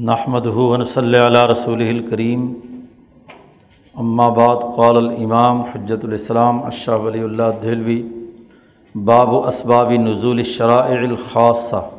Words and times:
نحمد 0.00 0.46
ہُون 0.46 0.84
صلی 0.84 1.18
اللہ 1.18 1.46
رسول 1.46 1.80
الکریم 1.82 2.52
بعد، 4.36 4.76
قال 4.76 4.96
الامام 4.96 5.60
حجت 5.60 6.04
الاسلام 6.04 6.62
اشہ 6.62 6.90
ولی 6.90 7.20
اللہ 7.20 7.42
دہلوی 7.62 8.26
باب 8.94 9.32
و 9.32 9.46
اسباب 9.46 9.90
نزول 9.90 10.38
الشرائع 10.38 10.98
الخاصہ 10.98 11.90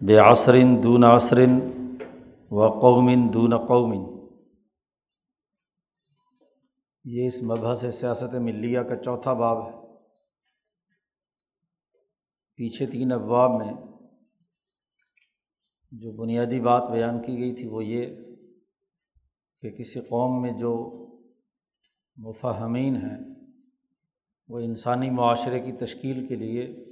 بے 0.00 0.16
عصرن 0.18 0.82
دون 0.82 1.04
عصرن 1.04 1.58
و 2.50 2.68
قومن 2.68 3.34
دون 3.34 3.56
قومن 3.66 4.02
یہ 7.04 7.26
اس 7.26 7.42
مبحث 7.42 7.84
سیاست 8.00 8.34
ملیہ 8.34 8.80
کا 8.80 8.96
چوتھا 8.96 9.32
باب 9.32 9.66
ہے۔ 9.66 9.72
پیچھے 12.56 12.86
تین 12.86 13.12
ابواب 13.12 13.50
میں 13.50 13.89
جو 15.90 16.12
بنیادی 16.12 16.60
بات 16.60 16.82
بیان 16.90 17.22
کی 17.22 17.38
گئی 17.38 17.54
تھی 17.54 17.68
وہ 17.68 17.84
یہ 17.84 18.14
کہ 19.60 19.70
کسی 19.70 20.00
قوم 20.00 20.42
میں 20.42 20.52
جو 20.52 20.96
مفہمین 22.16 22.96
ہیں، 22.96 23.34
وہ 24.48 24.58
انسانی 24.58 25.10
معاشرے 25.10 25.60
کی 25.60 25.72
تشکیل 25.72 26.26
کے 26.26 26.34
لیے 26.36 26.84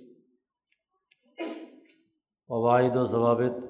قواعد 2.49 2.97
و 2.97 3.05
ضوابط، 3.05 3.65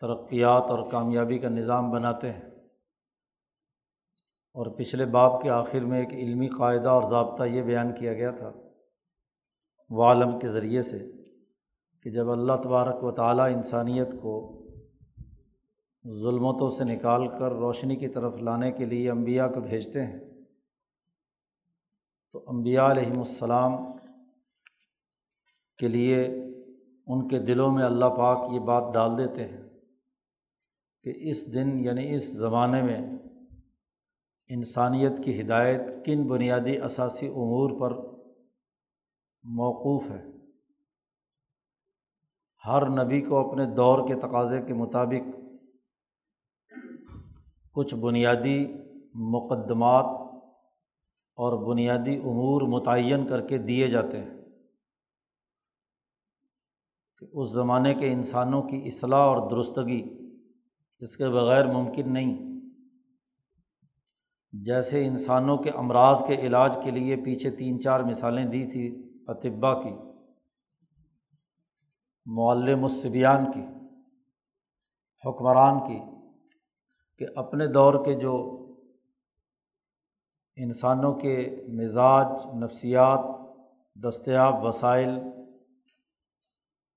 ترقیات 0.00 0.62
اور 0.62 0.90
کامیابی 0.90 1.38
کا 1.38 1.48
نظام 1.48 1.90
بناتے 1.90 2.32
ہیں۔ 2.32 2.50
اور 4.54 4.78
پچھلے 4.78 5.06
باب 5.06 5.42
کے 5.42 5.50
آخر 5.50 5.80
میں 5.80 5.98
ایک 5.98 6.12
علمی 6.12 6.48
قاعدہ 6.48 6.88
اور 6.88 7.10
ضابطہ 7.10 7.44
یہ 7.44 7.62
بیان 7.62 7.94
کیا 7.94 8.14
گیا 8.14 8.30
تھا 8.30 8.48
عالم 10.02 10.38
کے 10.38 10.48
ذریعے 10.48 10.82
سے۔ 10.82 11.19
کہ 12.02 12.10
جب 12.10 12.30
اللہ 12.30 12.52
تبارک 12.52 13.04
و 13.04 13.10
تعالیٰ 13.10 13.46
انسانیت 13.52 14.08
کو 14.22 14.56
ظلمتوں 16.12 16.70
سے 16.70 16.84
نکال 16.84 17.28
کر 17.28 17.52
روشنی 17.52 17.96
کی 17.96 18.08
طرف 18.08 18.34
لانے 18.36 18.72
کے 18.72 18.84
لیے 18.84 19.10
امبیا 19.10 19.48
کو 19.48 19.60
بھیجتے 19.60 20.06
ہیں، 20.06 20.20
تو 22.32 22.44
امبیا 22.48 22.90
علیہم 22.90 23.18
السلام 23.18 23.72
کے 25.78 25.88
لیے 25.88 26.24
ان 27.06 27.28
کے 27.28 27.38
دلوں 27.38 27.72
میں 27.72 27.84
اللہ 27.84 28.04
پاک 28.04 28.52
یہ 28.52 28.60
بات 28.60 28.94
ڈال 28.94 29.18
دیتے 29.18 29.44
ہیں 29.44 29.62
کہ 31.02 31.12
اس 31.16 31.54
دن 31.54 31.84
یعنی 31.84 32.14
اس 32.14 32.32
زمانے 32.32 32.82
میں 32.82 33.00
انسانیت 34.48 35.12
کی 35.24 35.40
ہدایت 35.40 36.04
کن 36.04 36.26
بنیادی 36.28 36.78
اثاثی 36.78 37.26
امور 37.26 37.80
پر 37.80 37.96
موقوف 39.44 40.10
ہے۔ 40.10 40.39
ہر 42.66 43.04
نبی 43.04 43.20
کو 43.20 43.50
اپنے 43.50 43.66
دور 43.66 44.08
کے 44.08 44.14
تقاضے 44.14 44.62
کے 44.62 44.74
مطابق 44.74 45.36
کچھ 47.72 47.94
بنیادی 47.94 48.66
مقدمات 49.14 50.04
اور 51.36 51.74
بنیادی 51.74 52.16
امور 52.16 52.62
متعین 52.62 53.26
کر 53.26 53.46
کے 53.46 53.58
دیے 53.58 53.88
جاتے 53.88 54.20
ہیں 54.20 54.30
کہ 57.18 57.26
اس 57.32 57.52
زمانے 57.52 57.94
کے 57.94 58.12
انسانوں 58.12 58.62
کی 58.62 58.82
اصلاح 58.84 59.20
اور 59.20 59.50
درستگی 59.50 60.18
اس 60.98 61.16
کے 61.16 61.28
بغیر 61.28 61.66
ممکن 61.66 62.12
نہیں۔ 62.12 62.60
جیسے 64.52 65.06
انسانوں 65.06 65.56
کے 65.56 65.70
امراض 65.70 66.22
کے 66.26 66.34
علاج 66.34 66.78
کے 66.84 66.90
لیے 66.90 67.16
پیچھے 67.16 67.50
تین 67.50 67.80
چار 67.80 68.00
مثالیں 68.00 68.44
دی 68.44 68.66
تھی 68.66 69.12
اطبا 69.26 69.82
کی۔ 69.82 70.09
معلم 72.26 72.84
الصبیان 72.84 73.50
کی، 73.52 73.64
حکمران 75.24 75.78
کی 75.86 75.98
کہ 77.20 77.26
اپنے 77.36 77.66
دور 77.66 78.04
کے 78.04 78.14
جو 78.14 78.34
انسانوں 80.56 81.12
کے 81.14 81.34
مزاج، 81.68 82.26
نفسیات، 82.64 83.20
دستیاب 83.96 84.64
وسائل 84.64 85.18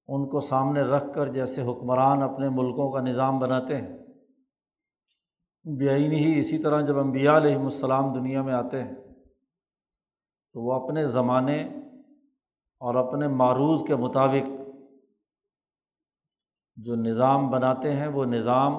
ان 0.10 0.30
کو 0.30 0.40
سامنے 0.40 0.82
رکھ 0.82 1.14
کر 1.16 1.28
جیسے 1.28 1.62
حکمران 1.62 2.22
اپنے 2.22 2.50
ملکوں 2.50 2.92
کا 2.92 3.02
نظام 3.02 3.40
بناتے 3.40 3.78
ہیں 3.78 3.98
بیائی 5.66 6.08
ہی 6.16 6.40
اسی 6.40 6.58
طرح 6.58 6.82
جب 6.82 7.00
امبیا 7.00 7.38
علیہم 7.38 7.64
السلام 7.64 8.14
دنیا 8.14 8.42
میں 8.42 8.54
آتے 8.54 8.84
ہیں، 8.84 8.96
تو 10.54 10.62
وہ 10.62 10.74
اپنے 10.74 11.08
زمانے 11.08 11.62
اور 12.82 12.96
اپنے 12.96 13.28
معروض 13.28 13.84
کے 13.88 13.96
مطابق 13.96 14.63
جو 16.76 16.96
نظام 16.96 17.50
بناتے 17.50 17.94
ہیں، 17.94 18.08
وہ 18.08 18.26
نظام 18.26 18.74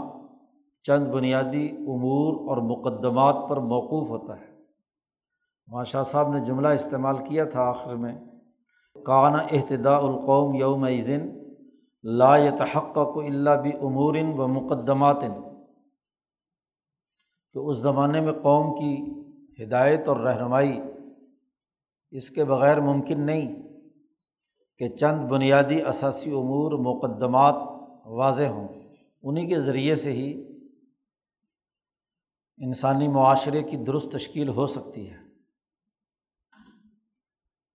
چند 0.82 1.06
بنیادی 1.06 1.68
امور 1.68 2.48
اور 2.48 2.56
مقدمات 2.56 3.36
پر 3.48 3.56
موقوف 3.56 4.08
ہوتا 4.08 4.40
ہے۔ 4.40 4.54
وہاں 5.72 5.84
شاہ 5.84 6.02
صاحب 6.02 6.32
نے 6.32 6.40
جملہ 6.40 6.68
استعمال 6.68 7.16
کیا 7.18 7.44
تھا 7.44 7.62
آخر 7.62 7.94
میں۔ 7.94 8.18
کانا 9.06 9.38
احتدا 9.38 9.96
القوم 9.96 10.54
یوم 10.54 10.86
لا 10.86 12.36
لا 12.36 12.50
تحق 12.58 12.94
کو 12.94 13.20
اللہ 13.20 13.50
بھی 13.50 13.72
امورن 13.80 14.32
و 14.38 14.48
مقدمات۔ 14.48 15.16
تو 17.52 17.68
اس 17.68 17.76
زمانے 17.76 18.20
میں 18.20 18.32
قوم 18.32 18.74
کی 18.74 19.12
ہدایت 19.62 20.08
اور 20.08 20.16
رہنمائی 20.16 20.80
اس 22.10 22.30
کے 22.30 22.44
بغیر 22.44 22.80
ممکن 22.80 23.20
نہیں 23.20 23.62
کہ 24.78 24.88
چند 24.88 25.28
بنیادی 25.28 25.82
اثاثی 25.82 26.30
امور، 26.30 26.72
مقدمات 26.72 27.54
واضح 28.04 28.42
ہوں۔ 28.42 28.68
انہیں 29.22 29.48
کے 29.48 29.60
ذریعے 29.60 29.96
سے 29.96 30.12
ہی 30.12 30.44
انسانی 32.58 33.08
معاشرے 33.08 33.62
کی 33.62 33.76
درست 33.76 34.12
تشکیل 34.12 34.48
ہو 34.48 34.66
سکتی 34.66 35.10
ہے۔ 35.10 35.16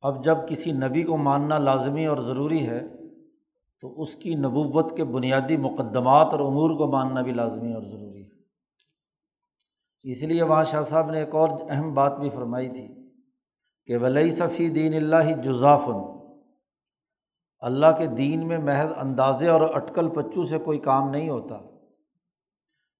اب 0.02 0.24
جب 0.24 0.38
کسی 0.50 0.72
نبی 0.72 1.04
کو 1.04 1.18
ماننا 1.18 1.58
لازمی 1.58 2.06
اور 2.06 2.18
ضروری 2.18 2.70
ہے، 2.70 2.82
تو 3.82 4.02
اس 4.02 4.16
کی 4.16 4.36
نبوت 4.36 4.98
کے 4.98 5.04
بنیادی 5.04 5.58
مقدمات 5.58 6.26
اور 6.26 6.40
امور 6.40 6.78
کو 6.78 6.92
ماننا 6.92 7.22
بھی 7.22 7.32
لازمی 7.32 7.74
اور 7.74 7.84
ضروری 7.84 8.24
ہے۔ 8.24 8.30
اس 10.04 10.24
لیے 10.24 10.44
وہاں 10.44 10.64
شاہ 10.64 10.82
صاحب 10.82 11.12
نے 11.12 11.20
ایک 11.20 11.36
اور 11.36 11.50
اہم 11.70 11.94
بات 11.94 12.20
بھی 12.20 12.30
فرمائی 12.30 12.70
تھی 12.70 12.88
کہ 13.86 13.98
ولی 13.98 14.32
صفی 14.32 14.70
دین 14.70 14.94
اللہ 14.94 15.42
جزافن۔ 15.42 16.19
اللہ 17.60 17.88
کے 17.98 18.06
دین 18.06 18.48
میں 18.48 18.58
محض 18.58 18.94
اندازے 19.02 19.48
اور 19.48 19.62
اٹکل 19.62 20.10
پچو 20.10 20.46
سے 20.46 20.58
کوئی 20.58 20.80
کام 20.80 21.10
نہیں 21.10 21.30
ہوتا۔ 21.30 21.60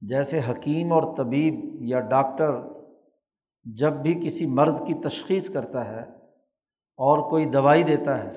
جیسے 0.02 0.40
حکیم 0.50 0.94
اور 0.94 1.16
طبیب 1.18 1.82
یا 1.82 2.00
ڈاکٹر 2.00 2.52
جب 3.64 3.94
بھی 3.94 4.14
کسی 4.14 4.46
مرض 4.46 4.82
کی 4.88 4.94
تشخیص 4.94 5.50
کرتا 5.50 5.92
ہے 5.92 6.02
اور 6.98 7.30
کوئی 7.30 7.46
دوائی 7.46 7.84
دیتا 7.84 8.24
ہے، 8.24 8.32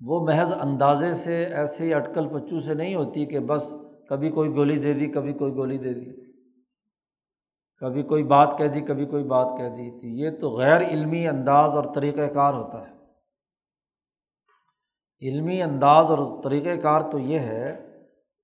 وہ 0.00 0.20
محض 0.20 0.52
اندازے 0.60 1.14
سے 1.14 1.44
ایسے 1.44 1.94
اٹکل 1.94 2.28
پچو 2.28 2.60
سے 2.60 2.74
نہیں 2.74 2.94
ہوتی 2.94 3.26
کہ 3.26 3.38
بس 3.38 3.74
کبھی 4.08 4.30
کوئی 4.30 4.50
گولی 4.50 4.78
دے 4.78 4.92
دی، 4.92 5.06
کبھی 5.06 5.32
کوئی 5.32 5.54
گولی 5.54 5.78
دے 5.78 5.94
دی۔ 5.94 6.20
کبھی 7.78 8.02
کوئی 8.02 8.24
بات 8.24 8.54
کہہ 8.58 8.66
دی، 8.66 8.80
کبھی 8.80 9.06
کوئی 9.06 9.24
بات 9.24 9.46
کہہ 9.58 9.68
دی۔ 9.68 10.00
تھی 10.00 10.20
یہ 10.20 10.30
تو 10.40 10.50
غیر 10.50 10.80
علمی 10.80 11.28
انداز 11.28 11.70
اور 11.70 11.84
طریقۂ 11.94 12.34
کار 12.34 12.54
ہوتا 12.54 12.88
ہے۔ 12.88 12.99
علمی 15.22 15.62
انداز 15.62 16.06
اور 16.06 16.42
طریقۂ 16.42 16.82
کار 16.82 17.00
تو 17.00 17.18
یہ 17.18 17.38
ہے 17.38 17.86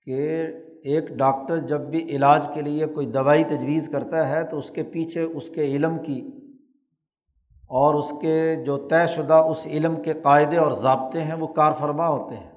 کہ 0.07 0.47
ایک 0.85 1.09
ڈاکٹر 1.09 1.59
جب 1.59 1.81
بھی 1.81 1.99
علاج 2.05 2.49
کے 2.55 2.63
لیے 2.63 2.87
کوئی 2.87 3.07
دوائی 3.07 3.45
تجویز 3.45 3.89
کرتا 3.93 4.29
ہے 4.29 4.43
تو 4.43 4.59
اس 4.59 4.71
کے 4.71 4.83
پیچھے 4.83 5.23
اس 5.23 5.51
کے 5.51 5.63
علم 5.63 5.99
کی 5.99 6.31
اور 7.69 7.95
اس 7.95 8.13
کے 8.21 8.57
جو 8.67 8.77
طے 8.77 9.07
شدہ 9.07 9.35
اس 9.35 9.67
علم 9.67 9.97
کے 9.97 10.13
قاعدے 10.13 10.57
اور 10.57 10.73
ضابطے 10.73 11.21
ہیں 11.21 11.35
وہ 11.35 11.47
کار 11.47 11.73
فرما 11.79 12.09
ہوتے 12.09 12.37
ہیں۔ 12.37 12.51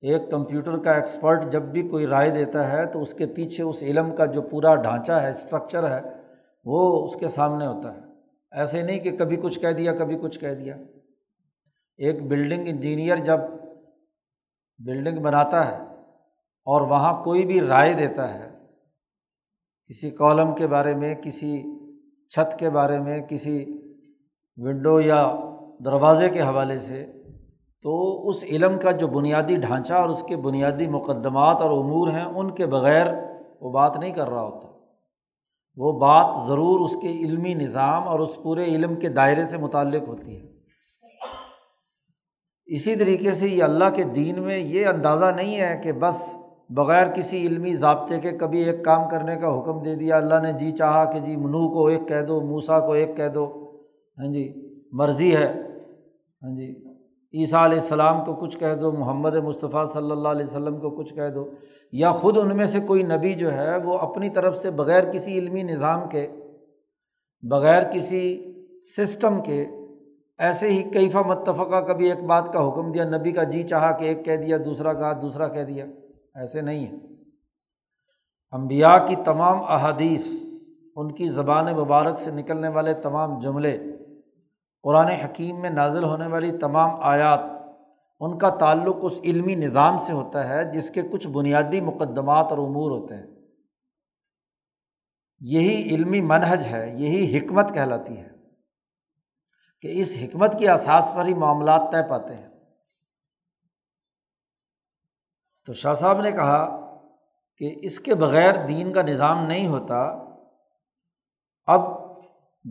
ایک 0.00 0.30
کمپیوٹر 0.30 0.78
کا 0.78 0.92
ایکسپرٹ 0.92 1.52
جب 1.52 1.62
بھی 1.62 1.88
کوئی 1.88 2.06
رائے 2.06 2.30
دیتا 2.30 2.72
ہے 2.72 2.86
تو 2.86 3.02
اس 3.02 3.14
کے 3.14 3.26
پیچھے 3.26 3.64
اس 3.64 3.82
علم 3.82 4.16
کا 4.16 4.24
جو 4.24 4.42
پورا 4.42 4.74
ڈھانچہ 4.74 5.12
ہے، 5.12 5.30
اسٹرکچر 5.30 5.90
ہے، 5.90 6.08
وہ 6.64 7.04
اس 7.04 7.16
کے 7.16 7.28
سامنے 7.28 7.66
ہوتا 7.66 7.94
ہے۔ 7.94 8.00
ایسے 8.52 8.82
نہیں 8.82 8.98
کہ 8.98 9.16
کبھی 9.16 9.36
کچھ 9.36 9.60
کہہ 9.60 9.72
دیا، 9.72 9.94
کبھی 9.94 10.18
کچھ 10.22 10.38
کہہ 10.38 10.54
دیا۔ 10.54 10.76
ایک 11.98 12.28
بلڈنگ 12.28 12.64
انجینئر 12.66 13.16
جب 13.16 13.38
بلڈنگ 14.78 15.22
بناتا 15.22 15.68
ہے 15.68 15.84
اور 16.66 16.80
وہاں 16.80 17.24
کوئی 17.24 17.46
بھی 17.46 17.60
رائے 17.60 17.92
دیتا 17.92 18.34
ہے، 18.34 18.50
کسی 19.88 20.10
کالم 20.10 20.54
کے 20.54 20.66
بارے 20.66 20.94
میں، 20.94 21.14
کسی 21.14 21.62
چھت 22.28 22.58
کے 22.58 22.70
بارے 22.70 23.00
میں، 23.00 23.20
کسی 23.20 23.64
ونڈو 24.56 25.00
یا 25.00 25.32
دروازے 25.84 26.28
کے 26.28 26.40
حوالے 26.40 26.80
سے، 26.80 27.06
تو 27.82 28.28
اس 28.28 28.44
علم 28.44 28.78
کا 28.78 28.90
جو 28.90 29.08
بنیادی 29.08 29.56
ڈھانچہ 29.56 29.94
اور 29.94 30.08
اس 30.08 30.24
کے 30.28 30.36
بنیادی 30.36 30.86
مقدمات 30.86 31.56
اور 31.56 31.70
امور 31.70 32.08
ہیں، 32.08 32.24
ان 32.24 32.50
کے 32.50 32.66
بغیر 32.66 33.06
وہ 33.60 33.72
بات 33.72 33.96
نہیں 33.96 34.12
کر 34.12 34.28
رہا 34.28 34.42
ہوتا۔ 34.42 34.68
وہ 35.76 35.92
بات 35.92 36.48
ضرور 36.48 36.80
اس 36.80 36.96
کے 37.02 37.08
علمی 37.08 37.54
نظام 37.54 38.08
اور 38.08 38.20
اس 38.20 38.36
پورے 38.42 38.64
علم 38.64 38.94
کے 38.94 39.08
دائرے 39.08 39.44
سے 39.44 39.56
متعلق 39.56 40.08
ہوتی 40.08 40.36
ہے۔ 40.36 40.55
اسی 42.66 42.96
طریقے 42.96 43.32
سے 43.32 43.48
یہ 43.48 43.62
اللہ 43.62 43.84
کے 43.94 44.04
دین 44.04 44.42
میں 44.42 44.58
یہ 44.58 44.86
اندازہ 44.86 45.24
نہیں 45.36 45.60
ہے 45.60 45.80
کہ 45.82 45.92
بس 45.92 46.34
بغیر 46.70 47.06
کسی 47.06 47.46
علمی 47.46 47.74
ضابطے 47.74 48.20
کے 48.20 48.32
کبھی 48.32 48.64
ایک 48.64 48.84
کام 48.84 49.08
کرنے 49.08 49.36
کا 49.36 49.58
حکم 49.58 49.82
دے 49.82 49.94
دیا، 49.94 50.16
اللہ 50.16 50.34
نے 50.42 50.52
جی 50.52 50.70
چاہا 50.70 51.04
کہ 51.04 51.18
جی 51.18 51.36
منو 51.36 51.72
کو 51.72 51.86
ایک 51.86 52.08
کہہ 52.08 52.22
دو 52.22 52.40
موسا 52.40 52.80
کو 52.80 52.92
ایک 52.92 53.16
کہہ 53.16 53.28
دو۔ 53.28 53.76
ہاں 54.18 54.32
جی 54.32 54.54
مرضی 54.92 55.36
ہے۔ 55.36 55.46
ہاں 56.42 56.56
جی 56.56 56.86
عیسیٰ 57.40 57.64
علیہ 57.64 57.78
السلام 57.78 58.24
کو 58.24 58.34
کچھ 58.34 58.58
کہہ 58.58 58.74
دو، 58.74 58.92
محمد 58.92 59.34
مصطفیٰ 59.34 59.86
صلی 59.92 60.10
اللہ 60.10 60.28
علیہ 60.28 60.46
وسلم 60.46 60.80
کو 60.80 60.90
کچھ 60.90 61.14
کہہ 61.14 61.28
دو۔ 61.34 61.50
یا 61.92 62.10
خود 62.10 62.38
ان 62.38 62.56
میں 62.56 62.66
سے 62.66 62.80
کوئی 62.80 63.02
نبی 63.02 63.32
جو 63.32 63.52
ہے، 63.52 63.76
وہ 63.76 63.98
اپنی 63.98 64.30
طرف 64.30 64.56
سے 64.56 64.70
بغیر 64.70 65.12
کسی 65.12 65.38
علمی 65.38 65.62
نظام 65.62 66.08
کے، 66.08 66.26
بغیر 67.42 67.82
کسی 67.82 68.52
سسٹم 68.96 69.42
کے 69.42 69.64
ایسے 70.38 70.70
ہی 70.70 70.82
کیفہ 70.82 71.18
متفقہ 71.18 71.80
کبھی 71.80 72.10
ایک 72.10 72.24
بات 72.24 72.52
کا 72.52 72.68
حکم 72.68 72.92
دیا، 72.92 73.04
نبی 73.04 73.32
کا 73.32 73.42
جی 73.42 73.62
چاہا 73.62 73.92
کہ 73.92 74.04
ایک 74.04 74.24
کہہ 74.24 74.36
دیا، 74.36 74.56
دوسرا 74.64 74.92
کہا، 74.92 75.12
دوسرا 75.22 75.48
کہہ 75.48 75.64
دیا۔ 75.64 75.84
ایسے 76.34 76.60
نہیں 76.60 76.86
ہے۔ 76.86 76.96
امبیا 78.50 78.98
کی 78.98 79.16
تمام 79.16 79.64
احادیث، 79.64 80.26
ان 80.96 81.14
کی 81.14 81.28
زبان 81.28 81.64
مبارک 81.64 82.18
سے 82.18 82.30
نکلنے 82.30 82.68
والے 82.68 82.94
تمام 82.94 83.38
جملے، 83.38 83.78
قرآن 84.82 85.06
حکیم 85.06 85.60
میں 85.60 85.70
نازل 85.70 86.04
ہونے 86.04 86.26
والی 86.26 86.58
تمام 86.58 86.90
آیات، 87.00 87.40
ان 88.20 88.38
کا 88.38 88.50
تعلق 88.50 88.96
اس 89.02 89.20
علمی 89.24 89.54
نظام 89.54 89.98
سے 89.98 90.12
ہوتا 90.12 90.48
ہے 90.48 90.72
جس 90.72 90.90
کے 90.90 91.02
کچھ 91.02 91.28
بنیادی 91.28 91.80
مقدمات 91.80 92.46
اور 92.50 92.58
امور 92.58 92.90
ہوتے 92.90 93.14
ہیں۔ 93.14 93.26
یہی 95.40 95.94
علمی 95.94 96.20
منحج 96.20 96.66
ہے، 96.66 96.94
یہی 96.98 97.38
حکمت 97.38 97.74
کہلاتی 97.74 98.16
ہے۔ 98.16 98.35
کہ 99.86 100.02
اس 100.02 100.16
حکمت 100.22 100.58
کے 100.58 100.68
اثاث 100.68 101.08
پر 101.14 101.24
ہی 101.26 101.34
معاملات 101.34 101.80
طے 101.92 102.10
پاتے 102.10 102.34
ہیں۔ 102.34 102.48
تو 105.66 105.72
شاہ 105.72 105.94
صاحب 105.94 106.20
نے 106.20 106.32
کہا 106.32 106.80
کہ 107.56 107.76
اس 107.82 108.00
کے 108.00 108.14
بغیر 108.14 108.66
دین 108.66 108.92
کا 108.92 109.02
نظام 109.02 109.46
نہیں 109.46 109.66
ہوتا۔ 109.66 110.24
اب 111.66 111.80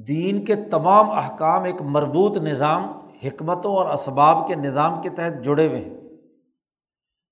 دین 0.07 0.45
کے 0.45 0.55
تمام 0.55 1.11
احکام 1.11 1.63
ایک 1.63 1.81
مربوط 1.81 2.37
نظام، 2.37 2.83
حکمتوں 3.23 3.75
اور 3.75 3.93
اسباب 3.93 4.47
کے 4.47 4.55
نظام 4.55 5.01
کے 5.01 5.09
تحت 5.09 5.45
جڑے 5.45 5.67
ہوئے 5.67 5.81
ہیں۔ 5.81 5.97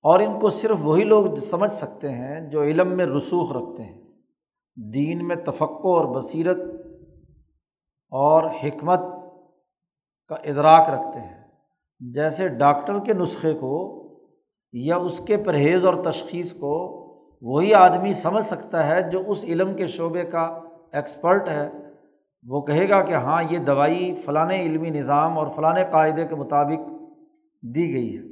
اور 0.01 0.19
ان 0.19 0.39
کو 0.39 0.49
صرف 0.49 0.77
وہی 0.79 1.03
لوگ 1.03 1.35
سمجھ 1.35 1.71
سکتے 1.71 2.11
ہیں 2.11 2.49
جو 2.49 2.63
علم 2.63 2.97
میں 2.97 3.05
رسوخ 3.05 3.51
رکھتے 3.51 3.83
ہیں۔ 3.83 4.01
دین 4.75 5.27
میں 5.27 5.35
تفقع 5.35 5.87
اور 5.87 6.15
بصیرت 6.15 6.57
اور 8.09 8.43
حکمت 8.43 8.99
کا 10.35 10.49
ادراک 10.49 10.89
رکھتے 10.89 11.19
ہیں۔ 11.19 11.43
جیسے 11.99 12.47
ڈاکٹر 12.47 12.99
کے 12.99 13.13
نسخے 13.13 13.53
کو 13.53 13.99
یا 14.73 14.95
اس 14.95 15.21
کے 15.27 15.37
پرہیز 15.37 15.85
اور 15.85 16.03
تشخیص 16.03 16.53
کو 16.53 16.99
وہی 17.41 17.73
آدمی 17.73 18.13
سمجھ 18.13 18.45
سکتا 18.45 18.87
ہے 18.87 19.01
جو 19.01 19.23
اس 19.27 19.43
علم 19.43 19.73
کے 19.73 19.87
شعبے 19.87 20.23
کا 20.23 20.59
ایکسپرٹ 20.91 21.49
ہے۔ 21.49 21.69
وہ 22.47 22.61
کہے 22.61 22.89
گا 22.89 23.01
کہ 23.01 23.13
ہاں 23.13 23.43
یہ 23.49 23.57
دوائی 23.57 24.15
فلاں 24.15 24.49
علمی 24.49 24.89
نظام 24.89 25.37
اور 25.37 25.47
فلاں 25.55 25.75
قاعدے 25.91 26.27
کے 26.27 26.35
مطابق 26.35 26.89
دی 27.61 27.93
گئی 27.93 28.17
ہے۔ 28.17 28.23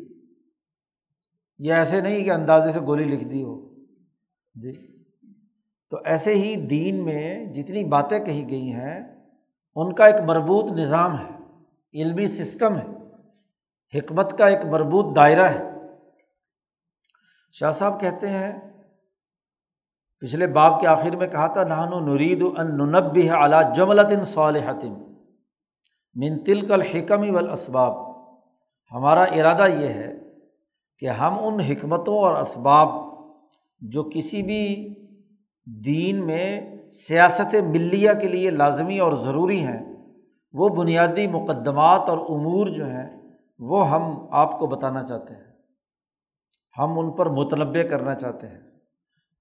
یہ 1.59 1.73
ایسے 1.73 2.01
نہیں 2.01 2.23
کہ 2.23 2.31
اندازے 2.31 2.71
سے 2.71 2.79
گولی 2.79 3.03
لکھ 3.03 3.23
دی 3.23 3.43
ہو۔ 3.43 3.69
جی۔ 4.55 5.03
تو 5.89 5.97
ایسے 6.05 6.33
ہی 6.33 6.55
دین 6.55 7.05
میں 7.05 7.45
جتنی 7.45 7.83
باتیں 7.83 8.19
کہی 8.19 8.49
گئی 8.49 8.73
ہیں، 8.73 9.25
ان 9.75 9.93
کا 9.93 10.05
ایک 10.05 10.15
مربوط 10.27 10.71
نظام 10.71 11.17
ہے۔ 11.17 11.40
علمی 11.93 12.27
سسٹم 12.27 12.77
ہے۔ 12.77 12.87
حکمت 13.97 14.37
کا 14.37 14.47
ایک 14.47 14.65
مربوط 14.65 15.15
دائرہ 15.15 15.43
ہے۔ 15.43 15.63
شاہ 17.51 17.71
صاحب 17.71 18.01
کہتے 18.01 18.29
ہیں، 18.29 18.53
پچھلے 20.19 20.47
باپ 20.47 20.81
کے 20.81 20.87
آخر 20.87 21.15
میں 21.15 21.27
کہا 21.27 21.47
تھا 21.47 21.63
نہانو 21.63 21.99
نرید 21.99 22.43
ان 22.57 22.95
اعلیٰ 23.29 23.75
جملۃن 23.75 24.23
صالحتم 24.23 24.93
من 26.15 26.43
تلک 26.43 26.71
الحکم 26.71 27.35
والاسباب۔ 27.35 28.11
ہمارا 28.91 29.23
ارادہ 29.23 29.67
یہ 29.71 29.87
ہے 29.87 30.13
کہ 30.99 31.09
ہم 31.09 31.33
ان 31.39 31.59
حکمتوں 31.59 32.17
اور 32.17 32.41
اسباب 32.41 32.89
جو 33.79 34.03
کسی 34.03 34.41
بھی 34.41 34.95
دین 35.65 36.25
میں 36.25 36.61
سیاست 36.91 37.55
ملیہ 37.55 38.11
کے 38.21 38.27
لیے 38.27 38.49
لازمی 38.49 38.99
اور 38.99 39.13
ضروری 39.13 39.59
ہیں 39.59 39.90
وہ 40.53 40.69
بنیادی 40.69 41.27
مقدمات 41.27 42.01
اور 42.07 42.17
امور 42.17 42.67
جو 42.67 42.85
ہیں، 42.85 43.21
وہ 43.59 43.89
ہم 43.89 44.25
آپ 44.31 44.59
کو 44.59 44.67
بتانا 44.67 45.03
چاہتے 45.03 45.33
ہیں۔ 45.33 45.51
ہم 46.77 46.99
ان 46.99 47.11
پر 47.11 47.29
متنوع 47.29 47.83
کرنا 47.89 48.15
چاہتے 48.15 48.47
ہیں۔ 48.47 48.59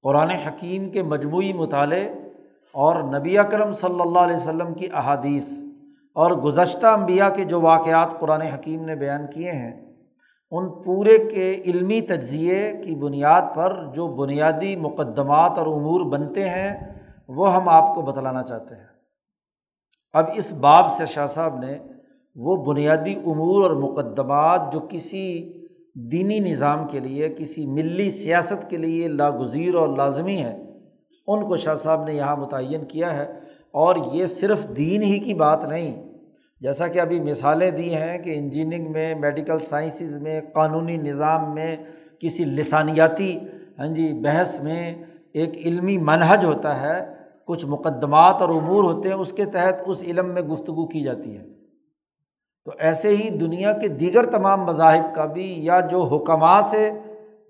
قرآن 0.02 0.30
حکیم 0.30 0.90
کے 0.90 1.02
مجموعی 1.02 1.52
مطالعے 1.52 2.12
اور 2.72 3.02
نبی 3.02 3.38
اکرم 3.38 3.72
صلی 3.72 4.00
اللہ 4.00 4.18
علیہ 4.18 4.36
وسلم 4.36 4.74
کی 4.74 4.86
احادیث 4.94 5.50
اور 6.14 6.30
گزشتہ 6.30 6.86
انبیاء 6.86 7.28
کے 7.28 7.44
جو 7.44 7.60
واقعات 7.60 8.20
قرآن 8.20 8.40
حکیم 8.40 8.84
نے 8.84 8.96
بیان 8.96 9.26
کیے 9.34 9.52
ہیں، 9.52 9.94
ان 10.50 10.82
پورے 10.82 11.18
کے 11.18 11.52
علمی 11.52 12.00
تجزیے 12.00 12.72
کی 12.84 12.94
بنیاد 12.94 13.42
پر 13.54 13.86
جو 13.94 14.08
بنیادی 14.08 14.76
مقدمات 14.76 15.50
اور 15.50 15.66
امور 15.66 16.00
بنتے 16.00 16.50
ہیں، 16.50 16.98
وہ 17.28 17.54
ہم 17.54 17.68
آپ 17.68 17.94
کو 17.94 18.02
بتلانا 18.02 18.42
چاہتے 18.42 18.74
ہیں۔ 18.74 18.99
اب 20.12 20.24
اس 20.34 20.52
باب 20.52 20.92
سے 20.92 21.06
شاہ 21.06 21.26
صاحب 21.26 21.58
نے 21.58 21.78
وہ 22.36 22.64
بنیادی 22.64 23.14
امور 23.14 23.70
اور 23.70 23.76
مقدمات 23.76 24.72
جو 24.72 24.80
کسی 24.88 25.52
دینی 25.94 26.38
نظام 26.38 26.88
کے 26.88 27.00
لیے، 27.00 27.28
کسی 27.28 27.66
ملی 27.66 28.10
سیاست 28.10 28.70
کے 28.70 28.76
لیے 28.76 29.08
لاگزیر 29.08 29.74
اور 29.74 29.96
لازمی 29.96 30.36
ہے 30.36 30.62
ان 31.26 31.46
کو 31.46 31.56
شاہ 31.56 31.74
صاحب 31.74 32.04
نے 32.04 32.14
یہاں 32.14 32.36
متعین 32.36 32.84
کیا 32.84 33.16
ہے۔ 33.16 33.32
اور 33.70 33.96
یہ 34.12 34.26
صرف 34.26 34.66
دین 34.76 35.02
ہی 35.02 35.18
کی 35.18 35.34
بات 35.34 35.64
نہیں، 35.64 36.12
جیسا 36.60 36.86
کہ 36.86 37.00
ابھی 37.00 37.20
مثالیں 37.20 37.70
دی 37.70 37.94
ہیں 37.94 38.18
کہ 38.18 38.38
انجینئرنگ 38.38 38.92
میں، 38.92 39.14
میڈیکل 39.14 39.58
سائنسز 39.60 40.16
میں، 40.16 40.40
قانونی 40.54 40.96
نظام 40.96 41.54
میں، 41.54 41.76
کسی 42.20 42.44
لسانیاتی 42.44 43.38
ہاں 43.78 43.86
جی 43.86 44.12
بحث 44.12 44.60
میں 44.60 44.94
ایک 45.32 45.50
علمی 45.56 45.98
منحج 45.98 46.44
ہوتا 46.44 46.80
ہے۔ 46.80 47.19
کچھ 47.50 47.66
مقدمات 47.66 48.34
اور 48.40 48.48
امور 48.48 48.84
ہوتے 48.84 49.08
ہیں، 49.08 49.16
اس 49.16 49.32
کے 49.32 49.44
تحت 49.44 49.74
اس 49.86 50.02
علم 50.02 50.28
میں 50.28 50.42
گفتگو 50.42 50.86
کی 50.86 51.02
جاتی 51.02 51.38
ہے۔ 51.38 51.44
تو 52.64 52.70
ایسے 52.78 53.16
ہی 53.16 53.30
دنیا 53.30 53.72
کے 53.72 53.88
دیگر 53.88 54.22
تمام 54.22 54.64
مذاہب 54.64 55.14
کا 55.14 55.24
بھی، 55.24 55.64
یا 55.64 55.80
جو 55.80 56.02
حکمہ 56.02 56.60
سے 56.70 56.90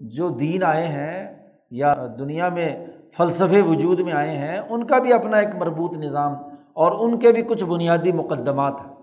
جو 0.00 0.28
دین 0.28 0.62
آئے 0.62 0.88
ہیں، 0.88 1.48
یا 1.70 1.94
دنیا 2.18 2.48
میں 2.48 2.86
فلسفے 3.16 3.60
وجود 3.60 4.00
میں 4.00 4.12
آئے 4.12 4.38
ہیں، 4.38 4.58
ان 4.58 4.86
کا 4.86 4.98
بھی 4.98 5.12
اپنا 5.12 5.38
ایک 5.38 5.54
مربوط 5.54 5.92
نظام 5.92 6.32
اور 6.72 6.92
ان 7.00 7.18
کے 7.18 7.32
بھی 7.32 7.42
کچھ 7.42 7.64
بنیادی 7.64 8.12
مقدمات 8.12 8.74
ہیں۔ 8.86 8.94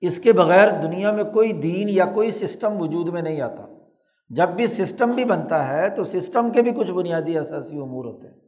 اس 0.00 0.18
کے 0.18 0.32
بغیر 0.32 0.68
دنیا 0.82 1.12
میں 1.12 1.24
کوئی 1.24 1.52
دین 1.52 1.88
یا 1.88 2.04
کوئی 2.04 2.30
سسٹم 2.30 2.80
وجود 2.80 3.08
میں 3.08 3.22
نہیں 3.22 3.40
آتا۔ 3.40 3.66
جب 4.28 4.48
بھی 4.48 4.66
سسٹم 4.66 5.10
بھی 5.10 5.24
بنتا 5.24 5.68
ہے، 5.68 5.88
تو 5.88 6.04
سسٹم 6.04 6.50
کے 6.50 6.62
بھی 6.62 6.70
کچھ 6.70 6.92
بنیادی 6.92 7.38
اثاثی 7.38 7.76
امور 7.76 8.04
ہوتے 8.04 8.28
ہیں۔ 8.28 8.43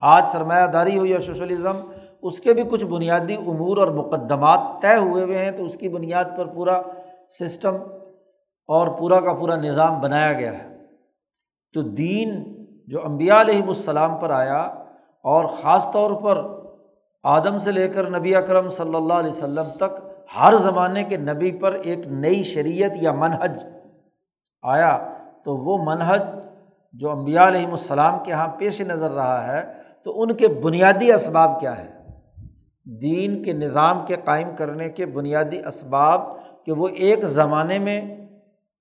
آج 0.00 0.28
سرمایہ 0.32 0.66
داری 0.66 0.98
ہو 0.98 1.06
یا 1.06 1.20
سوشلزم، 1.20 1.80
اس 2.22 2.40
کے 2.40 2.52
بھی 2.54 2.62
کچھ 2.70 2.84
بنیادی 2.84 3.34
امور 3.34 3.76
اور 3.76 3.88
مقدمات 3.88 4.60
طے 4.82 4.96
ہوئے 4.96 5.22
ہوئے 5.24 5.44
ہیں، 5.44 5.50
تو 5.50 5.64
اس 5.64 5.76
کی 5.76 5.88
بنیاد 5.88 6.24
پر 6.36 6.46
پورا 6.46 6.80
سسٹم 7.40 7.76
اور 8.68 8.88
پورا 8.88 9.20
کا 9.20 9.32
پورا 9.34 9.56
نظام 9.56 10.00
بنایا 10.00 10.32
گیا 10.32 10.52
ہے۔ 10.52 10.68
تو 11.74 11.82
دین 11.82 12.42
جو 12.86 13.04
امبیا 13.04 13.40
علیہم 13.40 13.68
السلام 13.68 14.16
پر 14.18 14.30
آیا 14.30 14.60
اور 15.24 15.44
خاص 15.44 15.90
طور 15.92 16.10
پر 16.22 16.42
آدم 17.24 17.58
سے 17.58 17.72
لے 17.72 17.88
کر 17.88 18.10
نبی 18.10 18.34
اکرم 18.36 18.68
صلی 18.68 18.94
اللہ 18.94 19.14
علیہ 19.14 19.30
وسلم 19.30 19.68
تک، 19.76 19.98
ہر 20.40 20.54
زمانے 20.54 21.02
کے 21.04 21.16
نبی 21.16 21.50
پر 21.52 21.72
ایک 21.72 22.06
نئی 22.06 22.42
شریعت 22.42 22.90
یا 22.94 23.12
منحج 23.12 23.62
آیا، 24.62 24.98
تو 25.44 25.56
وہ 25.56 25.78
منحج 25.84 26.22
جو 26.92 27.10
امبیا 27.10 27.46
علیہم 27.48 27.70
السلام 27.70 28.18
کے 28.24 28.30
یہاں 28.30 28.48
پیش 28.58 28.80
نظر 28.80 29.10
رہا 29.10 29.46
ہے 29.46 29.79
تو 30.04 30.22
ان 30.22 30.34
کے 30.34 30.48
بنیادی 30.48 31.12
اسباب 31.12 31.60
کیا 31.60 31.84
ہے 31.84 31.88
دین 32.84 33.42
کے 33.42 33.52
نظام 33.52 34.06
کے 34.06 34.16
قائم 34.24 34.48
کرنے 34.58 34.88
کے 34.88 35.06
بنیادی 35.06 35.58
اسباب 35.66 36.20
کہ 36.66 36.72
وہ 36.72 36.88
ایک 36.88 37.24
زمانے 37.24 37.78
میں 37.78 38.00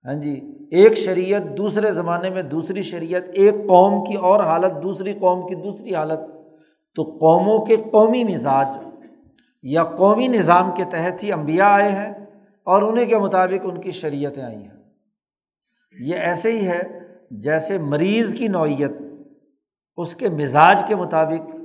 ہاں 0.06 0.14
جی 0.14 0.56
ایک 0.72 0.98
شریعت 0.98 1.42
دوسرے 1.58 1.92
زمانے 1.92 2.30
میں 2.30 2.42
دوسری 2.42 2.82
شریعت، 2.82 3.24
ایک 3.34 3.54
قوم 3.54 4.06
کی 4.06 4.14
اور 4.14 4.40
حالت 4.40 4.84
دوسری 4.84 5.14
قوم 5.14 5.48
کی 5.48 5.56
دوسری 5.56 5.96
حالت، 5.96 6.20
تو 6.96 7.04
قوموں 7.04 7.66
کے 7.66 7.76
قومی 7.92 8.24
مزاج 8.24 8.68
یا 9.64 9.84
قومی 9.84 10.28
نظام 10.28 10.72
کے 10.76 10.84
تحت 10.84 11.24
ہی 11.24 11.32
امبیا 11.32 11.68
آئے 11.68 11.92
ہیں 11.92 12.14
اور 12.64 12.82
انہیں 12.82 13.06
کے 13.06 13.18
مطابق 13.18 13.66
ان 13.66 13.82
کی 13.82 13.92
شریعتیں 13.92 14.44
آئی 14.44 14.56
ہیں۔ 14.56 14.78
یہ 16.00 16.16
ایسے 16.16 16.52
ہی 16.52 16.68
ہے 16.68 17.00
جیسے 17.32 17.78
مریض 17.78 18.34
کی 18.34 18.48
نوعیت 18.48 18.92
اس 20.00 20.16
کے 20.16 20.30
مزاج 20.30 20.84
کے 20.88 20.96
مطابق 20.96 21.56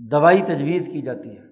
دوائی 0.00 0.42
تجویز 0.42 0.88
کی 0.92 1.00
جاتی 1.00 1.30
ہے 1.30 1.42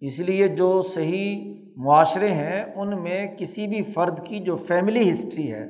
اس 0.00 0.18
لیے 0.18 0.48
جو 0.48 0.82
صحیح 0.82 1.54
معاشرے 1.76 2.28
ہیں، 2.28 2.64
ان 2.76 3.02
میں 3.02 3.26
کسی 3.38 3.66
بھی 3.66 3.82
فرد 3.82 4.24
کی 4.24 4.38
جو 4.38 4.56
فیملی 4.56 5.10
ہسٹری 5.10 5.52
ہے، 5.52 5.68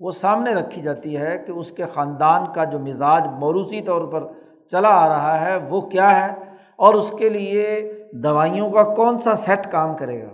وہ 0.00 0.10
سامنے 0.10 0.54
رکھی 0.54 0.82
جاتی 0.82 1.16
ہے 1.16 1.38
کہ 1.46 1.52
اس 1.52 1.70
کے 1.70 1.84
خاندان 1.84 2.52
کا 2.52 2.64
جو 2.64 2.78
مزاج 2.78 3.22
موروثی 3.40 3.80
طور 3.80 4.12
پر 4.12 4.26
چلا 4.70 4.88
آ 4.88 5.08
رہا 5.08 5.40
ہے، 5.40 5.56
وہ 5.56 5.80
کیا 5.80 6.10
ہے؟ 6.20 6.34
اور 6.76 6.94
اس 6.94 7.12
کے 7.18 7.28
لیے 7.28 7.92
دوائیوں 8.12 8.70
کا 8.70 8.82
کون 8.94 9.18
سا 9.18 9.34
سیٹ 9.34 9.72
کام 9.72 9.96
کرے 9.96 10.22
گا؟ 10.22 10.32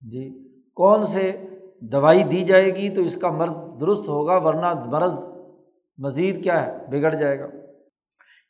جی 0.00 0.48
کون 0.74 1.04
سے 1.04 1.36
دوائی 1.80 2.22
دی 2.22 2.42
جائے 2.42 2.74
گی 2.76 2.88
تو 2.88 3.00
اس 3.00 3.16
کا 3.16 3.30
مرض 3.30 3.80
درست 3.80 4.08
ہوگا، 4.08 4.36
ورنہ 4.36 4.74
مرض 4.86 5.12
مزید 5.98 6.42
کیا 6.42 6.66
ہے؟ 6.66 6.72
بگڑ 6.90 7.14
جائے 7.14 7.40
گا۔ 7.40 7.46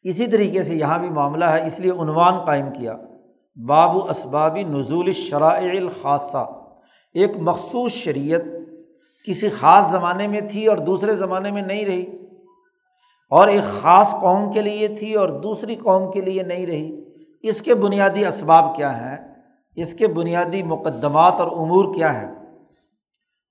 اسی 0.08 0.26
طریقے 0.26 0.62
سے 0.62 0.74
یہاں 0.74 0.98
بھی 0.98 1.10
معاملہ 1.10 1.44
ہے، 1.44 1.66
اس 1.66 1.80
لیے 1.80 1.90
عنوان 1.90 2.44
قائم 2.44 2.70
کیا۔ 2.70 2.96
باب 3.66 3.96
و 3.96 4.10
اسبابی 4.10 4.62
نزول 4.62 5.12
شرائع 5.12 5.68
الخاصہ۔ 5.68 6.50
ایک 7.14 7.30
مخصوص 7.40 7.92
شریعت 7.92 8.40
کسی 9.26 9.48
خاص 9.48 9.90
زمانے 9.90 10.28
میں 10.28 10.40
تھی 10.40 10.66
اور 10.66 10.76
دوسرے 10.76 11.16
زمانے 11.16 11.50
میں 11.50 11.62
نہیں 11.62 11.84
رہی۔ 11.84 12.06
اور 13.30 13.48
ایک 13.48 13.62
خاص 13.62 14.10
قوم 14.20 14.52
کے 14.52 14.62
لیے 14.62 14.88
تھی 14.88 15.14
اور 15.14 15.28
دوسری 15.28 15.76
قوم 15.76 16.10
کے 16.10 16.20
لیے 16.20 16.42
نہیں 16.42 16.66
رہی۔ 16.66 17.04
اس 17.42 17.62
کے 17.62 17.74
بنیادی 17.74 18.26
اسباب 18.26 18.76
کیا 18.76 19.00
ہیں؟ 19.00 19.34
اس 19.76 19.94
کے 19.94 20.06
بنیادی 20.06 20.62
مقدمات 20.62 21.32
اور 21.32 21.52
امور 21.52 21.94
کیا 21.94 22.22
ہیں؟ 22.22 22.34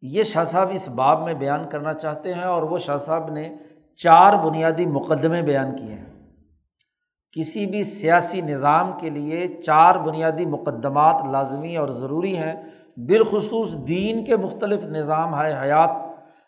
یہ 0.01 0.23
شاہ 0.23 0.43
صاحب 0.43 0.69
اس 0.71 0.89
باب 0.89 1.23
میں 1.23 1.33
بیان 1.33 1.69
کرنا 1.69 1.93
چاہتے 1.93 2.33
ہیں 2.33 2.43
اور 2.43 2.63
وہ 2.63 2.77
شاہ 2.77 2.97
صاحب 2.97 3.29
نے 3.29 3.55
چار 3.95 4.33
بنیادی 4.33 4.85
مقدمے 4.85 5.41
بیان 5.41 5.75
کیے 5.75 5.95
ہیں۔ 5.95 6.14
کسی 7.35 7.65
بھی 7.65 7.83
سیاسی 7.83 8.41
نظام 8.41 8.91
کے 8.99 9.09
لیے 9.09 9.47
چار 9.47 9.95
بنیادی 9.95 10.45
مقدمات 10.45 11.15
لازمی 11.31 11.77
اور 11.77 11.89
ضروری 11.89 12.37
ہیں، 12.37 12.63
بالخصوص 12.97 13.75
دین 13.87 14.25
کے 14.25 14.37
مختلف 14.37 14.83
نظام 14.83 15.41
ہے 15.41 15.53
حیات 15.61 15.89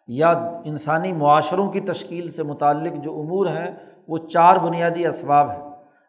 یا 0.07 0.29
انسانی 0.65 1.13
معاشروں 1.13 1.71
کی 1.71 1.79
تشکیل 1.79 2.29
سے 2.29 2.43
متعلق 2.43 2.93
جو 3.03 3.19
امور 3.19 3.45
ہیں، 3.45 3.71
وہ 4.07 4.17
چار 4.17 4.57
بنیادی 4.57 5.07
اسباب 5.07 5.51
ہیں۔ 5.51 5.61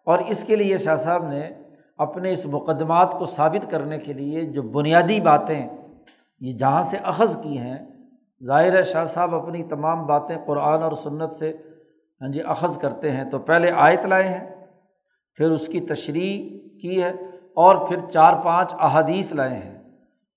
اور 0.04 0.18
اس 0.18 0.44
کے 0.44 0.56
لیے 0.56 0.78
شاہ 0.78 0.96
صاحب 0.96 1.28
نے 1.28 1.50
اپنے 1.98 2.32
اس 2.32 2.46
مقدمات 2.46 3.18
کو 3.18 3.26
ثابت 3.26 3.70
کرنے 3.70 3.98
کے 3.98 4.12
لیے 4.12 4.40
جو 4.40 4.62
بنیادی 4.62 5.20
باتیں 5.20 5.68
یہ 6.40 6.52
جہاں 6.52 6.82
سے 6.82 6.96
اخذ 7.02 7.36
کی 7.42 7.58
ہیں، 7.58 7.78
ظاہر 8.46 8.78
ہے 8.78 8.84
شاہ 8.84 9.04
صاحب 9.04 9.34
اپنی 9.34 9.62
تمام 9.62 10.06
باتیں 10.06 10.36
قرآن 10.46 10.82
اور 10.82 10.92
سنت 10.92 11.36
سے 11.36 11.52
ہاں 12.20 12.28
جی 12.28 12.40
اخذ 12.46 12.78
کرتے 12.78 13.10
ہیں۔ 13.10 13.24
تو 13.24 13.38
پہلے 13.38 13.70
آیت 13.70 14.06
لائے 14.06 14.28
ہیں۔ 14.28 14.57
پھر 15.38 15.50
اس 15.50 15.66
کی 15.66 15.80
تشریح 15.80 16.58
کی 16.80 17.02
ہے 17.02 17.10
اور 17.54 17.88
پھر 17.88 17.96
چار 18.10 18.32
پانچ 18.44 18.74
احادیث 18.80 19.32
لائے 19.32 19.54
ہیں۔ 19.54 19.78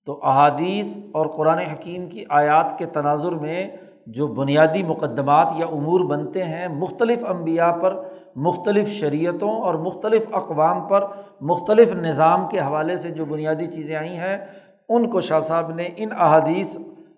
تو 0.06 0.20
احادیث 0.22 0.96
اور 1.12 1.26
قرآن 1.26 1.58
حکیم 1.58 2.08
کی 2.08 2.24
آیات 2.28 2.78
کے 2.78 2.86
تناظر 2.86 3.32
میں 3.32 3.70
جو 4.06 4.26
بنیادی 4.26 4.82
مقدمات 4.82 5.48
یا 5.56 5.66
امور 5.66 6.00
بنتے 6.00 6.44
ہیں، 6.44 6.68
مختلف 6.68 7.24
انبیاء 7.28 7.72
پر، 7.72 8.02
مختلف 8.36 8.88
شریعتوں 8.88 9.50
اور 9.50 9.74
مختلف 9.74 10.26
اقوام 10.32 10.88
پر، 10.88 11.04
مختلف 11.40 11.94
نظام 11.94 12.48
کے 12.48 12.60
حوالے 12.60 12.96
سے 12.96 13.08
جو 13.08 13.24
بنیادی 13.24 13.66
چیزیں 13.66 13.96
آئی 13.96 14.16
ہیں، 14.16 14.46
ان 14.88 15.10
کو 15.10 15.20
شاہ 15.20 15.40
صاحب 15.40 15.74
نے 15.74 15.88
ان 15.96 16.08
احادیث 16.12 16.76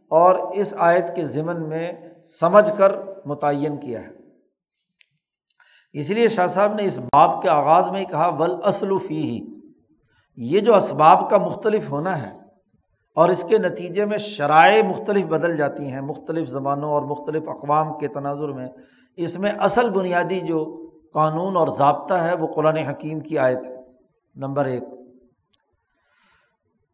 اور 0.08 0.34
اس 0.34 0.74
آیت 0.78 1.16
کے 1.16 1.24
ضمن 1.24 1.68
میں 1.68 1.92
سمجھ 2.40 2.78
کر 2.78 2.92
متعین 3.26 3.76
کیا 3.76 4.00
ہے۔ 4.00 4.23
اس 5.94 6.10
لیے 6.10 6.28
شاہ 6.28 6.46
صاحب 6.46 6.74
نے 6.74 6.84
اس 6.84 6.98
باب 6.98 7.42
کے 7.42 7.48
آغاز 7.48 7.88
میں 7.88 8.00
ہی 8.00 8.04
کہا 8.04 8.28
ول 8.28 8.54
اسلوفی 8.64 9.22
ہی 9.22 9.46
یہ 10.36 10.60
جو 10.60 10.74
اسباب 10.74 11.30
کا 11.30 11.38
مختلف 11.38 11.90
ہونا 11.90 12.22
ہے 12.22 12.38
اور 13.14 13.28
اس 13.28 13.44
کے 13.48 13.58
نتیجے 13.58 14.04
میں 14.04 14.18
شرائع 14.18 14.82
مختلف 14.82 15.24
بدل 15.24 15.56
جاتی 15.56 15.92
ہیں، 15.92 16.00
مختلف 16.00 16.48
زبانوں 16.48 16.90
اور 16.90 17.02
مختلف 17.02 17.48
اقوام 17.48 17.98
کے 17.98 18.08
تناظر 18.08 18.48
میں، 18.48 18.68
اس 19.16 19.38
میں 19.38 19.50
اصل 19.50 19.90
بنیادی 19.90 20.40
جو 20.40 20.90
قانون 21.14 21.56
اور 21.56 21.68
ضابطہ 21.68 22.14
ہے، 22.14 22.36
وہ 22.36 22.46
قرآن 22.46 22.76
حکیم 22.76 23.20
کی 23.20 23.38
آیت 23.38 23.68
ہے۔ 23.68 23.76
نمبر 24.34 24.64
ایک۔ 24.64 24.82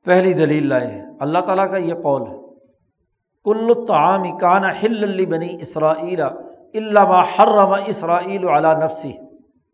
پہلی 0.05 0.33
دلیل 0.33 0.67
لائے 0.67 0.87
ہیں۔ 0.87 1.07
اللہ 1.21 1.39
تعالیٰ 1.39 1.71
کا 1.71 1.77
یہ 1.77 1.95
قول 1.95 2.23
ہے، 2.23 2.39
کل 3.45 3.87
تعام 3.87 4.39
کان 4.39 4.65
ہل 4.65 5.05
علی 5.05 5.27
بنی 5.27 5.55
اسرائیل 5.61 6.21
علامہ 6.75 7.23
حرم 7.39 7.73
اسرائیل 7.87 8.45
علا 8.49 8.73
نفسی 8.73 9.13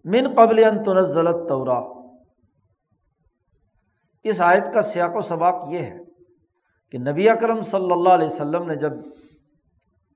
من 0.05 0.35
قبل 0.35 0.65
ان 0.65 0.83
تنزلت 0.83 1.49
تورا 1.49 1.79
اس 4.25 4.41
آیت 4.41 4.73
کا 4.75 4.83
سیاق 4.83 5.17
و 5.17 5.21
سباق 5.21 5.55
یہ 5.71 5.79
ہے 5.79 5.99
کہ 6.91 6.99
نبی 6.99 7.29
اکرم 7.29 7.63
صلی 7.63 7.93
اللہ 7.93 8.09
علیہ 8.09 8.27
وسلم 8.27 8.67
نے 8.67 8.77
جب 8.77 8.93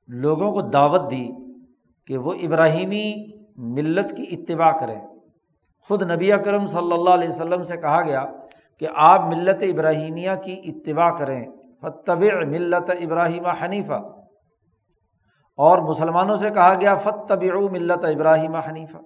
لوگوں 0.09 0.53
کو 0.53 0.61
دعوت 0.61 1.11
دی 1.11 1.29
کہ 2.07 2.19
وہ 2.19 2.33
ابراہیمی 2.33 3.25
ملت 3.57 4.17
کی 4.17 4.27
اتباع 4.31 4.71
کریں، 4.73 5.01
خود 5.79 6.03
نبی 6.03 6.33
اکرم 6.33 6.67
صلی 6.67 6.93
اللہ 6.93 7.11
علیہ 7.11 7.29
وسلم 7.29 7.63
سے 7.63 7.77
کہا 7.77 8.03
گیا 8.03 8.25
کہ 8.79 8.89
آپ 8.95 9.21
ملت 9.25 9.63
ابراہیمیہ 9.63 10.31
کی 10.45 10.61
اتباع 10.65 11.11
کریں 11.11 11.47
فتب 11.81 12.25
ملت 12.49 12.91
ابراہیم 12.91 13.47
حنیفہ۔ 13.47 14.01
اور 15.61 15.79
مسلمانوں 15.79 16.37
سے 16.37 16.50
کہا 16.50 16.75
گیا 16.81 16.97
فت 16.97 17.26
فتب 17.26 17.43
ملت 17.71 18.05
ابراہیم 18.05 18.55
حنیفہ 18.55 18.97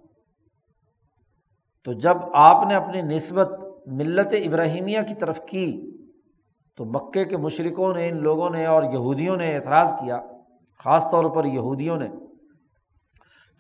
تو 1.85 1.93
جب 1.93 2.17
آپ 2.35 2.67
نے 2.67 2.75
اپنی 2.75 3.03
نسبت 3.03 3.49
ملت 3.87 4.27
ابراہیمیہ 4.47 5.01
کی 5.09 5.15
طرف 5.15 5.41
کی، 5.45 5.97
تو 6.77 6.85
مکے 6.85 7.25
کے 7.25 7.37
مشرقوں 7.37 7.95
نے، 7.95 8.09
ان 8.09 8.23
لوگوں 8.23 8.51
نے 8.51 8.67
اور 8.67 8.83
یہودیوں 8.83 9.37
نے 9.37 9.57
اعتراض 9.57 9.93
کیا، 9.93 10.21
خاص 10.85 11.11
طور 11.11 11.25
پر 11.25 11.45
یہودیوں 11.45 11.97
نے، 11.97 12.09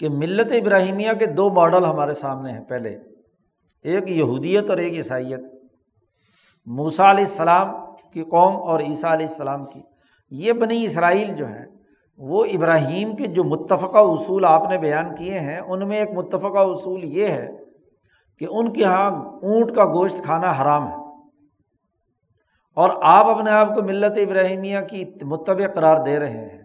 کہ 0.00 0.08
ملت 0.08 0.52
ابراہیمیہ 0.52 1.12
کے 1.12 1.26
دو 1.26 1.50
ماڈل 1.50 1.84
ہمارے 1.84 2.14
سامنے 2.14 2.52
ہیں۔ 2.52 2.64
پہلے 2.64 2.98
ایک 3.82 4.10
یہودیت 4.10 4.70
اور 4.70 4.78
ایک 4.78 4.92
عیسائیت۔ 4.92 5.40
موسا 6.66 7.10
علیہ 7.10 7.24
السلام 7.24 7.68
کی 8.12 8.22
قوم 8.22 8.56
اور 8.56 8.80
عیسیٰ 8.80 9.10
علیہ 9.10 9.26
السلام 9.26 9.64
کی۔ 9.64 9.82
یہ 10.30 10.52
بنی 10.52 10.84
اسرائیل 10.84 11.36
جو 11.36 11.48
ہے 11.48 11.73
وہ 12.18 12.44
ابراہیم 12.44 13.16
کے 13.16 13.26
جو 13.26 13.44
متفقہ 13.44 13.98
اصول 13.98 14.44
آپ 14.44 14.68
نے 14.70 14.78
بیان 14.78 15.14
کیے 15.14 15.38
ہیں، 15.38 15.58
ان 15.58 15.88
میں 15.88 15.98
ایک 15.98 16.10
متفقہ 16.10 16.58
اصول 16.58 17.04
یہ 17.04 17.28
ہے 17.28 17.50
کہ 18.38 18.46
ان 18.50 18.72
کے 18.72 18.80
یہاں 18.80 19.10
اونٹ 19.42 19.74
کا 19.74 19.84
گوشت 19.84 20.24
کھانا 20.24 20.62
حرام 20.62 20.88
ہے۔ 20.88 20.96
اور 22.74 22.90
آپ 23.02 23.26
اپنے 23.26 23.50
آپ 23.50 23.74
کو 23.74 23.82
ملت 23.82 24.18
ابراہیمیہ 24.18 24.78
کی 24.90 25.04
متبع 25.22 25.66
قرار 25.74 25.96
دے 25.96 26.18
رہے 26.18 26.48
ہیں۔ 26.48 26.62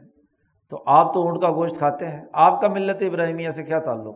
تو 0.69 0.83
آپ 0.85 1.13
تو 1.13 1.27
اونٹ 1.27 1.41
کا 1.41 1.49
گوشت 1.49 1.77
کھاتے 1.77 2.07
ہیں۔ 2.07 2.25
آپ 2.33 2.61
کا 2.61 2.67
ملت 2.67 2.97
ابراہیمیہ 3.01 3.49
سے 3.49 3.63
کیا 3.63 3.79
تعلق؟ 3.79 4.15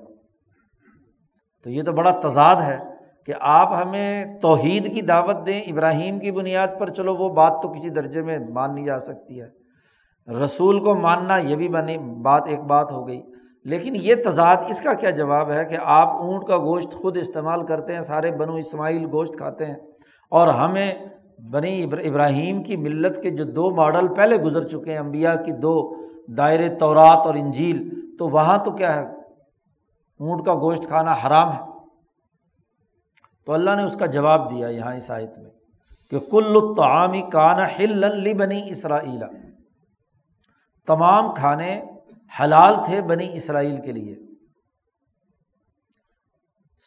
تو 1.64 1.70
یہ 1.70 1.84
تو 1.84 1.92
بڑا 1.92 2.20
تضاد 2.24 2.56
ہے 2.56 2.78
کہ 3.26 3.34
آپ 3.40 3.74
ہمیں 3.74 4.26
توحید 4.42 4.96
کی 4.96 5.02
دعوت 5.02 5.46
دیں، 5.46 5.62
ابراہیم 5.62 6.20
کی 6.20 6.32
بنیاد 6.32 6.68
پر 6.80 6.90
چلو 6.90 7.16
وہ 7.16 7.30
بات 7.30 7.60
تو 7.62 7.70
کسی 7.70 7.90
درجے 7.90 8.22
میں 8.22 8.40
ماننی 8.50 8.86
جا 8.86 9.00
سکتی 9.00 9.42
ہے۔ 9.42 9.63
رسول 10.28 10.84
کو 10.84 10.96
ماننا 10.96 11.38
یہ 11.38 11.56
بھی 11.56 11.70
بنی 11.70 11.98
بات 11.98 12.44
ایک 12.46 12.60
بات 12.60 12.92
ہو 12.92 13.08
گئی۔ 13.08 13.22
لیکن 13.64 13.94
یہ 13.96 14.16
تضاد، 14.26 14.58
اس 14.70 14.82
کا 14.82 14.94
کیا 14.94 15.10
جواب 15.10 15.52
ہے 15.52 15.66
کہ 15.66 15.78
آپ 15.84 16.08
اونٹ 16.08 16.46
کا 16.46 16.58
گوشت 16.58 16.94
خود 16.94 17.18
استعمال 17.18 17.66
کرتے 17.66 17.94
ہیں، 17.94 18.02
سارے 18.02 18.32
بنو 18.32 18.56
اسماعیل 18.56 19.06
گوشت 19.12 19.38
کھاتے 19.38 19.66
ہیں۔ 19.66 19.76
اور 20.30 20.48
ہمیں 20.48 20.94
بنی 21.52 21.84
ابراہیم 21.84 22.64
کی 22.64 22.78
ملت 22.78 23.22
کے 23.22 23.30
جو 23.30 23.44
دو 23.44 23.72
ماڈل 23.72 24.14
پہلے 24.14 24.38
گزر 24.38 24.68
چکے 24.68 24.92
ہیں 24.92 25.00
امبیا 25.00 25.36
کی 25.36 25.52
دو 25.52 25.96
دائر 26.38 26.78
تورات 26.80 27.18
اور 27.18 27.36
انجیل، 27.36 27.90
تو 28.20 28.30
وہاں 28.30 28.58
تو 28.58 28.72
کیا 28.72 28.94
ہے؟ 28.96 29.06
اونٹ 30.20 30.46
کا 30.46 30.54
گوشت 30.54 30.88
کھانا 30.88 31.14
حرام 31.14 31.54
ہے۔ 31.54 31.60
تو 33.46 33.54
اللہ 33.54 33.72
نے 33.76 33.84
اس 33.84 33.96
کا 33.96 34.06
جواب 34.06 34.52
دیا 34.52 34.68
یہاں 34.68 34.96
اس 34.96 35.12
آیت 35.12 35.38
میں 35.38 35.52
کہ 36.12 36.20
کل 36.32 36.60
الطعامی 36.62 37.22
کانا 37.22 37.64
ہل 37.80 38.34
بنی 38.34 38.62
اسرائیل۔ 38.66 39.24
تمام 40.88 41.34
کھانے 41.34 41.82
حلال 42.40 42.76
تھے 42.86 43.02
بنی 43.02 43.38
اسرائیل 43.38 43.82
کے 43.82 43.92
لیے۔ 43.92 44.16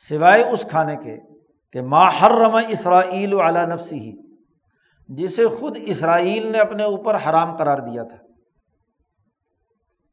سوائے 0.08 0.50
اس 0.50 0.66
کھانے 0.70 0.96
کے 0.96 1.18
کہ 1.72 1.82
ماہرم 1.82 2.58
اسرائیل 2.68 3.34
علی 3.34 3.66
نفسی 3.66 3.98
ہی 3.98 4.16
جسے 5.08 5.46
خود 5.46 5.78
اسرائیل 5.80 6.52
نے 6.52 6.58
اپنے 6.58 6.84
اوپر 6.84 7.16
حرام 7.16 7.56
قرار 7.56 7.78
دیا 7.78 8.02
تھا۔ 8.02 8.16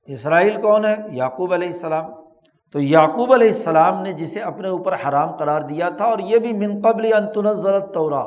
اسرائیل 0.06 0.62
کون 0.62 0.86
ہے؟ 0.86 0.96
یعقوب 1.12 1.54
علیہ 1.54 1.68
السلام۔ 1.68 2.12
تو 2.72 2.80
یعقوب 2.80 3.34
علیہ 3.34 3.48
السلام 3.48 4.02
نے 4.02 4.13
جسے 4.13 4.40
اپنے 4.40 4.70
اوپر 4.70 4.96
حرام 4.96 5.36
قرار 5.36 5.62
دیا 5.62 5.90
تھا 5.90 6.06
اور 6.06 6.20
یہ 6.20 6.40
بھی 6.40 6.54
من 6.54 6.82
قبل 6.82 7.13
انتنظرت 7.13 7.94
تورا 7.94 8.24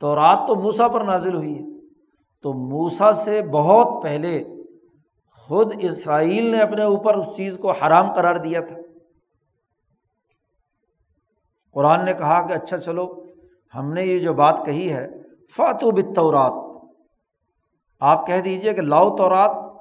تو 0.00 0.14
رات 0.14 0.48
تو 0.48 0.54
موسا 0.54 0.88
پر 0.88 1.00
نازل 1.00 1.34
ہوئی 1.34 1.58
ہے۔ 1.58 1.71
تو 2.42 2.52
موسا 2.52 3.12
سے 3.12 3.42
بہت 3.42 4.02
پہلے 4.02 4.44
خود 5.38 5.74
اسرائیل 5.78 6.50
نے 6.50 6.60
اپنے 6.60 6.82
اوپر 6.82 7.14
اس 7.14 7.26
چیز 7.36 7.58
کو 7.58 7.70
حرام 7.70 8.12
قرار 8.12 8.36
دیا 8.36 8.60
تھا۔ 8.60 8.76
قرآن 11.74 12.04
نے 12.04 12.12
کہا 12.12 12.46
کہ 12.46 12.52
اچھا 12.52 12.78
چلو، 12.78 13.24
ہم 13.74 13.92
نے 13.92 14.02
یہ 14.02 14.18
جو 14.18 14.34
بات 14.34 14.62
کہی 14.66 14.92
ہے، 14.92 15.08
فاتو 15.56 15.90
بتورات 15.90 16.52
آپ 18.00 18.26
کہہ 18.26 18.40
دیجیے 18.40 18.72
کہ 18.72 18.82
لاؤ 18.82 19.16
تورات۔ 19.16 19.72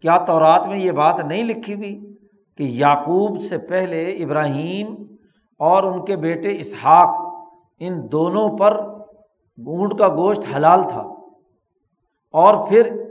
کیا 0.00 0.24
تورات 0.24 0.66
میں 0.66 0.78
یہ 0.78 0.90
بات 0.90 1.24
نہیں 1.24 1.44
لکھی 1.44 1.74
ہوئی 1.74 2.16
کہ 2.56 2.62
یعقوب 2.62 3.40
سے 3.40 3.58
پہلے 3.58 4.10
ابراہیم 4.10 4.94
اور 5.58 5.82
ان 5.82 6.04
کے 6.04 6.16
بیٹے 6.16 6.60
اسحاق، 6.60 7.34
ان 7.78 8.12
دونوں 8.12 8.58
پر 8.58 8.80
اونٹ 9.66 9.98
کا 9.98 10.08
گوشت 10.08 10.40
حلال 10.56 10.82
تھا؟ 10.88 11.11
اور 12.32 12.68
پھر 12.68 13.02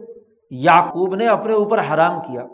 یعقوب 0.50 1.16
نے 1.16 1.28
اپنے 1.28 1.54
اوپر 1.54 1.80
حرام 1.80 2.20
کیا۔ 2.20 2.48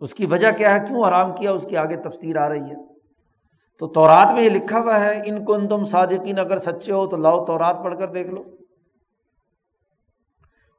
اس 0.00 0.14
کی 0.14 0.26
وجہ 0.26 0.50
کیا 0.50 0.74
ہے؟ 0.74 0.86
کیوں 0.86 1.08
حرام 1.08 1.34
کیا؟ 1.34 1.52
اس 1.52 1.66
کی 1.70 1.76
آگے 1.76 1.96
تفسیر 1.96 2.36
آ 2.36 2.48
رہی 2.48 2.60
ہے۔ 2.60 2.90
تو 3.78 3.86
تورات 3.86 4.32
میں 4.32 4.42
یہ 4.42 4.50
لکھا 4.50 4.78
ہوا 4.78 5.00
ہے، 5.00 5.22
ان 5.24 5.44
کو 5.44 5.54
ان 5.54 5.68
تم 5.68 5.84
صادقین، 5.84 6.38
اگر 6.38 6.58
سچے 6.58 6.92
ہو 6.92 7.06
تو 7.06 7.16
لاؤ 7.16 7.44
تورات 7.44 7.76
پڑھ 7.84 7.98
کر 7.98 8.08
دیکھ 8.08 8.28
لو۔ 8.28 8.42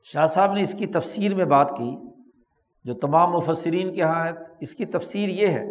شاہ 0.04 0.28
صاحب 0.28 0.54
نے 0.54 0.62
اس 0.62 0.74
کی 0.74 0.86
تفسیر 0.86 1.36
میں 1.36 1.46
بات 1.46 1.70
کی، 1.78 1.98
جو 2.84 2.94
تمام 2.94 3.32
مفسرین 3.32 3.94
کے 3.94 4.00
یہاں 4.00 4.26
ہے، 4.26 4.32
اس 4.60 4.76
کی 4.76 4.86
تفسیر 4.86 5.30
یہ 5.30 5.48
ہے 5.48 5.66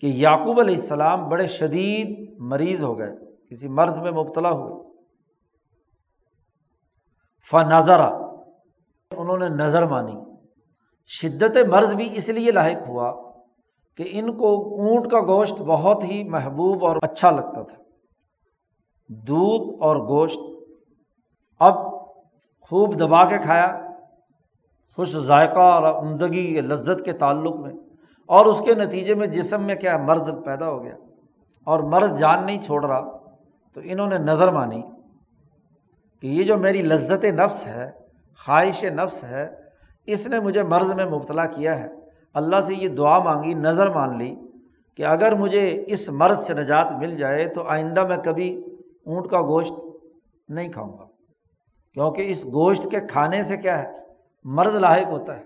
کہ 0.00 0.06
یعقوب 0.06 0.60
علیہ 0.60 0.74
السلام 0.74 1.28
بڑے 1.28 1.46
شدید 1.46 2.34
مریض 2.38 2.82
ہو 2.82 2.98
گئے، 2.98 3.14
کسی 3.50 3.68
مرض 3.68 3.98
میں 3.98 4.12
مبتلا 4.12 4.50
ہوئے 4.50 4.89
فنظرا 7.48 8.06
انہوں 9.16 9.38
نے 9.38 9.48
نظر 9.48 9.86
مانی۔ 9.86 10.16
شدت 11.06 11.56
مرض 11.68 11.94
بھی 11.94 12.08
اس 12.12 12.28
لیے 12.28 12.52
لاحق 12.52 12.88
ہوا 12.88 13.32
کہ 13.96 14.08
ان 14.12 14.38
کو 14.38 14.76
اونٹ 14.80 15.10
کا 15.10 15.20
گوشت 15.20 15.60
بہت 15.60 16.04
ہی 16.04 16.24
محبوب 16.24 16.84
اور 16.84 16.96
اچھا 17.02 17.30
لگتا 17.30 17.62
تھا۔ 17.62 17.82
دودھ 19.08 19.82
اور 19.82 19.96
گوشت 19.96 20.38
اب 21.58 21.74
خوب 22.60 22.98
دبا 23.00 23.24
کے 23.24 23.38
کھایا۔ 23.38 23.80
خوش 24.96 25.16
ذائقہ 25.16 25.60
اور 25.60 25.82
عمدگی 25.82 26.60
لذت 26.60 27.04
کے 27.04 27.12
تعلق 27.12 27.56
میں۔ 27.56 27.72
اور 28.26 28.46
اس 28.46 28.62
کے 28.66 28.74
نتیجے 28.74 29.14
میں 29.14 29.26
جسم 29.26 29.62
میں 29.62 29.74
کیا 29.74 29.96
مرض 29.96 30.30
پیدا 30.44 30.68
ہو 30.68 30.82
گیا۔ 30.82 30.94
اور 31.64 31.80
مرض 31.80 32.18
جان 32.18 32.46
نہیں 32.46 32.60
چھوڑ 32.60 32.84
رہا 32.84 33.16
تو 33.72 33.80
انہوں 33.84 34.06
نے 34.06 34.18
نظر 34.18 34.52
مانی۔ 34.52 34.82
کہ 36.20 36.26
یہ 36.26 36.44
جو 36.44 36.56
میری 36.56 36.82
لذت 36.82 37.24
نفس 37.24 37.66
ہے، 37.66 37.90
خواہش 38.46 38.84
نفس 38.84 39.24
ہے، 39.24 39.48
اس 40.06 40.26
نے 40.26 40.40
مجھے 40.40 40.62
مرض 40.62 40.92
میں 40.92 41.06
مبتلا 41.06 41.46
کیا 41.46 41.80
ہے۔ 41.80 41.88
اللہ 42.34 42.60
سے 42.60 42.74
یہ 42.74 42.88
دعا 42.88 43.18
مانگی، 43.18 43.54
نظر 43.54 43.90
مان 43.90 44.18
لی 44.18 44.36
کہ 44.96 45.04
اگر 45.04 45.34
مجھے 45.34 45.84
اس 45.86 46.08
مرض 46.08 46.38
سے 46.46 46.54
نجات 46.54 46.92
مل 46.92 47.16
جائے 47.16 47.46
تو 47.46 47.68
آئندہ 47.68 48.06
میں 48.06 48.16
کبھی 48.16 48.62
اونٹ 49.06 49.30
کا 49.30 49.40
گوشت 49.40 49.72
نہیں 50.48 50.72
کھاؤں 50.72 50.98
گا۔ 50.98 51.04
کیونکہ 51.94 52.30
اس 52.30 52.44
گوشت 52.44 52.90
کے 52.90 53.00
کھانے 53.00 53.42
سے 53.42 53.56
کیا 53.56 53.82
ہے؟ 53.82 53.92
مرض 54.44 54.74
لاحق 54.74 55.06
ہوتا 55.06 55.36
ہے۔ 55.36 55.44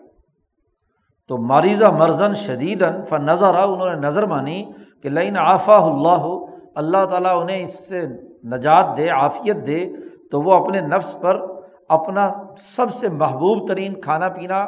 تو 1.28 1.38
مریضہ 1.38 1.84
مرزن 1.84 2.34
شدید 2.34 2.84
فن 3.08 3.22
نظر 3.22 3.54
انہوں 3.54 3.94
نے 3.94 4.00
نظر 4.00 4.26
مانی 4.26 4.72
کہ 5.02 5.08
لین 5.08 5.36
آفا 5.38 5.76
اللہ 5.76 6.38
اللہ 6.74 7.04
تعالیٰ 7.04 7.42
انہیں 7.42 7.64
اس 7.64 7.88
سے 7.88 8.06
نجات 8.44 8.96
دے، 8.96 9.08
عافیت 9.08 9.56
دے۔ 9.66 9.90
تو 10.34 10.42
وہ 10.42 10.52
اپنے 10.52 10.80
نفس 10.80 11.16
پر 11.20 11.46
اپنا 11.88 12.30
سب 12.60 12.94
سے 12.94 13.08
محبوب 13.08 13.68
ترین 13.68 14.00
کھانا 14.00 14.28
پینا 14.28 14.66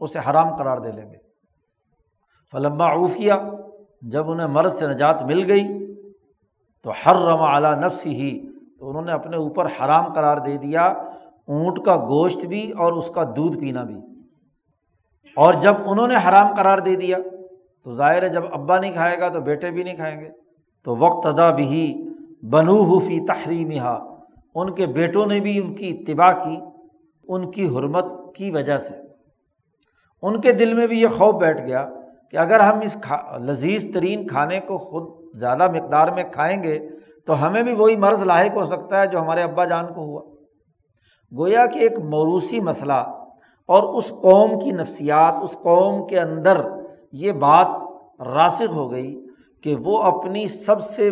اسے 0.00 0.18
حرام 0.30 0.56
قرار 0.56 0.78
دے 0.78 0.92
لیں 0.92 1.10
گے۔ 1.10 1.16
فلما 2.52 2.92
عوفیہ 2.92 3.32
جب 4.02 4.30
انہیں 4.30 4.46
مرض 4.46 4.78
سے 4.78 4.86
نجات 4.86 5.22
مل 5.22 5.50
گئی، 5.50 5.94
تو 6.82 6.90
ہر 7.06 7.16
رما 7.16 7.54
اعلیٰ 7.54 7.74
نفس 7.74 8.06
ہی 8.06 8.46
تو 8.78 8.88
انہوں 8.88 9.02
نے 9.02 9.12
اپنے 9.12 9.36
اوپر 9.36 9.66
حرام 9.66 10.12
قرار 10.12 10.36
دے 10.36 10.56
دیا، 10.56 10.86
اونٹ 11.48 11.84
کا 11.84 11.96
گوشت 11.96 12.46
بھی 12.46 12.70
اور 12.70 12.92
اس 12.92 13.10
کا 13.10 13.22
دودھ 13.36 13.58
پینا 13.58 13.82
بھی۔ 13.82 13.96
اور 15.36 15.54
جب 15.54 15.74
انہوں 15.86 16.08
نے 16.08 16.16
حرام 16.28 16.54
قرار 16.56 16.78
دے 16.78 16.96
دیا، 16.96 17.18
تو 17.84 17.90
ظاہر 17.90 18.22
ہے 18.22 18.28
جب 18.28 18.42
ابا 18.52 18.78
نہیں 18.78 18.92
کھائے 18.92 19.20
گا 19.20 19.28
تو 19.28 19.40
بیٹے 19.40 19.70
بھی 19.70 19.82
نہیں 19.82 19.96
کھائیں 19.96 20.20
گے۔ 20.20 20.30
تو 20.84 20.96
وقت 20.96 21.26
ادا 21.26 21.50
بھی 21.50 22.08
بنو 22.42 22.82
حفی 22.82 23.26
تحریم 23.26 23.70
ان 24.56 24.74
کے 24.74 24.86
بیٹوں 24.86 25.26
نے 25.26 25.40
بھی 25.40 25.58
ان 25.58 25.74
کی 25.74 25.88
اتباع 25.88 26.32
کی، 26.32 26.56
ان 27.28 27.50
کی 27.50 27.66
حرمت 27.66 28.04
کی 28.36 28.50
وجہ 28.50 28.78
سے۔ 28.78 28.94
ان 30.22 30.40
کے 30.40 30.52
دل 30.52 30.74
میں 30.74 30.86
بھی 30.86 31.00
یہ 31.00 31.08
خوف 31.08 31.34
بیٹھ 31.34 31.62
گیا 31.66 31.88
کہ 32.30 32.36
اگر 32.36 32.60
ہم 32.60 32.80
اس 32.80 32.96
کھا، 33.02 33.38
لذیذ 33.38 33.94
ترین 33.94 34.26
کھانے 34.26 34.60
کو 34.60 34.78
خود 34.78 35.36
زیادہ 35.40 35.70
مقدار 35.70 36.08
میں 36.08 36.24
کھائیں 36.24 36.62
گے 36.62 36.88
تو 37.26 37.46
ہمیں 37.46 37.62
بھی 37.62 37.74
وہی 37.74 37.96
مرض 37.96 38.22
لاحق 38.22 38.56
ہو 38.56 38.64
سکتا 38.64 39.00
ہے 39.00 39.06
جو 39.06 39.20
ہمارے 39.20 39.42
ابا 39.42 39.64
جان 39.64 39.86
کو 39.94 40.00
ہوا۔ 40.00 40.22
گویا 41.38 41.66
کہ 41.66 41.78
ایک 41.78 41.98
موروثی 41.98 42.60
مسئلہ 42.60 43.02
اور 43.68 43.82
اس 43.82 44.08
قوم 44.08 44.58
کی 44.58 44.70
نفسیات، 44.70 45.34
اس 45.42 45.52
قوم 45.52 46.06
کے 46.06 46.20
اندر 46.20 46.60
یہ 47.12 47.32
بات 47.32 47.66
راسخ 48.20 48.72
ہو 48.72 48.90
گئی 48.90 49.26
کہ 49.62 49.74
وہ 49.84 50.02
اپنی 50.02 50.48
سب 50.48 50.82
سے 50.82 51.10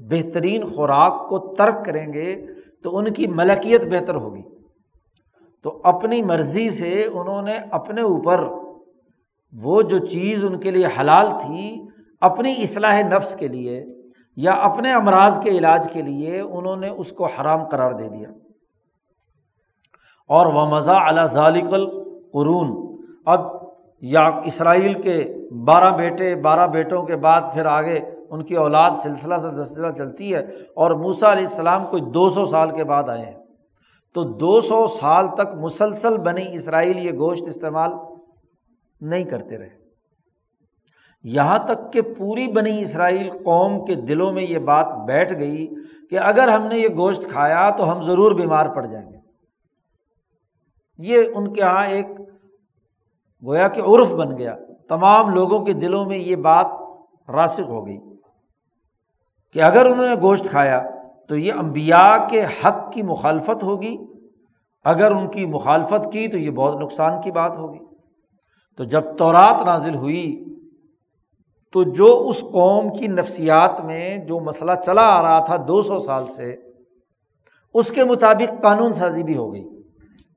بہترین 0.00 0.64
خوراک 0.64 1.28
کو 1.28 1.54
ترک 1.54 1.84
کریں 1.84 2.12
گے 2.12 2.46
تو 2.82 2.96
ان 2.96 3.12
کی 3.12 3.26
ملکیت 3.26 3.84
بہتر 3.84 4.14
ہوگی۔ 4.14 4.42
تو 5.62 5.80
اپنی 5.84 6.22
مرضی 6.22 6.70
سے 6.70 7.06
انہوں 7.12 7.42
نے 7.42 7.58
اپنے 7.70 8.02
اوپر 8.02 8.48
وہ 9.52 9.82
جو 9.82 9.98
چیز 9.98 10.44
ان 10.44 10.60
کے 10.60 10.70
لیے 10.70 10.86
حلال 11.00 11.28
تھی، 11.40 11.82
اپنی 12.20 12.54
اصلاح 12.62 13.02
نفس 13.02 13.36
کے 13.36 13.48
لیے 13.48 13.84
یا 14.36 14.52
اپنے 14.52 14.94
امراض 14.94 15.40
کے 15.40 15.50
علاج 15.50 15.88
کے 15.92 16.02
لیے 16.02 16.40
انہوں 16.40 16.76
نے 16.76 16.88
اس 16.88 17.12
کو 17.12 17.26
حرام 17.26 17.68
قرار 17.68 17.90
دے 17.90 18.08
دیا۔ 18.08 18.28
اور 20.28 20.46
وہ 20.46 20.66
مزہ 20.66 20.90
اعلیٰ 20.90 21.26
ذالق 21.26 21.72
القرون۔ 21.72 22.96
اب 23.26 23.40
یا 24.00 24.26
اسرائیل 24.26 24.92
کے 24.92 25.34
بارہ 25.64 25.96
بیٹے، 25.96 26.34
بارہ 26.34 26.66
بیٹوں 26.66 27.02
کے 27.02 27.16
بعد 27.16 27.40
پھر 27.54 27.66
آگے 27.66 28.00
ان 28.36 28.44
کی 28.44 28.54
اولاد 28.54 28.90
سلسلہ 29.02 29.34
سے 29.36 29.64
سلسلہ 29.64 29.86
چلتی 29.98 30.34
ہے 30.34 30.40
اور 30.76 30.90
موسا 30.90 31.32
علیہ 31.32 31.46
السلام 31.46 31.84
کوئی 31.90 32.02
دو 32.02 32.30
سو 32.30 32.44
سال 32.44 32.70
کے 32.70 32.84
بعد 32.84 33.08
آئے 33.08 33.24
ہیں۔ 33.24 33.34
تو 34.14 34.22
دو 34.22 34.60
سو 34.60 34.86
سال 34.86 35.28
تک 35.34 35.54
مسلسل 35.54 36.18
بنی 36.18 36.54
اسرائیل 36.54 36.98
یہ 36.98 37.12
گوشت 37.12 37.42
استعمال 37.48 37.90
نہیں 39.00 39.24
کرتے 39.24 39.58
رہے۔ 39.58 39.68
یہاں 41.22 41.58
تک 41.58 41.92
کہ 41.92 42.02
پوری 42.02 42.48
بنی 42.48 42.82
اسرائیل 42.82 43.30
قوم 43.30 43.84
کے 43.84 43.94
دلوں 43.94 44.32
میں 44.32 44.42
یہ 44.42 44.58
بات 44.58 44.86
بیٹھ 45.06 45.32
گئی 45.40 45.66
کہ 46.10 46.18
اگر 46.18 46.48
ہم 46.48 46.66
نے 46.66 46.78
یہ 46.78 46.88
گوشت 46.96 47.24
کھایا 47.30 47.70
تو 47.70 47.92
ہم 47.92 48.02
ضرور 48.02 48.32
بیمار 48.32 48.66
پڑ 48.66 48.86
جائیں 48.86 49.12
گے۔ 49.12 49.18
یہ 50.98 51.22
ان 51.34 51.52
کے 51.52 51.60
یہاں 51.60 51.86
ایک 51.86 52.06
گویا 53.46 53.68
کہ 53.68 53.80
عرف 53.80 54.10
بن 54.10 54.38
گیا۔ 54.38 54.56
تمام 54.88 55.30
لوگوں 55.30 55.64
کے 55.64 55.72
دلوں 55.72 56.04
میں 56.04 56.18
یہ 56.18 56.36
بات 56.36 56.66
راسک 57.30 57.62
ہو 57.68 57.86
گئی۔ 57.86 57.98
کہ 59.52 59.62
اگر 59.62 59.86
انہوں 59.86 60.06
نے 60.06 60.14
گوشت 60.22 60.46
کھایا 60.50 60.82
تو 61.28 61.36
یہ 61.36 61.52
امبیا 61.52 62.26
کے 62.30 62.44
حق 62.44 62.92
کی 62.92 63.02
مخالفت 63.02 63.62
ہوگی، 63.62 63.96
اگر 64.84 65.10
ان 65.10 65.30
کی 65.30 65.46
مخالفت 65.46 66.12
کی 66.12 66.28
تو 66.28 66.38
یہ 66.38 66.50
بہت 66.50 66.80
نقصان 66.80 67.20
کی 67.20 67.30
بات 67.30 67.58
ہوگی۔ 67.58 67.78
تو 68.76 68.84
جب 68.84 69.02
تورات 69.16 69.60
نازل 69.66 69.94
ہوئی 69.94 70.44
تو 71.72 71.82
جو 71.82 72.26
اس 72.28 72.40
قوم 72.40 72.92
کی 72.92 73.06
نفسیات 73.06 73.80
میں 73.80 74.18
جو 74.18 74.40
مسئلہ 74.40 74.72
چلا 74.86 75.02
آ 75.02 75.22
رہا 75.22 75.44
تھا 75.44 75.56
دو 75.68 75.82
سو 75.82 75.98
سال 75.98 76.26
سے، 76.26 76.56
اس 77.74 77.90
کے 77.90 78.04
مطابق 78.04 78.62
قانون 78.62 78.92
سازی 78.92 79.22
بھی 79.22 79.36
ہو 79.36 79.52
گئی۔ 79.52 79.68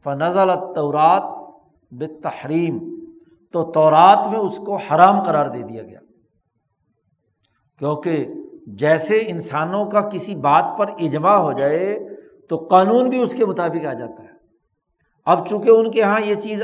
فنزل 0.03 0.49
تورات 0.75 1.23
بے 1.93 2.07
تحریم 2.07 2.79
تو 3.53 3.71
تورات 3.71 4.27
میں 4.27 4.39
اس 4.39 4.57
کو 4.57 4.75
حرام 4.75 5.23
قرار 5.23 5.45
دے 5.45 5.61
دیا 5.61 5.83
گیا۔ 5.83 5.99
کیونکہ 7.79 8.25
جیسے 8.77 9.19
انسانوں 9.27 9.85
کا 9.85 10.01
کسی 10.01 10.35
بات 10.35 10.65
پر 10.77 10.85
اجماع 10.99 11.35
ہو 11.35 11.51
جائے 11.51 11.99
تو 12.49 12.55
قانون 12.55 13.09
بھی 13.09 13.21
اس 13.21 13.33
کے 13.33 13.45
مطابق 13.45 13.85
آ 13.85 13.93
جاتا 13.93 14.23
ہے۔ 14.23 14.29
اب 15.25 15.47
چونکہ 15.47 15.69
ان 15.69 15.91
کے 15.91 15.99
یہاں 15.99 16.21
یہ 16.21 16.35
چیز 16.35 16.61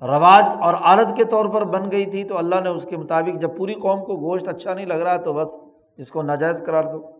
رواج 0.00 0.44
اور 0.60 0.74
عادت 0.74 1.16
کے 1.16 1.24
طور 1.24 1.46
پر 1.46 1.64
بن 1.64 1.92
گئی 1.92 2.06
تھی 2.06 2.24
تو 2.24 2.38
اللہ 2.38 2.54
نے 2.60 2.68
اس 2.68 2.86
کے 2.90 2.96
مطابق 2.96 3.40
جب 3.40 3.56
پوری 3.56 3.74
قوم 3.74 4.04
کو 4.04 4.16
گوشت 4.16 4.48
اچھا 4.48 4.74
نہیں 4.74 4.86
لگ 4.86 4.94
رہا 4.94 5.16
تو 5.16 5.32
بس 5.32 5.56
اس 5.96 6.08
کو 6.08 6.22
ناجائز 6.22 6.62
قرار 6.66 6.84
دو۔ 6.84 7.18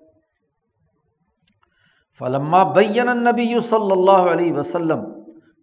فلما 2.18 2.62
بین 2.62 3.06
نبی 3.06 3.60
صلی 3.60 3.92
اللہ 3.92 4.10
علیہ 4.10 4.52
وسلم، 4.52 5.00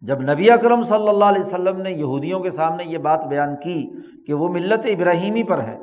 جب 0.01 0.21
نبی 0.21 0.51
اکرم 0.51 0.81
صلی 0.81 1.09
اللہ 1.09 1.25
علیہ 1.25 1.43
وسلم 1.43 1.81
نے 1.81 1.91
یہودیوں 1.91 2.39
کے 2.39 2.49
سامنے 2.49 2.83
یہ 2.83 2.97
بات 2.97 3.25
بیان 3.25 3.55
کی 3.55 3.89
کہ 4.27 4.33
وہ 4.33 4.49
ملت 4.49 4.85
ابراہیمی 4.85 5.43
پر 5.43 5.63
ہے 5.63 5.77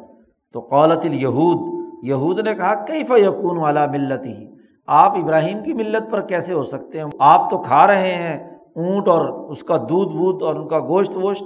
تو 0.52 0.60
قولت 0.60 1.04
الہود 1.04 1.81
یہود 2.02 2.38
نے 2.38 2.54
کہا 2.54 2.74
کئی 2.74 3.04
فیقون 3.04 3.58
والا 3.58 3.86
ملت 3.86 4.26
ہی 4.26 4.46
آپ 4.86 5.12
ابراہیم 5.12 5.62
کی 5.62 5.72
ملت 5.72 6.10
پر 6.10 6.20
کیسے 6.20 6.52
ہو 6.52 6.64
سکتے 6.64 6.98
ہیں؟ 6.98 7.06
آپ 7.18 7.50
تو 7.50 7.58
کھا 7.58 7.86
رہے 7.86 8.14
ہیں، 8.14 8.50
اونٹ 8.76 9.08
اور 9.08 9.50
اس 9.50 9.62
کا 9.62 9.76
دودھ 9.76 10.16
وودھ 10.16 10.44
اور 10.44 10.54
ان 10.54 10.68
کا 10.68 10.78
گوشت 10.78 11.16
ووشت۔ 11.16 11.44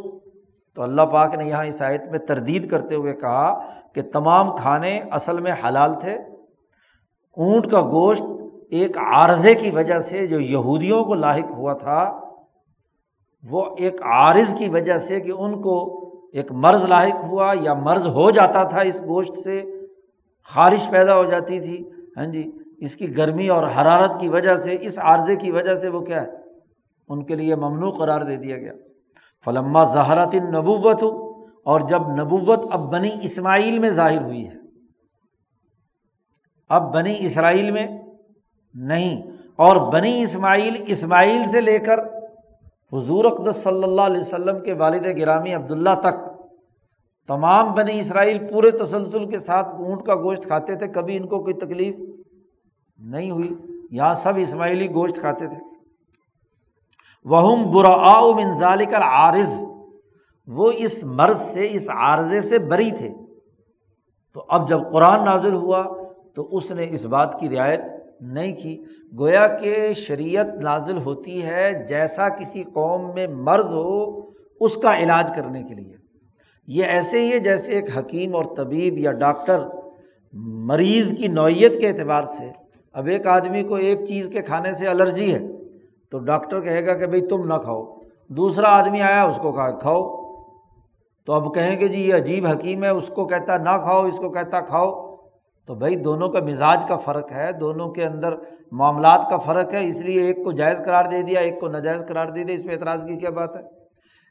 تو 0.74 0.82
اللہ 0.82 1.02
پاک 1.02 1.34
نے 1.34 1.44
یہاں 1.44 1.64
اس 1.64 1.82
آیت 1.82 2.02
میں 2.10 2.18
تردید 2.18 2.70
کرتے 2.70 2.94
ہوئے 2.94 3.14
کہا 3.14 3.58
کہ 3.94 4.02
تمام 4.12 4.56
کھانے 4.56 5.00
اصل 5.10 5.40
میں 5.40 5.52
حلال 5.52 6.00
تھے۔ 6.00 6.14
اونٹ 7.36 7.70
کا 7.70 7.80
گوشت 7.80 8.22
ایک 8.70 8.98
عارضے 8.98 9.54
کی 9.54 9.70
وجہ 9.70 9.98
سے 9.98 10.26
جو 10.26 10.40
یہودیوں 10.40 11.04
کو 11.04 11.14
لاحق 11.14 11.50
ہوا 11.50 11.72
تھا، 11.72 12.20
وہ 13.50 13.64
ایک 13.78 14.02
عارض 14.02 14.54
کی 14.54 14.68
وجہ 14.68 14.98
سے 14.98 15.20
کہ 15.20 15.30
ان 15.30 15.62
کو 15.62 16.02
ایک 16.32 16.52
مرض 16.52 16.88
لاحق 16.88 17.24
ہوا 17.24 17.54
یا 17.60 17.74
مرض 17.74 18.06
ہو 18.06 18.30
جاتا 18.30 18.62
تھا 18.62 18.80
اس 18.80 19.00
گوشت 19.00 19.38
سے۔ 19.38 19.62
خارش 20.54 20.88
پیدا 20.90 21.16
ہو 21.16 21.24
جاتی 21.24 21.60
تھی۔ 21.60 21.82
ہاں 22.16 22.24
جی 22.24 22.50
اس 22.78 22.96
کی 22.96 23.16
گرمی 23.16 23.48
اور 23.48 23.62
حرارت 23.62 24.20
کی 24.20 24.28
وجہ 24.28 24.56
سے، 24.56 24.76
اس 24.80 24.98
عارضے 24.98 25.36
کی 25.36 25.50
وجہ 25.50 25.74
سے 25.74 25.88
وہ 25.88 26.00
کیا 26.00 26.22
ہے؟ 26.22 26.30
ان 27.08 27.24
کے 27.24 27.34
لیے 27.34 27.56
ممنوع 27.56 27.90
قرار 27.90 28.20
دے 28.20 28.36
دیا 28.36 28.56
گیا۔ 28.58 28.72
فلما 29.46 29.84
زہرات 29.84 30.34
نبوت 30.34 31.02
ہو 31.02 31.10
اور 31.62 31.80
جب 31.80 32.08
نبوت 32.20 32.64
اب 32.70 32.92
بنی 32.92 33.10
اسماعیل 33.22 33.78
میں 33.78 33.90
ظاہر 33.90 34.22
ہوئی 34.22 34.46
ہے۔ 34.48 34.54
اب 36.70 36.92
بنی 36.94 37.16
اسرائیل 37.18 37.70
میں 37.70 37.86
نہیں، 38.74 39.22
اور 39.56 39.76
بنی 39.92 40.22
اسماعیل 40.22 40.74
اسماعیل 40.86 41.48
سے 41.48 41.60
لے 41.60 41.78
کر 41.78 41.98
حضور 42.92 43.24
اقدس 43.24 43.56
صلی 43.56 43.82
اللہ 43.82 44.02
علیہ 44.02 44.20
وسلم 44.20 44.62
کے 44.62 44.72
والد 44.72 45.06
گرامی 45.18 45.54
عبداللہ 45.54 45.94
تک 46.00 46.16
تمام 47.28 47.74
بنی 47.74 48.00
اسرائیل 48.00 48.38
پورے 48.38 48.70
تسلسل 48.70 49.28
کے 49.28 49.38
ساتھ 49.38 49.68
اونٹ 49.68 50.02
کا 50.02 50.14
گوشت 50.14 50.42
کھاتے 50.42 50.74
تھے، 50.74 50.86
کبھی 50.86 51.16
ان 51.16 51.26
کو 51.26 51.42
کوئی 51.42 51.54
تکلیف 51.54 51.94
نہیں 52.98 53.30
ہوئی۔ 53.30 53.54
یہاں 53.90 54.14
سب 54.14 54.32
اسماعیلی 54.36 54.90
گوشت 54.90 55.16
کھاتے 55.16 55.46
تھے۔ 55.46 55.76
وہ 57.24 57.72
برا 57.72 58.20
منظال 58.20 58.84
کر 58.84 58.98
عارض 58.98 59.64
وہ 60.46 60.72
اس 60.76 61.04
مرض 61.04 61.40
سے، 61.40 61.68
اس 61.70 61.90
عارضے 61.90 62.40
سے 62.40 62.58
بری 62.58 62.90
تھے۔ 62.90 63.10
تو 64.34 64.44
اب 64.48 64.68
جب 64.68 64.78
قرآن 64.92 65.24
نازل 65.24 65.54
ہوا، 65.54 65.86
تو 66.34 66.48
اس 66.52 66.70
نے 66.70 66.86
اس 66.90 67.06
بات 67.06 67.40
کی 67.40 67.48
رعایت 67.48 67.80
نہیں 68.20 68.56
کی۔ 68.56 68.84
گویا 69.18 69.46
کہ 69.46 69.92
شریعت 69.92 70.46
نازل 70.62 70.98
ہوتی 70.98 71.42
ہے 71.42 71.86
جیسا 71.88 72.28
کسی 72.28 72.62
قوم 72.62 73.14
میں 73.14 73.26
مرض 73.26 73.66
ہو، 73.66 74.20
اس 74.60 74.74
کا 74.74 74.98
علاج 74.98 75.32
کرنے 75.36 75.62
کے 75.62 75.74
لیے۔ 75.74 76.05
یہ 76.66 76.84
ایسے 76.84 77.20
ہی 77.20 77.32
ہے 77.32 77.38
جیسے 77.38 77.72
ایک 77.72 77.98
حکیم 77.98 78.36
اور 78.36 78.44
طبیب 78.56 78.98
یا 78.98 79.12
ڈاکٹر 79.12 79.60
مریض 80.32 81.16
کی 81.18 81.28
نوعیت 81.28 81.80
کے 81.80 81.88
اعتبار 81.88 82.22
سے 82.22 82.50
اب 82.92 83.06
ایک 83.06 83.26
آدمی 83.26 83.62
کو 83.62 83.74
ایک 83.74 84.04
چیز 84.04 84.28
کے 84.32 84.42
کھانے 84.42 84.72
سے 84.72 84.86
الرجی 84.86 85.34
ہے 85.34 85.40
تو 86.10 86.18
ڈاکٹر 86.18 86.60
کہے 86.60 86.86
گا 86.86 86.94
کہ 86.94 87.06
بھائی 87.06 87.26
تم 87.26 87.46
نہ 87.46 87.54
کھاؤ، 87.54 87.84
دوسرا 88.28 88.68
آدمی 88.68 89.02
آیا 89.02 89.24
اس 89.24 89.38
کو 89.42 89.52
کہا 89.52 89.70
کھاؤ۔ 89.70 90.26
تو 91.24 91.32
اب 91.32 91.54
کہیں 91.54 91.76
کہ 91.76 91.88
جی 91.88 92.08
یہ 92.08 92.14
عجیب 92.14 92.46
حکیم 92.46 92.84
ہے، 92.84 92.88
اس 92.88 93.08
کو 93.08 93.24
کہتا 93.26 93.56
نہ 93.56 93.76
کھاؤ، 93.82 94.04
اس 94.04 94.16
کو 94.16 94.28
کہتا 94.28 94.60
کھاؤ۔ 94.60 95.16
تو 95.66 95.74
بھائی 95.74 95.96
دونوں 95.96 96.28
کا 96.28 96.40
مزاج 96.40 96.84
کا 96.88 96.96
فرق 96.96 97.32
ہے، 97.32 97.52
دونوں 97.52 97.90
کے 97.90 98.04
اندر 98.04 98.34
معاملات 98.72 99.30
کا 99.30 99.36
فرق 99.36 99.74
ہے، 99.74 99.88
اس 99.88 100.00
لیے 100.00 100.22
ایک 100.22 100.44
کو 100.44 100.52
جائز 100.52 100.78
قرار 100.78 101.04
دے 101.04 101.22
دیا، 101.22 101.40
ایک 101.40 101.60
کو 101.60 101.68
ناجائز 101.68 102.04
قرار 102.08 102.26
دے 102.26 102.44
دیا، 102.44 102.54
اس 102.54 102.64
میں 102.64 102.74
اعتراض 102.74 103.04
کی 103.04 103.16
کیا 103.16 103.30
بات 103.30 103.56
ہے؟ 103.56 103.75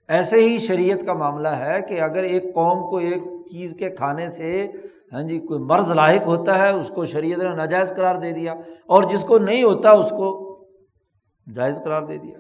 ایسے 0.10 0.36
ہی 0.36 0.60
شریعت 0.60 1.06
کا 1.06 1.14
معاملہ 1.14 1.48
ہے 1.48 1.82
کہ 1.82 2.02
اگر 2.02 2.24
ایک 2.24 2.44
قوم 2.44 2.90
کو 2.90 2.98
ایک 2.98 3.24
چیز 3.52 3.76
کے 3.80 3.90
کھانے 3.90 4.28
سے 4.30 4.68
ہاں 5.14 5.24
جی 5.24 5.40
کوئی 5.40 5.60
مرض 5.60 5.92
لاحق 5.92 6.28
ہوتا 6.28 6.58
ہے، 6.60 6.70
اس 6.70 6.90
کو 6.90 7.06
شریعت 7.06 7.40
نے 7.40 7.56
ناجائز 7.56 7.94
قرار 7.96 8.16
دے 8.16 8.32
دیا 8.32 8.54
اور 8.86 9.04
جس 9.04 9.24
کو 9.24 9.38
نہیں 9.38 9.64
ہوتا، 9.64 9.92
اس 9.92 10.10
کو 10.10 10.30
جائز 11.56 11.80
قرار 11.84 12.02
دے 12.02 12.18
دیا۔ 12.18 12.40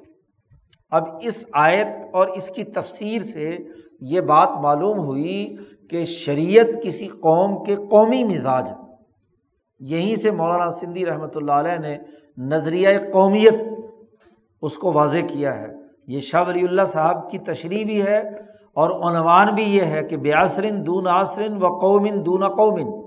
اب 0.91 1.03
اس 1.21 1.45
آیت 1.53 1.87
اور 2.13 2.27
اس 2.27 2.49
کی 2.49 2.63
تفسیر 2.63 3.21
سے 3.21 3.57
یہ 4.01 4.21
بات 4.21 4.49
معلوم 4.61 4.99
ہوئی 4.99 5.55
کہ 5.89 6.05
شریعت 6.05 6.83
کسی 6.83 7.07
قوم 7.07 7.63
کے 7.63 7.75
قومی 7.75 8.23
مزاج۔ 8.23 8.69
یہیں 9.79 10.15
سے 10.15 10.31
مولانا 10.31 10.71
سندھی 10.71 11.05
رحمۃ 11.05 11.35
اللہ 11.35 11.51
علیہ 11.51 11.77
نے 11.79 11.97
نظریہ 12.37 12.89
قومیت 13.13 13.53
اس 14.61 14.77
کو 14.77 14.93
واضح 14.93 15.25
کیا 15.27 15.55
ہے۔ 15.61 15.84
یہ 16.07 16.19
شاہ 16.19 16.43
ولی 16.47 16.63
اللہ 16.63 16.81
صاحب 16.87 17.29
کی 17.29 17.37
تشریح 17.37 17.85
بھی 17.85 18.03
ہے 18.03 18.19
اور 18.73 19.11
عنوان 19.11 19.55
بھی 19.55 19.63
یہ 19.63 19.81
ہے 19.81 20.03
کہ 20.03 20.17
بیاسرن 20.17 20.85
دون 20.85 21.07
آسرن 21.07 21.57
و 21.61 21.77
قومن 21.77 22.25
دون 22.25 22.47
قومن۔ 22.47 23.05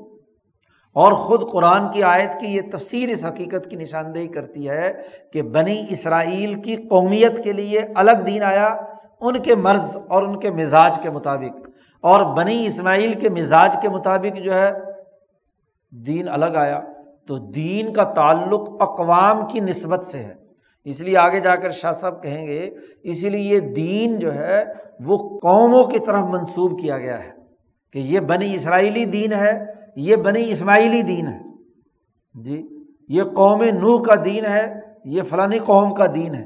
اور 0.93 1.13
خود 1.13 1.51
قرآن 1.51 1.91
کی 1.91 2.03
آیت 2.03 2.41
کی 2.41 2.47
یہ 2.47 2.61
تفسیر 2.73 3.09
اس 3.09 3.25
حقیقت 3.25 3.71
کی 3.71 3.77
نشاندہی 3.77 4.29
کرتی 4.29 4.71
ہے 4.71 5.03
کہ 5.33 5.43
بنی 5.43 5.83
اسرائیل 5.91 6.63
کی 6.63 6.77
قومیت 6.77 7.45
کے 7.45 7.53
لیے 7.53 7.81
الگ 7.95 8.23
دین 8.27 8.43
آیا، 8.43 8.77
ان 9.21 9.39
کے 9.39 9.55
مرض 9.55 9.97
اور 10.09 10.23
ان 10.23 10.41
کے 10.41 10.51
مزاج 10.51 10.99
کے 11.03 11.11
مطابق۔ 11.11 11.69
اور 12.01 12.37
بنی 12.37 12.67
اسماعیل 12.67 13.13
کے 13.13 13.29
مزاج 13.29 13.77
کے 13.83 13.89
مطابق 13.89 14.39
جو 14.39 14.55
ہے، 14.55 14.73
دین 15.91 16.29
الگ 16.29 16.57
آیا۔ 16.57 16.81
تو 17.27 17.39
دین 17.39 17.93
کا 17.93 18.05
تعلق 18.05 18.69
اقوام 18.81 19.47
کی 19.47 19.61
نسبت 19.61 20.07
سے 20.07 20.19
ہے۔ 20.19 20.48
اس 20.85 21.01
لیے 21.01 21.17
آگے 21.17 21.41
جا 21.41 21.57
کر 21.57 21.71
شاہ 21.71 21.93
صاحب 21.93 22.23
کہیں 22.23 22.47
گے 22.47 22.71
اسی 23.03 23.29
لیے 23.29 23.41
یہ 23.41 23.61
دین 23.61 24.19
جو 24.19 24.35
ہے، 24.35 24.65
وہ 25.01 25.39
قوموں 25.39 25.85
کی 25.85 25.99
طرف 25.99 26.21
منسوب 26.21 26.81
کیا 26.81 26.99
گیا 26.99 27.25
ہے 27.25 27.31
کہ 27.93 27.99
یہ 27.99 28.21
بنی 28.21 28.55
اسرائیلی 28.55 29.05
دین 29.05 29.33
ہے، 29.33 29.65
یہ 29.97 30.17
بنی 30.17 30.51
اسماعیلی 30.51 31.03
دین 31.03 31.27
ہے۔ 31.27 31.41
جی 32.43 32.67
یہ 33.09 33.23
قوم 33.23 33.63
نوح 33.63 34.03
کا 34.03 34.15
دین 34.25 34.47
ہے، 34.47 34.75
یہ 35.05 35.23
فلانی 35.23 35.59
قوم 35.59 35.95
کا 35.95 36.07
دین 36.07 36.35
ہے۔ 36.35 36.45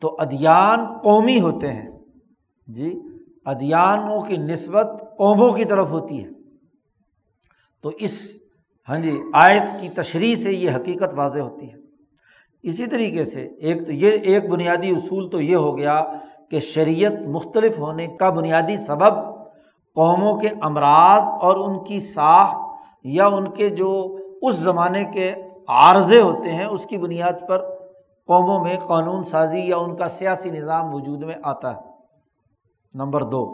تو 0.00 0.16
ادیان 0.18 0.98
قومی 1.02 1.40
ہوتے 1.40 1.72
ہیں۔ 1.72 1.90
جی 2.66 3.00
ادیانوں 3.44 4.22
کی 4.22 4.36
نسبت 4.36 5.04
قوموں 5.18 5.52
کی 5.52 5.64
طرف 5.64 5.90
ہوتی 5.90 6.24
ہے۔ 6.24 6.30
تو 7.82 7.90
اس 7.98 8.38
ہاں 8.88 8.98
جی 8.98 9.20
آیت 9.34 9.80
کی 9.80 9.88
تشریح 9.88 10.34
سے 10.34 10.52
یہ 10.52 10.70
حقیقت 10.70 11.14
واضح 11.14 11.38
ہوتی 11.38 11.72
ہے۔ 11.72 11.85
اسی 12.66 12.86
طریقے 12.86 13.24
سے 13.24 13.42
ایک 13.42 13.86
تو 13.86 13.92
یہ 13.92 14.10
ایک 14.10 14.48
بنیادی 14.50 14.90
اصول 14.90 15.28
تو 15.30 15.40
یہ 15.40 15.56
ہو 15.56 15.76
گیا 15.78 16.04
کہ 16.50 16.60
شریعت 16.60 17.12
مختلف 17.26 17.78
ہونے 17.78 18.06
کا 18.06 18.30
بنیادی 18.30 18.76
سبب 18.76 19.24
قوموں 19.96 20.36
کے 20.40 20.48
امراض 20.60 21.22
اور 21.40 21.56
ان 21.56 21.84
کی 21.84 22.00
ساخت 22.00 22.58
یا 23.04 23.26
ان 23.26 23.50
کے 23.50 23.68
جو 23.70 24.16
اس 24.42 24.54
زمانے 24.54 25.04
کے 25.04 25.34
عارضے 25.68 26.20
ہوتے 26.20 26.52
ہیں، 26.52 26.64
اس 26.64 26.86
کی 26.86 26.98
بنیاد 26.98 27.46
پر 27.48 27.64
قوموں 28.28 28.58
میں 28.64 28.78
قانون 28.78 29.22
سازی 29.22 29.60
یا 29.60 29.76
ان 29.76 29.96
کا 29.96 30.08
سیاسی 30.08 30.50
نظام 30.50 30.94
وجود 30.94 31.22
میں 31.22 31.34
آتا 31.42 31.74
ہے۔ 31.74 31.80
نمبر 32.94 33.22
دو، 33.22 33.44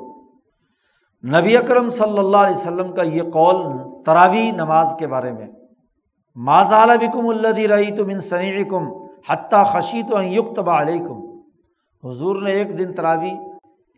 نبی 1.25 1.57
اکرم 1.57 1.89
صلی 1.91 2.19
اللہ 2.19 2.37
علیہ 2.37 2.57
وسلم 2.57 2.93
کا 2.93 3.03
یہ 3.03 3.23
قول 3.23 3.67
تراوی 4.05 4.51
نماز 4.51 4.95
کے 4.99 5.07
بارے 5.07 5.33
میں 5.33 5.49
ماضا 6.37 6.85
بکم 6.87 7.29
اللہ 7.29 7.61
رئی 7.71 7.91
تم 7.97 8.09
ان 8.09 8.21
سنی 8.21 8.65
کم 8.65 8.89
حتیٰ 9.29 9.67
خشی 9.67 10.03
تو 10.03 10.23
یکتبا 10.23 10.81
علیکم۔ 10.81 11.33
حضور 12.09 12.43
نے 12.43 12.53
ایک 12.53 12.79
دن 12.79 12.93
تراوی 12.93 13.31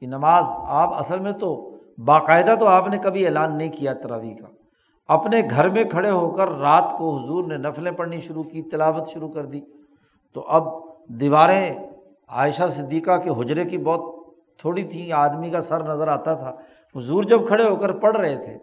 کی 0.00 0.06
نماز 0.06 0.44
آپ 0.58 0.94
اصل 0.94 1.18
میں 1.18 1.32
تو 1.32 1.70
باقاعدہ 2.04 2.54
تو 2.60 2.66
آپ 2.66 2.88
نے 2.88 2.98
کبھی 2.98 3.26
اعلان 3.26 3.58
نہیں 3.58 3.68
کیا 3.68 3.94
تراوی 3.94 4.34
کا۔ 4.34 4.46
اپنے 5.08 5.42
گھر 5.50 5.68
میں 5.68 5.84
کھڑے 5.84 6.10
ہو 6.10 6.30
کر 6.30 6.48
رات 6.48 6.94
کو 6.98 7.16
حضور 7.16 7.44
نے 7.44 7.56
نفلیں 7.56 7.92
پڑھنی 7.92 8.20
شروع 8.20 8.42
کی، 8.42 8.62
تلاوت 8.62 9.08
شروع 9.08 9.28
کر 9.28 9.44
دی۔ 9.44 9.60
تو 10.34 10.44
اب 10.48 10.68
دیواریں 11.08 11.74
عائشہ 12.28 12.62
صدیقہ 12.70 13.16
کے 13.16 13.30
حجرے 13.30 13.64
کی 13.64 13.78
بہت 13.78 14.14
تھوڑی 14.58 14.82
تھیں 14.82 15.12
آدمی 15.12 15.50
کا 15.50 15.60
سر 15.60 15.88
نظر 15.88 16.08
آتا 16.08 16.34
تھا۔ 16.34 16.54
حضور 16.96 17.24
جب 17.24 17.46
کھڑے 17.46 17.68
ہو 17.68 17.76
کر 17.76 17.92
پڑھ 17.92 18.16
رہے 18.16 18.44
تھے، 18.44 18.58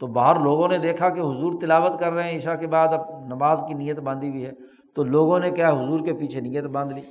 تو 0.00 0.06
باہر 0.06 0.40
لوگوں 0.40 0.68
نے 0.68 0.78
دیکھا 0.78 1.08
کہ 1.08 1.20
حضور 1.20 1.52
تلاوت 1.60 2.00
کر 2.00 2.12
رہے 2.12 2.30
ہیں، 2.30 2.38
عشاء 2.38 2.54
کے 2.54 2.66
بعد 2.66 2.88
اب 2.88 3.24
نماز 3.26 3.64
کی 3.68 3.74
نیت 3.74 3.98
باندھی 3.98 4.30
ہوئی 4.30 4.46
ہے۔ 4.46 4.52
تو 4.94 5.04
لوگوں 5.04 5.38
نے 5.38 5.50
کیا 5.50 5.70
حضور 5.70 6.00
کے 6.00 6.14
پیچھے 6.14 6.40
نیت 6.40 6.64
باندھ 6.64 6.94
لی۔ 6.94 7.02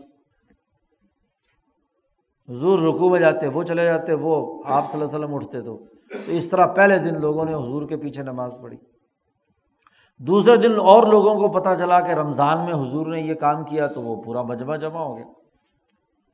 حضور 2.50 2.80
رکو 2.80 3.10
میں 3.10 3.20
جاتے، 3.20 3.48
وہ 3.48 3.64
چلے 3.64 3.86
جاتے، 3.86 4.14
وہ 4.14 4.64
آپ 4.66 4.92
صلی 4.92 5.02
اللہ 5.02 5.16
علیہ 5.16 5.26
وسلم 5.26 5.36
اٹھتے 5.36 5.62
تو۔ 5.62 5.78
تو 6.26 6.32
اس 6.32 6.50
طرح 6.50 6.66
پہلے 6.66 7.00
دن 7.00 7.22
لوگوں 7.22 7.46
نے 7.46 7.54
حضور 7.54 7.88
کے 7.88 7.98
پیچھے 7.98 8.24
نماز 8.24 8.58
پڑھی۔ 8.62 8.78
دوسرے 10.20 10.56
دن 10.56 10.72
اور 10.72 11.08
لوگوں 11.08 11.36
کو 11.36 11.48
پتہ 11.48 11.70
چلا 11.80 12.00
کہ 12.00 12.12
رمضان 12.12 12.66
میں 12.66 12.74
حضور 12.74 13.08
نے 13.08 13.22
یہ 13.22 13.34
کام 13.34 13.64
کیا 13.64 13.88
تو 13.88 14.02
وہ 14.02 14.24
پورا 14.24 14.42
مجمع 14.42 14.76
جمع 14.76 15.00
ہو 15.00 15.18
گیا۔ 15.18 15.26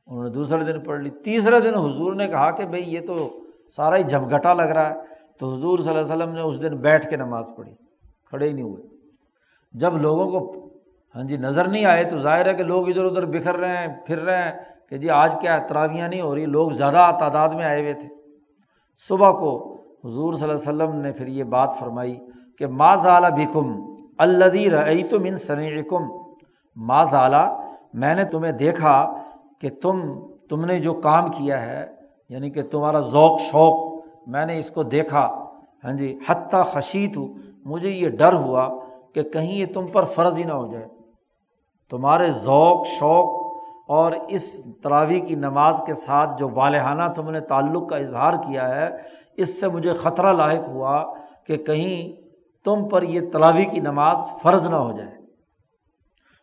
انہوں 0.06 0.24
نے 0.24 0.30
دوسرے 0.30 0.72
دن 0.72 0.80
پڑھ 0.80 1.00
لی۔ 1.00 1.10
تیسرے 1.10 1.60
دن 1.60 1.74
حضور 1.74 2.14
نے 2.14 2.28
کہا 2.28 2.50
کہ 2.50 2.64
بھائی 2.64 2.94
یہ 2.94 3.00
تو 3.06 3.40
سارا 3.76 3.96
ہی 3.96 4.02
جھمگٹا 4.02 4.54
لگ 4.54 4.62
رہا 4.62 4.90
ہے۔ 4.90 4.94
تو 5.38 5.54
حضور 5.54 5.78
صلی 5.78 5.88
اللہ 5.88 6.00
علیہ 6.00 6.14
وسلم 6.14 6.34
نے 6.34 6.40
اس 6.40 6.62
دن 6.62 6.76
بیٹھ 6.76 7.10
کے 7.10 7.16
نماز 7.16 7.50
پڑھی، 7.56 7.72
کھڑے 8.24 8.48
ہی 8.48 8.52
نہیں 8.52 8.64
ہوئے۔ 8.64 8.82
جب 9.72 9.96
لوگوں 9.96 10.30
کو 10.30 10.63
ہاں 11.14 11.22
جی 11.22 11.36
نظر 11.36 11.68
نہیں 11.68 11.84
آئے 11.84 12.04
تو 12.04 12.18
ظاہر 12.18 12.46
ہے 12.46 12.54
کہ 12.54 12.64
لوگ 12.64 12.88
ادھر 12.88 13.04
ادھر 13.04 13.26
بکھر 13.26 13.56
رہے 13.56 13.76
ہیں، 13.76 13.86
پھر 14.06 14.18
رہے 14.18 14.42
ہیں 14.42 14.52
کہ 14.90 14.96
جی 14.98 15.10
آج 15.10 15.34
کیا 15.40 15.58
تراویاں 15.58 16.08
نہیں 16.08 16.20
ہو 16.20 16.34
رہی، 16.34 16.46
لوگ 16.46 16.70
زیادہ 16.70 17.10
تعداد 17.20 17.48
میں 17.48 17.64
آئے 17.64 17.80
ہوئے 17.80 17.92
تھے۔ 17.92 18.08
صبح 19.08 19.30
کو 19.30 19.50
حضور 20.04 20.34
صلی 20.34 20.42
اللہ 20.42 20.52
علیہ 20.52 20.68
وسلم 20.68 21.00
نے 21.00 21.12
پھر 21.12 21.26
یہ 21.26 21.44
بات 21.44 21.78
فرمائی 21.78 22.16
کہ 22.58 22.66
ما 22.66 22.94
ضالہ 22.94 23.26
بھکم 23.26 23.72
الدی 24.18 24.70
رعی 24.70 25.02
تم 25.02 25.24
ان 25.24 25.36
سنیکم 25.36 26.02
ما 26.76 27.02
ضالہ 27.04 27.44
میں 27.94 28.14
نے 28.14 28.24
تمہیں 28.24 28.52
دیکھا 28.52 28.96
کہ 29.60 29.70
تم 29.82 30.00
تم 30.48 30.64
نے 30.64 30.78
جو 30.80 30.94
کام 30.94 31.30
کیا 31.30 31.60
ہے 31.62 31.86
یعنی 32.28 32.50
کہ 32.50 32.62
تمہارا 32.62 33.00
ذوق، 33.00 33.40
شوق، 33.40 33.76
میں 34.26 34.46
نے 34.46 34.58
اس 34.58 34.70
کو 34.70 34.82
دیکھا۔ 34.82 35.26
ہاں 35.84 35.92
جی 35.92 36.18
حتیٰ 36.28 36.64
خشیت 36.66 37.16
ہوں 37.16 37.28
مجھے 37.64 37.90
یہ 37.90 38.08
ڈر 38.08 38.32
ہوا 38.32 38.68
کہ 39.14 39.22
کہیں 39.22 39.54
یہ 39.56 39.66
تم 39.74 39.86
پر 39.86 40.04
فرض 40.04 40.38
ہی 40.38 40.44
نہ 40.44 40.52
ہو 40.52 40.66
جائے۔ 40.66 40.86
تمہارے 41.94 42.30
ذوق، 42.30 42.86
شوق 42.86 43.42
اور 43.88 44.12
اس 44.28 44.44
تراوی 44.82 45.20
کی 45.20 45.34
نماز 45.34 45.80
کے 45.86 45.94
ساتھ 45.94 46.38
جو 46.38 46.48
والہانہ 46.54 47.02
تم 47.16 47.30
نے 47.30 47.40
تعلق 47.40 47.88
کا 47.90 47.96
اظہار 47.96 48.34
کیا 48.34 48.68
ہے، 48.76 48.88
اس 49.36 49.60
سے 49.60 49.68
مجھے 49.68 49.92
خطرہ 49.92 50.32
لاحق 50.32 50.68
ہوا 50.68 51.02
کہ 51.46 51.56
کہیں 51.56 52.12
تم 52.64 52.88
پر 52.88 53.02
یہ 53.02 53.20
تلاوی 53.32 53.64
کی 53.64 53.80
نماز 53.80 54.16
فرض 54.42 54.66
نہ 54.70 54.76
ہو 54.76 54.92
جائے۔ 54.92 55.12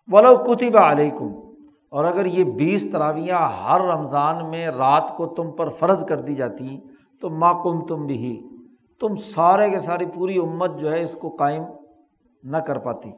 ولو 0.08 0.36
کتب 0.44 0.78
علیکم 0.78 1.32
اور 1.90 2.06
اگر 2.06 2.26
یہ 2.26 2.44
بیس 2.44 2.92
تراویاں 2.92 3.40
ہر 3.64 3.82
رمضان 3.82 4.50
میں 4.50 4.66
رات 4.68 5.16
کو 5.18 5.26
تم 5.26 5.52
پر 5.52 5.70
فرض 5.70 6.06
کر 6.06 6.20
دی 6.20 6.36
جاتی، 6.36 6.78
تو 7.22 7.30
ماں 7.30 7.54
کم 7.64 7.86
تم 7.86 8.06
بھی 8.06 8.48
تم 9.02 9.16
سارے 9.16 9.70
کے 9.70 9.80
ساری 9.80 10.06
پوری 10.06 10.38
امت 10.38 10.80
جو 10.80 10.92
ہے 10.92 11.02
اس 11.02 11.16
کو 11.22 11.30
قائم 11.30 11.64
نہ 12.44 12.58
کر 12.58 12.78
پاتی۔ 12.78 13.12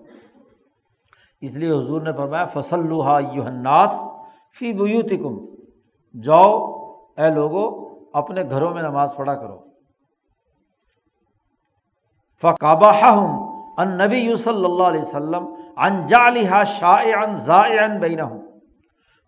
اس 1.44 1.56
لیے 1.56 1.72
حضور 1.72 2.02
نے 2.02 2.14
فرمایا 2.14 2.46
فصل 2.46 2.88
لوہا 2.88 3.20
یوہناس 3.34 3.94
فی 4.60 4.74
بیوتکم 4.74 5.34
جاؤ، 6.24 6.52
اے 7.18 7.30
لوگو، 7.30 7.66
اپنے 8.14 8.44
گھروں 8.50 8.74
میں 8.74 8.82
نماز 8.82 9.16
پڑھا 9.16 9.36
کرو۔ 9.36 9.58
فقابہ 12.42 12.92
ہوں 13.10 13.32
ان 13.78 13.98
نبی 13.98 14.18
یو 14.18 14.36
صلی 14.36 14.66
اللہ 14.66 14.84
علیہ 14.84 15.02
وسلم 15.02 15.46
ان 15.78 16.08
جا 16.08 16.64
شاع 16.64 17.24
ان 17.24 17.36
ضائع 17.36 17.88
بین 18.02 18.20
ہوں 18.20 18.42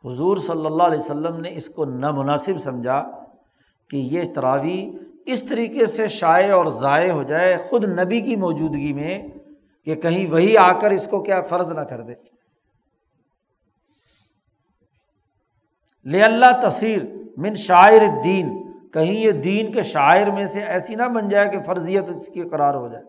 حضور 0.04 0.38
صلی 0.38 0.65
اللہ 0.65 0.84
علیہ 0.84 0.99
وسلم 0.99 1.39
نے 1.39 1.49
اس 1.56 1.69
کو 1.69 1.86
نامناسب 1.86 2.58
سمجھا 2.58 3.01
کہ 3.89 3.97
یہ 3.97 4.23
تراوی 4.36 4.80
اس 5.25 5.43
طریقے 5.43 5.86
سے 5.86 6.08
شائع 6.08 6.56
اور 6.56 6.65
ضائع 6.65 7.12
ہو 7.12 7.23
جائے 7.23 7.58
خود 7.69 7.86
نبی 7.99 8.21
کی 8.21 8.36
موجودگی 8.36 8.93
میں 8.93 9.28
کہ 9.85 9.95
کہیں 9.95 10.31
وہی 10.31 10.57
آ 10.57 10.79
کر 10.79 10.91
اس 10.91 11.07
کو 11.11 11.23
کیا 11.23 11.41
فرض 11.41 11.71
نہ 11.71 11.81
کر 11.81 12.01
دے۔ 12.01 12.13
لے 16.05 16.23
اللہ 16.23 16.67
تصیر 16.67 17.01
من 17.37 17.55
شاعر 17.55 18.21
دین 18.23 18.71
کہیں 18.91 19.13
یہ 19.13 19.31
دین 19.31 19.71
کے 19.71 19.83
شاعر 19.83 20.27
میں 20.27 20.45
سے 20.45 20.59
ایسی 20.59 20.95
نہ 20.95 21.03
بن 21.03 21.29
جائے 21.29 21.49
کہ 21.49 21.59
فرضیت 21.59 22.03
اس 22.09 22.27
کی 22.27 22.41
قرار 22.41 22.73
ہو 22.73 22.87
جائے۔ 22.87 23.03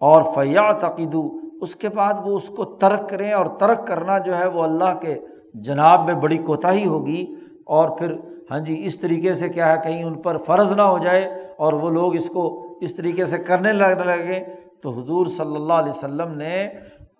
اور 0.00 0.22
فیا 0.34 0.72
تقیدو 0.72 1.40
اس 1.60 1.76
کے 1.76 1.88
بعد 1.88 2.14
وہ 2.24 2.36
اس 2.36 2.48
کو 2.56 2.64
ترک 2.64 3.10
کریں 3.10 3.32
اور 3.32 3.46
ترک 3.46 3.86
کرنا 3.86 4.18
جو 4.18 4.38
ہے 4.38 4.46
وہ 4.46 4.62
اللہ 4.62 4.98
کے 5.02 5.20
جناب 5.54 6.04
میں 6.04 6.14
بڑی 6.14 6.38
کوتاہی 6.38 6.86
ہوگی۔ 6.86 7.34
اور 7.66 7.98
پھر 7.98 8.14
ہاں 8.50 8.58
جی 8.58 8.86
اس 8.86 8.98
طریقے 9.00 9.34
سے 9.34 9.48
کیا 9.48 9.72
ہے، 9.72 9.82
کہیں 9.82 10.04
ان 10.04 10.22
پر 10.22 10.38
فرض 10.38 10.72
نہ 10.72 10.82
ہو 10.82 10.98
جائے 10.98 11.34
اور 11.58 11.72
وہ 11.72 11.90
لوگ 11.90 12.16
اس 12.16 12.28
کو 12.28 12.66
اس 12.80 12.94
طریقے 12.94 13.26
سے 13.26 13.38
کرنے 13.38 13.72
لگنے 13.72 14.04
لگے 14.04 14.44
تو 14.84 14.90
حضور 14.90 15.26
صلی 15.26 15.56
اللہ 15.56 15.72
علیہ 15.72 15.92
وسلم 15.92 16.32
نے 16.32 16.68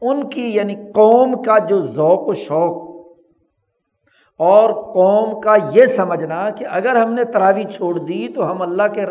ان 0.01 0.29
کی 0.29 0.55
یعنی 0.55 0.75
قوم 0.75 1.43
کا 1.43 1.59
جو 1.59 1.81
ذوق 1.81 2.29
و 2.29 2.35
شوق 2.35 2.95
اور 4.39 4.73
قوم 4.95 5.41
کا 5.41 5.57
یہ 5.73 5.87
سمجھنا 5.87 6.51
کہ 6.51 6.65
اگر 6.71 6.97
ہم 6.97 7.13
نے 7.13 7.25
تراوی 7.25 7.65
چھوڑ 7.65 7.99
دی 7.99 8.29
تو 8.29 8.51
ہم 8.51 8.63
اللہ 8.63 8.83
کے 8.95 9.05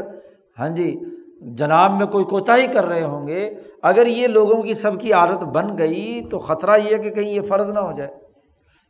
ہاں 0.60 0.70
جی 0.70 1.00
جناب 1.42 1.92
میں 1.92 2.06
کوئی 2.06 2.26
کوتاہی 2.26 2.68
کر 2.68 2.86
رہے 2.86 3.04
ہوں 3.04 3.28
گے۔ 3.28 3.54
اگر 3.82 4.06
یہ 4.06 4.28
لوگوں 4.28 4.62
کی 4.62 4.74
سب 4.74 5.00
کی 5.00 5.14
عادت 5.14 5.44
بن 5.44 5.78
گئی 5.78 6.22
تو 6.32 6.40
خطرہ 6.40 6.78
یہ 6.78 6.98
کہ 6.98 7.10
کہیں 7.10 7.32
یہ 7.32 7.42
فرض 7.42 7.70
نہ 7.70 7.80
ہو 7.80 7.92
جائے۔ 7.92 8.12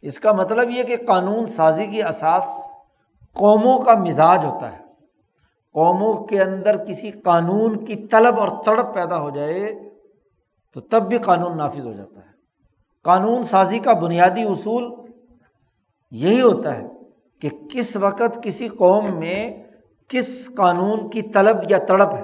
اس 0.01 0.19
کا 0.19 0.31
مطلب 0.31 0.69
یہ 0.69 0.83
کہ 0.83 0.95
قانون 1.07 1.45
سازی 1.45 1.85
کی 1.85 2.03
اساس 2.03 2.45
قوموں 3.33 3.79
کا 3.79 3.93
مزاج 3.93 4.45
ہوتا 4.45 4.71
ہے۔ 4.71 4.82
قوموں 5.73 6.25
کے 6.25 6.41
اندر 6.41 6.85
کسی 6.85 7.11
قانون 7.11 7.85
کی 7.85 7.95
طلب 7.95 8.39
اور 8.39 8.63
تڑپ 8.63 8.93
پیدا 8.93 9.21
ہو 9.21 9.29
جائے 9.29 9.89
تو 10.73 10.81
تب 10.81 11.07
بھی 11.07 11.17
قانون 11.17 11.57
نافذ 11.57 11.87
ہو 11.87 11.93
جاتا 11.93 12.19
ہے۔ 12.19 12.33
قانون 13.03 13.43
سازی 13.43 13.79
کا 13.79 13.93
بنیادی 13.93 14.43
اصول 14.43 14.93
یہی 16.11 16.41
ہوتا 16.41 16.77
ہے 16.77 16.87
کہ 17.41 17.49
کس 17.49 17.95
وقت 17.95 18.43
کسی 18.43 18.67
قوم 18.67 19.19
میں 19.19 19.63
کس 20.07 20.51
قانون 20.57 21.09
کی 21.09 21.21
طلب 21.21 21.57
یا 21.69 21.77
تڑپ 21.77 22.13
ہے۔ 22.13 22.23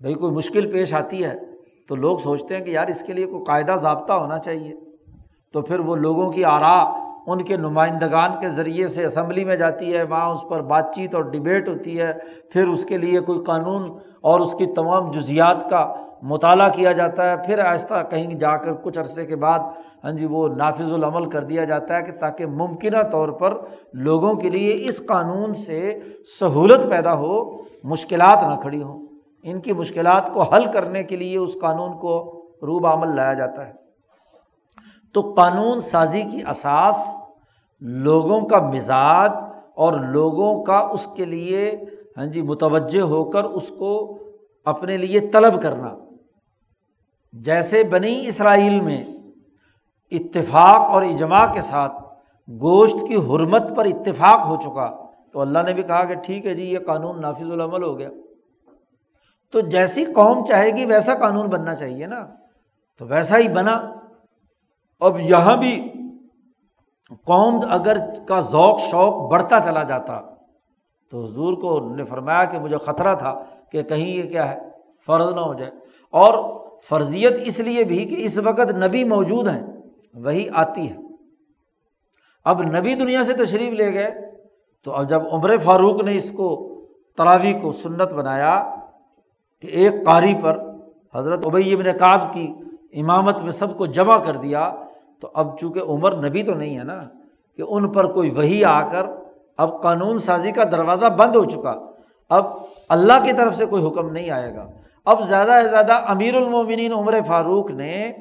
بھائی 0.00 0.14
کوئی 0.14 0.32
مشکل 0.32 0.72
پیش 0.72 0.94
آتی 0.94 1.24
ہے 1.24 1.34
تو 1.88 1.96
لوگ 1.96 2.18
سوچتے 2.18 2.56
ہیں 2.56 2.64
کہ 2.64 2.70
یار 2.70 2.86
اس 2.86 3.02
کے 3.06 3.12
لیے 3.12 3.26
کوئی 3.26 3.44
قاعدہ 3.44 3.76
ضابطہ 3.80 4.12
ہونا 4.12 4.38
چاہیے۔ 4.38 4.74
تو 5.52 5.62
پھر 5.62 5.80
وہ 5.80 5.96
لوگوں 5.96 6.32
کی 6.32 6.44
آرا 6.44 7.07
ان 7.28 7.42
کے 7.42 7.56
نمائندگان 7.56 8.30
کے 8.40 8.48
ذریعے 8.48 8.88
سے 8.88 9.04
اسمبلی 9.04 9.44
میں 9.44 9.56
جاتی 9.56 9.96
ہے، 9.96 10.02
وہاں 10.02 10.30
اس 10.30 10.40
پر 10.48 10.62
بات 10.62 10.94
چیت 10.94 11.14
اور 11.14 11.22
ڈبیٹ 11.22 11.68
ہوتی 11.68 12.00
ہے۔ 12.00 12.12
پھر 12.50 12.68
اس 12.68 12.84
کے 12.84 12.98
لیے 12.98 13.20
کوئی 13.20 13.38
قانون 13.46 13.84
اور 14.20 14.40
اس 14.40 14.52
کی 14.52 14.66
تمام 14.66 15.10
جزیات 15.10 15.70
کا 15.70 15.94
مطالعہ 16.22 16.68
کیا 16.68 16.92
جاتا 16.92 17.30
ہے۔ 17.30 17.36
پھر 17.46 17.58
آہستہ 17.58 17.94
کہیں 18.10 18.34
جا 18.34 18.56
کر 18.56 18.72
کچھ 18.72 18.98
عرصے 18.98 19.26
کے 19.26 19.36
بعد 19.36 19.58
ہاں 20.04 20.12
جی 20.12 20.26
وہ 20.26 20.48
نافذ 20.48 20.92
العمل 20.92 21.30
کر 21.30 21.44
دیا 21.44 21.64
جاتا 21.64 21.96
ہے 21.96 22.02
کہ 22.02 22.12
تاکہ 22.12 22.46
ممکنہ 22.46 23.02
طور 23.12 23.28
پر 23.28 23.58
لوگوں 23.92 24.34
کے 24.34 24.50
لیے 24.50 24.72
اس 24.88 25.06
قانون 25.06 25.54
سے 25.54 25.98
سہولت 26.40 26.90
پیدا 26.90 27.14
ہو، 27.14 27.56
مشکلات 27.84 28.42
نہ 28.42 28.60
کھڑی 28.60 28.82
ہوں۔ 28.82 29.06
ان 29.42 29.60
کی 29.60 29.72
مشکلات 29.72 30.34
کو 30.34 30.42
حل 30.42 30.72
کرنے 30.72 31.02
کے 31.02 31.16
لیے 31.16 31.38
اس 31.38 31.56
قانون 31.60 31.98
کو 31.98 32.42
روب 32.62 32.86
عمل 32.86 33.16
لایا 33.16 33.34
جاتا 33.34 33.68
ہے۔ 33.68 33.77
تو 35.14 35.34
قانون 35.36 35.80
سازی 35.80 36.22
کی 36.22 36.42
اساس 36.48 37.20
لوگوں 37.80 38.40
کا 38.40 38.58
مزاج 38.58 39.30
اور 39.76 39.92
لوگوں 39.92 40.64
کا 40.64 40.78
اس 40.78 41.08
کے 41.16 41.24
لیے 41.24 41.80
ہاں 42.16 42.26
جی 42.26 42.42
متوجہ 42.42 43.00
ہو 43.00 43.24
کر 43.24 43.44
اس 43.44 43.72
کو 43.78 44.18
اپنے 44.64 44.96
لیے 44.96 45.20
طلب 45.20 45.62
کرنا۔ 45.62 45.94
جیسے 47.32 47.84
بنی 47.84 48.26
اسرائیل 48.26 48.80
میں 48.80 49.04
اتفاق 50.10 50.90
اور 50.90 51.02
اجماع 51.02 51.52
کے 51.52 51.62
ساتھ 51.62 51.92
گوشت 52.50 52.96
کی 53.08 53.16
حرمت 53.16 53.76
پر 53.76 53.84
اتفاق 53.84 54.46
ہو 54.46 54.56
چکا، 54.56 55.06
تو 55.32 55.40
اللہ 55.40 55.58
نے 55.66 55.72
بھی 55.72 55.82
کہا 55.82 56.04
کہ 56.04 56.14
ٹھیک 56.14 56.46
ہے 56.46 56.54
جی 56.54 56.62
یہ 56.62 56.78
قانون 56.78 57.20
نافذ 57.20 57.50
العمل 57.50 57.82
ہو 57.82 57.98
گیا۔ 57.98 58.08
تو 59.52 59.60
جیسی 59.60 60.04
قوم 60.04 60.46
چاہے 60.46 60.70
گی، 60.70 60.84
ویسا 60.84 61.14
قانون 61.14 61.46
بننا 61.46 61.74
چاہیے 61.74 62.06
نا۔ 62.06 62.26
تو 62.98 63.06
ویسا 63.06 63.38
ہی 63.38 63.48
بنا۔ 63.48 63.97
اب 65.00 65.20
یہاں 65.20 65.56
بھی 65.56 65.92
قوم 67.24 67.60
اگر 67.70 67.96
کا 68.28 68.40
ذوق 68.40 68.80
شوق 68.80 69.30
بڑھتا 69.32 69.60
چلا 69.60 69.82
جاتا 69.82 70.20
تو 71.10 71.24
حضور 71.24 71.54
کو 71.54 71.94
نے 71.94 72.04
فرمایا 72.04 72.44
کہ 72.44 72.58
مجھے 72.58 72.78
خطرہ 72.78 73.14
تھا 73.14 73.32
کہ 73.72 73.82
کہیں 73.82 74.08
یہ 74.08 74.22
کیا 74.22 74.48
ہے، 74.50 74.58
فرض 75.06 75.32
نہ 75.34 75.40
ہو 75.40 75.54
جائے۔ 75.54 75.70
اور 76.10 76.34
فرضیت 76.88 77.32
اس 77.44 77.58
لیے 77.60 77.84
بھی 77.84 78.04
کہ 78.04 78.16
اس 78.18 78.38
وقت 78.38 78.72
نبی 78.74 79.04
موجود 79.04 79.48
ہیں، 79.48 79.62
وہی 80.14 80.48
آتی 80.54 80.90
ہے 80.90 80.96
اب 82.44 82.62
نبی 82.62 82.94
دنیا 82.94 83.22
سے 83.24 83.32
تشریف 83.32 83.72
لے 83.72 83.92
گئے، 83.94 84.10
تو 84.82 84.92
اب 84.92 85.08
جب 85.10 85.22
عمر 85.32 85.56
فاروق 85.64 86.02
نے 86.02 86.16
اس 86.16 86.30
کو 86.36 86.48
تراوی 87.18 87.52
کو 87.52 87.72
سنت 87.72 88.12
بنایا 88.12 88.54
کہ 89.60 89.66
ایک 89.66 89.94
قاری 90.06 90.34
پر 90.42 90.58
حضرت 91.14 91.46
ابئی 91.46 91.72
ابن 91.72 91.98
کعب 91.98 92.32
کی 92.32 92.46
امامت 93.00 93.38
میں 93.38 93.52
سب 93.52 93.76
کو 93.78 93.86
جمع 93.86 94.18
کر 94.18 94.36
دیا 94.36 94.70
تو 95.20 95.30
اب 95.34 95.58
چونکہ 95.58 95.80
عمر 95.80 96.28
نبی 96.28 96.42
تو 96.42 96.54
نہیں 96.54 96.78
ہے 96.78 96.84
نا، 96.84 97.00
کہ 97.56 97.62
ان 97.68 97.92
پر 97.92 98.12
کوئی 98.12 98.30
وہی 98.30 98.64
آ 98.64 98.90
کر 98.90 99.06
اب 99.56 99.82
قانون 99.82 100.18
سازی 100.18 100.52
کا 100.52 100.64
دروازہ 100.64 101.06
بند 101.06 101.36
ہو 101.36 101.44
چکا، 101.44 101.74
اب 102.28 102.44
اللہ 102.88 103.24
کی 103.24 103.32
طرف 103.32 103.56
سے 103.56 103.66
کوئی 103.66 103.86
حکم 103.86 104.12
نہیں 104.12 104.30
آئے 104.30 104.54
گا۔ 104.54 104.66
اب 105.04 105.28
زیادہ 105.28 105.58
سے 105.62 105.68
زیادہ 105.68 105.92
امیر 106.06 106.34
المومنین 106.34 106.92
عمر 106.92 107.14
فاروق 107.26 107.70
نے 107.70 108.12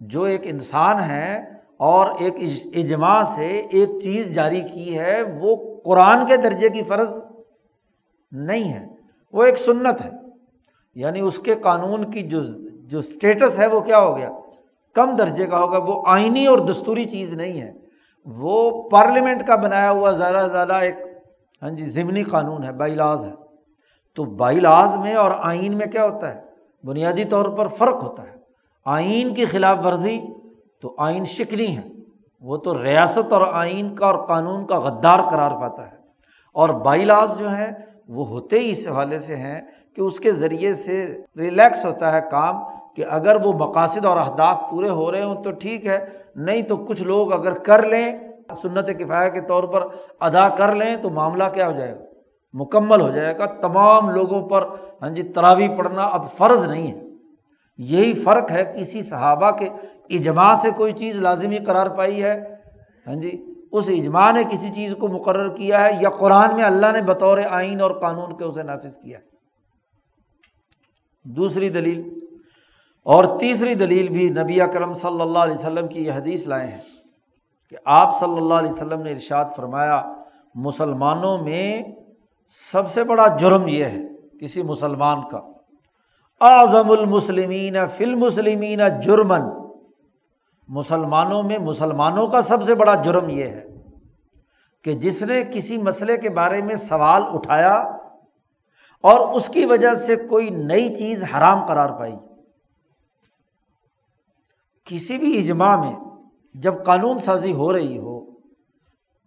جو 0.00 0.22
ایک 0.22 0.40
انسان 0.44 1.00
ہے 1.00 1.44
اور 1.76 2.06
ایک 2.18 2.34
اجماع 2.74 3.22
سے 3.22 3.62
ایک 3.70 3.88
چیز 4.02 4.26
جاری 4.26 4.60
کی 4.60 4.98
ہے، 4.98 5.22
وہ 5.40 5.56
قرآن 5.84 6.26
کے 6.26 6.36
درجے 6.36 6.68
کی 6.68 6.82
فرض 6.82 7.18
نہیں 8.32 8.72
ہے، 8.72 8.86
وہ 9.32 9.44
ایک 9.44 9.58
سنت 9.58 10.04
ہے۔ 10.04 10.10
یعنی 10.94 11.20
اس 11.20 11.38
کے 11.38 11.54
قانون 11.54 12.10
کی 12.10 12.22
جو 12.22 12.40
جو 12.72 12.98
اسٹیٹس 12.98 13.58
ہے 13.58 13.66
وہ 13.66 13.80
کیا 13.80 13.98
ہو 13.98 14.16
گیا؟ 14.16 14.30
کم 14.94 15.16
درجے 15.16 15.46
کا 15.46 15.58
ہوگا، 15.58 15.78
وہ 15.78 16.02
آئینی 16.06 16.46
اور 16.46 16.58
دستوری 16.58 17.04
چیز 17.04 17.34
نہیں 17.34 17.60
ہے۔ 17.60 17.72
وہ 18.24 18.88
پارلیمنٹ 18.88 19.46
کا 19.46 19.56
بنایا 19.56 19.90
ہوا 19.90 20.12
زیادہ 20.12 20.36
سے 20.36 20.48
زیادہ 20.48 20.74
ایک 20.74 20.94
ہاں 21.62 21.70
جی 21.70 21.86
ضمنی 21.86 22.22
قانون 22.22 22.64
ہے، 22.64 22.72
بائی 22.72 22.94
لاز 22.94 23.24
ہے۔ 23.24 23.32
تو 24.14 24.24
بائی 24.24 24.60
لاز 24.60 24.96
میں 24.96 25.14
اور 25.14 25.30
آئین 25.38 25.76
میں 25.76 25.86
کیا 25.86 26.04
ہوتا 26.04 26.34
ہے؟ 26.34 26.40
بنیادی 26.84 27.24
طور 27.24 27.44
پر 27.44 27.66
فرق 27.66 28.02
ہوتا 28.02 28.22
ہے۔ 28.22 28.34
آئین 28.84 29.34
کی 29.34 29.44
خلاف 29.44 29.78
ورزی 29.84 30.20
تو 30.82 30.94
آئین 30.98 31.24
شکنی 31.24 31.76
ہے۔ 31.76 31.82
وہ 32.40 32.56
تو 32.56 32.84
ریاست 32.84 33.32
اور 33.32 33.42
آئین 33.52 33.94
کا 33.94 34.06
اور 34.06 34.26
قانون 34.26 34.66
کا 34.66 34.80
غدار 34.80 35.18
قرار 35.18 35.50
پاتا 35.50 35.86
ہے۔ 35.86 35.96
اور 36.54 36.68
بائی 36.68 37.04
لاز 37.04 37.38
جو 37.38 37.48
ہیں، 37.48 37.72
وہ 38.08 38.28
ہوتے 38.28 38.58
ہی 38.58 38.70
اس 38.70 38.86
حوالے 38.88 39.18
سے 39.18 39.36
ہیں 39.36 39.60
کہ 39.96 40.00
اس 40.00 40.20
کے 40.20 40.32
ذریعے 40.32 40.74
سے 40.74 41.20
ریلیکس 41.38 41.84
ہوتا 41.84 42.12
ہے 42.12 42.20
کام۔ 42.30 42.71
کہ 42.96 43.04
اگر 43.08 43.36
وہ 43.44 43.52
مقاصد 43.52 44.04
اور 44.04 44.16
اہداف 44.16 44.60
پورے 44.70 44.88
ہو 44.88 45.12
رہے 45.12 45.22
ہوں 45.22 45.42
تو 45.42 45.50
ٹھیک 45.50 45.86
ہے، 45.86 46.06
نہیں 46.34 46.62
تو 46.62 46.76
کچھ 46.76 47.02
لوگ 47.02 47.32
اگر 47.32 47.58
کر 47.58 47.86
لیں، 47.86 48.18
سنت 48.62 48.86
کفایہ 48.98 49.30
کے 49.30 49.40
طور 49.40 49.64
پر 49.64 49.86
ادا 50.20 50.48
کر 50.48 50.74
لیں 50.74 50.96
تو 50.96 51.10
معاملہ 51.10 51.44
کیا 51.54 51.66
ہو 51.66 51.72
جائے 51.72 51.94
گا؟ 51.94 52.04
مکمل 52.52 53.00
ہو 53.00 53.10
جائے 53.10 53.38
گا۔ 53.38 53.46
تمام 53.46 54.10
لوگوں 54.10 54.48
پر 54.48 54.66
ہاں 55.02 55.10
جی 55.10 55.22
تراوی 55.22 55.68
پڑھنا 55.68 56.02
اب 56.02 56.30
فرض 56.30 56.68
نہیں 56.68 56.92
ہے۔ 56.92 57.00
یہی 57.78 58.14
فرق 58.14 58.50
ہے 58.50 58.72
کسی 58.76 59.02
صحابہ 59.02 59.50
کے 59.50 59.68
اجماع 60.10 60.54
سے 60.54 60.70
کوئی 60.70 60.92
چیز 60.92 61.16
لازمی 61.16 61.58
قرار 61.58 61.86
پائی 61.86 62.22
ہے۔ 62.22 62.40
ہاں 63.06 63.14
جی 63.14 63.44
اس 63.72 63.88
اجماع 63.88 64.32
نے 64.32 64.44
کسی 64.44 64.70
چیز 64.74 64.94
کو 65.00 65.08
مقرر 65.08 65.48
کیا 65.48 65.80
ہے 65.80 65.90
یا 66.00 66.10
قرآن 66.10 66.54
میں 66.54 66.64
اللہ 66.64 66.86
نے 66.92 67.02
بطور 67.02 67.38
آئین 67.50 67.80
اور 67.80 67.90
قانون 67.90 68.36
کے 68.36 68.44
اسے 68.44 68.62
نافذ 68.62 68.96
کیا 68.96 69.18
ہے۔ 69.18 69.24
دوسری 71.24 71.68
دلیل 71.68 72.21
اور 73.06 73.24
تیسری 73.38 73.74
دلیل 73.74 74.08
بھی 74.08 74.28
نبی 74.30 74.60
اکرم 74.60 74.94
صلی 74.94 75.20
اللہ 75.20 75.38
علیہ 75.38 75.54
وسلم 75.54 75.88
کی 75.88 76.04
یہ 76.06 76.12
حدیث 76.12 76.46
لائے 76.46 76.66
ہیں 76.66 76.80
کہ 77.68 77.76
آپ 77.84 78.18
صلی 78.20 78.36
اللہ 78.38 78.54
علیہ 78.54 78.70
وسلم 78.70 79.02
نے 79.02 79.12
ارشاد 79.12 79.44
فرمایا، 79.56 80.02
مسلمانوں 80.54 81.38
میں 81.38 81.82
سب 82.72 82.92
سے 82.92 83.04
بڑا 83.04 83.26
جرم 83.36 83.68
یہ 83.68 83.84
ہے 83.84 84.02
کسی 84.40 84.62
مسلمان 84.62 85.20
کا، 85.30 85.40
اعظم 86.40 86.90
المسلمین 86.90 87.76
فل 87.86 88.14
مسلمین 88.14 88.80
جرمن 89.00 89.42
مسلمانوں 90.68 91.42
میں 91.42 91.58
مسلمانوں 91.58 92.26
کا 92.26 92.42
سب 92.42 92.62
سے 92.62 92.74
بڑا 92.74 92.94
جرم 92.94 93.28
یہ 93.28 93.44
ہے 93.44 93.64
کہ 94.82 94.94
جس 94.94 95.22
نے 95.22 95.42
کسی 95.52 95.78
مسئلے 95.78 96.16
کے 96.16 96.30
بارے 96.30 96.62
میں 96.62 96.76
سوال 96.76 97.22
اٹھایا 97.32 97.74
اور 99.04 99.28
اس 99.34 99.48
کی 99.48 99.64
وجہ 99.64 99.94
سے 99.94 100.16
کوئی 100.16 100.50
نئی 100.50 100.94
چیز 100.94 101.24
حرام 101.24 101.66
قرار 101.66 101.90
پائی۔ 101.90 102.16
کسی 104.86 105.18
بھی 105.18 105.38
اجماع 105.38 105.74
میں 105.76 105.94
جب 106.54 106.84
قانون 106.84 107.18
سازی 107.18 107.52
ہو 107.52 107.72
رہی 107.72 107.98
ہو 107.98 108.20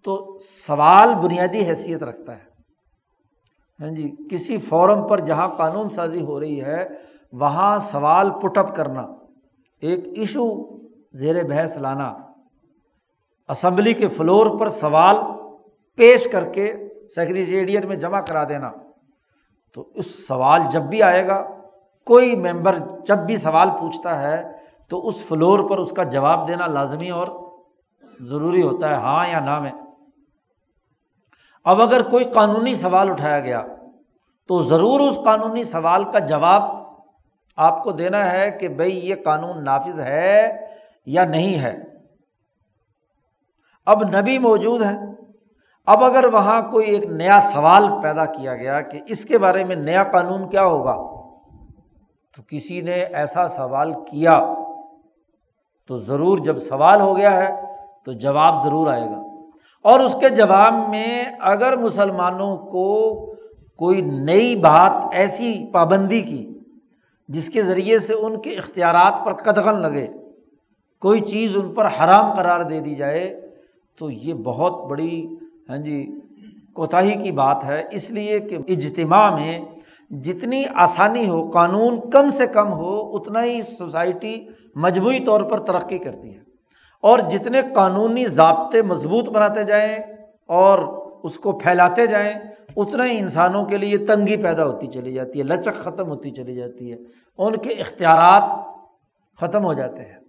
تو 0.05 0.37
سوال 0.39 1.13
بنیادی 1.15 1.61
حیثیت 1.67 2.03
رکھتا 2.03 2.35
ہے۔ 2.35 2.43
ہاں 3.79 3.89
جی 3.95 4.09
کسی 4.31 4.57
فورم 4.57 5.07
پر 5.07 5.19
جہاں 5.19 5.47
قانون 5.57 5.89
سازی 5.89 6.21
ہو 6.21 6.39
رہی 6.39 6.61
ہے، 6.61 6.83
وہاں 7.33 7.77
سوال 7.91 8.29
پٹ 8.41 8.57
اپ 8.57 8.75
کرنا، 8.75 9.01
ایک 9.83 10.05
ایشو 10.15 10.45
زیر 11.19 11.43
بحث 11.43 11.77
لانا، 11.77 12.13
اسمبلی 13.49 13.93
کے 13.93 14.07
فلور 14.07 14.57
پر 14.59 14.69
سوال 14.69 15.15
پیش 15.99 16.27
کر 16.31 16.43
کے 16.53 16.71
سیکریٹریٹ 17.15 17.85
میں 17.85 17.95
جمع 17.95 18.21
کرا 18.21 18.43
دینا، 18.49 18.71
تو 19.77 19.87
اس 19.93 20.27
سوال 20.27 20.61
جب 20.71 20.83
بھی 20.89 21.01
آئے 21.03 21.27
گا، 21.27 21.41
کوئی 22.07 22.35
ممبر 22.35 22.77
جب 23.07 23.17
بھی 23.17 23.37
سوال 23.37 23.69
پوچھتا 23.79 24.19
ہے 24.21 24.41
تو 24.91 25.07
اس 25.07 25.23
فلور 25.27 25.69
پر 25.69 25.77
اس 25.77 25.91
کا 25.91 26.03
جواب 26.03 26.47
دینا 26.47 26.67
لازمی 26.67 27.09
اور 27.09 27.27
ضروری 28.19 28.61
ہوتا 28.61 28.89
ہے 28.89 28.95
ہاں 28.95 29.27
یا 29.27 29.39
نہ 29.39 29.59
میں۔ 29.59 29.71
اب 31.65 31.81
اگر 31.81 32.09
کوئی 32.09 32.25
قانونی 32.25 32.75
سوال 32.75 33.09
اٹھایا 33.09 33.39
گیا، 33.39 33.61
تو 34.49 34.61
ضرور 34.61 34.99
اس 34.99 35.17
قانونی 35.25 35.63
سوال 35.63 36.03
کا 36.03 36.19
جواب 36.19 36.63
آپ 37.57 37.83
کو 37.83 37.91
دینا 37.91 38.31
ہے 38.31 38.49
کہ 38.51 38.67
بھائی 38.67 38.97
یہ 39.09 39.15
قانون 39.25 39.63
نافذ 39.63 39.99
ہے 39.99 40.51
یا 41.05 41.25
نہیں 41.25 41.59
ہے۔ 41.59 41.73
اب 43.85 44.03
نبی 44.09 44.37
موجود 44.39 44.81
ہے 44.81 44.95
اب 45.87 46.03
اگر 46.03 46.25
وہاں 46.33 46.61
کوئی 46.61 46.89
ایک 46.89 47.05
نیا 47.05 47.39
سوال 47.53 47.87
پیدا 48.03 48.25
کیا 48.25 48.55
گیا 48.55 48.81
کہ 48.81 48.99
اس 49.07 49.25
کے 49.25 49.37
بارے 49.37 49.63
میں 49.63 49.75
نیا 49.75 50.03
قانون 50.03 50.49
کیا 50.49 50.63
ہوگا، 50.65 50.95
تو 52.33 52.41
کسی 52.47 52.81
نے 52.81 52.93
ایسا 52.93 53.47
سوال 53.47 53.93
کیا۔ 53.93 54.39
تو 55.87 55.95
ضرور 55.95 56.37
جب 56.37 56.59
سوال 56.59 57.01
ہو 57.01 57.17
گیا 57.17 57.43
ہے 57.43 57.61
تو 58.05 58.11
جواب 58.11 58.63
ضرور 58.63 58.87
آئے 58.87 59.09
گا۔ 59.09 59.21
اور 59.83 59.99
اس 59.99 60.15
کے 60.19 60.29
جواب 60.29 60.73
میں 60.89 61.25
اگر 61.39 61.77
مسلمانوں 61.77 62.57
کو 62.57 63.15
کوئی 63.77 64.01
نئی 64.01 64.55
بات 64.55 64.91
ایسی 65.11 65.65
پابندی 65.71 66.21
کی 66.21 66.59
جس 67.27 67.49
کے 67.49 67.61
ذریعے 67.61 67.99
سے 67.99 68.13
ان 68.13 68.41
کے 68.41 68.49
اختیارات 68.49 69.25
پر 69.25 69.33
قدغن 69.33 69.81
لگے، 69.81 70.07
کوئی 71.01 71.19
چیز 71.19 71.57
ان 71.57 71.73
پر 71.73 71.85
حرام 71.85 72.33
قرار 72.33 72.61
دے 72.61 72.79
دی 72.79 72.95
جائے، 72.95 73.49
تو 73.99 74.11
یہ 74.11 74.33
بہت 74.33 74.85
بڑی 74.89 75.27
ہاں 75.69 75.77
جی 75.77 76.11
کوتاہی 76.73 77.11
کی 77.11 77.31
بات 77.31 77.63
ہے۔ 77.65 77.83
اس 77.91 78.11
لیے 78.11 78.39
کہ 78.39 78.57
اجتماع 78.67 79.35
میں 79.35 79.59
جتنی 80.09 80.63
آسانی 80.75 81.29
ہو، 81.29 81.51
قانون 81.51 82.09
کم 82.09 82.31
سے 82.31 82.47
کم 82.47 82.73
ہو، 82.73 83.15
اتنا 83.15 83.43
ہی 83.43 83.61
سوسائٹی 83.61 84.47
مجموعی 84.75 85.25
طور 85.25 85.41
پر 85.41 85.59
ترقی 85.59 85.97
کرتی 85.97 86.35
ہے۔ 86.35 86.45
اور 87.01 87.19
جتنے 87.19 87.61
قانونی 87.75 88.25
ضابطے 88.25 88.81
مضبوط 88.81 89.29
بناتے 89.29 89.63
جائیں 89.63 89.97
اور 90.47 90.79
اس 91.23 91.39
کو 91.39 91.51
پھیلاتے 91.51 92.07
جائیں، 92.07 92.33
اتنا 92.77 93.05
ہی 93.05 93.17
انسانوں 93.17 93.65
کے 93.65 93.77
لیے 93.77 93.97
تنگی 93.97 94.37
پیدا 94.37 94.65
ہوتی 94.65 94.87
چلی 94.87 95.13
جاتی 95.13 95.39
ہے، 95.39 95.43
لچک 95.43 95.75
ختم 95.75 96.09
ہوتی 96.09 96.29
چلی 96.29 96.55
جاتی 96.55 96.91
ہے، 96.91 96.97
ان 97.37 97.55
کے 97.55 97.69
اختیارات 97.69 98.43
ختم 99.39 99.65
ہو 99.65 99.73
جاتے 99.73 100.03
ہیں۔ 100.03 100.19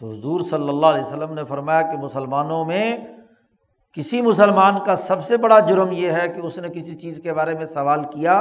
تو 0.00 0.10
حضور 0.10 0.40
صلی 0.40 0.68
اللہ 0.68 0.86
علیہ 0.86 1.02
وسلم 1.02 1.34
نے 1.34 1.44
فرمایا 1.44 1.82
کہ 1.82 1.98
مسلمانوں 1.98 2.64
میں 2.64 2.96
کسی 3.92 4.22
مسلمان 4.22 4.74
کا 4.86 4.96
سب 4.96 5.24
سے 5.24 5.36
بڑا 5.36 5.58
جرم 5.58 5.92
یہ 5.92 6.10
ہے 6.10 6.28
کہ 6.28 6.40
اس 6.40 6.58
نے 6.58 6.68
کسی 6.68 6.94
چیز 6.94 7.20
کے 7.22 7.32
بارے 7.32 7.54
میں 7.54 7.66
سوال 7.66 8.04
کیا 8.04 8.38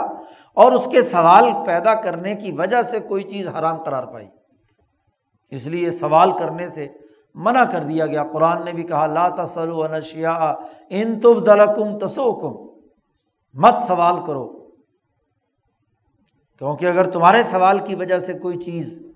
اور 0.54 0.72
اس 0.72 0.88
کے 0.92 1.02
سوال 1.04 1.50
پیدا 1.66 1.94
کرنے 1.94 2.36
کی 2.36 2.52
وجہ 2.52 2.82
سے 2.82 3.00
کوئی 3.00 3.24
چیز 3.24 3.48
حرام 3.48 3.84
قرار 3.84 4.04
پائی۔ 4.04 4.28
اس 5.50 5.68
لیے 5.68 5.92
سوال 5.92 6.32
کرنے 6.38 6.68
سے 6.68 6.88
منع 7.36 7.64
کر 7.64 7.84
دیا 7.84 8.06
گیا۔ 8.06 8.24
قرآن 8.24 8.66
نے 8.66 8.72
بھی 8.72 8.84
کہا، 8.84 9.06
لا 9.06 9.28
تسلو 9.30 9.88
نشیا 9.88 10.54
ان 10.90 11.20
تب 11.20 11.46
دلکم 11.46 11.98
تسوکم 11.98 12.54
مت 13.54 13.76
سوال 13.88 14.26
کرو، 14.26 14.48
کیونکہ 16.62 16.86
اگر 16.86 17.10
تمہارے 17.10 17.44
سوال 17.44 17.80
کی 17.80 17.96
وجہ 17.96 18.20
سے 18.20 18.34
کوئی 18.34 18.58
چیز 18.58 19.11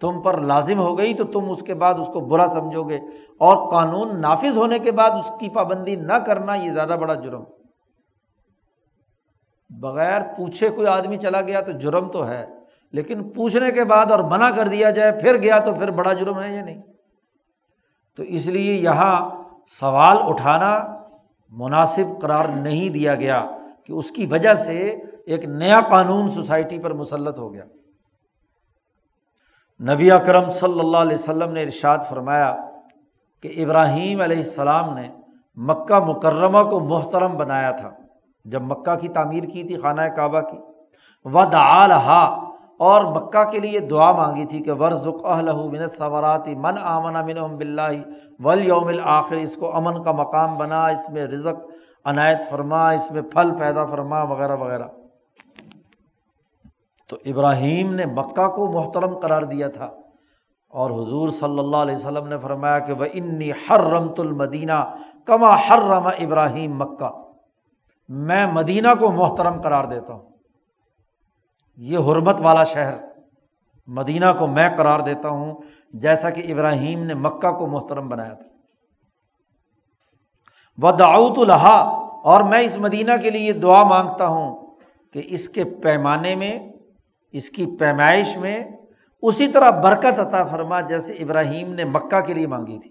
تم 0.00 0.20
پر 0.22 0.40
لازم 0.40 0.78
ہو 0.78 0.98
گئی 0.98 1.14
تو 1.14 1.24
تم 1.24 1.50
اس 1.50 1.62
کے 1.62 1.74
بعد 1.74 1.94
اس 1.94 2.06
کو 2.06 2.20
برا 2.20 2.46
سمجھو 2.48 2.82
گے 2.88 2.96
اور 3.38 3.70
قانون 3.70 4.20
نافذ 4.20 4.56
ہونے 4.56 4.78
کے 4.78 4.90
بعد 4.90 5.10
اس 5.10 5.30
کی 5.40 5.48
پابندی 5.48 5.96
نہ 5.96 6.18
کرنا 6.26 6.54
یہ 6.54 6.70
زیادہ 6.72 6.96
بڑا 7.00 7.14
جرم 7.14 7.44
بغیر 9.70 10.20
پوچھے 10.36 10.68
کوئی 10.68 10.86
آدمی 10.86 11.16
چلا 11.16 11.40
گیا 11.40 11.60
تو 11.60 11.72
جرم 11.72 12.08
تو 12.08 12.26
ہے، 12.28 12.44
لیکن 12.92 13.22
پوچھنے 13.32 13.70
کے 13.72 13.84
بعد 13.84 14.10
اور 14.10 14.20
منع 14.20 14.50
کر 14.50 14.68
دیا 14.68 14.90
جائے 14.90 15.12
پھر 15.12 15.36
گیا 15.36 15.58
تو 15.58 15.74
پھر 15.74 15.90
بڑا 15.90 16.12
جرم 16.12 16.40
ہے 16.40 16.54
یا 16.54 16.64
نہیں؟ 16.64 16.80
تو 18.18 18.22
اس 18.22 18.46
لیے 18.46 18.72
یہاں 18.74 19.30
سوال 19.80 20.16
اٹھانا 20.20 20.72
مناسب 21.52 22.20
قرار 22.20 22.44
نہیں 22.44 22.88
دیا 22.88 23.14
گیا 23.14 23.44
کہ 23.86 23.92
اس 23.92 24.10
کی 24.10 24.26
وجہ 24.26 24.54
سے 24.54 24.78
ایک 25.26 25.44
نیا 25.44 25.80
قانون 25.90 26.28
سوسائٹی 26.28 26.78
پر 26.78 26.92
مسلط 26.92 27.38
ہو 27.38 27.52
گیا۔ 27.54 27.64
نبی 29.88 30.10
اکرم 30.10 30.48
صلی 30.48 30.80
اللہ 30.80 30.96
علیہ 30.96 31.14
وسلم 31.14 31.52
نے 31.52 31.62
ارشاد 31.62 31.98
فرمایا 32.08 32.56
کہ 33.42 33.64
ابراہیم 33.64 34.20
علیہ 34.20 34.36
السلام 34.36 34.94
نے 34.94 35.08
مکہ 35.56 35.98
مکرمہ 35.98 36.70
کو 36.70 36.80
محترم 36.80 37.36
بنایا 37.36 37.70
تھا۔ 37.70 37.90
جب 38.44 38.62
مکہ 38.62 38.94
کی 38.94 39.08
تعمیر 39.08 39.42
کی 39.42 39.62
تھی، 39.64 39.76
خانہ 39.76 40.02
کعبہ 40.16 40.40
کی۔ 40.40 40.56
ود 41.24 41.54
آلحا 41.54 42.24
اور 42.78 43.04
مکہ 43.04 43.50
کے 43.50 43.58
لیے 43.58 43.80
دعا 43.80 44.12
مانگی 44.12 44.44
تھی 44.44 44.62
کہ 44.62 44.72
ورژ 44.72 45.06
من 45.46 45.88
ثوراتی 45.98 46.54
من 46.54 46.78
آمن 46.78 47.12
من 47.12 47.56
بلّہ 47.56 47.90
ول 48.40 48.66
یوم 48.66 48.88
الآخر، 48.88 49.34
اس 49.34 49.56
کو 49.56 49.76
امن 49.76 50.02
کا 50.02 50.12
مقام 50.12 50.56
بنا، 50.56 50.86
اس 50.86 51.10
میں 51.10 51.26
رزق 51.26 51.70
عنایت 52.04 52.38
فرما، 52.50 52.90
اس 52.90 53.10
میں 53.10 53.22
پھل 53.22 53.50
پیدا 53.58 53.84
فرما، 53.84 54.22
وغیرہ 54.22 54.56
وغیرہ۔ 54.56 54.84
تو 57.10 57.16
ابراہیم 57.24 57.94
نے 57.94 58.06
مکہ 58.06 58.48
کو 58.48 58.72
محترم 58.72 59.18
قرار 59.18 59.42
دیا 59.42 59.68
تھا۔ 59.68 59.90
اور 60.68 60.90
حضور 60.90 61.28
صلی 61.28 61.58
اللہ 61.58 61.76
علیہ 61.76 61.94
وسلم 61.94 62.28
نے 62.28 62.38
فرمایا 62.38 62.78
کہ 62.78 62.92
وہ 62.92 63.04
انی 63.12 63.50
ہر 63.50 63.80
رمت 63.80 64.20
المدینہ 64.20 64.94
کما 65.26 65.68
ہر 65.68 65.78
رما 65.78 66.10
ابراہیم 66.10 66.78
مکہ۔ 66.78 67.10
میں 68.08 68.46
مدینہ 68.46 68.88
کو 69.00 69.10
محترم 69.10 69.60
قرار 69.60 69.84
دیتا 69.84 70.12
ہوں۔ 70.12 70.30
یہ 71.76 71.98
حرمت 71.98 72.36
والا 72.40 72.64
شہر 72.64 72.94
مدینہ 73.86 74.24
کو 74.38 74.46
میں 74.46 74.68
قرار 74.76 75.00
دیتا 75.00 75.28
ہوں، 75.28 75.54
جیسا 75.92 76.30
کہ 76.30 76.52
ابراہیم 76.52 77.04
نے 77.04 77.14
مکہ 77.14 77.50
کو 77.52 77.66
محترم 77.66 78.08
بنایا 78.08 78.34
تھا۔ 78.34 78.48
وہ 80.78 80.92
داؤت 80.92 81.38
الحا 81.38 81.80
اور 82.24 82.40
میں 82.40 82.60
اس 82.60 82.76
مدینہ 82.76 83.12
کے 83.22 83.30
لیے 83.30 83.52
دعا 83.52 83.82
مانگتا 83.82 84.26
ہوں 84.26 84.66
کہ 85.12 85.22
اس 85.26 85.48
کے 85.48 85.64
پیمانے 85.64 86.34
میں 86.34 86.69
اس 87.32 87.50
کی 87.50 87.66
پیمائش 87.66 88.36
میں 88.36 88.64
اسی 89.22 89.48
طرح 89.48 89.70
برکت 89.70 90.20
عطا 90.20 90.44
فرما 90.44 90.80
جیسے 90.80 91.12
ابراہیم 91.12 91.74
نے 91.74 91.84
مکہ 91.84 92.20
کے 92.20 92.34
لیے 92.34 92.46
مانگی 92.46 92.78
تھی 92.78 92.90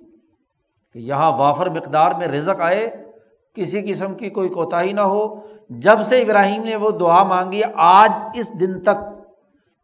کہ 0.93 0.99
یہاں 0.99 1.31
وافر 1.37 1.69
مقدار 1.69 2.11
میں 2.17 2.27
رزق 2.27 2.61
آئے، 2.61 3.03
کسی 3.53 3.81
قسم 3.81 4.13
کی 4.13 4.29
کوئی 4.29 4.49
کوتاہی 4.49 4.93
نہ 4.93 5.01
ہو۔ 5.01 5.35
جب 5.69 6.03
سے 6.05 6.21
ابراہیم 6.21 6.63
نے 6.63 6.75
وہ 6.75 6.91
دعا 6.91 7.23
مانگی، 7.23 7.61
آج 7.75 8.11
اس 8.33 8.59
دن 8.59 8.79
تک 8.79 9.19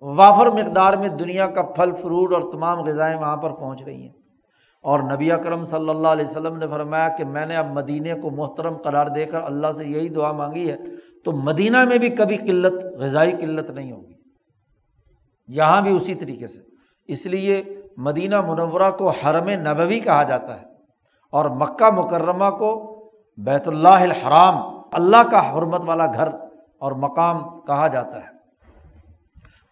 وافر 0.01 0.45
مقدار 0.45 0.93
میں 0.93 1.07
دنیا 1.07 1.47
کا 1.47 1.61
پھل، 1.61 1.91
فروٹ 2.01 2.33
اور 2.33 2.41
تمام 2.41 2.79
غذائیں 2.79 3.17
وہاں 3.17 3.37
پر 3.37 3.49
پہنچ 3.49 3.83
رہی 3.83 4.01
ہیں۔ 4.01 4.25
اور 4.81 4.99
نبی 4.99 5.31
اکرم 5.31 5.65
صلی 5.65 5.89
اللہ 5.89 6.07
علیہ 6.07 6.25
وسلم 6.25 6.57
نے 6.57 6.67
فرمایا 6.67 7.09
کہ 7.09 7.25
میں 7.25 7.45
نے 7.45 7.55
اب 7.55 7.71
مدینہ 7.71 8.21
کو 8.21 8.29
محترم 8.29 8.77
قرار 8.77 9.07
دے 9.07 9.25
کر 9.25 9.41
اللہ 9.43 9.67
سے 9.77 9.85
یہی 9.85 10.09
دعا 10.09 10.31
مانگی 10.31 10.71
ہے، 10.71 10.77
تو 11.23 11.31
مدینہ 11.31 11.85
میں 11.85 11.97
بھی 11.97 12.09
کبھی 12.09 12.37
قلت، 12.37 12.85
غذائی 12.85 13.31
قلت 13.31 13.69
نہیں 13.69 13.91
ہوگی۔ 13.91 14.14
یہاں 15.47 15.81
بھی 15.81 15.95
اسی 15.95 16.15
طریقے 16.15 16.47
سے۔ 16.47 16.59
اس 17.07 17.25
لیے 17.25 17.63
مدینہ 17.97 18.41
منورہ 18.41 18.91
کو 18.91 19.09
حرم 19.09 19.49
نبوی 19.49 19.99
کہا 19.99 20.23
جاتا 20.23 20.61
ہے 20.61 20.65
اور 21.31 21.45
مکہ 21.49 21.89
مکرمہ 21.91 22.49
کو 22.49 22.71
بیت 23.37 23.67
اللہ 23.67 24.01
الحرام، 24.01 24.55
اللہ 24.91 25.23
کا 25.31 25.53
حرمت 25.53 25.81
والا 25.85 26.05
گھر 26.05 26.27
اور 26.79 26.91
مقام 26.91 27.59
کہا 27.59 27.87
جاتا 27.87 28.17
ہے۔ 28.17 28.33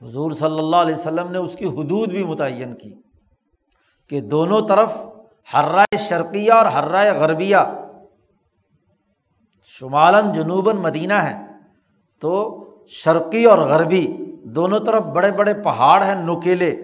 حضور 0.01 0.31
صلی 0.31 0.59
اللہ 0.59 0.75
علیہ 0.75 0.95
وسلم 0.95 1.31
نے 1.31 1.37
اس 1.37 1.55
کی 1.55 1.65
حدود 1.65 2.09
بھی 2.09 2.23
متعین 2.23 2.75
کی 2.75 2.93
کہ 4.09 4.21
دونوں 4.21 4.61
طرف 4.67 4.93
حرائے 5.53 5.97
شرقیہ 5.97 6.51
اور 6.51 6.65
حرائے 6.65 7.11
غربیہ 7.11 7.57
شمالاً 9.63 10.31
جنوباً 10.31 10.77
مدینہ 10.77 11.13
ہے، 11.13 11.35
تو 12.21 12.33
شرقی 12.87 13.45
اور 13.45 13.57
غربی 13.57 14.05
دونوں 14.43 14.79
طرف 14.79 15.03
بڑے 15.03 15.31
بڑے 15.31 15.53
پہاڑ 15.53 16.03
ہیں 16.03 16.15
نکیلے 16.15 16.81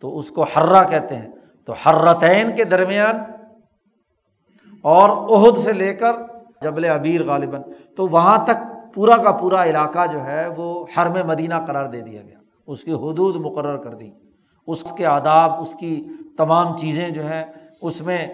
تو 0.00 0.18
اس 0.18 0.30
کو 0.30 0.42
حرہ 0.42 0.84
کہتے 0.90 1.16
ہیں۔ 1.16 1.28
تو 1.64 1.72
حرتین 1.72 2.54
کے 2.54 2.64
درمیان 2.64 3.16
اور 4.82 5.08
عہد 5.08 5.58
سے 5.58 5.72
لے 5.72 5.94
کر 5.94 6.12
جبل 6.62 6.84
ابیر 6.84 7.24
غالباً۔ 7.24 7.62
تو 7.96 8.06
وہاں 8.06 8.44
تک 8.44 8.94
پورا 8.94 9.16
کا 9.16 9.32
پورا 9.32 9.64
علاقہ 9.64 10.06
جو 10.12 10.22
ہے، 10.22 10.46
وہ 10.56 10.86
حرم 10.96 11.28
مدینہ 11.28 11.54
قرار 11.66 11.86
دے 11.86 12.00
دیا 12.00 12.22
گیا۔ 12.22 12.38
اس 12.66 12.84
کی 12.84 12.92
حدود 12.92 13.36
مقرر 13.36 13.76
کر 13.76 13.94
دی۔ 13.94 14.10
اس 14.66 14.92
کے 14.96 15.06
آداب، 15.06 15.60
اس 15.60 15.74
کی 15.74 16.04
تمام 16.38 16.76
چیزیں 16.76 17.10
جو 17.10 17.26
ہیں، 17.26 17.44
اس 17.82 18.00
میں 18.00 18.28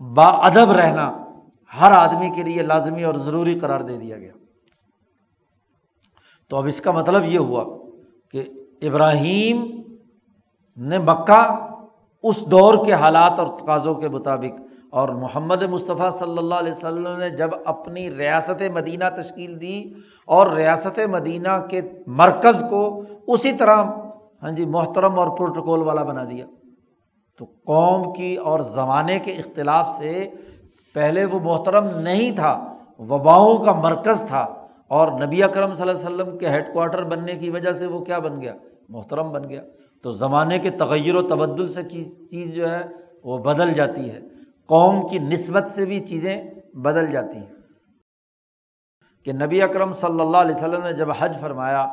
با 0.00 0.24
ادب 0.24 0.72
رہنا 0.72 1.24
ہر 1.80 1.92
آدمی 1.92 2.30
کے 2.30 2.42
لیے 2.42 2.62
لازمی 2.62 3.04
اور 3.04 3.14
ضروری 3.14 3.58
قرار 3.58 3.80
دے 3.80 3.96
دیا 3.96 4.18
گیا۔ 4.18 4.32
تو 6.52 6.56
اب 6.58 6.66
اس 6.66 6.80
کا 6.80 6.92
مطلب 6.92 7.24
یہ 7.24 7.38
ہوا 7.38 7.64
کہ 8.30 8.42
ابراہیم 8.82 9.64
نے 10.76 10.98
مکہ 10.98 11.40
اس 12.22 12.46
دور 12.46 12.84
کے 12.84 12.92
حالات 12.92 13.38
اور 13.38 13.46
تقاضوں 13.58 13.94
کے 13.94 14.08
مطابق 14.08 14.60
اور 14.90 15.08
محمد 15.08 15.62
مصطفیٰ 15.62 16.10
صلی 16.10 16.38
اللہ 16.38 16.54
علیہ 16.54 16.72
وسلم 16.72 17.16
نے 17.18 17.30
جب 17.30 17.50
اپنی 17.64 18.16
ریاست 18.16 18.62
مدینہ 18.72 19.04
تشکیل 19.16 19.60
دی 19.60 19.92
اور 20.26 20.46
ریاست 20.46 20.98
مدینہ 20.98 21.58
کے 21.70 21.80
مرکز 22.06 22.62
کو 22.70 23.02
اسی 23.28 23.52
طرح 23.52 23.82
ہاں 24.42 24.50
جی 24.50 24.64
محترم 24.64 25.18
اور 25.18 25.36
پروٹوکول 25.36 25.82
والا 25.82 26.02
بنا 26.02 26.24
دیا 26.24 26.46
تو 27.38 27.44
قوم 27.44 28.12
کی 28.12 28.34
اور 28.34 28.60
زمانے 28.60 29.18
کے 29.18 29.30
اختلاف 29.30 29.88
سے 29.98 30.28
پہلے 30.94 31.24
وہ 31.24 31.40
محترم 31.40 31.88
نہیں 31.98 32.36
تھا، 32.36 32.76
وباؤں 32.98 33.64
کا 33.64 33.72
مرکز 33.72 34.22
تھا۔ 34.28 34.46
اور 34.92 35.20
نبی 35.20 35.42
اکرم 35.42 35.74
صلی 35.74 35.88
اللہ 35.88 36.06
علیہ 36.06 36.22
وسلم 36.22 36.38
کے 36.38 36.48
ہیڈ 36.48 36.72
کوارٹر 36.72 37.04
بننے 37.04 37.34
کی 37.34 37.50
وجہ 37.50 37.72
سے 37.72 37.86
وہ 37.86 38.00
کیا 38.00 38.18
بن 38.18 38.40
گیا؟ 38.40 38.54
محترم 38.88 39.32
بن 39.32 39.48
گیا۔ 39.48 39.62
تو 40.02 40.10
زمانے 40.10 40.58
کے 40.58 40.70
تغیر 40.70 41.14
و 41.14 41.22
تبدل 41.22 41.68
سے 41.68 41.82
چیز 42.30 42.54
جو 42.54 42.70
ہے 42.70 42.82
وہ 43.24 43.38
بدل 43.38 43.72
جاتی 43.72 44.10
ہے۔ 44.10 44.20
قوم 44.66 45.08
کی 45.08 45.18
نسبت 45.18 45.70
سے 45.70 45.84
بھی 45.84 46.00
چیزیں 46.00 46.42
بدل 46.74 47.12
جاتی 47.12 47.36
ہیں۔ 47.36 47.52
کہ 49.24 49.32
نبی 49.32 49.62
اکرم 49.62 49.92
صلی 49.92 50.20
اللہ 50.20 50.36
علیہ 50.36 50.54
وسلم 50.54 50.82
نے 50.82 50.92
جب 50.92 51.08
حج 51.18 51.40
فرمایا، 51.40 51.88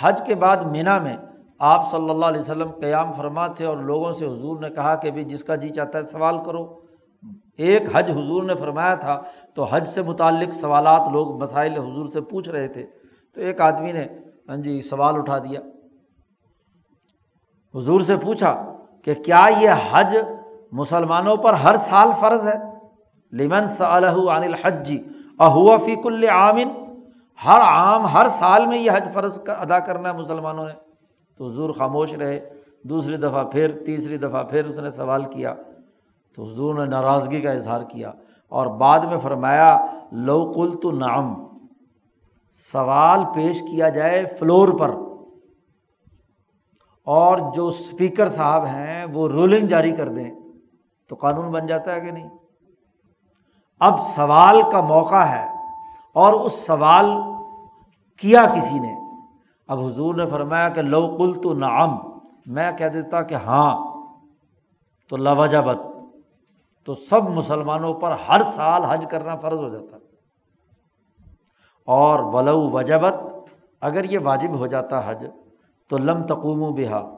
حج 0.00 0.22
کے 0.26 0.34
بعد 0.34 0.56
مینا 0.56 0.98
میں 0.98 1.16
آپ 1.58 1.90
صلی 1.90 2.10
اللہ 2.10 2.26
علیہ 2.26 2.40
وسلم 2.40 2.70
قیام 2.70 3.12
فرما 3.12 3.46
تھے 3.46 3.66
اور 3.66 3.76
لوگوں 3.76 4.12
سے 4.12 4.26
حضور 4.26 4.60
نے 4.60 4.70
کہا 4.70 4.94
کہ 4.94 5.10
بھائی 5.10 5.24
جس 5.24 5.44
کا 5.44 5.54
جی 5.54 5.68
چاہتا 5.68 5.98
ہے 5.98 6.02
سوال 6.02 6.44
کرو۔ 6.44 6.89
ایک 7.60 7.82
حج 7.92 8.10
حضور 8.10 8.42
نے 8.42 8.54
فرمایا 8.54 8.94
تھا، 8.94 9.22
تو 9.54 9.64
حج 9.64 9.88
سے 9.88 10.02
متعلق 10.02 10.54
سوالات 10.54 11.08
لوگ 11.12 11.40
مسائل 11.42 11.72
حضور 11.72 12.06
سے 12.12 12.20
پوچھ 12.20 12.48
رہے 12.48 12.68
تھے۔ 12.68 12.86
تو 13.34 13.40
ایک 13.40 13.60
آدمی 13.60 13.92
نے 13.92 14.06
ہاں 14.48 14.56
جی 14.56 14.82
سوال 14.82 15.16
اٹھا 15.16 15.38
دیا۔ 15.38 15.60
حضور 17.74 18.00
سے 18.00 18.16
پوچھا 18.16 18.72
کہ 19.04 19.14
کیا 19.14 19.44
یہ 19.60 19.70
حج 19.90 20.16
مسلمانوں 20.72 21.36
پر 21.36 21.52
ہر 21.52 21.76
سال 21.76 22.08
فرض 22.20 22.48
ہے؟ 22.48 22.54
لمن 23.32 23.66
صلی 23.66 24.30
عن 24.30 24.42
الحج 24.42 24.86
جی 24.86 25.02
اہوا 25.38 25.76
فیق 25.76 25.98
العامن 26.04 26.68
ہر 27.44 27.60
عام، 27.60 28.06
ہر 28.06 28.28
سال 28.28 28.66
میں 28.66 28.78
یہ 28.78 28.90
حج 28.90 29.12
فرض 29.12 29.38
ادا 29.46 29.78
کرنا 29.78 30.08
ہے 30.08 30.14
مسلمانوں 30.14 30.66
نے۔ 30.66 30.72
تو 31.36 31.46
حضور 31.46 31.70
خاموش 31.70 32.14
رہے۔ 32.14 32.48
دوسری 32.84 33.16
دفعہ 33.16 33.44
پھر، 33.44 33.82
تیسری 33.86 34.16
دفعہ 34.16 34.44
پھر 34.44 34.64
اس 34.64 34.78
نے 34.78 34.90
سوال 34.90 35.24
کیا۔ 35.24 35.54
تو 36.36 36.44
حضور 36.44 36.74
نے 36.74 36.84
ناراضگی 36.84 37.40
کا 37.40 37.52
اظہار 37.52 37.82
کیا 37.82 38.12
اور 38.48 38.66
بعد 38.66 39.00
میں 39.00 39.18
فرمایا، 39.18 39.86
لو 40.12 40.52
کل 40.52 40.76
تو 40.82 40.90
نام 40.90 41.34
سوال 42.52 43.24
پیش 43.34 43.60
کیا 43.60 43.88
جائے 43.88 44.24
فلور 44.38 44.68
پر۔ 44.78 44.94
اور 47.04 47.38
جو 47.54 47.66
اسپیکر 47.66 48.28
صاحب 48.28 48.64
ہیں، 48.64 49.04
وہ 49.04 49.28
رولنگ 49.28 49.66
جاری 49.66 49.92
کر 49.92 50.08
دیں۔ 50.08 50.30
تو 51.08 51.16
قانون 51.16 51.50
بن 51.50 51.66
جاتا 51.66 51.94
ہے 51.94 52.00
کہ 52.00 52.10
نہیں؟ 52.10 52.30
اب 53.80 54.00
سوال 54.02 54.62
کا 54.72 54.80
موقع 54.80 55.24
ہے 55.24 55.48
اور 56.14 56.32
اس 56.32 56.52
سوال 56.52 57.10
کیا 58.20 58.46
کسی 58.56 58.78
نے؟ 58.78 58.94
اب 59.68 59.84
حضور 59.84 60.14
نے 60.14 60.26
فرمایا 60.26 60.68
کہ 60.68 60.82
لو 60.82 61.16
کل 61.16 61.40
تو 61.42 61.54
نعم، 61.54 61.96
میں 62.46 62.72
کہہ 62.72 62.86
دیتا 62.86 63.22
کہ 63.22 63.34
ہاں 63.34 63.92
تو 65.08 65.16
لوجبت۔ 65.16 65.89
تو 66.90 66.94
سب 66.94 67.22
مسلمانوں 67.22 67.94
پر 67.94 68.16
ہر 68.28 68.40
سال 68.42 68.84
حج 68.84 69.06
کرنا 69.10 69.36
فرض 69.36 69.58
ہو 69.58 69.68
جاتا 69.68 69.96
اور 71.86 72.20
ولو 72.20 72.70
وجبت، 72.70 73.14
اگر 73.80 74.04
یہ 74.04 74.18
واجب 74.22 74.58
ہو 74.58 74.66
جاتا 74.66 75.10
حج، 75.10 75.26
تو 75.88 75.98
لم 75.98 76.22
تقوم 76.22 76.62
و 76.62 76.70
بہا، 76.70 77.16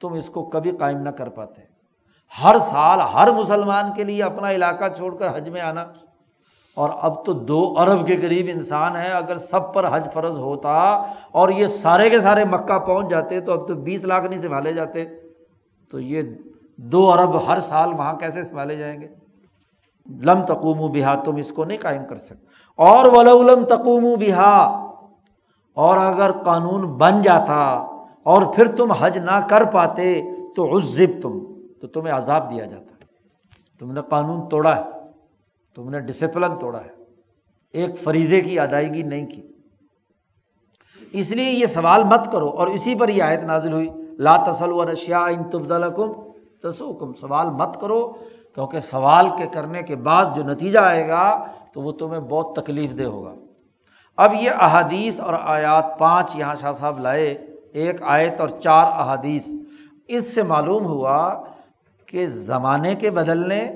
تم 0.00 0.12
اس 0.12 0.26
کو 0.26 0.44
کبھی 0.44 0.70
قائم 0.70 0.98
نہ 0.98 1.08
کر 1.08 1.28
پاتے۔ 1.28 1.62
ہر 2.42 2.56
سال 2.58 3.00
ہر 3.00 3.32
مسلمان 3.32 3.84
کے 3.96 4.04
لیے 4.04 4.22
اپنا 4.22 4.50
علاقہ 4.50 4.84
چھوڑ 4.96 5.16
کر 5.16 5.36
حج 5.36 5.48
میں 5.48 5.60
آنا۔ 5.60 5.86
اور 6.74 6.90
اب 7.02 7.24
تو 7.24 7.32
دو 7.32 7.74
ارب 7.78 8.06
کے 8.06 8.16
قریب 8.16 8.46
انسان 8.54 8.96
ہیں، 8.96 9.10
اگر 9.10 9.36
سب 9.36 9.74
پر 9.74 9.96
حج 9.96 10.08
فرض 10.12 10.38
ہوتا 10.38 10.72
اور 11.32 11.48
یہ 11.48 11.66
سارے 11.66 12.10
کے 12.10 12.20
سارے 12.20 12.44
مکہ 12.44 12.78
پہنچ 12.78 13.10
جاتے 13.10 13.40
تو 13.40 13.52
اب 13.52 13.68
تو 13.68 13.74
بیس 13.74 14.04
لاکھ 14.04 14.24
نہیں 14.24 14.40
سنبھالے 14.40 14.72
جاتے۔ 14.72 15.04
تو 15.90 16.00
یہ 16.00 16.22
دو 16.76 17.12
ارب 17.12 17.48
ہر 17.48 17.60
سال 17.60 17.92
وہاں 17.92 18.14
کیسے 18.14 18.42
سنبھالے 18.42 18.76
جائیں 18.76 19.00
گے؟ 19.00 19.08
لم 20.22 20.46
تقوم 20.46 20.80
و 20.80 20.88
بہا، 20.88 21.14
تم 21.14 21.36
اس 21.36 21.52
کو 21.52 21.64
نہیں 21.64 21.78
قائم 21.78 22.04
کر 22.04 22.16
سکتے۔ 22.16 22.46
اور 22.76 23.04
ولولم 23.04 23.64
تقوم 23.64 24.04
و 24.04 24.16
بہا، 24.16 24.82
اور 25.74 25.96
اگر 25.96 26.32
قانون 26.32 26.82
بن 26.86 27.22
جاتا 27.22 27.86
اور 28.22 28.54
پھر 28.54 28.76
تم 28.76 28.92
حج 28.92 29.18
نہ 29.18 29.40
کر 29.50 29.64
پاتے 29.64 30.22
تو 30.56 30.76
عزب 30.76 31.22
تم 31.22 31.38
تو 31.80 31.86
تمہیں 31.86 32.14
عذاب 32.14 32.50
دیا 32.50 32.64
جاتا۔ 32.64 33.04
تم 33.78 33.92
نے 33.92 34.00
قانون 34.08 34.48
توڑا 34.48 34.76
ہے، 34.76 34.82
تم 35.74 35.90
نے 35.90 36.00
ڈسپلن 36.00 36.58
توڑا 36.58 36.80
ہے۔ 36.80 36.90
ایک 37.72 37.98
فریضے 37.98 38.40
کی 38.40 38.60
ادائیگی 38.60 39.02
نہیں 39.02 39.26
کی۔ 39.26 39.42
اس 41.12 41.30
لیے 41.30 41.50
یہ 41.50 41.66
سوال 41.66 42.04
مت 42.04 42.32
کرو، 42.32 42.48
اور 42.48 42.66
اسی 42.66 42.94
پر 42.94 43.08
یہ 43.08 43.22
آیت 43.22 43.40
نازل 43.40 43.72
ہوئی۔ 43.72 43.90
لا 44.18 44.36
تسل 44.36 44.72
و 44.72 44.92
رشیا 44.92 45.24
ان 45.24 45.44
تبدلکم 45.44 46.25
تسوکم 46.62 47.12
سوال 47.12 47.50
مت 47.50 47.80
کرو، 47.80 48.12
کیونکہ 48.54 48.80
سوال 48.80 49.28
کے 49.38 49.46
کرنے 49.46 49.82
کے 49.82 49.96
بعد 49.96 50.24
جو 50.36 50.42
نتیجہ 50.42 50.78
آئے 50.78 51.08
گا، 51.08 51.46
تو 51.72 51.82
وہ 51.82 51.92
تمہیں 51.92 52.20
بہت 52.20 52.56
تکلیف 52.56 52.98
دہ 52.98 53.02
ہوگا۔ 53.02 53.34
اب 54.16 54.34
یہ 54.34 54.50
احادیث 54.50 55.20
اور 55.20 55.34
آیات 55.40 55.98
پانچ 55.98 56.36
یہاں 56.36 56.54
شاہ 56.54 56.72
صاحب 56.72 56.98
لائے، 56.98 57.46
ایک 57.72 58.02
آیت 58.02 58.40
اور 58.40 58.48
چار 58.48 58.86
احادیث۔ 58.86 59.48
اس 60.08 60.34
سے 60.34 60.42
معلوم 60.42 60.86
ہوا 60.86 61.44
کہ 62.06 62.26
زمانے 62.26 62.94
کے 62.94 63.10
بدلنے، 63.10 63.72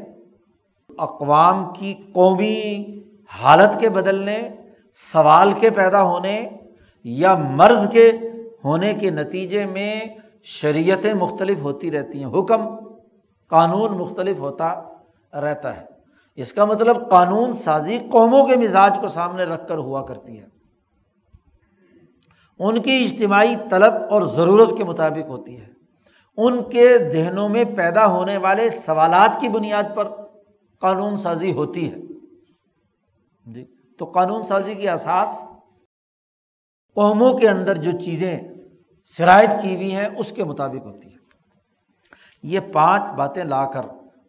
اقوام 0.99 1.73
کی 1.73 1.95
قومی 2.13 3.03
حالت 3.43 3.81
کے 3.81 3.91
بدلنے، 3.91 4.49
سوال 5.13 5.53
کے 5.53 5.71
پیدا 5.71 6.03
ہونے 6.03 6.49
یا 7.05 7.35
مرض 7.35 7.91
کے 7.91 8.13
ہونے 8.65 8.95
کے 8.95 9.11
نتیجے 9.11 9.67
میں 9.67 10.01
شریعتیں 10.43 11.15
مختلف 11.15 11.59
ہوتی 11.63 11.91
رہتی 11.91 12.25
ہیں، 12.25 12.41
حکم، 12.41 12.61
قانون 13.47 13.99
مختلف 13.99 14.39
ہوتا 14.39 14.83
رہتا 15.35 15.77
ہے۔ 15.77 15.87
اس 16.37 16.53
کا 16.53 16.65
مطلب 16.65 17.11
قانون 17.11 17.53
سازی 17.53 17.99
قوموں 18.13 18.47
کے 18.47 18.57
مزاج 18.57 18.99
کو 19.01 19.09
سامنے 19.09 19.45
رکھ 19.45 19.69
کر 19.69 19.79
ہوا 19.79 20.07
کرتی 20.07 20.41
ہے۔ 20.41 20.47
ان 22.59 22.83
کی 22.83 23.05
اجتماعی 23.05 23.55
طلب 23.71 23.95
اور 24.11 24.23
ضرورت 24.23 24.79
کے 24.79 24.85
مطابق 24.85 25.29
ہوتی 25.29 25.61
ہے۔ 25.61 25.67
ان 26.37 26.71
کے 26.71 26.99
ذہنوں 26.99 27.49
میں 27.49 27.65
پیدا 27.65 28.07
ہونے 28.07 28.37
والے 28.37 28.71
سوالات 28.71 29.41
کی 29.41 29.49
بنیاد 29.49 29.83
پر 29.95 30.09
قانون 30.79 31.17
سازی 31.17 31.53
ہوتی 31.53 31.93
ہے۔ 31.93 31.97
جی 33.47 33.65
تو 33.99 34.05
قانون 34.05 34.43
سازی 34.43 34.75
کی 34.75 34.89
اساس 34.89 35.45
قوموں 36.95 37.39
کے 37.39 37.49
اندر 37.49 37.77
جو 37.77 37.91
چیزیں 38.01 38.41
شرائط 39.05 39.51
کی 39.63 39.77
ہوئی 39.77 39.97
ہیں، 39.97 40.09
اس 40.19 40.33
کے 40.33 40.45
مطابق 40.45 40.87
ہوتی 40.87 41.13
ہے 41.13 41.19
یہ 42.43 42.61
پانچ 42.73 43.03
باتیں 43.17 43.45
لا 43.45 43.67
کر 43.67 43.83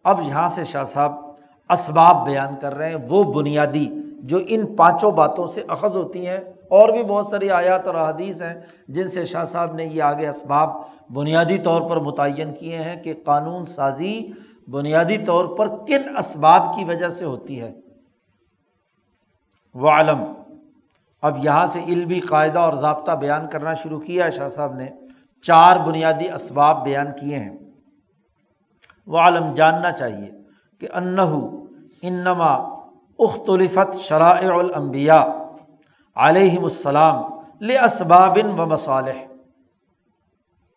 اب 0.04 0.22
یہاں 0.22 0.48
سے 0.48 0.64
شاہ 0.64 0.84
صاحب 0.84 1.26
اسباب 1.70 2.26
بیان 2.26 2.56
کر 2.62 2.74
رہے 2.74 2.90
ہیں، 2.90 2.98
وہ 3.10 3.34
بنیادی 3.34 3.90
جو 4.20 4.40
ان 4.48 4.76
پانچوں 4.76 5.12
باتوں 5.12 5.48
سے 5.48 5.62
اخذ 5.68 5.98
ہوتی 5.98 6.28
ہیں۔ 6.28 6.38
اور 6.70 6.90
بھی 6.90 7.04
بہت 7.04 7.28
ساری 7.28 7.50
آیات 7.50 7.88
اور 7.88 7.96
حدیث 7.96 8.42
ہیں 8.42 8.54
جن 8.88 9.10
سے 9.10 9.26
شاہ 9.26 9.46
صاحب 9.46 9.74
نے 9.74 9.86
یہ 9.86 10.04
آگے 10.04 10.28
اسباب 10.28 10.70
بنیادی 11.14 11.58
طور 11.58 11.90
پر 11.90 11.98
متعین 11.98 12.54
کیے 12.54 12.78
ہیں 12.78 13.04
کہ 13.04 13.14
قانون 13.26 13.66
سازی 13.66 14.28
بنیادی 14.68 15.18
طور 15.18 15.46
پر 15.46 15.68
کن 15.68 16.18
اسباب 16.18 16.76
کی 16.76 16.84
وجہ 16.84 17.10
سے 17.10 17.26
ہوتی 17.26 17.62
ہے۔ 17.62 17.74
وہ 19.74 19.90
عالم 19.90 20.24
اب 21.22 21.46
یہاں 21.46 21.68
سے 21.68 21.84
علمی 21.84 22.20
قاعدہ 22.20 22.60
اور 22.60 22.74
ضابطہ 22.74 23.12
بیان 23.12 23.50
کرنا 23.50 23.74
شروع 23.74 24.00
کیا 24.00 24.26
ہے، 24.26 24.32
شاہ 24.32 24.50
صاحب 24.50 24.74
نے۔ 24.74 24.90
چار 25.42 25.78
بنیادی 25.78 26.32
اسباب 26.32 26.84
بیان 26.84 27.08
کیے 27.20 27.40
ہیں۔ 27.40 27.58
وہ 29.08 29.18
عالم 29.18 29.54
جاننا 29.54 29.92
چاہیے 29.92 30.32
کہ 30.80 30.88
انہو 30.94 31.66
انما 32.02 32.54
اختلفت 33.20 33.96
شرائع 33.96 34.54
الانبیاء 34.54 35.24
علیہم 36.16 36.64
السلام 36.64 37.24
لاسباب 37.62 38.38
و 38.58 38.66
مصالح۔ 38.66 39.34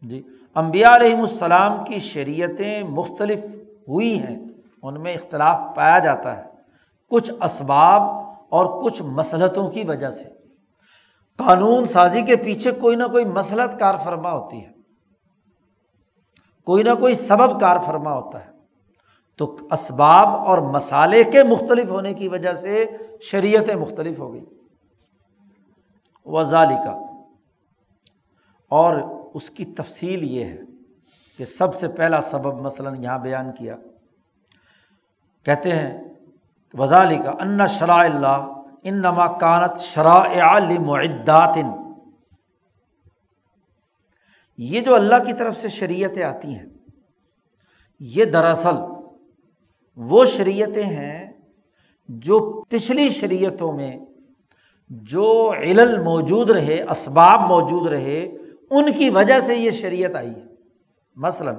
جی 0.02 0.22
امبیا 0.54 0.96
علیہم 0.96 1.20
السلام 1.20 1.84
کی 1.84 1.98
شریعتیں 1.98 2.82
مختلف 2.82 3.44
ہوئی 3.88 4.22
ہیں، 4.22 4.44
ان 4.82 5.00
میں 5.00 5.14
اختلاف 5.14 5.60
پایا 5.74 5.98
جاتا 5.98 6.36
ہے۔ 6.36 6.42
کچھ 7.10 7.30
اسباب 7.42 8.23
اور 8.54 8.82
کچھ 8.82 9.02
مسلطوں 9.02 9.70
کی 9.70 9.84
وجہ 9.84 10.10
سے۔ 10.10 10.28
قانون 11.36 11.84
سازی 11.84 12.22
کے 12.22 12.36
پیچھے 12.36 12.70
کوئی 12.70 12.96
نہ 12.96 13.04
کوئی 13.04 13.24
مسلط 13.24 13.80
کار 13.80 13.94
فرما 14.04 14.32
ہوتی 14.32 14.64
ہے۔ 14.64 14.70
کوئی 16.64 16.82
نہ 16.82 16.94
کوئی 17.00 17.14
سبب 17.14 17.60
کار 17.60 17.76
فرما 17.86 18.12
ہوتا 18.12 18.46
ہے۔ 18.46 18.50
تو 19.36 19.56
اسباب 19.70 20.28
اور 20.28 20.58
مسالے 20.58 21.24
کے 21.24 21.42
مختلف 21.42 21.88
ہونے 21.88 22.14
کی 22.14 22.28
وجہ 22.28 22.52
سے 22.52 22.86
شریعتیں 23.20 23.74
مختلف 23.74 24.18
ہو 24.18 24.32
گئی 24.32 24.44
وزالی 26.26 26.74
کا 26.74 27.00
اور 28.68 28.96
اس 29.34 29.50
کی 29.50 29.64
تفصیل 29.64 30.22
یہ 30.22 30.44
ہے 30.44 30.58
کہ 31.38 31.44
سب 31.44 31.74
سے 31.74 31.88
پہلا 31.88 32.20
سبب 32.20 32.60
مثلاً 32.60 33.02
یہاں 33.02 33.18
بیان 33.18 33.52
کیا۔ 33.52 33.76
کہتے 35.44 35.72
ہیں 35.72 36.13
وزالی 36.78 37.16
کا 37.16 37.30
ان 37.30 37.66
شرا 37.66 37.96
اللہ 37.96 38.50
ان 38.82 38.94
نما 38.94 39.26
کانت 39.26 39.78
شراء 39.78 40.58
معدات 40.80 41.56
یہ 44.58 44.80
جو 44.80 44.94
اللہ 44.94 45.24
کی 45.26 45.32
طرف 45.32 45.60
سے 45.60 45.68
شریعتیں 45.68 46.22
آتی 46.22 46.54
ہیں، 46.54 46.66
یہ 48.00 48.24
دراصل 48.24 48.76
وہ 49.96 50.24
شریعتیں 50.24 50.82
ہیں 50.82 51.32
جو 52.08 52.64
پچھلی 52.68 53.08
شریعتوں 53.08 53.72
میں 53.72 53.96
جو 54.90 55.52
علل 55.58 56.02
موجود 56.02 56.50
رہے، 56.50 56.82
اسباب 56.90 57.40
موجود 57.40 57.88
رہے، 57.88 58.20
ان 58.70 58.92
کی 58.92 59.10
وجہ 59.10 59.40
سے 59.40 59.56
یہ 59.56 59.70
شریعت 59.70 60.16
آئی 60.16 60.30
ہے۔ 60.30 60.44
مثلاً، 61.16 61.54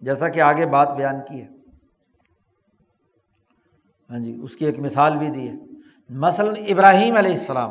جیسا 0.00 0.28
کہ 0.28 0.40
آگے 0.40 0.66
بات 0.66 0.96
بیان 0.96 1.16
کی 1.28 1.42
ہے۔ 1.42 1.55
ہاں 4.10 4.18
جی 4.18 4.40
اس 4.42 4.56
کی 4.56 4.64
ایک 4.64 4.78
مثال 4.78 5.16
بھی 5.16 5.28
دی 5.28 5.48
ہے۔ 5.48 5.54
مثلاً 6.08 6.54
ابراہیم 6.68 7.16
علیہ 7.16 7.30
السلام۔ 7.30 7.70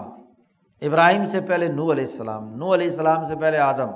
ابراہیم 0.81 1.25
سے 1.25 1.41
پہلے 1.41 1.67
نو 1.67 1.91
علیہ 1.91 2.03
السلام 2.03 2.55
نو 2.55 2.73
علیہ 2.73 2.87
السلام 2.87 3.25
سے 3.25 3.35
پہلے 3.35 3.57
آدم۔ 3.57 3.87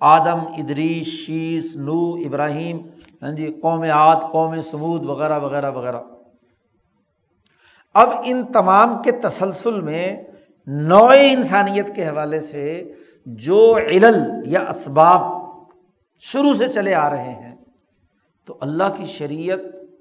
آدم، 0.00 0.40
ادریس، 0.40 1.06
شیس 1.06 1.76
نو 1.76 2.14
ابراہیم 2.14 2.80
ہاں 3.22 3.30
جی 3.30 3.58
قوم 3.62 3.82
عاد، 3.82 4.16
قوم 4.32 4.62
سمود 4.70 5.04
وغیرہ 5.04 5.38
وغیرہ 5.38 5.70
وغیرہ۔ 5.70 6.00
اب 7.94 8.08
ان 8.24 8.46
تمام 8.46 9.02
کے 9.02 9.10
تسلسل 9.10 9.80
میں 9.80 10.22
نوع 10.66 11.14
انسانیت 11.20 11.96
کے 11.96 12.08
حوالے 12.08 12.40
سے 12.40 12.92
جو 13.26 13.76
علل 13.76 14.42
یا 14.44 14.60
اسباب 14.68 15.20
شروع 16.18 16.52
سے 16.52 16.66
چلے 16.66 16.94
آ 16.94 17.10
رہے 17.10 17.32
ہیں، 17.32 17.56
تو 18.44 18.56
اللہ 18.60 18.84
کی 18.96 19.04
شریعت 19.04 19.58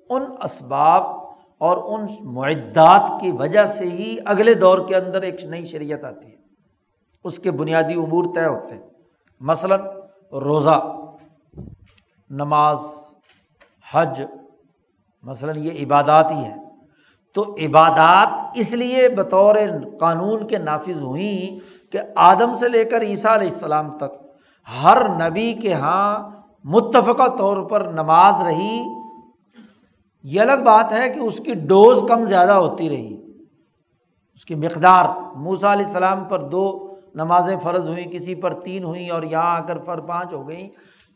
ان 0.10 0.24
اسباب 0.44 1.19
اور 1.60 2.00
ان 2.00 2.08
معدات 2.22 3.22
کی 3.22 3.32
وجہ 3.32 3.66
سے 3.66 3.86
ہی 3.86 4.18
اگلے 4.26 4.54
دور 4.54 4.88
کے 4.88 4.96
اندر 4.96 5.22
ایک 5.22 5.44
نئی 5.44 5.66
شریعت 5.66 6.04
آتی 6.04 6.28
ہے۔ 6.28 6.36
اس 7.24 7.40
کے 7.40 7.52
بنیادی 7.52 7.94
امور 7.94 8.26
طے 8.36 8.46
ہوتے 8.46 8.76
ہیں۔ 8.76 8.90
مثلاً 9.40 9.80
روزہ، 10.32 10.96
نماز، 12.30 12.78
حج، 13.92 14.22
مثلاً 15.24 15.64
یہ 15.64 15.86
عبادات 15.86 16.32
ہی 16.32 16.36
ہیں۔ 16.36 16.70
تو 17.34 17.56
عبادات 17.66 18.28
اس 18.56 18.74
لیے 18.74 19.10
بطور 19.10 19.56
قانون 20.00 20.48
کے 20.48 20.58
نافذ 20.58 21.02
ہوئیں 21.02 21.60
کہ 21.92 22.00
آدم 22.16 22.54
سے 22.54 22.70
لے 22.70 22.86
کر 22.86 23.02
عیسیٰ 23.02 23.32
علیہ 23.32 23.50
السلام 23.50 23.98
تک 23.98 24.26
ہر 24.84 25.10
نبی 25.10 25.54
کے 25.54 25.70
یہاں 25.70 26.30
متفقہ 26.64 27.36
طور 27.38 27.70
پر 27.70 27.82
نماز 27.82 28.42
رہی 28.42 28.84
یہ 30.24 30.42
الگ 30.42 30.64
بات 30.66 30.94
ہے 30.94 31.10
کہ 31.10 31.20
اس 31.20 31.38
کی 31.38 31.54
ڈوز 31.54 32.04
کم 32.10 32.26
زیادہ 32.26 32.52
ہوتی 32.52 32.90
رہی۔ 32.90 33.22
اس 34.36 34.46
کی 34.46 34.56
مقدار 34.56 35.06
موسا 35.36 35.74
علیہ 35.74 35.86
السلام 35.86 36.24
پر 36.24 36.40
دو 36.40 36.96
نمازیں 37.16 37.58
فرض 37.64 37.90
ہوئیں، 37.90 38.12
کسی 38.12 38.36
پر 38.36 38.54
تین 38.54 38.84
ہوئیں 38.84 39.10
اور 39.10 39.24
یہاں 39.24 39.58
آ 39.58 39.60
کر 39.60 39.78
فر 39.78 40.00
پانچ 40.00 40.34
ہو 40.34 40.50
گئیں، 40.50 40.70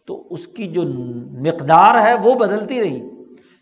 تو 0.08 0.28
اس 0.30 0.48
کی 0.48 0.68
جو 0.68 0.84
مقدار 1.32 2.02
ہے 2.02 2.14
وہ 2.24 2.34
بدلتی 2.34 2.80
رہی۔ 2.80 3.10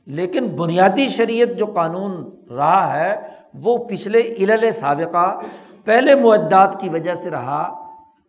لیکن 0.06 0.48
بنیادی 0.48 1.08
شریعت 1.08 1.60
جو 1.60 1.66
قانون 1.66 2.30
رہا 2.52 3.00
ہے، 3.00 3.16
وہ 3.54 3.78
پچھلے 3.78 4.20
علل 4.20 4.72
سابقہ، 4.72 5.40
پہلے 5.86 6.16
معدات 6.16 6.80
کی 6.80 6.90
وجہ 6.90 7.16
سے 7.16 7.30
رہا۔ 7.30 7.81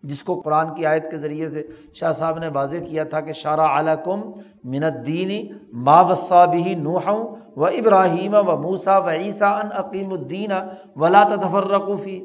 جس 0.03 0.23
کو 0.25 0.41
قرآن 0.41 0.75
کی 0.75 0.87
آیت 0.87 1.11
کے 1.11 1.17
ذریعے 1.17 1.49
سے 1.49 1.67
شاہ 1.95 2.13
صاحب 2.13 2.39
نے 2.39 2.49
واضح 2.49 2.77
کیا 2.77 3.05
تھا 3.05 3.21
کہ 3.21 3.33
شارہ 3.33 3.61
اعلیٰ 3.61 4.05
کم 4.05 4.21
منت 4.65 5.07
دینی 5.07 5.49
ما 5.73 6.01
وسا 6.01 6.45
بھی 6.45 6.75
نوح 6.75 7.11
و 7.57 7.65
ابراہیم 7.65 8.35
و 8.35 8.57
موسا 8.57 8.99
و 8.99 9.09
عیسیٰ 9.09 9.61
ان 9.63 9.69
عقیم 9.73 10.13
الدین 10.13 10.51
ولا 10.97 11.25
تفرقوفی 11.25 12.25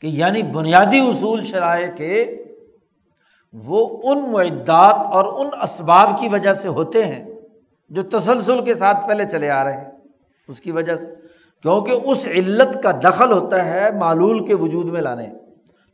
کہ 0.00 0.06
یعنی 0.06 0.42
بنیادی 0.42 0.98
اصول 0.98 1.42
شرائع 1.42 1.90
کے 1.96 2.44
وہ 3.52 4.00
ان 4.02 4.32
معدات 4.32 4.94
اور 4.94 5.44
ان 5.44 5.50
اسباب 5.62 6.10
کی 6.20 6.28
وجہ 6.28 6.52
سے 6.52 6.68
ہوتے 6.68 7.04
ہیں 7.04 7.24
جو 7.88 8.02
تسلسل 8.02 8.64
کے 8.64 8.74
ساتھ 8.74 9.08
پہلے 9.08 9.24
چلے 9.24 9.50
آ 9.50 9.64
رہے 9.64 9.76
ہیں۔ 9.76 9.90
اس 10.48 10.60
کی 10.60 10.70
وجہ 10.70 10.96
سے۔ 10.96 11.06
کیونکہ 11.62 11.94
اس 12.04 12.26
علت 12.26 12.82
کا 12.82 12.90
دخل 12.90 13.32
ہوتا 13.32 13.64
ہے 13.64 13.90
معلول 13.90 14.46
کے 14.46 14.54
وجود 14.54 14.86
میں 14.86 15.00
لانے۔ 15.00 15.28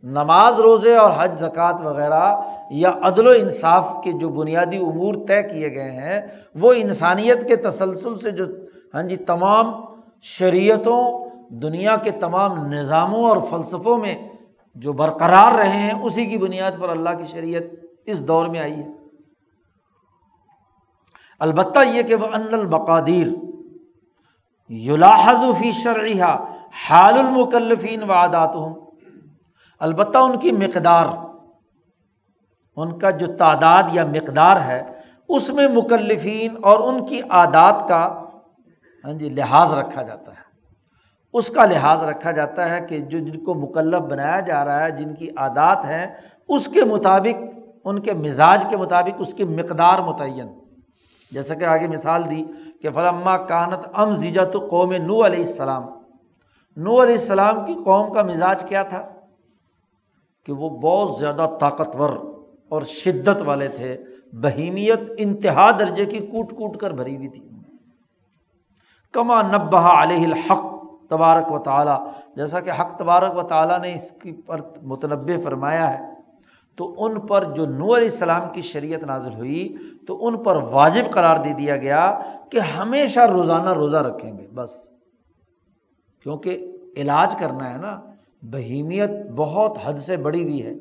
نماز 0.02 0.60
روزے 0.60 0.96
اور 0.96 1.10
حج، 1.16 1.38
زکوٰۃ 1.40 1.80
وغیرہ 1.84 2.34
یا 2.70 2.92
عدل 3.02 3.26
و 3.26 3.30
انصاف 3.30 3.86
کے 4.04 4.12
جو 4.12 4.28
بنیادی 4.28 4.76
امور 4.76 5.14
طے 5.28 5.42
کیے 5.42 5.74
گئے 5.74 5.90
ہیں، 5.90 6.20
وہ 6.54 6.72
انسانیت 6.72 7.48
کے 7.48 7.56
تسلسل 7.56 8.16
سے 8.16 8.30
جو 8.30 8.44
ہاں 8.94 9.02
جی 9.02 9.16
تمام 9.16 9.72
شریعتوں، 10.20 11.28
دنیا 11.48 11.96
کے 11.96 12.10
تمام 12.10 12.66
نظاموں 12.66 13.28
اور 13.28 13.36
فلسفوں 13.50 13.98
میں 13.98 14.14
جو 14.76 14.92
برقرار 14.92 15.52
رہے 15.52 15.78
ہیں، 15.78 15.94
اسی 16.02 16.26
کی 16.26 16.38
بنیاد 16.38 16.72
پر 16.80 16.88
اللہ 16.88 17.10
کی 17.18 17.24
شریعت 17.24 17.62
اس 18.06 18.28
دور 18.28 18.46
میں 18.46 18.60
آئی 18.60 18.76
ہے۔ 18.76 18.88
البتہ 21.38 21.78
یہ 21.78 22.02
کہ 22.02 22.14
وہ 22.14 22.26
ان 22.34 22.46
البقادیر 22.52 23.26
یلاحظ 24.68 25.44
فی 25.58 25.72
شرعیہ 25.72 26.36
حال 26.88 27.18
المکلفین 27.18 28.02
و 28.02 28.12
عادات 28.12 28.54
ہوں 28.54 28.74
البتہ 29.80 30.18
ان 30.18 30.38
کی 30.38 30.52
مقدار، 30.52 31.06
ان 32.76 32.98
کا 32.98 33.10
جو 33.10 33.26
تعداد 33.36 33.82
یا 33.92 34.04
مقدار 34.04 34.60
ہے، 34.60 34.82
اس 35.28 35.50
میں 35.50 35.68
مکلفین 35.68 36.54
اور 36.62 36.80
ان 36.80 37.04
کی 37.04 37.20
عادات 37.30 37.88
کا 37.88 38.24
ہاں 39.04 39.12
جی 39.12 39.28
لحاظ 39.28 39.72
رکھا 39.72 40.02
جاتا 40.02 40.32
ہے۔ 40.32 40.50
اس 41.32 41.48
کا 41.48 41.64
لحاظ 41.64 42.04
رکھا 42.04 42.30
جاتا 42.30 42.70
ہے 42.70 42.80
کہ 42.80 42.98
جو 42.98 43.18
جن 43.18 43.44
کو 43.44 43.54
مکلف 43.54 44.00
بنایا 44.00 44.40
جا 44.40 44.64
رہا 44.64 44.84
ہے، 44.84 44.90
جن 44.90 45.14
کی 45.14 45.28
عادات 45.36 45.84
ہیں، 45.84 46.06
اس 46.48 46.68
کے 46.68 46.84
مطابق، 46.84 47.44
ان 47.84 47.98
کے 47.98 48.12
مزاج 48.12 48.64
کے 48.70 48.76
مطابق 48.76 49.14
اس 49.18 49.34
کی 49.34 49.44
مقدار 49.44 49.98
متعین۔ 49.98 50.48
جیسا 51.32 51.54
کہ 51.54 51.64
آگے 51.64 51.88
مثال 51.88 52.30
دی 52.30 52.44
کہ 52.82 52.90
فلما 52.90 53.36
کانت 53.36 53.86
ام 53.94 54.12
زیجت 54.12 54.56
قوم 54.70 54.92
نو 54.92 55.26
علیہ 55.26 55.44
السلام۔ 55.46 55.82
نو 56.76 57.02
علیہ 57.02 57.18
السلام 57.18 57.64
کی 57.64 57.74
قوم 57.84 58.12
کا 58.12 58.22
مزاج 58.22 58.64
کیا 58.64 58.82
تھا؟ 58.82 59.08
کہ 60.44 60.52
وہ 60.52 60.68
بہت 60.68 61.20
زیادہ 61.20 61.46
طاقتور 61.60 62.10
اور 62.68 62.82
شدت 62.82 63.42
والے 63.44 63.68
تھے۔ 63.68 63.96
بہیمیت 64.32 65.00
انتہا 65.18 65.70
درجے 65.70 66.04
کی 66.04 66.18
کوٹ 66.18 66.50
کوٹ 66.50 66.76
کر 66.76 66.90
بھری 66.90 67.16
ہوئی 67.16 67.28
تھی۔ 67.28 67.48
کما 69.12 69.42
نبہ 69.42 69.78
علیہ 69.78 70.26
الحق 70.26 70.84
تبارک 71.10 71.52
و 71.52 71.58
تعالیٰ۔ 71.58 72.06
جیسا 72.36 72.60
کہ 72.60 72.70
حق 72.70 72.98
تبارک 72.98 73.36
و 73.36 73.42
تعالیٰ 73.42 73.80
نے 73.80 73.94
اس 73.94 74.12
کی 74.22 74.32
پر 74.32 74.60
متنوع 74.82 75.40
فرمایا 75.44 75.98
ہے، 75.98 76.14
تو 76.76 77.04
ان 77.04 77.20
پر 77.20 77.44
جو 77.54 77.66
نور 77.66 77.96
علیہ 77.96 78.08
السلام 78.08 78.42
کی 78.52 78.60
شریعت 78.60 79.02
نازل 79.02 79.34
ہوئی، 79.34 79.76
تو 80.06 80.26
ان 80.26 80.36
پر 80.36 80.56
واجب 80.56 81.04
قرار 81.10 81.36
دے 81.36 81.52
دیا 81.52 81.76
گیا 81.76 82.18
کہ 82.50 82.58
ہمیشہ 82.58 83.20
روزانہ 83.20 83.72
روزہ 83.72 83.96
رکھیں 83.96 84.38
گے، 84.38 84.46
بس۔ 84.54 84.70
کیونکہ 86.22 86.72
علاج 86.96 87.34
کرنا 87.40 87.72
ہے 87.72 87.76
نا 87.76 88.00
بہیمیت 88.42 89.10
بہت 89.36 89.78
حد 89.84 89.98
سے 90.06 90.16
بڑی 90.18 90.42
ہوئی 90.42 90.62
ہے۔ 90.64 90.74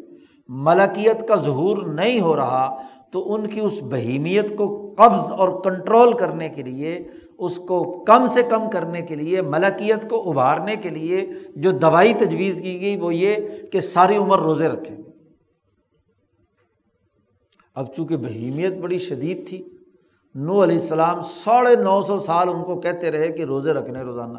ملکیت 0.50 1.28
کا 1.28 1.36
ظہور 1.36 1.78
نہیں 1.88 2.20
ہو 2.22 2.36
رہا 2.36 2.68
تو 3.12 3.34
ان 3.34 3.48
کی 3.50 3.60
اس 3.60 3.82
بہیمیت 3.92 4.56
کو 4.58 4.68
قبض 4.98 5.32
اور 5.32 5.50
کنٹرول 5.64 6.18
کرنے 6.18 6.50
کے 6.50 6.64
لیے، 6.64 6.98
اس 7.38 7.56
کو 7.68 7.80
کم 8.06 8.26
سے 8.28 8.44
کم 8.44 8.70
کرنے 8.70 9.02
کے 9.02 9.16
لیے، 9.16 9.42
ملکیت 9.44 10.10
کو 10.10 10.30
ابھارنے 10.30 10.76
کے 10.76 10.90
لیے 10.90 11.26
جو 11.56 11.72
دوائی 11.80 12.14
تجویز 12.20 12.60
کی 12.64 12.80
گئی 12.82 12.96
وہ 12.98 13.14
یہ 13.16 13.36
کہ 13.72 13.80
ساری 13.84 14.16
عمر 14.18 14.40
روزے 14.40 14.68
رکھیں 14.68 14.96
گے 14.98 15.04
اب 17.76 17.94
چونکہ 17.96 18.18
بہیمیت 18.18 18.78
بڑی 18.78 18.98
شدید 19.00 19.48
تھی، 19.48 19.62
نو 20.36 20.64
علیہ 20.64 20.80
السلام 20.80 21.22
ساڑھے 21.34 21.76
نو 21.76 22.02
سو 22.08 22.18
سال 22.24 22.50
ان 22.50 22.64
کو 22.64 22.80
کہتے 22.82 23.12
رہے 23.12 23.32
کہ 23.32 23.44
روزے 23.44 23.74
رکھنے 23.74 24.02
روزانہ، 24.02 24.38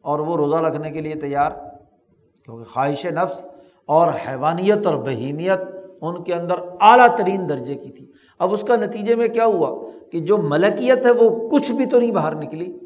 اور 0.00 0.18
وہ 0.18 0.36
روزہ 0.36 0.56
رکھنے 0.56 0.90
کے 0.90 1.00
لیے 1.00 1.14
تیار۔ 1.20 1.50
کیونکہ 2.44 2.64
خواہش 2.64 3.06
نفس 3.06 3.46
اور 3.86 4.08
حیوانیت 4.08 4.86
اور 4.86 4.94
بہیمیت 4.94 5.58
ان 6.00 6.24
کے 6.24 6.34
اندر 6.34 6.54
اعلیٰ 6.80 7.16
ترین 7.16 7.48
درجے 7.48 7.74
کی 7.74 7.90
تھی۔ 7.90 8.06
اب 8.38 8.52
اس 8.52 8.62
کا 8.62 8.76
نتیجے 8.76 9.14
میں 9.14 9.28
کیا 9.28 9.44
ہوا 9.44 9.88
کہ 10.10 10.18
جو 10.18 10.38
ملکیت 10.38 11.06
ہے 11.06 11.10
وہ 11.10 11.48
کچھ 11.48 11.72
بھی 11.72 11.86
تو 11.86 12.00
نہیں 12.00 12.10
باہر 12.10 12.34
نکلی۔ 12.34 12.78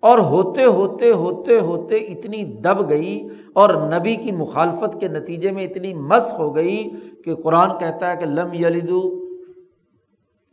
اور 0.00 0.18
ہوتے 0.18 0.64
ہوتے 0.64 1.12
ہوتے 1.12 1.58
ہوتے 1.58 1.96
اتنی 1.96 2.44
دب 2.44 2.90
گئی 2.90 3.28
اور 3.52 3.74
نبی 3.74 4.16
کی 4.16 4.32
مخالفت 4.32 5.00
کے 5.00 5.08
نتیجے 5.08 5.50
میں 5.50 5.64
اتنی 5.64 5.94
مس 5.94 6.34
ہو 6.38 6.56
گئی 6.56 6.90
کہ 7.24 7.34
قرآن 7.34 7.78
کہتا 7.78 8.10
ہے 8.10 8.16
کہ 8.16 8.26
لم 8.26 8.52
یلدو 8.52 9.24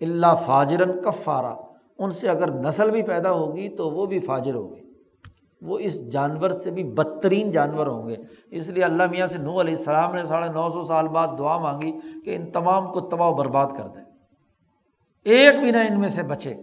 اللہ 0.02 0.36
فاجرن 0.46 0.92
کفارا۔ 1.02 1.56
ان 2.00 2.12
سے 2.12 2.30
اگر 2.30 2.52
نسل 2.52 2.92
بھی 2.92 3.02
پیدا 3.02 3.32
ہوگی 3.32 3.70
تو 3.70 3.90
وہ 3.90 4.06
بھی 4.06 4.20
فاجر 4.20 4.56
ہوگی 4.56 4.81
وہ 5.62 5.80
اس 5.80 6.12
جانور 6.12 6.50
سے 6.50 6.72
بھی 6.72 6.84
بدترین 6.84 7.52
جانور 7.52 7.88
ہوں 7.88 8.08
گے۔ 8.08 8.16
اس 8.52 8.70
لیے 8.70 8.84
اللہ 8.84 9.04
میاں 9.12 9.28
سے 9.28 9.38
نو 9.38 9.62
علیہ 9.62 9.76
السلام 9.76 10.16
نے 10.16 10.24
ساڑھے 10.24 10.50
نو 10.50 10.70
سو 10.70 10.84
سال 10.84 11.08
بعد 11.08 11.28
دعا 11.40 11.58
مانگی 11.58 11.92
کہ 12.26 12.36
ان 12.36 12.52
تمام 12.52 12.92
کو 12.92 13.00
تباہ 13.00 13.28
و 13.28 13.34
برباد 13.34 13.68
کر 13.78 13.88
دیں۔ 13.88 14.04
ایک 15.26 15.60
بھی 15.60 15.72
نہ 15.72 15.78
ان 15.78 16.00
میں 16.00 16.10
سے 16.10 16.24
بچے، 16.24 16.54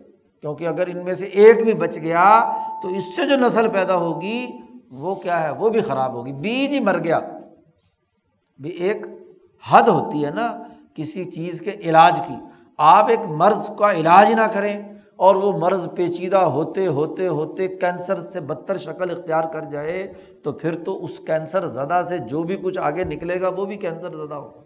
کیونکہ 0.41 0.69
اگر 0.69 0.87
ان 0.87 1.05
میں 1.05 1.15
سے 1.15 1.25
ایک 1.25 1.65
بھی 1.65 1.75
بچ 1.75 1.97
گیا 1.97 2.53
تو 2.83 2.89
اس 2.89 3.17
سے 3.17 3.29
جو 3.29 3.37
نسل 3.37 3.69
پیدا 3.69 3.97
ہوگی 3.97 4.47
وہ 4.91 5.15
کیا 5.15 5.43
ہے؟ 5.43 5.51
وہ 5.51 5.69
بھی 5.69 5.81
خراب 5.81 6.13
ہوگی۔ 6.13 6.33
بیج 6.33 6.71
ہی 6.71 6.81
مر 6.81 6.99
گیا۔ 6.99 7.21
بھی 8.59 8.71
ایک 8.71 8.97
حد 9.71 9.83
ہوتی 9.83 10.25
ہے 10.25 10.31
نا 10.31 10.63
کسی 10.95 11.25
چیز 11.25 11.61
کے 11.61 11.71
علاج 11.71 12.21
کی۔ 12.29 12.35
آپ 12.79 13.09
ایک 13.09 13.21
مرض 13.27 13.71
کا 13.79 13.93
علاج 13.93 14.33
نہ 14.33 14.47
کریں۔ 14.53 14.88
اور 15.19 15.35
وہ 15.35 15.53
مرض 15.59 15.89
پیچیدہ 15.97 16.37
ہوتے 16.37 16.87
ہوتے 16.87 17.29
ہوتے 17.29 17.69
کینسر 17.69 18.21
سے 18.21 18.41
بدتر 18.41 18.77
شکل 18.77 19.19
اختیار 19.19 19.45
کر 19.53 19.61
جائے، 19.61 20.13
تو 20.45 20.53
پھر 20.53 20.85
تو 20.85 21.05
اس 21.05 21.19
کینسر 21.19 21.67
زدہ 21.67 22.03
سے 22.09 22.19
جو 22.19 22.43
بھی 22.43 22.57
کچھ 22.57 22.79
آگے 22.79 23.05
نکلے 23.05 23.41
گا، 23.41 23.49
وہ 23.49 23.65
بھی 23.65 23.77
کینسر 23.77 24.27
زدہ 24.27 24.35
ہوگا۔ 24.35 24.63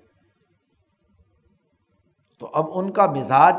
تو 2.41 2.51
اب 2.53 2.67
ان 2.75 2.91
کا 2.91 3.07
مزاج 3.07 3.55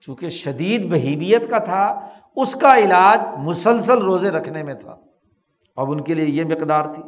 چونکہ 0.00 0.28
شدید 0.28 0.90
بہیمیت 0.90 1.50
کا 1.50 1.58
تھا، 1.58 2.08
اس 2.36 2.54
کا 2.54 2.78
علاج 2.78 3.20
مسلسل 3.38 3.98
روزے 3.98 4.30
رکھنے 4.30 4.62
میں 4.62 4.74
تھا۔ 4.74 4.96
اب 5.76 5.92
ان 5.92 6.00
کے 6.00 6.14
لیے 6.14 6.24
یہ 6.24 6.44
مقدار 6.44 6.84
تھی۔ 6.84 7.02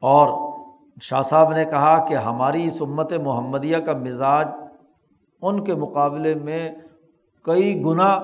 اور 0.00 0.52
شاہ 1.02 1.22
صاحب 1.22 1.52
نے 1.52 1.64
کہا 1.64 2.06
کہ 2.06 2.14
ہماری 2.14 2.66
اس 2.66 2.82
امت 2.82 3.12
محمدیہ 3.12 3.76
کا 3.76 3.92
مزاج 3.92 4.48
ان 5.42 5.64
کے 5.64 5.74
مقابلے 5.74 6.34
میں 6.34 6.72
کئی 7.44 7.82
گنا 7.84 8.18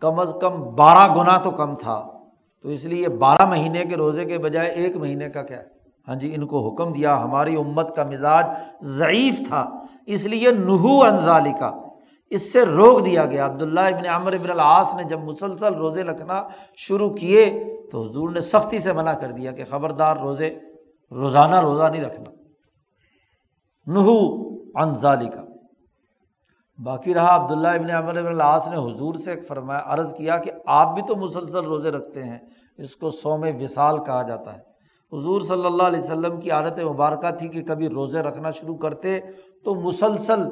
کم 0.00 0.18
از 0.18 0.34
کم 0.40 0.74
بارہ 0.74 1.14
گنا 1.14 1.36
تو 1.38 1.50
کم 1.50 1.76
تھا۔ 1.76 2.14
تو 2.62 2.68
اس 2.68 2.84
لیے 2.84 3.08
بارہ 3.08 3.44
مہینے 3.44 3.84
کے 3.84 3.96
روزے 3.96 4.24
کے 4.24 4.38
بجائے 4.38 4.68
ایک 4.68 4.96
مہینے 4.96 5.28
کا 5.28 5.42
کیا 5.42 5.58
ہے؟ 5.58 5.64
ہاں 6.08 6.14
جی 6.14 6.34
ان 6.34 6.46
کو 6.46 6.68
حکم 6.68 6.92
دیا، 6.92 7.24
ہماری 7.24 7.56
امت 7.56 7.96
کا 7.96 8.04
مزاج 8.04 8.46
ضعیف 8.80 9.48
تھا، 9.48 9.70
اس 10.06 10.24
لیے 10.24 10.50
نحو 10.50 11.02
انزالی 11.02 11.52
کا 11.60 11.72
اس 12.30 12.52
سے 12.52 12.66
روک 12.66 13.04
دیا 13.04 13.26
گیا۔ 13.26 13.46
عبداللہ 13.46 13.80
ابن 13.80 14.06
عمر 14.06 14.32
ابن 14.32 14.50
العاص 14.50 14.94
نے 14.94 15.04
جب 15.04 15.20
مسلسل 15.24 15.74
روزے 15.74 16.02
رکھنا 16.02 16.42
شروع 16.76 17.10
کیے، 17.10 17.64
تو 17.92 18.02
حضور 18.02 18.30
نے 18.30 18.40
سختی 18.40 18.78
سے 18.78 18.92
منع 18.92 19.12
کر 19.12 19.30
دیا 19.30 19.52
کہ 19.52 19.64
خبردار 19.70 20.16
روزے، 20.16 20.58
روزانہ 21.10 21.60
روزہ 21.60 21.84
نہیں 21.84 22.02
رکھنا۔ 22.02 22.30
نحو 23.86 24.16
انزالی 24.74 25.28
کا 25.28 25.43
باقی 26.78 27.14
رہا 27.14 27.44
عبداللہ 27.44 27.68
ابن 27.68 27.90
عمر 27.90 28.16
ابن 28.16 28.26
العاص 28.26 28.68
نے 28.68 28.76
حضور 28.76 29.14
سے 29.14 29.40
فرمایا، 29.48 29.82
عرض 29.86 30.14
کیا 30.14 30.38
کہ 30.38 30.50
آپ 30.66 30.94
بھی 30.94 31.02
تو 31.02 31.16
مسلسل 31.16 31.64
روزے 31.64 31.90
رکھتے 31.90 32.22
ہیں، 32.22 32.38
اس 32.78 32.96
کو 32.96 33.10
سوم 33.10 33.44
وصال 33.60 34.04
کہا 34.04 34.22
جاتا 34.22 34.52
ہے۔ 34.52 34.58
حضور 35.12 35.40
صلی 35.40 35.66
اللہ 35.66 35.82
علیہ 35.82 36.00
وسلم 36.00 36.40
کی 36.40 36.50
عادت 36.50 36.78
مبارکہ 36.78 37.30
تھی 37.30 37.48
کہ 37.48 37.62
کبھی 37.62 37.88
روزے 37.88 38.20
رکھنا 38.20 38.50
شروع 38.50 38.76
کرتے 38.76 39.20
تو 39.64 39.74
مسلسل 39.74 40.42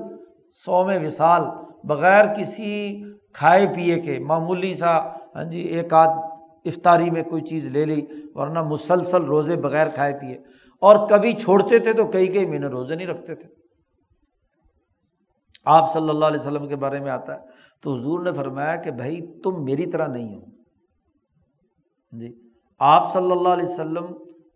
سوم 0.64 0.90
وصال 1.06 1.42
بغیر 1.84 2.24
کسی 2.38 3.04
کھائے 3.32 3.66
پیے 3.66 4.00
کے، 4.00 4.18
معمولی 4.18 4.74
سا 4.74 4.98
ہاں 5.08 5.44
جی 5.44 5.60
ایک 5.60 5.92
آدھ 5.92 6.18
افطاری 6.64 7.10
میں 7.10 7.22
کوئی 7.22 7.42
چیز 7.42 7.66
لے 7.66 7.84
لی، 7.84 8.06
ورنہ 8.34 8.62
مسلسل 8.62 9.24
روزے 9.24 9.56
بغیر 9.56 9.86
کھائے 9.88 10.12
پیے۔ 10.20 10.34
اور 10.80 11.08
کبھی 11.08 11.32
چھوڑتے 11.32 11.78
تھے 11.78 11.92
تو 11.92 12.06
کئی 12.06 12.26
کئی 12.26 12.46
مہینے 12.46 12.66
روزے 12.66 12.94
نہیں 12.94 13.06
رکھتے 13.06 13.34
تھے۔ 13.34 13.61
آپ 15.66 15.92
صلی 15.92 16.08
اللہ 16.08 16.24
علیہ 16.24 16.40
وسلم 16.40 16.68
کے 16.68 16.76
بارے 16.76 17.00
میں 17.00 17.10
آتا 17.10 17.34
ہے، 17.34 17.40
تو 17.82 17.94
حضور 17.94 18.20
نے 18.20 18.32
فرمایا 18.32 18.76
کہ 18.76 18.90
بھائی 18.90 19.20
تم 19.42 19.64
میری 19.64 19.86
طرح 19.86 20.06
نہیں 20.06 20.34
ہو۔ 20.34 20.40
جی 22.18 22.32
آپ 22.80 23.12
صلی 23.12 23.32
اللہ 23.32 23.48
علیہ 23.48 23.68
وسلم 23.68 24.06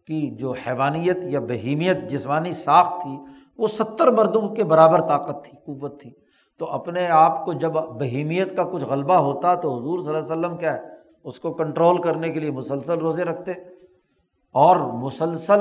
کی 0.06 0.36
جو 0.36 0.52
حیوانیت 0.66 1.16
یا 1.22 1.40
بہیمیت، 1.40 1.96
جسمانی 2.10 2.52
ساخت 2.52 3.02
تھی، 3.02 3.16
وہ 3.58 3.66
ستر 3.66 4.10
مردوں 4.10 4.48
کے 4.48 4.64
برابر 4.64 5.00
طاقت 5.00 5.44
تھی، 5.44 5.56
قوت 5.66 6.00
تھی۔ 6.00 6.10
تو 6.58 6.66
اپنے 6.66 7.06
آپ 7.06 7.44
کو 7.44 7.52
جب 7.52 7.72
بہیمیت 7.72 8.56
کا 8.56 8.64
کچھ 8.64 8.84
غلبہ 8.84 9.14
ہوتا 9.14 9.54
تو 9.54 9.78
حضور 9.78 9.98
صلی 9.98 10.08
اللہ 10.08 10.32
علیہ 10.32 10.32
وسلم 10.32 10.56
کیا 10.56 10.74
ہے، 10.74 10.80
اس 11.24 11.40
کو 11.40 11.52
کنٹرول 11.52 12.02
کرنے 12.02 12.28
کے 12.28 12.40
لیے 12.40 12.50
مسلسل 12.50 12.98
روزے 12.98 13.24
رکھتے 13.24 13.52
اور 14.54 14.76
مسلسل 14.76 15.60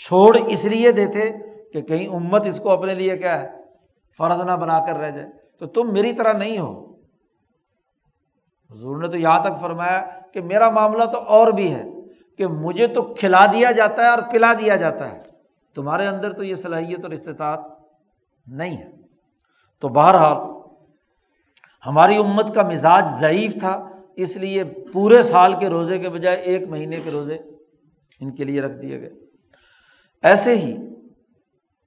چھوڑ 0.00 0.36
اس 0.48 0.64
لیے 0.64 0.92
دیتے 0.92 1.30
کہ 1.72 1.80
کہیں 1.80 2.06
امت 2.06 2.46
اس 2.46 2.60
کو 2.60 2.70
اپنے 2.70 2.94
لیے 2.94 3.16
کیا 3.18 3.42
ہے 3.42 3.63
فرض 4.18 4.40
نہ 4.40 4.52
بنا 4.52 4.86
کر 4.86 4.96
رہ 4.96 5.10
جائے۔ 5.10 5.28
تو 5.58 5.66
تم 5.66 5.92
میری 5.92 6.12
طرح 6.12 6.32
نہیں 6.32 6.58
ہو۔ 6.58 6.94
حضور 8.70 8.96
نے 8.96 9.08
تو 9.08 9.16
یہاں 9.16 9.40
تک 9.40 9.60
فرمایا 9.60 10.08
کہ 10.32 10.40
میرا 10.40 10.70
معاملہ 10.70 11.04
تو 11.04 11.18
اور 11.18 11.52
بھی 11.52 11.74
ہے 11.74 11.84
کہ 12.38 12.46
مجھے 12.46 12.86
تو 12.86 13.02
کھلا 13.02 13.46
دیا 13.46 13.72
جاتا 13.72 14.02
ہے 14.02 14.08
اور 14.08 14.18
پلا 14.32 14.52
دیا 14.52 14.76
جاتا 14.76 15.10
ہے۔ 15.10 15.22
تمہارے 15.74 16.06
اندر 16.06 16.32
تو 16.32 16.44
یہ 16.44 16.54
صلاحیت 16.54 17.02
اور 17.02 17.10
استطاعت 17.10 17.60
نہیں 18.46 18.76
ہے۔ 18.76 18.90
تو 19.80 19.88
بہرحال 19.88 20.36
ہماری 21.86 22.16
امت 22.16 22.54
کا 22.54 22.62
مزاج 22.62 23.04
ضعیف 23.20 23.58
تھا، 23.58 23.88
اس 24.16 24.36
لیے 24.36 24.64
پورے 24.64 25.22
سال 25.22 25.58
کے 25.58 25.68
روزے 25.68 25.98
کے 25.98 26.08
بجائے 26.08 26.36
ایک 26.36 26.68
مہینے 26.68 26.96
کے 27.04 27.10
روزے 27.10 27.38
ان 28.20 28.34
کے 28.34 28.44
لیے 28.44 28.60
رکھ 28.60 28.72
دیے 28.72 29.00
گئے۔ 29.00 29.10
ایسے 30.22 30.56
ہی 30.56 30.76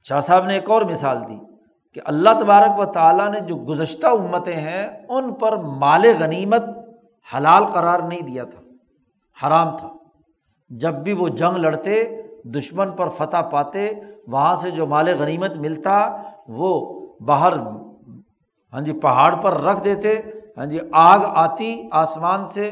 شاہ 0.04 0.20
صاحب 0.20 0.46
نے 0.46 0.54
ایک 0.54 0.70
اور 0.70 0.82
مثال 0.82 1.18
دی۔ 1.30 1.47
کہ 1.96 2.02
اللہ 2.06 2.30
تبارک 2.40 2.80
و 2.80 2.86
تعالیٰ 2.86 3.30
نے 3.32 3.40
جو 3.40 3.56
گزشتہ 3.70 4.08
امتیں 4.08 4.56
ہیں، 4.56 4.88
ان 5.10 5.34
پر 5.34 5.56
مال 5.82 6.06
غنیمت 6.20 6.64
حلال 7.28 7.66
قرار 7.66 8.00
نہیں 8.00 8.22
دیا 8.22 8.44
تھا، 8.44 8.62
حرام 9.38 9.78
تھا۔ 9.78 9.90
جب 10.72 10.94
بھی 10.94 11.14
وہ 11.14 11.28
جنگ 11.28 11.58
لڑتے، 11.58 12.04
دشمن 12.56 12.92
پر 12.92 13.10
فتح 13.10 13.42
پاتے، 13.52 13.90
وہاں 14.28 14.56
سے 14.56 14.72
جو 14.72 14.86
مال 14.88 15.08
غنیمت 15.20 15.56
ملتا، 15.56 15.98
وہ 16.48 16.72
باہر 17.20 17.54
ہاں 18.74 18.82
جی 18.82 18.94
پہاڑ 18.94 19.34
پر 19.36 19.62
رکھ 19.62 19.84
دیتے 19.84 20.16
ہاں 20.58 20.66
جی 20.66 20.80
آگ 20.92 21.20
آتی 21.36 21.72
آسمان 21.92 22.46
سے، 22.46 22.66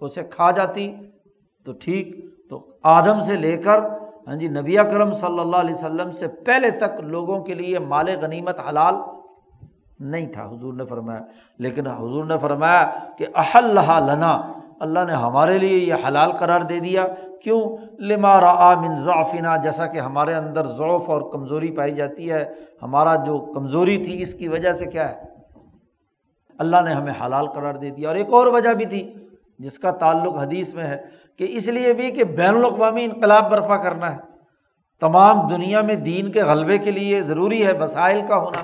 اسے 0.00 0.22
کھا 0.30 0.50
جاتی۔ 0.50 0.86
تو 1.66 1.72
ٹھیک، 1.80 2.06
تو 2.50 2.60
آدم 2.82 3.20
سے 3.20 3.36
لے 3.36 3.56
کر 3.56 3.80
ہاں 4.26 4.34
جی 4.34 4.48
نبی 4.48 4.76
کرم 4.76 5.12
صلی 5.12 5.40
اللہ 5.40 5.56
علیہ 5.56 5.74
وسلم 5.74 6.10
سے 6.10 6.28
پہلے 6.28 6.70
تک 6.70 7.00
لوگوں 7.00 7.44
کے 7.44 7.54
لیے 7.54 7.78
مال 7.78 8.08
غنیمت 8.22 8.58
حلال 8.68 8.94
نہیں 10.00 10.26
تھا۔ 10.26 10.44
حضور 10.44 10.74
نے 10.74 10.84
فرمایا، 10.84 11.20
لیکن 11.58 11.86
حضور 11.86 12.24
نے 12.24 12.38
فرمایا 12.38 12.90
کہ 13.18 13.26
احل 13.34 13.74
لنا، 13.74 14.52
اللہ 14.80 14.98
نے 15.06 15.12
ہمارے 15.12 15.58
لیے 15.58 15.78
یہ 15.78 15.94
حلال 16.08 16.32
قرار 16.32 16.60
دے 16.60 16.78
دیا۔ 16.78 17.06
کیوں؟ 17.42 17.76
لما 17.98 18.40
را 18.40 18.80
من 18.80 18.96
ضعفنا، 18.96 19.56
جیسا 19.56 19.86
کہ 19.86 19.98
ہمارے 19.98 20.34
اندر 20.34 20.66
ضعف 20.66 21.10
اور 21.10 21.32
کمزوری 21.32 21.70
پائی 21.70 21.92
جاتی 21.92 22.32
ہے۔ 22.32 22.52
ہمارا 22.82 23.16
جو 23.16 23.38
کمزوری 23.38 24.04
تھی، 24.04 24.22
اس 24.22 24.34
کی 24.34 24.48
وجہ 24.48 24.72
سے 24.72 24.84
کیا 24.84 25.08
ہے؟ 25.08 25.22
اللہ 26.58 26.76
نے 26.84 26.92
ہمیں 26.92 27.12
حلال 27.26 27.46
قرار 27.46 27.74
دے 27.74 27.90
دیا۔ 27.90 28.08
اور 28.08 28.16
ایک 28.16 28.32
اور 28.32 28.46
وجہ 28.46 28.74
بھی 28.74 28.84
تھی، 28.84 29.12
جس 29.58 29.78
کا 29.78 29.90
تعلق 29.90 30.34
حدیث 30.34 30.74
میں 30.74 30.84
ہے۔ 30.84 31.02
کہ 31.40 31.46
اس 31.48 31.66
لیے 31.66 31.92
بھی 31.92 32.10
کہ 32.10 32.24
بین 32.24 32.56
الاقوامی 32.56 33.04
انقلاب 33.04 33.50
برپا 33.50 33.76
کرنا 33.76 34.14
ہے۔ 34.14 34.20
تمام 35.00 35.48
دنیا 35.48 35.80
میں 35.80 35.94
دین 35.94 36.30
کے 36.30 36.42
غلبے 36.42 36.78
کے 36.78 36.90
لیے 36.90 37.22
ضروری 37.22 37.66
ہے، 37.66 37.72
وسائل 37.72 38.22
کا 38.28 38.36
ہونا۔ 38.36 38.62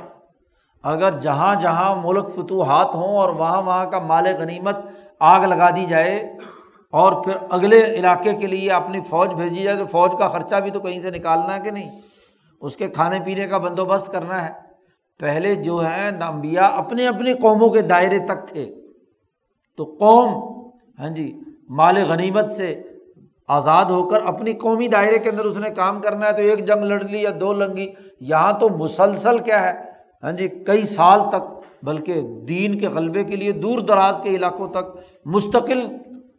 اگر 0.83 1.21
جہاں 1.21 1.55
جہاں 1.55 1.97
ملک 2.05 2.29
فتوحات 2.35 2.95
ہوں 2.95 3.17
اور 3.17 3.29
وہاں 3.29 3.63
وہاں 3.63 3.87
کا 3.87 3.99
مال 3.99 4.27
غنیمت 4.39 4.77
آگ 5.21 5.41
لگا 5.41 5.71
دی 5.71 5.85
جائے 5.85 6.17
اور 6.91 7.25
پھر 7.25 7.33
اگلے 7.51 7.85
علاقے 7.85 8.35
کے 8.35 8.47
لیے 8.47 8.71
اپنی 8.71 9.01
فوج 9.01 9.33
بھیجی 9.33 9.63
جائے، 9.63 9.77
تو 9.77 9.87
فوج 9.87 10.13
کا 10.19 10.29
خرچہ 10.29 10.57
بھی 10.57 10.71
تو 10.71 10.81
کہیں 10.81 11.01
سے 11.01 11.11
نکالنا 11.11 11.55
ہے 11.55 11.61
کہ 11.61 11.71
نہیں؟ 11.71 12.01
اس 12.61 12.77
کے 12.77 12.89
کھانے 12.89 13.21
پینے 13.21 13.47
کا 13.47 13.59
بندوبست 13.59 14.13
کرنا 14.13 14.45
ہے۔ 14.45 14.53
پہلے 15.19 15.55
جو 15.55 15.87
ہے 15.87 16.11
نمبیا 16.11 16.67
اپنے 16.67 17.09
اپنی 17.09 17.33
قوموں 17.33 17.69
کے 17.69 17.83
دائرے 17.83 18.19
تک 18.19 18.49
تھے۔ 18.49 18.75
تو 19.77 19.85
قوم 19.85 20.29
ہاں 20.99 21.09
جی 21.09 21.39
مال 21.69 21.97
غنیمت 22.09 22.51
سے 22.51 22.83
آزاد 23.49 23.85
ہو 23.85 24.09
کر 24.09 24.21
اپنی 24.27 24.53
قومی 24.53 24.89
دائرے 24.89 25.19
کے 25.19 25.31
اندر 25.31 25.45
اس 25.45 25.57
نے 25.57 25.71
کام 25.71 26.01
کرنا 26.01 26.27
ہے 26.27 26.33
تو 26.33 26.43
ایک 26.43 26.67
جنگ 26.67 26.85
لڑ 26.85 27.05
لی 27.05 27.23
یا 27.23 27.31
دو 27.41 27.53
لنگی، 27.53 27.93
یہاں 28.21 28.53
تو 28.53 28.69
مسلسل 28.69 29.39
کیا 29.39 29.63
ہے؟ 29.63 29.73
ہاں 30.23 30.33
جی 30.33 30.49
کئی 30.49 30.83
سال 30.83 31.21
تک، 31.29 31.75
بلکہ 31.83 32.21
دین 32.49 32.79
کے 32.79 32.89
غلبے 32.89 33.25
کے 33.25 33.37
لیے، 33.37 33.53
دور 33.53 33.79
دراز 33.79 34.15
کے 34.23 34.31
علاقوں 34.31 34.69
تک 34.69 34.99
مستقل 35.25 35.87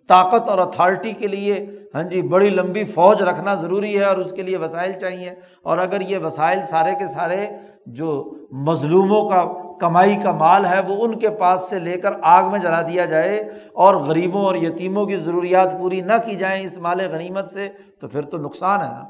طاقت 0.07 0.49
اور 0.49 0.57
اتھارٹی 0.57 1.11
کے 1.11 1.27
لیے 1.27 1.65
ہاں 1.95 2.03
جی 2.03 2.21
بڑی 2.21 2.49
لمبی 2.49 2.83
فوج 2.83 3.21
رکھنا 3.21 3.55
ضروری 3.55 3.97
ہے 3.97 4.03
اور 4.03 4.17
اس 4.17 4.31
کے 4.31 4.41
لیے 4.41 4.57
وسائل 4.57 4.91
چاہیے۔ 4.99 5.33
اور 5.63 5.77
اگر 5.77 6.01
یہ 6.01 6.17
وسائل 6.17 6.59
سارے 6.69 6.91
کے 6.99 7.07
سارے 7.07 7.47
جو 7.85 8.33
مظلوموں 8.51 9.29
کا 9.29 9.66
کمائی 9.79 10.15
کا 10.23 10.31
مال 10.31 10.65
ہے، 10.65 10.79
وہ 10.87 11.05
ان 11.05 11.19
کے 11.19 11.29
پاس 11.29 11.69
سے 11.69 11.79
لے 11.79 11.97
کر 11.97 12.09
آگ 12.21 12.51
میں 12.51 12.59
جلا 12.59 12.81
دیا 12.81 13.05
جائے 13.05 13.39
اور 13.73 13.95
غریبوں 13.95 14.45
اور 14.45 14.55
یتیموں 14.55 15.05
کی 15.05 15.15
ضروریات 15.15 15.79
پوری 15.79 16.01
نہ 16.01 16.13
کی 16.25 16.35
جائیں 16.35 16.65
اس 16.65 16.77
مال 16.77 16.99
غنیمت 16.99 17.51
سے، 17.51 17.69
تو 18.01 18.07
پھر 18.07 18.21
تو 18.21 18.37
نقصان 18.37 18.81
ہے 18.81 18.87
نا۔ 18.87 19.03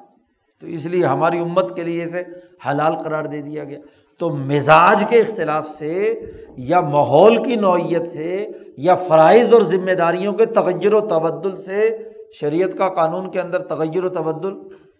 تو 0.61 0.67
اس 0.67 0.85
لیے 0.85 1.05
ہماری 1.05 1.39
امت 1.39 1.75
کے 1.75 1.83
لیے 1.83 2.03
اسے 2.03 2.23
حلال 2.69 2.95
قرار 2.95 3.23
دے 3.23 3.41
دیا 3.41 3.63
گیا۔ 3.63 3.79
تو 4.19 4.29
مزاج 4.29 5.05
کے 5.09 5.19
اختلاف 5.19 5.69
سے 5.69 6.21
یا 6.57 6.81
ماحول 6.81 7.43
کی 7.43 7.55
نوعیت 7.55 8.11
سے 8.11 8.47
یا 8.77 8.95
فرائض 8.95 9.53
اور 9.53 9.61
ذمہ 9.61 9.91
داریوں 9.91 10.33
کے 10.33 10.45
تغیر 10.45 10.93
و 10.93 10.99
تبدل 10.99 11.55
سے 11.55 11.97
شریعت 12.33 12.77
کا 12.77 12.89
قانون 12.89 13.31
کے 13.31 13.41
اندر 13.41 13.59
تغیر 13.59 14.03
و 14.03 14.09
تبدل 14.09 14.53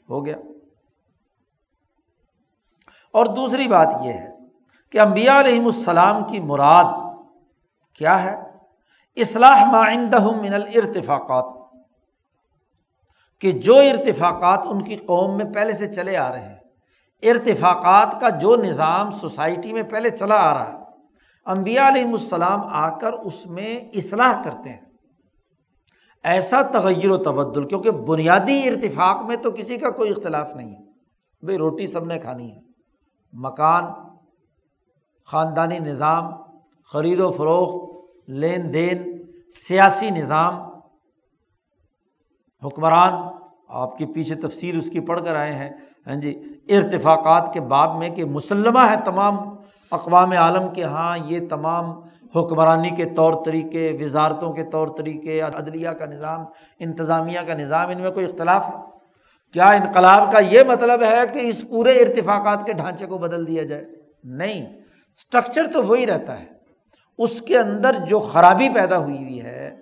ہو 0.10 0.26
گیا۔ 0.26 0.38
اور 3.14 3.26
دوسری 3.26 3.68
بات 3.68 3.96
یہ 4.04 4.14
ہے 4.14 4.37
کہ 4.92 5.00
امبیا 5.00 5.40
علیہم 5.40 5.66
السلام 5.66 6.24
کی 6.24 6.40
مراد 6.40 6.94
کیا 7.94 8.24
ہے؟ 8.24 8.36
اصلاح 9.16 9.64
معندہ 9.72 10.32
من 10.32 10.54
الرتفاقات 10.54 11.46
کہ 13.42 13.52
جو 13.52 13.76
ارتفاقات 13.76 14.60
ان 14.66 14.82
کی 14.82 14.96
قوم 14.96 15.38
میں 15.38 15.46
پہلے 15.46 15.74
سے 15.74 15.94
چلے 15.94 16.18
آ 16.18 16.32
رہے 16.32 16.42
ہیں، 16.42 16.56
ارتفاقات 17.24 18.22
کا 18.22 18.30
جو 18.30 18.56
نظام 18.56 19.12
سوسائٹی 19.12 19.74
میں 19.74 19.84
پہلے 19.84 20.10
چلا 20.10 20.36
آ 20.36 20.54
رہا 20.54 20.68
ہے 20.68 20.78
امبیا 21.46 21.88
علیہم 21.88 22.12
السلام 22.12 22.62
آ 22.68 22.90
کر 22.98 23.14
اس 23.14 23.46
میں 23.46 23.76
اصلاح 23.94 24.42
کرتے 24.44 24.70
ہیں۔ 24.70 24.86
ایسا 26.24 26.62
تغیر 26.62 27.10
و 27.10 27.18
تبدل، 27.18 27.68
کیونکہ 27.68 27.92
بنیادی 27.92 28.68
ارتفاق 28.68 29.24
میں 29.24 29.36
تو 29.36 29.52
کسی 29.52 29.78
کا 29.78 29.90
کوئی 29.90 30.12
اختلاف 30.12 30.56
نہیں 30.56 30.76
ہے۔ 30.76 30.84
بھائی 31.44 31.58
روٹی 31.58 31.88
سب 31.88 32.06
نے 32.06 32.20
کھانی 32.20 32.56
ہے، 32.56 32.60
مکان 33.34 33.84
خاندانی 35.32 35.80
نظام، 35.80 36.32
خرید 36.94 37.20
و 37.20 37.32
فروخت، 37.32 37.98
لین 38.30 38.74
دین، 38.74 39.26
سیاسی 39.68 40.10
نظام، 40.10 40.54
حکمران، 42.66 43.14
آپ 43.68 43.98
کے 43.98 44.06
پیچھے 44.06 44.36
تفصیل 44.36 44.78
اس 44.78 44.90
کی 44.90 45.00
پڑھ 45.00 45.26
کر 45.26 45.36
آئے 45.36 45.54
ہیں 45.54 45.70
ہاں 46.08 46.16
جی 46.16 46.44
ارتفاقات 46.70 47.54
کے 47.54 47.62
باب 47.62 47.98
میں 47.98 48.10
کہ 48.10 48.26
مسلمہ 48.26 48.80
ہے 48.80 48.96
تمام 49.06 49.38
اقوام 49.92 50.32
عالم 50.32 50.74
کے 50.74 50.84
ہاں 50.84 51.18
یہ 51.26 51.48
تمام 51.50 52.02
حکمرانی 52.36 52.90
کے 52.90 53.06
طور 53.06 53.34
طریقے، 53.46 53.98
وزارتوں 54.02 54.54
کے 54.54 54.64
طور 54.64 54.88
طریقے، 54.98 55.42
عدلیہ 55.42 55.90
کا 55.90 56.06
نظام، 56.06 56.46
انتظامیہ 56.80 57.40
کا 57.48 57.54
نظام، 57.54 57.90
ان 57.90 58.02
میں 58.02 58.12
کوئی 58.12 58.26
اختلاف 58.26 58.68
ہے؟ 58.68 58.74
کیا 59.52 59.66
انقلاب 59.66 60.32
کا 60.32 60.40
یہ 60.40 60.64
مطلب 60.64 61.04
ہے 61.04 61.28
کہ 61.34 61.40
اس 61.40 61.64
پورے 61.70 61.92
ارتفاقات 61.92 62.66
کے 62.66 62.74
ڈھانچے 62.74 63.06
کو 63.06 63.18
بدل 63.18 63.48
دیا 63.48 63.64
جائے؟ 63.64 63.86
نہیں۔ 64.24 64.77
اسٹرکچر 65.18 65.68
تو 65.74 65.84
وہی 65.84 66.06
رہتا 66.08 66.40
ہے۔ 66.40 66.46
اس 67.18 67.42
کے 67.42 67.58
اندر 67.58 67.96
جو 68.08 68.20
خرابی 68.20 68.70
پیدا 68.70 68.98
ہوئی 68.98 69.18
ہوئی 69.18 69.42
ہے، 69.42 69.76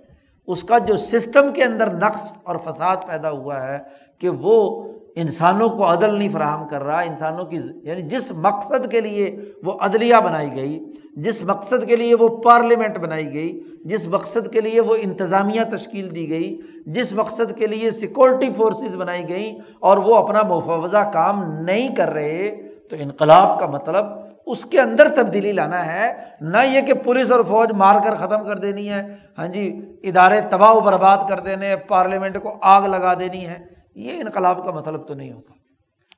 اس 0.48 0.64
کا 0.64 0.78
جو 0.78 0.96
سسٹم 0.98 1.54
کے 1.54 1.64
اندر 1.64 1.94
نقص 1.94 2.28
اور 2.44 2.56
فساد 2.66 2.98
پیدا 3.08 3.30
ہوا 3.30 3.68
ہے 3.68 3.78
کہ 4.20 4.30
وہ 4.30 4.84
انسانوں 5.16 5.70
کو 5.70 5.92
عدل 5.94 6.14
نہیں 6.18 6.30
فراہم 6.30 6.68
کر 6.68 6.84
رہا، 6.84 7.00
انسانوں 7.00 7.46
کی 7.46 7.60
یعنی 7.84 8.02
جس 8.02 8.32
مقصد 8.32 8.92
کے 8.92 9.02
لیے 9.02 9.36
وہ 9.64 9.74
عدلیہ 9.82 10.16
بنائی 10.16 10.56
گئی، 10.56 10.80
جس 11.16 11.42
مقصد 11.42 11.88
کے 11.88 11.96
لیے 11.96 12.16
وہ 12.16 12.28
پارلیمنٹ 12.38 12.98
بنائی 12.98 13.34
گئی، 13.34 13.64
جس 13.86 14.08
مقصد 14.08 14.52
کے 14.54 14.62
لیے 14.62 14.82
وہ 14.82 14.96
انتظامیہ 15.02 15.62
تشکیل 15.72 16.16
دی 16.16 16.30
گئی، 16.30 16.58
جس 16.86 17.14
مقصد 17.14 17.58
کے 17.58 17.68
لیے 17.68 17.92
سیکورٹی 17.92 18.50
فورسز 18.58 18.96
بنائی 18.96 19.28
گئیں 19.30 19.60
اور 19.80 19.98
وہ 19.98 20.16
اپنا 20.16 20.42
مفوضہ 20.42 21.10
کام 21.14 21.44
نہیں 21.62 21.96
کر 21.96 22.10
رہے، 22.10 22.56
تو 22.90 22.96
انقلاب 23.00 23.60
کا 23.60 23.66
مطلب 23.66 24.06
اس 24.46 24.66
کے 24.66 24.82
اندر 24.82 25.08
تبدیلی 25.10 25.52
لانا 25.52 25.86
ہے، 25.86 26.14
نہ 26.42 26.58
یہ 26.58 26.82
کہ 26.82 26.94
پولیس 26.94 27.32
اور 27.32 27.40
فوج 27.40 27.72
مار 27.72 27.96
کر 28.04 28.16
ختم 28.16 28.46
کر 28.46 28.56
دینی 28.56 28.90
ہے۔ 28.90 29.02
ہاں 29.38 29.48
جی 29.48 29.80
ادارے 30.04 30.42
تباہ 30.42 30.72
و 30.72 30.80
برباد 30.80 31.18
کر 31.30 31.40
دینے، 31.40 31.76
پارلیمنٹ 31.76 32.44
کو 32.44 32.58
آگ 32.62 32.82
لگا 32.82 33.14
دینی 33.14 33.48
ہے۔ 33.48 33.66
یہ 33.96 34.12
انقلاب 34.20 34.66
کا 34.66 34.72
مطلب 34.72 35.08
تو 35.08 35.14
نہیں 35.14 35.32
ہوتا۔ 35.32 35.54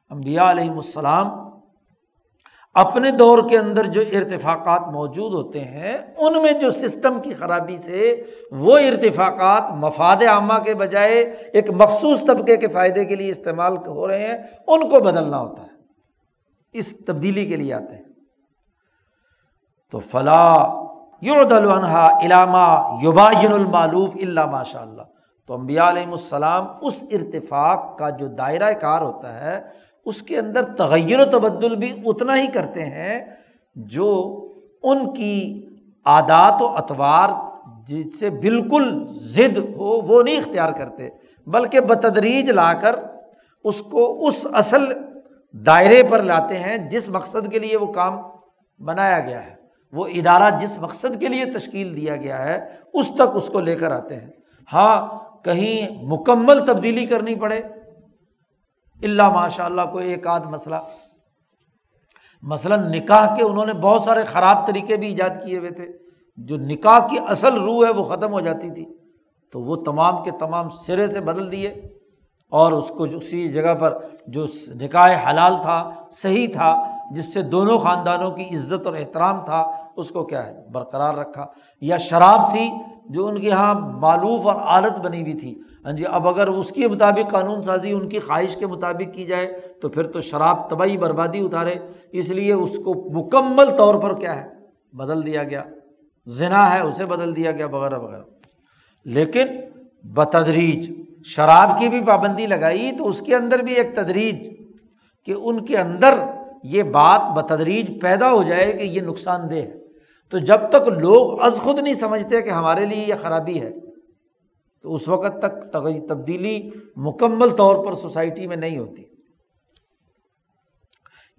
امبیا 0.09 0.51
علیہم 0.51 0.77
السلام 0.77 1.27
اپنے 2.73 3.11
دور 3.11 3.49
کے 3.49 3.57
اندر 3.57 3.83
جو 3.83 4.01
ارتفاقات 4.01 4.81
موجود 4.87 5.33
ہوتے 5.33 5.59
ہیں، 5.59 5.97
ان 6.17 6.41
میں 6.41 6.51
جو 6.51 6.69
سسٹم 6.69 7.21
کی 7.21 7.33
خرابی 7.33 7.77
سے 7.77 8.23
وہ 8.51 8.77
ارتفاقات 8.77 9.63
مفاد 9.71 10.23
عامہ 10.27 10.53
کے 10.53 10.73
بجائے 10.73 11.21
ایک 11.53 11.69
مخصوص 11.69 12.21
طبقے 12.25 12.57
کے 12.57 12.67
فائدے 12.67 13.05
کے 13.05 13.15
لیے 13.15 13.29
استعمال 13.29 13.77
ہو 13.77 14.07
رہے 14.07 14.27
ہیں، 14.27 14.37
ان 14.67 14.89
کو 14.89 14.99
بدلنا 14.99 15.39
ہوتا 15.39 15.63
ہے۔ 15.63 15.67
اس 16.73 16.97
تبدیلی 17.05 17.45
کے 17.45 17.55
لیے 17.55 17.73
آتے 17.73 17.95
ہیں۔ 17.95 18.06
تو 19.91 19.99
فلاں 19.99 20.85
یوردلحا 21.21 22.19
علامہ 22.19 22.97
یوباین 23.01 23.53
المعلوف 23.53 24.15
اللہ 24.15 24.45
ماشاء 24.45 24.81
اللہ۔ 24.81 25.01
تو 25.47 25.53
امبیا 25.53 25.89
علیہم 25.89 26.11
السلام 26.11 26.65
اس 26.81 27.03
ارتفاق 27.11 27.97
کا 27.97 28.09
جو 28.09 28.27
دائرۂ 28.27 28.73
کار 28.81 29.01
ہوتا 29.01 29.41
ہے، 29.41 29.61
اس 30.05 30.21
کے 30.21 30.37
اندر 30.37 30.63
تغیر 30.63 31.19
و 31.19 31.25
تبدل 31.25 31.75
بھی 31.75 32.01
اتنا 32.05 32.37
ہی 32.37 32.47
کرتے 32.47 32.85
ہیں 32.85 33.25
جو 33.75 34.39
ان 34.83 35.13
کی 35.13 35.65
عادات 36.05 36.61
و 36.61 36.65
اطوار 36.65 37.29
جس 37.87 38.19
سے 38.19 38.29
بالکل 38.29 39.07
ضد 39.07 39.57
ہو، 39.57 40.01
وہ 40.01 40.23
نہیں 40.23 40.37
اختیار 40.37 40.71
کرتے، 40.71 41.09
بلکہ 41.47 41.79
بتدریج 41.79 42.49
لا 42.49 42.73
کر 42.73 42.95
اس 43.63 43.81
کو 43.81 44.27
اس 44.27 44.47
اصل 44.53 44.85
دائرے 45.51 46.03
پر 46.03 46.23
لاتے 46.23 46.59
ہیں 46.59 46.77
جس 46.77 47.09
مقصد 47.09 47.51
کے 47.51 47.59
لیے 47.59 47.77
وہ 47.77 47.93
کام 47.93 48.17
بنایا 48.79 49.19
گیا 49.19 49.45
ہے۔ 49.45 49.66
وہ 49.91 50.07
ادارہ 50.07 50.59
جس 50.59 50.79
مقصد 50.79 51.19
کے 51.19 51.27
لیے 51.27 51.45
تشکیل 51.45 51.95
دیا 51.95 52.15
گیا 52.15 52.43
ہے، 52.43 52.69
اس 52.93 53.11
تک 53.15 53.35
اس 53.35 53.47
کو 53.47 53.59
لے 53.59 53.75
کر 53.75 53.91
آتے 53.91 54.15
ہیں۔ 54.15 54.27
ہاں 54.73 55.19
کہیں 55.43 56.03
مکمل 56.03 56.65
تبدیلی 56.65 57.05
کرنی 57.05 57.35
پڑے۔ 57.35 57.61
اللہ 59.03 59.29
ماشاء 59.29 59.65
اللہ 59.65 59.81
کو 59.91 59.97
ایک 59.97 60.27
آدھ 60.27 60.47
مسئلہ۔ 60.47 60.75
مثلاً 62.41 62.91
نکاح 62.91 63.35
کے 63.35 63.43
انہوں 63.43 63.65
نے 63.65 63.73
بہت 63.73 64.01
سارے 64.01 64.23
خراب 64.23 64.67
طریقے 64.67 64.97
بھی 64.97 65.07
ایجاد 65.07 65.29
کیے 65.29 65.57
ہوئے 65.57 65.69
تھے۔ 65.69 65.87
جو 66.37 66.57
نکاح 66.57 67.07
کی 67.07 67.15
اصل 67.27 67.61
روح 67.61 67.85
ہے، 67.85 67.91
وہ 67.91 68.03
ختم 68.03 68.31
ہو 68.33 68.39
جاتی 68.39 68.71
تھی۔ 68.71 68.85
تو 69.51 69.61
وہ 69.61 69.75
تمام 69.75 70.23
کے 70.23 70.31
تمام 70.31 70.69
سرے 70.69 71.07
سے 71.07 71.19
بدل 71.19 71.51
دیے۔ 71.51 71.67
اور 72.49 72.71
اس 72.71 72.87
کو 72.87 73.03
اسی 73.03 73.47
جگہ 73.47 73.75
پر 73.75 73.97
جو 74.27 74.45
نکاح 74.67 75.29
حلال 75.29 75.55
تھا، 75.61 75.89
صحیح 76.11 76.47
تھا 76.53 76.96
جس 77.11 77.33
سے 77.33 77.41
دونوں 77.41 77.79
خاندانوں 77.79 78.31
کی 78.31 78.43
عزت 78.43 78.87
اور 78.87 78.95
احترام 78.95 79.45
تھا، 79.45 79.71
اس 79.95 80.09
کو 80.09 80.23
کیا 80.23 80.45
ہے؟ 80.45 80.65
برقرار 80.71 81.13
رکھا۔ 81.13 81.45
یا 81.81 81.97
شراب 81.97 82.51
تھی، 82.51 82.69
جو 83.09 83.27
ان 83.27 83.41
کے 83.41 83.47
یہاں 83.47 83.73
معلوف 83.73 84.47
اور 84.47 84.55
عادت 84.55 84.99
بنی 84.99 85.21
ہوئی 85.21 85.33
تھی۔ 85.33 85.59
ہاں 85.85 85.91
جی 85.91 86.03
اب 86.05 86.27
اگر 86.27 86.47
اس 86.47 86.69
کے 86.69 86.87
مطابق 86.87 87.31
قانون 87.31 87.61
سازی، 87.61 87.91
ان 87.91 88.09
کی 88.09 88.19
خواہش 88.19 88.55
کے 88.55 88.67
مطابق 88.67 89.15
کی 89.15 89.23
جائے، 89.23 89.61
تو 89.81 89.89
پھر 89.89 90.07
تو 90.07 90.21
شراب 90.21 90.69
تباہی، 90.69 90.97
بربادی 90.97 91.39
اتارے۔ 91.39 91.75
اس 92.11 92.29
لیے 92.29 92.53
اس 92.53 92.79
کو 92.85 92.93
مکمل 92.93 93.77
طور 93.77 93.95
پر 93.95 94.19
کیا 94.19 94.41
ہے؟ 94.41 94.47
بدل 94.93 95.25
دیا 95.25 95.43
گیا۔ 95.43 95.63
ذنا 96.29 96.73
ہے، 96.73 96.79
اسے 96.79 97.05
بدل 97.05 97.35
دیا 97.35 97.51
گیا، 97.51 97.65
وغیرہ 97.65 97.97
وغیرہ۔ 97.97 98.23
لیکن 99.05 99.45
بتدریج، 100.03 100.91
شراب 101.25 101.79
کی 101.79 101.89
بھی 101.89 102.01
پابندی 102.01 102.45
لگائی 102.45 102.91
تو 102.91 103.07
اس 103.07 103.19
کے 103.19 103.35
اندر 103.35 103.59
بھی 103.59 103.73
ایک 103.73 103.95
تدریج 103.95 104.49
کہ 105.25 105.33
ان 105.37 105.65
کے 105.65 105.77
اندر 105.77 106.13
یہ 106.67 106.83
بات 106.83 107.21
بتدریج 107.35 108.01
پیدا 108.01 108.31
ہو 108.31 108.43
جائے 108.43 108.71
کہ 108.71 108.83
یہ 108.83 109.01
نقصان 109.01 109.49
دہ 109.49 109.55
ہے۔ 109.55 109.73
تو 110.29 110.37
جب 110.37 110.69
تک 110.69 110.87
لوگ 110.87 111.41
از 111.41 111.53
خود 111.53 111.79
نہیں 111.79 111.93
سمجھتے 111.93 112.41
کہ 112.41 112.49
ہمارے 112.49 112.85
لیے 112.85 113.05
یہ 113.05 113.13
خرابی 113.21 113.61
ہے، 113.61 113.73
تو 114.81 114.93
اس 114.93 115.07
وقت 115.07 115.41
تک 115.41 115.71
تبدیلی 116.09 116.69
مکمل 116.95 117.49
طور 117.49 117.85
پر 117.85 117.93
سوسائٹی 117.93 118.47
میں 118.47 118.55
نہیں 118.55 118.77
ہوتی۔ 118.77 119.03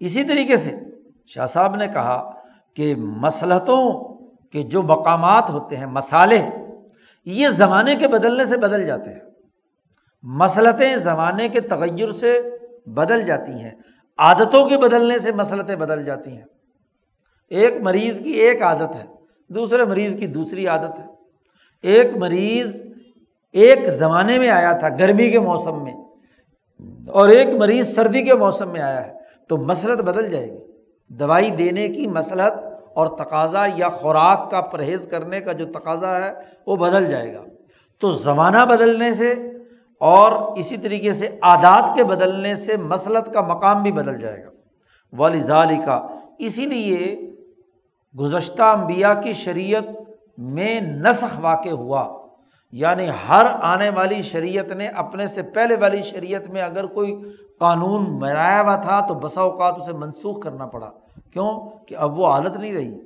اسی 0.00 0.24
طریقے 0.24 0.56
سے 0.56 0.76
شاہ 1.26 1.46
صاحب 1.46 1.76
نے 1.76 1.86
کہا 1.86 2.30
کہ 2.76 2.94
مسلحتوں 2.96 4.14
کے 4.48 4.62
جو 4.62 4.82
مقامات 4.82 5.50
ہوتے 5.50 5.76
ہیں، 5.76 5.86
مسالے، 5.86 6.42
یہ 7.24 7.48
زمانے 7.48 7.96
کے 7.96 8.08
بدلنے 8.08 8.44
سے 8.44 8.56
بدل 8.56 8.86
جاتے 8.86 9.10
ہیں۔ 9.10 9.20
مسلطیں 10.22 10.96
زمانے 10.96 11.48
کے 11.48 11.60
تغیر 11.60 12.12
سے 12.12 12.42
بدل 12.86 13.22
جاتی 13.22 13.52
ہیں۔ 13.52 13.70
عادتوں 14.18 14.68
کے 14.68 14.76
بدلنے 14.76 15.18
سے 15.18 15.32
مسلطیں 15.32 15.76
بدل 15.76 16.04
جاتی 16.04 16.30
ہیں۔ 16.30 16.44
ایک 17.50 17.74
مریض 17.82 18.22
کی 18.22 18.30
ایک 18.30 18.62
عادت 18.62 18.94
ہے، 18.94 19.04
دوسرے 19.48 19.84
مریض 19.84 20.18
کی 20.18 20.26
دوسری 20.26 20.66
عادت 20.66 20.98
ہے۔ 20.98 21.04
ایک 21.82 22.16
مریض 22.16 22.80
ایک 23.52 23.90
زمانے 23.90 24.38
میں 24.38 24.48
آیا 24.48 24.72
تھا، 24.72 24.88
گرمی 24.88 25.30
کے 25.30 25.40
موسم 25.40 25.84
میں، 25.84 25.92
اور 27.10 27.28
ایک 27.28 27.48
مریض 27.48 27.94
سردی 27.94 28.22
کے 28.22 28.34
موسم 28.34 28.72
میں 28.72 28.80
آیا 28.80 29.06
ہے، 29.06 29.12
تو 29.48 29.56
مسلط 29.56 30.00
بدل 30.00 30.30
جائے 30.30 30.50
گی۔ 30.50 30.58
دوائی 31.08 31.50
دینے 31.50 31.88
کی 31.88 32.06
مسلط 32.06 32.52
اور 32.94 33.06
تقاضا 33.06 33.66
یا 33.74 33.88
خوراک 33.88 34.50
کا 34.50 34.60
پرہیز 34.60 35.06
کرنے 35.10 35.40
کا 35.40 35.52
جو 35.52 35.66
تقاضا 35.66 36.16
ہے، 36.16 36.32
وہ 36.66 36.76
بدل 36.76 37.10
جائے 37.10 37.34
گا۔ 37.34 37.44
تو 38.00 38.12
زمانہ 38.12 38.64
بدلنے 38.68 39.14
سے 39.14 39.34
اور 40.00 40.32
اسی 40.56 40.76
طریقے 40.76 41.12
سے 41.12 41.28
عادات 41.42 41.94
کے 41.94 42.04
بدلنے 42.04 42.54
سے 42.54 42.76
مسلط 42.76 43.32
کا 43.32 43.40
مقام 43.40 43.82
بھی 43.82 43.92
بدل 43.92 44.20
جائے 44.20 44.44
گا۔ 44.44 44.50
والی 45.16 45.76
کا 45.86 46.06
اسی 46.38 46.66
لیے 46.66 47.30
گزشتہ 48.18 48.62
انبیاء 48.62 49.20
کی 49.20 49.32
شریعت 49.32 49.82
میں 50.38 50.80
نسخ 50.80 51.38
واقع 51.40 51.68
ہوا۔ 51.68 52.26
یعنی 52.72 53.08
ہر 53.28 53.46
آنے 53.62 53.90
والی 53.90 54.22
شریعت 54.22 54.68
نے 54.68 54.88
اپنے 54.88 55.26
سے 55.26 55.42
پہلے 55.42 55.76
والی 55.76 56.02
شریعت 56.02 56.50
میں 56.50 56.62
اگر 56.62 56.86
کوئی 56.86 57.22
قانون 57.58 58.18
مرایا 58.18 58.62
ہوا 58.62 58.76
تھا 58.76 59.06
تو 59.06 59.14
بسا 59.14 59.40
اوقات 59.40 59.74
اسے 59.80 59.92
منسوخ 59.92 60.40
کرنا 60.40 60.66
پڑا۔ 60.66 60.90
کیوں؟ 61.32 61.60
کہ 61.86 61.94
اب 61.98 62.18
وہ 62.18 62.26
عادت 62.26 62.58
نہیں 62.58 62.72
رہی۔ 62.72 62.98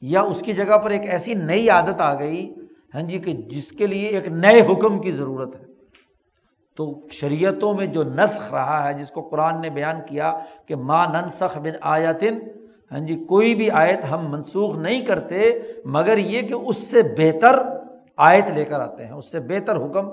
یا 0.00 0.20
اس 0.20 0.42
کی 0.42 0.52
جگہ 0.52 0.78
پر 0.78 0.90
ایک 0.90 1.08
ایسی 1.08 1.34
نئی 1.34 1.70
عادت 1.70 2.00
آ 2.00 2.14
گئی 2.14 2.54
ہاں 2.94 3.02
جی 3.02 3.18
کہ 3.18 3.32
جس 3.32 3.70
کے 3.70 3.86
لیے 3.86 4.06
ایک 4.06 4.28
نئے 4.28 4.60
حکم 4.60 5.00
کی 5.00 5.12
ضرورت 5.12 5.56
ہے۔ 5.56 5.71
تو 6.76 7.08
شریعتوں 7.10 7.74
میں 7.74 7.86
جو 7.86 8.04
نسخ 8.04 8.52
رہا 8.54 8.88
ہے، 8.88 8.94
جس 8.94 9.10
کو 9.10 9.22
قرآن 9.22 9.60
نے 9.60 9.70
بیان 9.70 10.00
کیا 10.06 10.38
کہ 10.66 10.76
ماں 10.76 11.06
ننسخ 11.06 11.58
بن 11.58 11.72
آیتن 11.80 12.38
ہاں 12.92 12.98
جی 12.98 13.24
کوئی 13.24 13.54
بھی 13.54 13.70
آیت 13.70 14.04
ہم 14.10 14.30
منسوخ 14.30 14.78
نہیں 14.78 15.00
کرتے، 15.00 15.58
مگر 15.84 16.18
یہ 16.18 16.42
کہ 16.42 16.54
اس 16.54 16.76
سے 16.76 17.02
بہتر 17.02 17.62
آیت 18.16 18.50
لے 18.50 18.64
کر 18.64 18.80
آتے 18.80 19.06
ہیں، 19.06 19.12
اس 19.12 19.32
سے 19.32 19.40
بہتر 19.40 19.76
حکم 19.76 20.10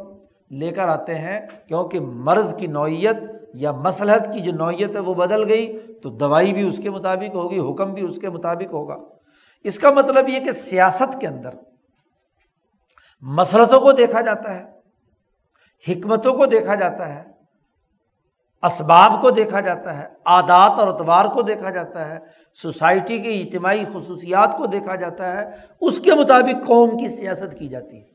لے 0.52 0.72
کر 0.72 0.88
آتے 0.88 1.16
ہیں، 1.16 1.42
کیونکہ 1.68 2.00
مرض 2.00 2.56
کی 2.56 2.68
نوعیت 2.68 3.16
یا 3.54 3.72
مسلحت 3.72 4.34
کی 4.34 4.40
جو 4.40 4.52
نوعیت 4.52 4.96
ہے 4.96 5.00
وہ 5.00 5.14
بدل 5.14 5.50
گئی، 5.50 5.80
تو 6.04 6.10
دوائی 6.10 6.54
بھی 6.54 6.68
اس 6.68 6.80
کے 6.84 6.90
مطابق 6.90 7.36
ہوگی، 7.36 7.60
حکم 7.60 7.94
بھی 7.94 8.04
اس 8.04 8.18
کے 8.22 8.30
مطابق 8.30 8.74
ہوگا۔ 8.74 8.96
اس 9.64 9.80
کا 9.80 9.90
مطلب 9.90 10.30
یہ 10.30 10.40
کہ 10.40 10.52
سیاست 10.52 11.22
کے 11.22 11.28
اندر 11.28 11.50
مسلطوں 13.22 13.80
کو 13.80 13.92
دیکھا 13.92 14.22
جاتا 14.22 14.54
ہے۔ 14.54 14.79
حکمتوں 15.88 16.34
کو 16.34 16.46
دیکھا 16.46 16.76
جاتا 16.76 17.16
ہے، 17.16 17.24
اسباب 18.64 19.22
کو 19.22 19.30
دیکھا 19.30 19.60
جاتا 19.60 19.98
ہے، 19.98 20.08
عادات 20.26 20.80
اور 20.80 20.88
اتوار 20.88 21.26
کو 21.26 21.42
دیکھا 21.42 21.70
جاتا 21.70 22.10
ہے، 22.10 22.20
سوسائٹی 22.62 23.20
کی 23.20 23.40
اجتماعی 23.40 23.84
خصوصیات 23.94 24.58
کو 24.58 24.66
دیکھا 24.66 24.96
جاتا 24.96 25.38
ہے، 25.38 25.46
اس 25.82 26.00
کے 26.00 26.14
مطابق 26.14 26.68
قوم 26.68 26.98
کی 26.98 27.08
سیاست 27.08 27.60
کی 27.60 27.68
جاتی 27.68 27.98
ہے۔ 27.98 28.08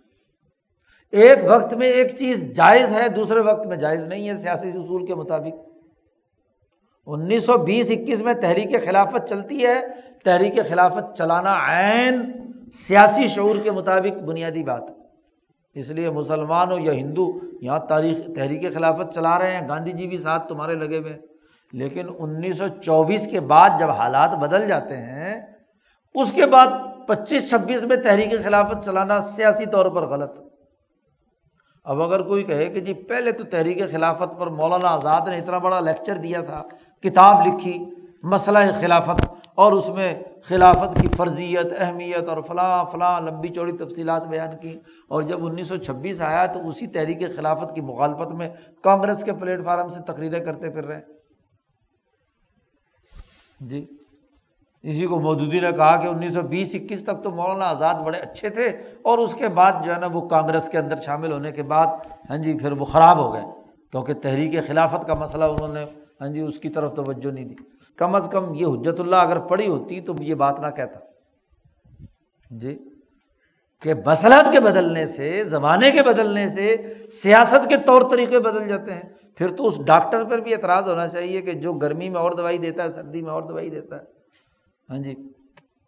ایک 1.10 1.38
وقت 1.46 1.74
میں 1.74 1.86
ایک 1.86 2.16
چیز 2.18 2.38
جائز 2.56 2.92
ہے، 2.92 3.08
دوسرے 3.08 3.40
وقت 3.40 3.66
میں 3.66 3.76
جائز 3.76 4.04
نہیں 4.06 4.28
ہے، 4.28 4.36
سیاسی 4.36 4.68
اصول 4.68 5.06
کے 5.06 5.14
مطابق۔ 5.14 5.68
انیس 7.06 7.44
سو 7.44 7.58
بیس 7.58 7.90
اکیس 7.90 8.20
میں 8.20 8.34
تحریک 8.34 8.84
خلافت 8.84 9.28
چلتی 9.28 9.66
ہے، 9.66 9.80
تحریک 10.24 10.58
خلافت 10.68 11.16
چلانا 11.18 11.54
عین 11.54 12.32
سیاسی 12.72 13.26
شعور 13.26 13.56
کے 13.56 13.70
مطابق 13.70 14.22
بنیادی 14.22 14.62
بات۔ 14.62 14.82
ہے 14.82 15.03
اس 15.74 15.88
لیے 15.90 16.10
مسلمان 16.10 16.70
ہو 16.72 16.78
یا 16.78 16.92
ہندو، 16.92 17.26
یہاں 17.60 17.78
تاریخ، 17.88 18.18
تحریک 18.36 18.74
خلافت 18.74 19.14
چلا 19.14 19.38
رہے 19.38 19.56
ہیں، 19.56 19.68
گاندھی 19.68 19.92
جی 19.92 20.06
بھی 20.06 20.18
ساتھ 20.18 20.48
تمہارے 20.48 20.74
لگے 20.74 20.98
ہوئے 20.98 21.16
لیکن 21.72 22.08
انیس 22.18 22.58
سو 22.58 22.68
چوبیس 22.82 23.26
کے 23.30 23.40
بعد 23.40 23.78
جب 23.78 23.90
حالات 23.90 24.34
بدل 24.40 24.66
جاتے 24.68 24.96
ہیں، 24.96 25.34
اس 26.14 26.32
کے 26.32 26.46
بعد 26.46 26.66
پچیس 27.08 27.48
چھبیس 27.50 27.84
میں 27.84 27.96
تحریک 27.96 28.34
خلافت 28.44 28.84
چلانا 28.84 29.20
سیاسی 29.20 29.66
طور 29.66 29.86
پر 29.86 30.06
غلط۔ 30.08 30.36
اب 31.86 32.02
اگر 32.02 32.22
کوئی 32.22 32.42
کہے 32.42 32.66
کہ 32.66 32.80
جی 32.80 32.92
پہلے 33.08 33.32
تو 33.32 33.44
تحریک 33.44 33.80
خلافت 33.92 34.38
پر 34.38 34.46
مولانا 34.50 34.88
آزاد 34.88 35.28
نے 35.28 35.36
اتنا 35.38 35.58
بڑا 35.58 35.80
لیکچر 35.80 36.16
دیا 36.16 36.40
تھا، 36.40 36.62
کتاب 37.04 37.46
لکھی، 37.46 37.78
مسئلہ 38.22 38.58
خلافت 38.80 39.26
اور 39.54 39.72
اس 39.72 39.88
میں 39.88 40.22
خلافت 40.48 41.00
کی 41.00 41.08
فرضیت، 41.16 41.66
اہمیت 41.78 42.28
اور 42.28 42.42
فلاں 42.42 42.84
فلاں 42.84 43.20
لمبی 43.20 43.48
چوڑی 43.48 43.72
تفصیلات 43.72 44.22
بیان 44.22 44.56
کی۔ 44.62 44.78
اور 45.08 45.22
جب 45.22 45.46
انیس 45.46 45.68
سو 45.68 45.76
چھبیس 45.76 46.20
آیا 46.20 46.46
تو 46.46 46.68
اسی 46.68 46.86
تحریک 46.86 47.36
خلافت 47.36 47.74
کی 47.74 47.80
مخالفت 47.80 48.30
میں 48.30 48.48
کانگریس 48.82 49.24
کے 49.24 49.32
پلیٹ 49.32 49.64
فارم 49.64 49.88
سے 49.88 50.00
تقریریں 50.12 50.40
کرتے 50.40 50.70
پھر 50.70 50.84
رہے۔ 50.84 51.00
جی 53.60 53.86
اسی 54.82 55.06
کو 55.06 55.20
مودودی 55.20 55.60
نے 55.60 55.72
کہا 55.72 55.96
کہ 55.96 56.06
انیس 56.06 56.34
سو 56.34 56.42
بیس 56.42 56.74
اکیس 56.74 57.04
تک 57.04 57.22
تو 57.22 57.30
مولانا 57.30 57.64
آزاد 57.64 57.94
بڑے 57.94 58.18
اچھے 58.18 58.48
تھے 58.48 58.68
اور 59.02 59.18
اس 59.18 59.34
کے 59.34 59.48
بعد 59.48 59.72
جو 59.84 59.94
ہے 59.94 59.98
نا 60.00 60.06
وہ 60.12 60.28
کانگریس 60.28 60.68
کے 60.68 60.78
اندر 60.78 60.96
شامل 60.96 61.32
ہونے 61.32 61.52
کے 61.52 61.62
بعد 61.62 61.86
ہاں 62.30 62.36
جی 62.36 62.58
پھر 62.58 62.72
وہ 62.72 62.84
خراب 62.84 63.18
ہو 63.18 63.32
گئے۔ 63.34 63.42
کیونکہ 63.92 64.14
تحریک 64.14 64.66
خلافت 64.66 65.06
کا 65.06 65.14
مسئلہ 65.14 65.44
انہوں 65.44 65.74
نے 65.74 65.84
ہاں 66.20 66.28
جی 66.28 66.40
اس 66.40 66.58
کی 66.58 66.68
طرف 66.68 66.94
توجہ 66.94 67.30
نہیں 67.30 67.44
دی۔ 67.44 67.54
کم 67.96 68.14
از 68.14 68.28
کم 68.32 68.54
یہ 68.54 68.66
حجت 68.66 69.00
اللہ 69.00 69.16
اگر 69.16 69.38
پڑھی 69.38 69.68
ہوتی 69.68 70.00
تو 70.00 70.14
یہ 70.20 70.34
بات 70.34 70.60
نہ 70.60 70.66
کہتا۔ 70.66 71.00
جی۔ 72.50 72.78
کہ 73.82 73.94
مسلحت 74.06 74.52
کے 74.52 74.60
بدلنے 74.60 75.06
سے، 75.06 75.44
زمانے 75.44 75.90
کے 75.90 76.02
بدلنے 76.02 76.48
سے، 76.48 76.76
سیاست 77.10 77.68
کے 77.68 77.76
طور 77.86 78.02
طریقے 78.10 78.40
بدل 78.40 78.68
جاتے 78.68 78.94
ہیں۔ 78.94 79.02
پھر 79.34 79.52
تو 79.56 79.66
اس 79.66 79.86
ڈاکٹر 79.86 80.24
پر 80.24 80.38
بھی 80.38 80.54
اعتراض 80.54 80.88
ہونا 80.88 81.08
چاہیے 81.08 81.40
کہ 81.40 81.52
جو 81.52 81.72
گرمی 81.72 82.08
میں 82.08 82.20
اور 82.20 82.32
دوائی 82.32 82.58
دیتا 82.58 82.82
ہے، 82.82 82.90
سردی 82.90 83.22
میں 83.22 83.30
اور 83.30 83.42
دوائی 83.42 83.70
دیتا 83.70 83.96
ہے۔ 83.96 84.02
ہاں 84.90 84.98
جی۔ 84.98 85.14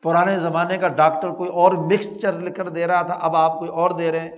پرانے 0.03 0.39
زمانے 0.39 0.79
کا 0.79 0.89
ڈاکٹر 0.89 1.31
کوئی 1.31 1.51
اور 1.51 1.73
مکسچر 1.73 2.33
لکھ 2.33 2.55
کر 2.55 2.69
دے 2.69 2.87
رہا 2.87 3.03
تھا، 3.03 3.15
اب 3.15 3.37
آپ 3.37 3.59
کوئی 3.59 3.71
اور 3.71 3.91
دے 3.91 4.13
رہے 4.13 4.21
ہیں۔ 4.21 4.37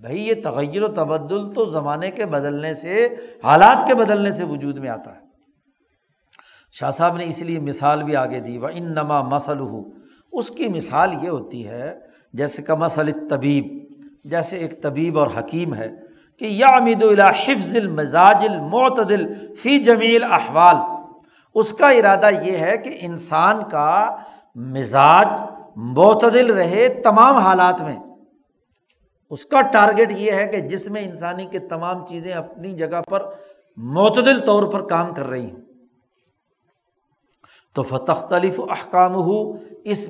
بھائی، 0.00 0.28
یہ 0.28 0.34
تغیر 0.44 0.82
و 0.82 0.88
تبدل 0.88 1.54
تو 1.54 1.64
زمانے 1.64 2.10
کے 2.10 2.26
بدلنے 2.26 2.74
سے، 2.74 3.08
حالات 3.44 3.88
کے 3.88 3.94
بدلنے 3.94 4.32
سے 4.32 4.44
وجود 4.44 4.78
میں 4.78 4.90
آتا 4.90 5.16
ہے۔ 5.16 5.21
شاہ 6.72 6.90
صاحب 6.90 7.16
نے 7.16 7.24
اس 7.24 7.38
لیے 7.38 7.60
مثال 7.60 8.02
بھی 8.02 8.16
آگے 8.16 8.40
دی 8.40 8.58
وہ 8.58 8.68
ان 8.74 8.84
نما 8.84 9.22
مسل 9.22 9.58
ہو 9.60 9.82
اس 10.32 10.48
کی 10.48 10.68
مثال 10.68 11.24
یہ 11.24 11.28
ہوتی 11.28 11.68
ہے، 11.68 11.98
جیسے 12.32 12.62
کہ 12.62 12.74
مسل 12.74 13.28
طبیب 13.28 13.66
جیسے 14.24 14.56
ایک 14.56 14.82
طبیب 14.82 15.18
اور 15.18 15.28
حکیم 15.38 15.74
ہے 15.74 15.90
کہ 16.38 16.44
یا 16.44 16.66
امید 16.66 17.04
حفظ 17.20 17.76
المزاج 17.76 18.48
المعتدل 18.50 19.26
فی 19.62 19.78
جمیل 19.78 20.24
احوال 20.24 20.76
اس 21.54 21.72
کا 21.72 21.88
ارادہ 21.88 22.28
یہ 22.42 22.58
ہے 22.58 22.78
کہ 22.78 22.96
انسان 23.00 23.62
کا 23.70 24.16
مزاج 24.54 25.26
معتدل 25.76 26.50
رہے 26.50 26.88
تمام 26.88 27.36
حالات 27.36 27.80
میں۔ 27.80 27.96
اس 29.30 29.46
کا 29.46 29.60
ٹارگیٹ 29.60 30.12
یہ 30.12 30.32
ہے 30.32 30.46
کہ 30.46 30.60
جس 30.60 30.88
میں 30.88 31.04
انسانی 31.04 31.46
کے 31.46 31.58
تمام 31.58 32.06
چیزیں 32.06 32.32
اپنی 32.32 32.72
جگہ 32.72 33.00
پر 33.10 33.22
معتدل 33.76 34.40
طور 34.46 34.72
پر 34.72 34.86
کام 34.86 35.14
کر 35.14 35.26
رہی 35.26 35.50
ہوں۔ 35.50 35.61
تو 37.74 37.82
فتختلف 37.82 38.60
احکام 38.60 39.14
ہو 39.14 39.52
اس 39.84 40.08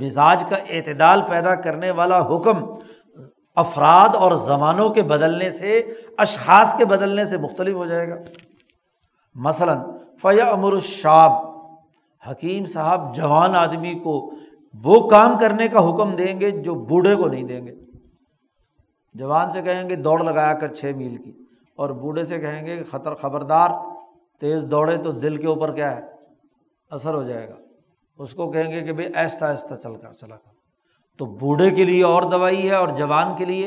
مزاج 0.00 0.44
کا 0.50 0.56
اعتدال 0.56 1.22
پیدا 1.28 1.54
کرنے 1.54 1.90
والا 1.90 2.20
حکم 2.20 2.64
افراد 3.56 4.14
اور 4.14 4.32
زمانوں 4.32 4.90
کے 4.90 5.02
بدلنے 5.02 5.50
سے، 5.50 5.78
اشخاص 6.18 6.74
کے 6.78 6.84
بدلنے 6.84 7.24
سے 7.24 7.38
مختلف 7.38 7.74
ہو 7.74 7.86
جائے 7.86 8.08
گا۔ 8.08 8.14
مثلاً 9.34 9.78
فیا 10.22 10.44
امر 10.44 10.72
الشاب 10.72 11.32
حکیم 12.30 12.66
صاحب 12.66 13.14
جوان 13.14 13.56
آدمی 13.56 13.94
کو 13.94 14.30
وہ 14.84 15.08
کام 15.08 15.38
کرنے 15.38 15.68
کا 15.68 15.90
حکم 15.90 16.10
دیں 16.10 16.40
گے 16.40 16.50
جو 16.50 16.74
بوڑھے 16.74 17.16
کو 17.16 17.26
نہیں 17.26 17.42
دیں 17.42 17.66
گے۔ 17.66 17.74
جوان 19.14 19.50
سے 19.50 19.62
کہیں 19.62 19.88
گے، 19.88 19.96
دوڑ 19.96 20.24
لگایا 20.24 20.54
کر 20.54 20.68
چھ 20.68 20.84
میل 20.96 21.16
کی۔ 21.16 21.32
اور 21.76 21.90
بوڑھے 21.90 22.24
سے 22.24 22.38
کہیں 22.38 22.66
گے، 22.66 22.82
خطر 22.82 23.14
خبردار، 23.14 23.68
تیز 24.40 24.62
دوڑے 24.62 24.96
تو 24.96 25.12
دل 25.12 25.36
کے 25.36 25.46
اوپر 25.46 25.72
کیا 25.72 25.96
ہے؟ 25.96 26.11
اثر 26.92 27.14
ہو 27.14 27.22
جائے 27.22 27.48
گا۔ 27.48 27.54
اس 28.18 28.34
کو 28.34 28.50
کہیں 28.50 28.72
گے 28.72 28.80
کہ 28.82 28.92
بھائی 28.92 29.08
ایستا 29.14 29.50
ایستا 29.50 29.76
چل 29.76 29.96
کر 29.96 30.12
چلا 30.12 30.36
کر۔ 30.36 30.50
تو 31.18 31.26
بوڑھے 31.26 31.70
کے 31.70 31.84
لیے 31.84 32.04
اور 32.04 32.22
دوائی 32.22 32.70
ہے 32.70 32.74
اور 32.74 32.88
جوان 32.88 33.36
کے 33.36 33.44
لیے 33.44 33.66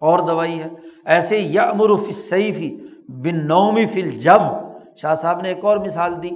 اور 0.00 0.18
دوائی 0.18 0.60
ہے۔ 0.60 0.68
ایسے 1.04 1.38
یا 1.38 1.62
امر 1.62 1.96
فی 1.96 2.80
بن 3.08 3.46
نومی 3.46 3.86
فل 3.86 4.10
جب 4.10 4.40
شاہ 4.96 5.14
صاحب 5.14 5.40
نے 5.40 5.48
ایک 5.48 5.64
اور 5.64 5.76
مثال 5.76 6.22
دی 6.22 6.30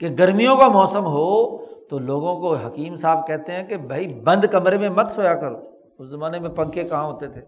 کہ 0.00 0.08
گرمیوں 0.18 0.56
کا 0.56 0.68
موسم 0.68 1.04
ہو 1.04 1.58
تو 1.64 1.98
لوگوں 1.98 2.40
کو 2.40 2.54
حکیم 2.54 2.96
صاحب 2.96 3.26
کہتے 3.26 3.52
ہیں 3.52 3.68
کہ 3.68 3.76
بھائی 3.76 4.14
بند 4.14 4.44
کمرے 4.44 4.78
میں 4.78 4.88
مت 4.88 5.10
سویا 5.10 5.34
کرو۔ 5.34 5.56
اس 5.98 6.08
زمانے 6.08 6.38
میں 6.38 6.50
پنکھے 6.50 6.84
کہاں 6.84 7.04
ہوتے 7.04 7.28
تھے؟ 7.28 7.40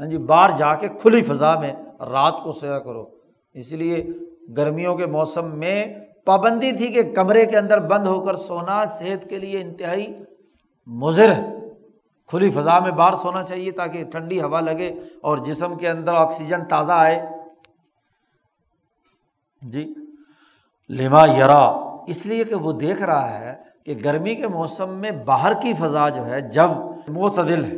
ہاں 0.00 0.06
جی 0.06 0.18
باہر 0.18 0.56
جا 0.56 0.74
کے 0.74 0.88
کھلی 0.88 1.22
فضا 1.22 1.60
میں 1.60 1.72
رات 2.00 2.34
کو 2.44 2.52
سویا 2.52 2.78
کرو۔ 2.78 3.04
اس 3.54 3.72
لیے 3.72 4.06
گرمیوں 4.56 4.96
کے 4.96 5.06
موسم 5.06 5.58
میں 5.58 5.94
پابندی 6.24 6.72
تھی 6.72 6.86
کہ 6.86 7.14
کمرے 7.14 7.46
کے 7.46 7.58
اندر 7.58 7.80
بند 7.80 8.06
ہو 8.06 8.24
کر 8.24 8.34
سونا 8.34 8.84
صحت 8.84 9.28
کے 9.28 9.38
لیے 9.38 9.60
انتہائی 9.60 10.14
مضر 10.86 11.32
ہے۔ 11.32 11.54
کھلی 12.26 12.50
فضا 12.50 12.78
میں 12.78 12.90
بار 12.90 13.12
سونا 13.12 13.42
چاہیے 13.42 13.70
تاکہ 13.70 14.04
ٹھنڈی 14.04 14.40
ہوا 14.42 14.60
لگے 14.60 14.88
اور 15.22 15.38
جسم 15.38 15.76
کے 15.76 15.88
اندر 15.88 16.14
آکسیجن 16.14 16.64
تازہ 16.64 16.92
آئے۔ 16.92 17.28
جی 19.62 19.94
لما 20.88 21.26
یرا، 21.26 21.64
اس 22.06 22.26
لیے 22.26 22.44
کہ 22.44 22.54
وہ 22.54 22.72
دیکھ 22.72 23.02
رہا 23.02 23.38
ہے 23.38 23.54
کہ 23.84 23.94
گرمی 24.04 24.34
کے 24.34 24.48
موسم 24.48 24.90
میں 24.90 25.10
باہر 25.10 25.54
کی 25.54 25.72
فضا 25.74 26.08
جو 26.08 26.26
ہے، 26.26 26.40
جب 26.40 26.70
معتدل 27.08 27.64
ہے۔ 27.64 27.76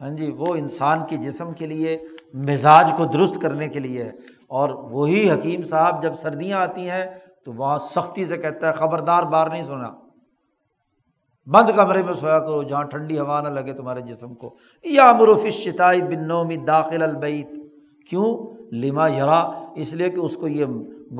ہاں 0.00 0.10
جی 0.10 0.30
وہ 0.30 0.54
انسان 0.54 1.06
کے 1.06 1.16
جسم 1.16 1.52
کے 1.52 1.66
لیے 1.66 1.98
مزاج 2.34 2.92
کو 2.96 3.04
درست 3.04 3.38
کرنے 3.42 3.68
کے 3.68 3.80
لیے 3.80 4.04
ہے۔ 4.04 4.10
اور 4.48 4.68
وہی 4.68 5.30
حکیم 5.30 5.62
صاحب 5.62 6.02
جب 6.02 6.12
سردیاں 6.14 6.58
آتی 6.58 6.90
ہیں 6.90 7.06
تو 7.48 7.54
وہاں 7.54 7.78
سختی 7.78 8.24
سے 8.24 8.36
کہتا 8.36 8.66
ہے، 8.66 8.72
خبردار 8.72 9.22
بار 9.22 9.46
نہیں 9.46 9.62
سونا۔ 9.62 9.90
بند 11.46 11.76
کمرے 11.76 12.02
میں 12.02 12.14
سویا 12.14 12.38
کرو، 12.38 12.62
جہاں 12.62 12.84
ٹھنڈی 12.84 13.18
ہوا 13.18 13.40
نہ 13.40 13.48
لگے 13.48 13.72
تمہارے 13.72 14.00
جسم 14.00 14.34
کو۔ 14.34 14.56
یا 14.84 15.12
مروفش 15.12 15.54
شتائی 15.54 16.02
بنو 16.02 16.44
میں 16.44 16.56
داخل 16.56 17.02
البعید 17.02 17.66
کیوں؟ 18.10 18.54
لما 18.72 19.08
یرا، 19.08 19.50
اس 19.74 19.94
لیے 19.94 20.10
کہ 20.10 20.20
اس 20.20 20.36
کو 20.36 20.48
یہ 20.48 20.64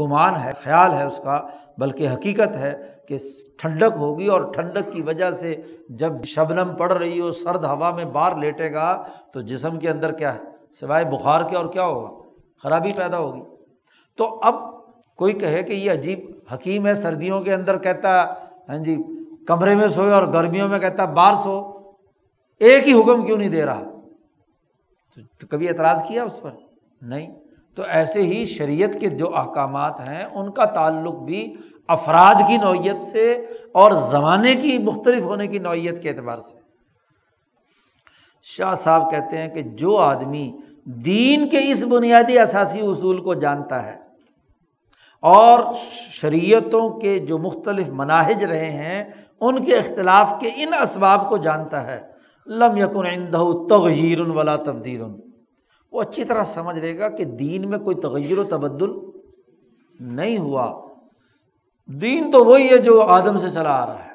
گمان 0.01 0.37
ہے، 0.37 0.51
خیال 0.63 0.93
ہے 0.93 1.03
اس 1.03 1.21
کا، 1.25 1.43
بلکہ 1.79 2.09
حقیقت 2.09 2.57
ہے 2.57 2.93
کہ 3.09 3.19
ٹھنڈک 3.59 3.97
ہوگی 3.97 4.27
اور 4.27 4.41
ٹھنڈک 4.41 4.93
کی 4.93 5.03
وجہ 5.03 5.31
سے 5.31 5.63
جب 5.89 6.13
شبنم 6.25 6.75
پڑ 6.79 6.93
رہی 6.93 7.21
ہو، 7.21 7.33
سرد 7.33 7.65
ہوا 7.65 7.91
میں 7.91 8.05
بار 8.05 8.37
لیٹے 8.37 8.73
گا، 8.73 9.05
تو 9.33 9.41
جسم 9.41 9.79
کے 9.79 9.91
اندر 9.91 10.13
کیا 10.13 10.35
ہے؟ 10.35 10.41
سوائے 10.73 11.05
بخار 11.05 11.43
کے 11.49 11.57
اور 11.57 11.67
کیا 11.67 11.85
ہوگا؟ 11.85 12.29
خرابی 12.63 12.91
پیدا 12.97 13.19
ہوگی۔ 13.19 13.43
تو 14.17 14.41
اب 14.43 14.78
کوئی 15.19 15.33
کہے 15.33 15.63
کہ 15.63 15.73
یہ 15.73 15.93
عجیب 15.93 16.21
حکیم 16.55 16.87
ہے، 16.87 16.95
سردیوں 16.95 17.41
کے 17.41 17.55
اندر 17.55 17.79
کہتا 17.79 18.35
ہاں 18.69 18.85
جی 18.85 18.97
کمرے 19.47 19.75
میں 19.75 19.89
سوئے 19.89 20.13
اور 20.13 20.27
گرمیوں 20.27 20.69
میں 20.69 20.79
کہتا 20.79 21.09
ہے 21.09 21.15
بار 21.15 21.33
سو۔ 21.33 21.79
ایک 22.59 22.89
ہی 22.89 22.93
حکم 22.93 23.27
کیوں 23.27 23.39
نہیں 23.39 23.49
دے 23.49 23.65
رہا؟ 23.65 23.83
تو 25.41 25.47
کبھی 25.47 25.69
اعتراض 25.69 26.03
کیا 26.09 26.25
اس 26.25 26.41
پر؟ 26.41 26.51
نہیں۔ 27.03 27.35
تو 27.75 27.83
ایسے 27.89 28.23
ہی 28.23 28.45
شریعت 28.45 29.01
کے 29.01 29.09
جو 29.09 29.37
احکامات 29.37 30.01
ہیں، 30.01 30.25
ان 30.25 30.51
کا 30.51 30.65
تعلق 30.65 31.15
بھی 31.15 31.57
افراد 31.89 32.35
کی 32.47 32.57
نوعیت 32.57 33.01
سے 33.01 33.33
اور 33.73 33.93
زمانے 33.93 34.55
کی 34.55 34.79
مختلف 34.79 35.25
ہونے 35.25 35.47
کی 35.47 35.59
نوعیت 35.59 36.03
کے 36.03 36.11
اعتبار 36.11 36.37
سے۔ 36.37 36.57
شاہ 38.43 38.75
صاحب 38.75 39.11
کہتے 39.11 39.39
ہیں 39.39 39.49
کہ 39.49 39.63
جو 39.63 39.97
آدمی 39.97 40.53
دین 40.85 41.49
کے 41.49 41.59
اس 41.73 41.85
بنیادی 41.85 42.39
اثاثی 42.39 42.81
اصول 42.81 43.23
کو 43.23 43.35
جانتا 43.35 43.87
ہے 43.87 44.08
اور 45.23 45.75
شریعتوں 46.11 46.91
کے 46.91 47.19
جو 47.19 47.39
مختلف 47.39 47.89
مناہج 47.89 48.45
رہے 48.45 48.71
ہیں، 48.71 49.05
ان 49.41 49.65
کے 49.65 49.77
اختلاف 49.77 50.35
کے 50.41 50.49
ان 50.57 50.71
اسباب 50.83 51.29
کو 51.29 51.37
جانتا 51.37 51.87
ہے۔ 51.87 52.01
لم 52.47 52.77
یقن 52.77 53.07
اندہ 53.07 53.45
تغیر 53.71 54.21
ولا 54.21 54.57
تبدیل۔ 54.57 55.03
وہ 55.93 56.03
اچھی 56.03 56.25
طرح 56.25 56.45
سمجھ 56.45 56.77
لے 56.77 56.99
گا 56.99 57.09
کہ 57.09 57.25
دین 57.25 57.71
میں 57.71 57.79
کوئی 57.79 57.97
تغیر 57.97 58.39
و 58.39 58.45
تبدل 58.45 58.91
نہیں 60.01 60.39
ہوا۔ 60.39 60.87
دین 61.87 62.31
تو 62.31 62.45
وہی 62.45 62.69
ہے 62.69 62.79
جو 62.79 63.03
آدم 63.03 63.39
سے 63.39 63.51
چلا 63.51 63.83
آ 63.83 63.87
رہا 63.87 63.99
ہے۔ 63.99 64.13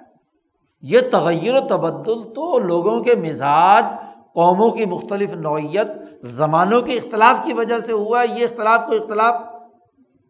یہ 0.82 1.00
تغیر 1.12 1.56
و 1.56 1.68
تبدل 1.68 2.34
تو 2.34 2.60
لوگوں 2.60 3.04
کے 3.04 3.16
مزاج، 3.16 3.86
قوموں 4.34 4.70
کی 4.70 4.86
مختلف 4.86 5.34
نوعیت، 5.34 5.88
زمانوں 6.26 6.82
کے 6.82 6.94
اختلاف 6.94 7.46
کی 7.46 7.54
وجہ 7.54 7.80
سے 7.80 7.92
ہوا۔ 7.92 8.24
ہے 8.24 8.40
یہ 8.40 8.44
اختلاف 8.44 8.82
کو 8.88 8.96
اختلاف 8.96 9.53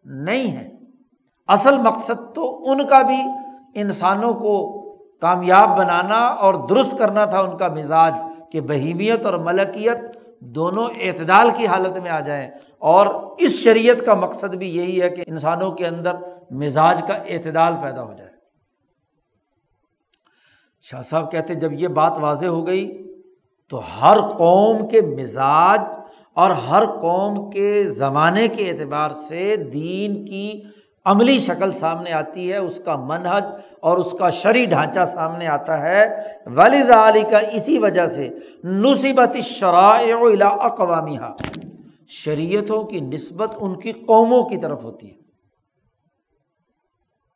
نہیں 0.04 0.56
ہے۔ 0.56 0.70
اصل 1.48 1.78
مقصد 1.78 2.34
تو 2.34 2.70
ان 2.70 2.86
کا 2.86 3.02
بھی، 3.02 3.22
انسانوں 3.74 4.34
کو 4.34 4.80
کامیاب 5.20 5.78
بنانا 5.78 6.26
اور 6.26 6.54
درست 6.54 6.98
کرنا 6.98 7.24
تھا 7.24 7.40
ان 7.40 7.56
کا 7.56 7.68
مزاج 7.68 8.14
کہ 8.52 8.60
بہیمیت 8.60 9.26
اور 9.26 9.34
ملکیت 9.34 9.98
دونوں 10.40 10.86
اعتدال 11.00 11.50
کی 11.56 11.66
حالت 11.66 11.96
میں 11.96 12.10
آ 12.10 12.20
جائیں۔ 12.20 12.50
اور 12.78 13.06
اس 13.38 13.50
شریعت 13.50 14.06
کا 14.06 14.14
مقصد 14.14 14.54
بھی 14.54 14.76
یہی 14.76 15.02
ہے 15.02 15.10
کہ 15.10 15.24
انسانوں 15.26 15.72
کے 15.72 15.86
اندر 15.86 16.16
مزاج 16.50 17.02
کا 17.08 17.14
اعتدال 17.14 17.74
پیدا 17.82 18.02
ہو 18.02 18.14
جائے۔ 18.14 18.30
شاہ 20.82 21.02
صاحب 21.02 21.32
کہتے 21.32 21.54
جب 21.54 21.72
یہ 21.72 21.88
بات 21.88 22.18
واضح 22.20 22.46
ہو 22.46 22.66
گئی 22.66 23.14
تو 23.70 23.80
ہر 24.00 24.20
قوم 24.20 24.88
کے 24.88 25.00
مزاج 25.00 25.80
اور 26.34 26.50
ہر 26.50 26.86
قوم 26.86 27.50
کے 27.50 27.84
زمانے 27.84 28.48
کے 28.48 28.70
اعتبار 28.70 29.10
سے 29.28 29.56
دین 29.56 30.24
کی 30.24 30.62
عملی 31.04 31.38
شکل 31.38 31.72
سامنے 31.72 32.12
آتی 32.12 32.52
ہے، 32.52 32.56
اس 32.56 32.80
کا 32.84 32.96
منحج 32.96 33.44
اور 33.80 33.98
اس 33.98 34.14
کا 34.18 34.30
شرع 34.30 34.64
ڈھانچہ 34.64 35.04
سامنے 35.04 35.46
آتا 35.46 35.80
ہے۔ 35.80 36.16
والد 36.46 36.90
علی 36.90 37.22
کا 37.30 37.38
اسی 37.38 37.78
وجہ 37.78 38.06
سے 38.06 38.28
نصیبت 38.64 39.36
شرائع 39.42 40.16
اقوامی 40.60 41.16
شریعتوں 42.06 42.82
کی 42.82 43.00
نسبت 43.00 43.56
ان 43.60 43.78
کی 43.78 43.92
قوموں 43.92 44.44
کی 44.44 44.56
طرف 44.56 44.84
ہوتی 44.84 45.10
ہے۔ 45.10 45.16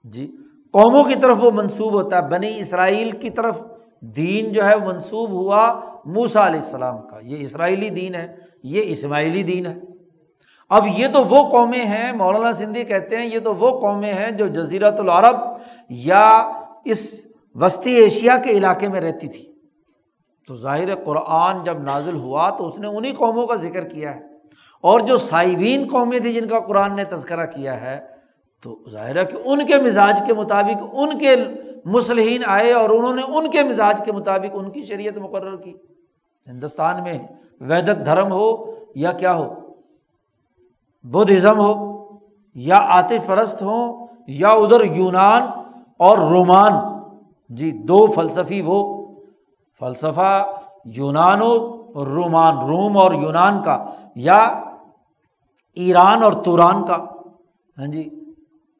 جی 0.05 0.37
قوموں 0.73 1.05
کی 1.05 1.15
طرف 1.15 1.37
وہ 1.41 1.51
منسوب 1.51 1.93
ہوتا 1.93 2.17
ہے۔ 2.17 2.29
بنی 2.29 2.61
اسرائیل 2.61 3.11
کی 3.11 3.31
طرف 3.31 3.59
دین 4.01 4.53
جو 4.53 4.65
ہے 4.65 4.77
منسوب 4.77 5.31
ہوا 5.31 5.81
موسا 6.09 6.47
علیہ 6.47 6.61
السلام 6.61 7.03
کا، 7.03 7.17
یہ 7.23 7.37
اسرائیلی 7.39 7.91
دین 7.91 8.15
ہے، 8.15 8.37
یہ 8.63 8.83
اسماعیلی 8.85 9.43
دین 9.43 9.67
ہے۔ 9.67 9.77
اب 10.69 10.87
یہ 10.97 11.07
تو 11.13 11.25
وہ 11.25 11.51
قومیں 11.51 11.87
ہیں، 11.87 12.13
مولانا 12.13 12.53
سندھی 12.53 12.85
کہتے 12.85 13.17
ہیں، 13.17 13.27
یہ 13.27 13.39
تو 13.39 13.55
وہ 13.55 13.81
قومیں 13.81 14.15
ہیں 14.15 14.31
جو 14.31 14.47
جزیرت 14.47 15.01
العرب 15.01 15.37
یا 15.89 16.51
اس 16.85 17.27
وسطی 17.55 17.95
ایشیا 17.95 18.37
کے 18.37 18.51
علاقے 18.51 18.89
میں 18.89 19.01
رہتی 19.01 19.29
تھی۔ 19.29 19.53
تو 20.47 20.57
ظاہر 20.57 20.95
قرآن 20.95 21.65
جب 21.65 21.79
نازل 21.79 22.17
ہوا 22.17 22.51
تو 22.51 22.67
اس 22.67 22.79
نے 22.79 22.87
انہیں 22.87 23.13
قوموں 23.13 23.47
کا 23.47 23.55
ذکر 23.55 23.89
کیا 23.89 24.17
ہے۔ 24.17 24.21
اور 24.81 25.01
جو 25.01 25.17
صائبین 25.17 25.89
قومیں 25.91 26.19
تھیں 26.19 26.33
جن 26.33 26.49
کا 26.49 26.61
قرآن 26.61 26.97
نے 26.97 27.05
تذکرہ 27.05 27.47
کیا 27.47 27.81
ہے، 27.81 28.01
تو 28.63 28.85
ظاہر 28.91 29.17
ہے 29.17 29.25
کہ 29.25 29.37
ان 29.45 29.67
کے 29.67 29.77
مزاج 29.77 30.23
کے 30.27 30.35
مطابق 30.35 30.85
ان 30.93 31.19
کے 31.19 31.37
مسلحین 31.85 32.43
آئے 32.47 32.73
اور 32.73 32.91
انہوں 32.91 33.15
نے 33.15 33.23
ان 33.29 33.51
کے 33.51 33.63
مزاج 33.63 34.03
کے 34.05 34.13
مطابق 34.13 34.55
ان 34.55 34.71
کی 34.71 34.83
شریعت 34.83 35.19
مقرر 35.19 35.57
کی۔ 35.57 35.75
ہندوستان 36.49 37.03
میں 37.03 37.19
ویدک 37.61 38.07
دھرم 38.07 38.33
ہو 38.33 38.65
یا 38.95 39.13
کیا 39.13 39.35
ہو؟ 39.35 39.55
بدھزم 41.05 41.59
ہو 41.59 41.99
یا 42.55 42.77
آتف 42.77 43.27
پرست 43.27 43.63
ہوں 43.63 44.07
یا 44.27 44.49
ادھر 44.49 44.85
یونان 44.85 45.43
اور 45.99 46.19
رومان؟ 46.19 46.73
جی 47.49 47.71
دو 47.71 48.07
فلسفی 48.07 48.63
وہ۔ 48.67 49.07
فلسفہ 49.81 50.47
یونان 50.85 51.39
و 51.43 51.79
رومان، 52.05 52.57
روم 52.57 52.99
اور 52.99 53.13
یونان 53.13 53.63
کا، 53.63 53.87
یا 54.15 54.39
ایران 55.75 56.23
اور 56.23 56.33
توران 56.33 56.85
کا۔ 56.85 56.97
ہاں 57.79 57.87
جی 57.87 58.33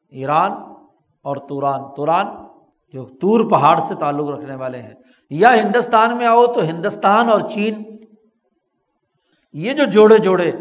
ایران 0.09 0.51
اور 1.21 1.35
توران۔ 1.35 1.79
توران 1.95 2.25
جو 2.93 3.05
تور 3.05 3.51
پہاڑ 3.51 3.79
سے 3.79 3.95
تعلق 3.95 4.29
رکھنے 4.29 4.55
والے 4.55 4.81
ہیں۔ 4.81 4.93
یا 5.29 5.55
ہندوستان 5.55 6.17
میں 6.17 6.25
آؤ 6.25 6.45
تو 6.45 6.61
ہندوستان 6.61 7.29
اور 7.29 7.41
چین۔ 7.41 7.83
یہ 9.53 9.73
جو 9.73 9.83
جوڑے 9.85 10.17
جوڑے 10.17 10.51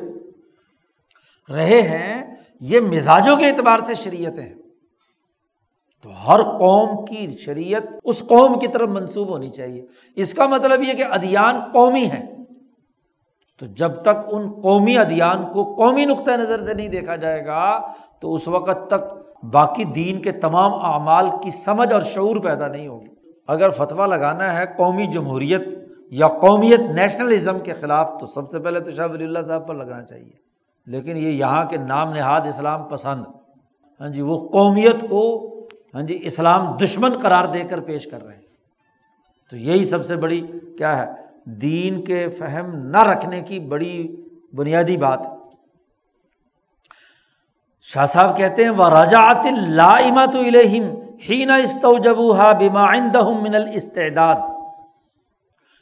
رہے 1.50 1.82
ہیں، 1.82 2.36
یہ 2.60 2.80
مزاجوں 2.80 3.36
کے 3.36 3.46
اعتبار 3.48 3.78
سے 3.78 3.94
شریعت 3.94 4.38
ہے 4.38 4.54
تو 6.02 6.10
ہر 6.26 6.42
قوم 6.42 7.04
کی 7.04 7.36
شریعت 7.36 7.82
اس 8.04 8.18
قوم 8.18 8.58
کی 8.58 8.66
طرف 8.66 8.88
منسوب 8.88 9.28
ہونی 9.28 9.50
چاہیے۔ 9.50 9.86
اس 10.16 10.34
کا 10.34 10.46
مطلب 10.46 10.82
یہ 10.82 10.92
کہ 10.92 11.04
ادیان 11.04 11.60
قومی 11.72 12.10
ہے 12.10 12.24
تو 13.58 13.66
جب 13.66 14.02
تک 14.02 14.18
ان 14.30 14.60
قومی 14.60 14.98
ادیان 14.98 15.52
کو 15.52 15.74
قومی 15.74 16.04
نقطۂ 16.04 16.30
نظر 16.30 16.64
سے 16.64 16.74
نہیں 16.74 16.88
دیکھا 16.88 17.16
جائے 17.16 17.46
گا، 17.46 17.92
تو 18.20 18.34
اس 18.34 18.48
وقت 18.48 18.90
تک 18.90 19.17
باقی 19.42 19.84
دین 19.84 20.22
کے 20.22 20.32
تمام 20.32 20.74
اعمال 20.74 21.30
کی 21.42 21.50
سمجھ 21.50 21.92
اور 21.92 22.02
شعور 22.02 22.36
پیدا 22.36 22.68
نہیں 22.68 22.88
ہوگی۔ 22.88 23.06
اگر 23.48 23.70
فتویٰ 23.70 24.06
لگانا 24.06 24.58
ہے 24.58 24.64
قومی 24.76 25.06
جمہوریت 25.06 25.68
یا 26.10 26.28
قومیت 26.28 26.80
نیشنلزم 26.80 27.60
کے 27.60 27.72
خلاف، 27.72 28.10
تو 28.20 28.26
سب 28.26 28.50
سے 28.50 28.58
پہلے 28.58 28.80
تو 28.80 28.90
شاہ 28.90 29.06
ولی 29.12 29.24
اللہ 29.24 29.38
صاحب 29.46 29.66
پر 29.66 29.74
لگانا 29.74 30.02
چاہیے۔ 30.02 30.48
لیکن 30.86 31.16
یہ 31.16 31.28
یہاں 31.28 31.64
کے 31.64 31.76
نام 31.76 32.12
نہاد 32.12 32.40
اسلام 32.40 32.82
پسند۔ 32.82 33.24
ہاں 34.00 34.08
جی 34.08 34.22
وہ 34.22 34.48
قومیت 34.48 35.10
کو 35.10 35.54
ہاں 35.94 36.02
جی 36.02 36.18
اسلام 36.22 36.76
دشمن 36.84 37.12
قرار 37.12 37.44
دے 37.44 37.60
کر 37.60 37.80
پیش 37.80 38.06
کر 38.06 38.24
رہے 38.24 38.34
ہیں۔ 38.34 38.42
تو 39.50 39.56
یہی 39.56 39.84
سب 39.84 40.06
سے 40.06 40.16
بڑی 40.16 40.46
کیا 40.78 41.02
ہے، 41.02 41.06
دین 41.44 42.04
کے 42.04 42.28
فہم 42.28 42.76
نہ 42.76 43.02
رکھنے 43.02 43.40
کی 43.40 43.58
بڑی 43.58 44.16
بنیادی 44.54 44.96
بات 44.96 45.37
شاہ 47.94 48.06
صاحب 48.06 48.36
کہتے 48.36 48.64
ہیں 48.64 48.70
وہ 48.70 48.88
رجاعت 48.88 49.46
لامت 49.68 50.36
الہم 50.36 50.88
ہی 51.28 51.44
نہ 51.44 51.52
استوجبہ 51.52 52.52
من 53.40 53.54
الاستعداد 53.54 54.36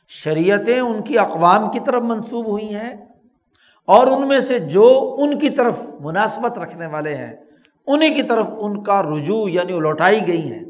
شریعتیں 0.09 0.81
ان 0.81 1.03
کی 1.03 1.19
اقوام 1.19 1.71
کی 1.71 1.81
طرف 1.81 2.03
منسوب 2.03 2.47
ہوئی 2.47 2.75
ہیں 2.75 2.95
اور 3.87 4.07
ان 4.07 4.29
میں 4.29 4.41
سے 4.41 4.59
جو 4.59 5.17
ان 5.19 5.39
کی 5.39 5.51
طرف 5.51 5.79
مناسبت 6.01 6.59
رکھنے 6.59 6.87
والے 6.87 7.15
ہیں 7.15 7.35
انہیں 7.87 8.15
کی 8.15 8.23
طرف 8.23 8.47
ان 8.59 8.83
کا 8.83 9.03
رجوع 9.03 9.49
یعنی 9.51 9.73
لوٹائی 9.73 10.27
گئی 10.27 10.53
ہیں۔ 10.53 10.65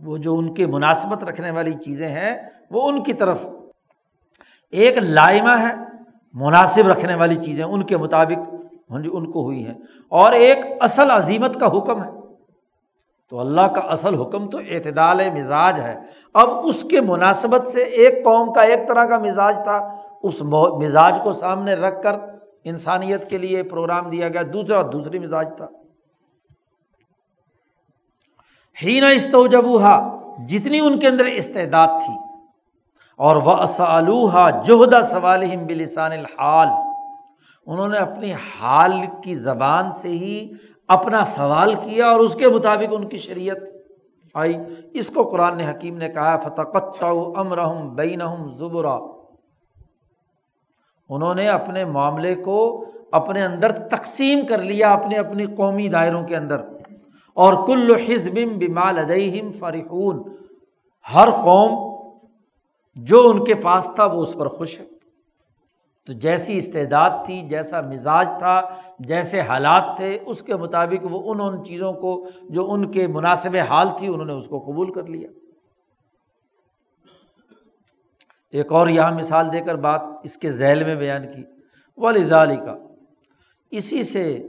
وہ 0.00 0.16
جو 0.16 0.38
ان 0.38 0.54
کے 0.54 0.66
مناسبت 0.66 1.24
رکھنے 1.24 1.50
والی 1.50 1.72
چیزیں 1.72 2.08
ہیں، 2.08 2.36
وہ 2.70 2.88
ان 2.88 3.02
کی 3.02 3.12
طرف 3.12 3.46
ایک 4.70 4.98
لائمہ 4.98 5.58
ہے، 5.58 5.74
مناسب 6.34 6.88
رکھنے 6.88 7.14
والی 7.14 7.34
چیزیں 7.34 7.64
ان 7.64 7.82
کے 7.82 7.96
مطابق 7.96 8.54
ہاں 8.90 9.00
جی 9.00 9.10
ان 9.12 9.30
کو 9.30 9.42
ہوئی 9.42 9.66
ہیں 9.66 9.74
اور 10.08 10.32
ایک 10.32 10.58
اصل 10.80 11.10
عظیمت 11.10 11.60
کا 11.60 11.66
حکم 11.66 12.04
ہے۔ 12.04 12.10
تو 13.30 13.40
اللہ 13.40 13.60
کا 13.60 13.80
اصل 13.80 14.14
حکم 14.14 14.50
تو 14.50 14.58
اعتدال 14.58 15.30
مزاج 15.30 15.80
ہے۔ 15.80 15.96
اب 16.34 16.48
اس 16.64 16.82
کے 16.82 17.00
مناسبت 17.00 17.66
سے 17.66 17.80
ایک 17.80 18.24
قوم 18.24 18.52
کا 18.52 18.60
ایک 18.60 18.88
طرح 18.88 19.04
کا 19.04 19.18
مزاج 19.18 19.56
تھا۔ 19.64 19.96
اس 20.22 20.42
مزاج 20.42 21.20
کو 21.24 21.32
سامنے 21.32 21.74
رکھ 21.74 22.02
کر 22.02 22.12
انسانیت 22.64 23.30
کے 23.30 23.38
لیے 23.38 23.62
پروگرام 23.62 24.10
دیا 24.10 24.28
گیا۔ 24.28 24.42
دوسرا، 24.52 24.82
دوسری 24.82 25.18
مزاج 25.18 25.48
تھا۔ 25.56 25.66
ہی 28.82 29.00
نہ 29.00 29.06
استوجبوہا، 29.06 30.16
جتنی 30.48 30.80
ان 30.80 30.98
کے 30.98 31.08
اندر 31.08 31.24
استعداد 31.24 31.86
تھی۔ 31.86 32.14
اور 33.16 33.36
وہ 33.36 33.52
اسلوحا 33.52 34.50
جوہدا 34.50 35.02
سوال 35.02 35.56
بلسان 35.56 36.12
الحال۔ 36.12 36.68
انہوں 37.68 37.88
نے 37.88 37.98
اپنی 37.98 38.32
حال 38.32 38.92
کی 39.22 39.34
زبان 39.34 39.90
سے 39.90 40.08
ہی 40.08 40.48
اپنا 40.88 41.24
سوال 41.24 41.74
کیا 41.74 42.06
اور 42.06 42.20
اس 42.20 42.34
کے 42.34 42.48
مطابق 42.48 42.94
ان 42.94 43.08
کی 43.08 43.16
شریعت 43.16 43.56
آئی۔ 44.34 44.56
اس 44.94 45.08
کو 45.08 45.28
قرآن 45.28 45.56
نے 45.56 45.70
حکیم 45.70 45.96
نے 45.96 46.08
کہا 46.08 46.36
فتح 46.36 47.06
امرحم 47.36 47.94
بین 47.94 48.20
زبرا 48.56 48.98
انہوں 51.08 51.34
نے 51.34 51.48
اپنے 51.48 51.84
معاملے 51.84 52.34
کو 52.34 52.84
اپنے 53.12 53.44
اندر 53.44 53.72
تقسیم 53.72 54.46
کر 54.46 54.62
لیا 54.62 54.92
اپنے 54.92 55.16
اپنی 55.16 55.46
قومی 55.46 55.88
دائروں 55.88 56.22
کے 56.22 56.36
اندر۔ 56.36 56.60
اور 57.34 57.66
کل 57.66 57.96
حزب 57.96 58.34
بمال 58.34 58.98
ادیم 58.98 59.52
فرحون، 59.52 60.22
ہر 61.14 61.30
قوم 61.30 61.98
جو 62.96 63.30
ان 63.30 63.44
کے 63.44 63.54
پاس 63.54 63.90
تھا 63.94 64.04
وہ 64.04 64.22
اس 64.22 64.34
پر 64.34 64.48
خوش 64.48 64.80
ہے۔ 64.80 64.97
تو 66.08 66.14
جیسی 66.14 66.58
استعداد 66.58 67.10
تھی، 67.26 67.42
جیسا 67.42 67.80
مزاج 67.80 68.28
تھا، 68.38 68.60
جیسے 68.98 69.40
حالات 69.40 69.84
تھے، 69.96 70.18
اس 70.26 70.42
کے 70.42 70.56
مطابق 70.56 71.06
وہ 71.10 71.34
ان 71.34 71.40
ان 71.40 71.64
چیزوں 71.64 71.92
کو، 71.92 72.28
جو 72.42 72.72
ان 72.72 72.90
کے 72.90 73.06
مناسب 73.06 73.56
حال 73.68 73.88
تھی، 73.98 74.06
انہوں 74.06 74.24
نے 74.24 74.32
اس 74.32 74.46
کو 74.48 74.58
قبول 74.58 74.92
کر 74.92 75.06
لیا۔ 75.06 75.28
ایک 78.52 78.72
اور 78.72 78.88
یہاں 78.88 79.12
مثال 79.12 79.52
دے 79.52 79.60
کر 79.60 79.76
بات 79.76 80.02
اس 80.22 80.36
کے 80.36 80.50
ذیل 80.50 80.84
میں 80.84 80.94
بیان 80.94 81.22
کی۔ 81.32 81.44
والدالی 81.96 82.56
کا 82.56 82.76
اسی 83.70 84.02
سے 84.02 84.44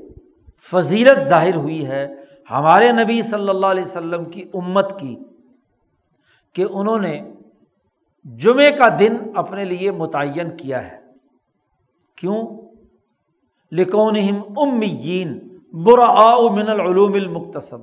فضیلت 0.63 1.19
ظاہر 1.19 1.55
ہوئی 1.55 1.87
ہے 1.87 2.07
ہمارے 2.51 2.91
نبی 2.91 3.21
صلی 3.21 3.49
اللہ 3.49 3.67
علیہ 3.67 3.83
وسلم 3.83 4.25
کی 4.25 4.49
امت 4.53 4.99
کی 4.99 5.19
کہ 6.53 6.65
انہوں 6.69 6.99
نے 6.99 7.31
جمعے 8.25 8.71
کا 8.71 8.87
دن 8.99 9.15
اپنے 9.35 9.65
لیے 9.65 9.91
متعین 9.91 10.57
کیا 10.57 10.91
ہے۔ 10.91 10.98
کیوں؟ 12.19 12.47
لکون 13.71 14.17
امین 14.57 15.57
برا 15.73 16.49
من 16.51 16.69
العلوم 16.69 17.13
المختصب 17.13 17.77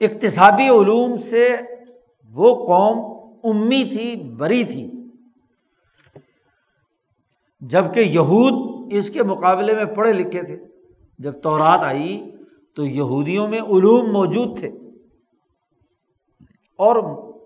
اقتصابی 0.00 0.68
علوم 0.68 1.18
سے 1.18 1.56
وہ 2.34 2.66
قوم 2.66 3.18
امی 3.44 3.84
تھی، 3.84 4.16
بری 4.16 4.64
تھی۔ 4.64 4.90
جبکہ 7.60 8.00
یہود 8.00 8.86
اس 8.92 9.10
کے 9.10 9.22
مقابلے 9.22 9.74
میں 9.74 9.84
پڑھے 9.84 10.12
لکھے 10.12 10.42
تھے۔ 10.42 10.58
جب 11.18 11.40
تورات 11.42 11.80
آئی 11.80 12.30
تو 12.74 12.84
یہودیوں 12.84 13.48
میں 13.48 13.60
علوم 13.60 14.12
موجود 14.12 14.58
تھے۔ 14.58 14.68
اور 16.76 16.96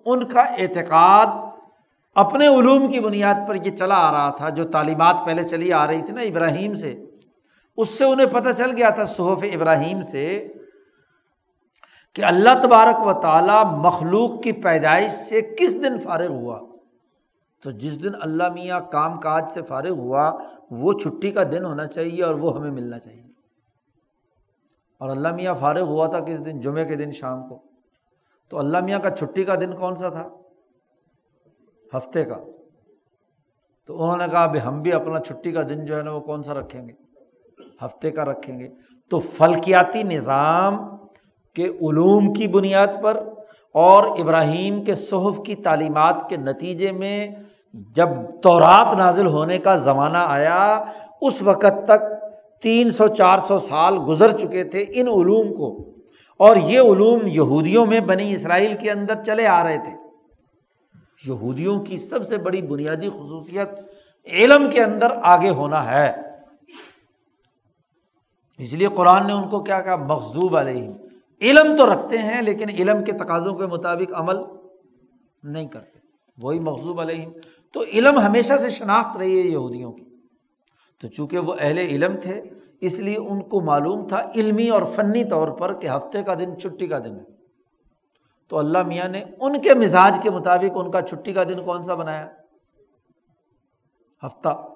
ان 0.04 0.28
کا 0.28 0.40
اعتقاد 0.40 1.51
اپنے 2.14 2.46
علوم 2.46 2.92
کی 2.92 3.00
بنیاد 3.00 3.34
پر 3.48 3.54
یہ 3.54 3.70
چلا 3.70 3.94
آ 3.94 4.12
رہا 4.12 4.30
تھا، 4.30 4.48
جو 4.48 4.64
تعلیمات 4.64 5.16
پہلے 5.26 5.42
چلی 5.42 5.72
آ 5.72 5.86
رہی 5.86 6.02
تھی 6.02 6.12
نا 6.12 6.20
ابراہیم 6.20 6.74
سے۔ 6.74 7.04
اس 7.76 7.88
سے 7.88 8.04
انہیں 8.04 8.26
پتہ 8.26 8.50
چل 8.58 8.76
گیا 8.76 8.90
تھا 8.90 9.04
صحف 9.04 9.44
ابراہیم 9.54 10.02
سے 10.02 10.52
کہ 12.14 12.24
اللہ 12.24 12.62
تبارک 12.62 13.06
و 13.06 13.12
تعالیٰ 13.12 13.64
مخلوق 13.64 14.42
کی 14.42 14.52
پیدائش 14.52 15.12
سے 15.12 15.40
کس 15.40 15.74
دن 15.74 15.98
فارغ 15.98 16.26
ہوا۔ 16.26 16.60
تو 17.62 17.70
جس 17.70 18.02
دن 18.02 18.10
اللہ 18.20 18.48
میاں 18.48 18.80
کام 18.80 19.20
کاج 19.20 19.44
سے 19.54 19.62
فارغ 19.62 19.90
ہوا، 19.90 20.38
وہ 20.70 20.92
چھٹی 20.92 21.30
کا 21.30 21.42
دن 21.42 21.64
ہونا 21.64 21.86
چاہیے 21.86 22.22
اور 22.22 22.34
وہ 22.34 22.58
ہمیں 22.58 22.70
ملنا 22.70 22.98
چاہیے۔ 22.98 23.22
اور 24.98 25.10
اللہ 25.10 25.34
میاں 25.34 25.54
فارغ 25.60 25.80
ہوا 25.80 26.06
تھا 26.06 26.20
کس 26.20 26.46
دن؟ 26.46 26.60
جمعے 26.60 26.84
کے 26.84 26.96
دن 26.96 27.10
شام 27.10 27.48
کو۔ 27.48 27.62
تو 28.48 28.58
اللہ 28.58 28.80
میاں 28.80 28.98
کا 28.98 29.10
چھٹی 29.10 29.44
کا 29.44 29.54
دن 29.54 29.72
کون 29.72 29.96
سا 29.96 30.08
تھا؟ 30.08 30.28
ہفتے 31.96 32.24
کا۔ 32.24 32.36
تو 33.86 34.02
انہوں 34.02 34.16
نے 34.16 34.28
کہا 34.28 34.68
ہم 34.68 34.82
بھی 34.82 34.92
اپنا 34.92 35.20
چھٹی 35.20 35.52
کا 35.52 35.62
دن 35.62 35.84
جو 35.84 35.98
ہے 35.98 36.02
نا 36.02 36.12
وہ 36.12 36.20
کون 36.20 36.42
سا 36.42 36.54
رکھیں 36.54 36.88
گے؟ 36.88 36.92
ہفتے 37.84 38.10
کا 38.10 38.24
رکھیں 38.24 38.60
گے۔ 38.60 38.68
تو 39.10 39.20
فلکیاتی 39.20 40.02
نظام 40.02 40.86
کے 41.54 41.64
علوم 41.64 42.32
کی 42.32 42.48
بنیاد 42.48 42.86
پر 43.02 43.28
اور 43.74 44.04
ابراہیم 44.18 44.84
کے 44.84 44.94
صحف 44.94 45.40
کی 45.46 45.54
تعلیمات 45.54 46.28
کے 46.28 46.36
نتیجے 46.36 46.92
میں 46.92 47.28
جب 47.72 48.08
تورات 48.42 48.96
نازل 48.96 49.26
ہونے 49.26 49.58
کا 49.58 49.76
زمانہ 49.76 50.18
آیا، 50.18 50.84
اس 51.20 51.42
وقت 51.42 51.86
تک 51.88 52.24
تین 52.62 52.90
سو 52.90 53.06
چار 53.06 53.38
سو 53.38 53.58
سال 53.58 53.98
گزر 54.08 54.38
چکے 54.38 54.64
تھے 54.64 54.84
ان 54.88 55.08
علوم 55.08 55.54
کو۔ 55.54 55.90
اور 56.36 56.56
یہ 56.56 56.80
علوم 56.80 57.26
یہودیوں 57.26 57.86
میں 57.86 58.00
بنی 58.00 58.32
اسرائیل 58.32 58.76
کے 58.80 58.90
اندر 58.90 59.24
چلے 59.24 59.46
آ 59.46 59.64
رہے 59.64 59.78
تھے۔ 59.78 60.01
یہودیوں 61.26 61.80
کی 61.80 61.98
سب 61.98 62.28
سے 62.28 62.36
بڑی 62.36 62.62
بنیادی 62.62 63.08
خصوصیت 63.08 63.68
علم 64.26 64.70
کے 64.70 64.82
اندر 64.82 65.06
آگے 65.22 65.50
ہونا 65.50 65.90
ہے۔ 65.90 66.12
اس 68.58 68.72
لیے 68.72 68.88
قرآن 68.88 69.26
نے 69.26 69.32
ان 69.32 69.48
کو 69.48 69.62
کیا 69.62 69.80
کہا؟ 69.80 69.96
مخصوب 69.96 70.56
علیہ 70.56 70.88
علم 71.40 71.76
تو 71.76 71.92
رکھتے 71.92 72.18
ہیں 72.18 72.42
لیکن 72.42 72.68
علم 72.68 73.04
کے 73.04 73.12
تقاضوں 73.12 73.54
کے 73.54 73.66
مطابق 73.66 74.12
عمل 74.14 74.36
نہیں 75.42 75.66
کرتے۔ 75.66 75.98
وہی 76.42 76.58
مخصوب 76.58 77.00
علیہ 77.00 77.26
تو 77.72 77.84
علم 77.92 78.18
ہمیشہ 78.18 78.52
سے 78.56 78.70
شناخت 78.70 79.16
رہی 79.16 79.42
ہے 79.42 79.48
یہودیوں 79.48 79.92
کی۔ 79.92 80.04
تو 81.00 81.08
چونکہ 81.08 81.38
وہ 81.38 81.54
اہل 81.60 81.78
علم 81.78 82.16
تھے، 82.16 82.42
اس 82.80 83.00
لیے 83.00 83.16
ان 83.16 83.42
کو 83.42 83.60
معلوم 83.60 84.08
تھا، 84.08 84.22
علمی 84.34 84.68
اور 84.68 84.82
فنی 84.82 85.24
طور 85.24 85.48
پر 85.48 85.72
کہ 85.72 85.86
ہفتے 85.86 86.22
کا 86.22 86.34
دن، 86.34 86.58
چھٹی 86.60 86.86
کا 86.86 86.98
دن 86.98 87.16
ہے۔ 87.16 87.41
تو 88.52 88.58
اللہ 88.58 88.82
میاں 88.82 89.08
نے 89.08 89.24
ان 89.40 89.60
کے 89.60 89.74
مزاج 89.74 90.18
کے 90.22 90.30
مطابق 90.30 90.72
ان 90.74 90.90
کا 90.90 91.02
چھٹی 91.02 91.32
کا 91.32 91.44
دن 91.44 91.64
کون 91.64 91.84
سا 91.84 91.94
بنایا؟ 91.94 92.28
ہفتہ۔ 94.26 94.68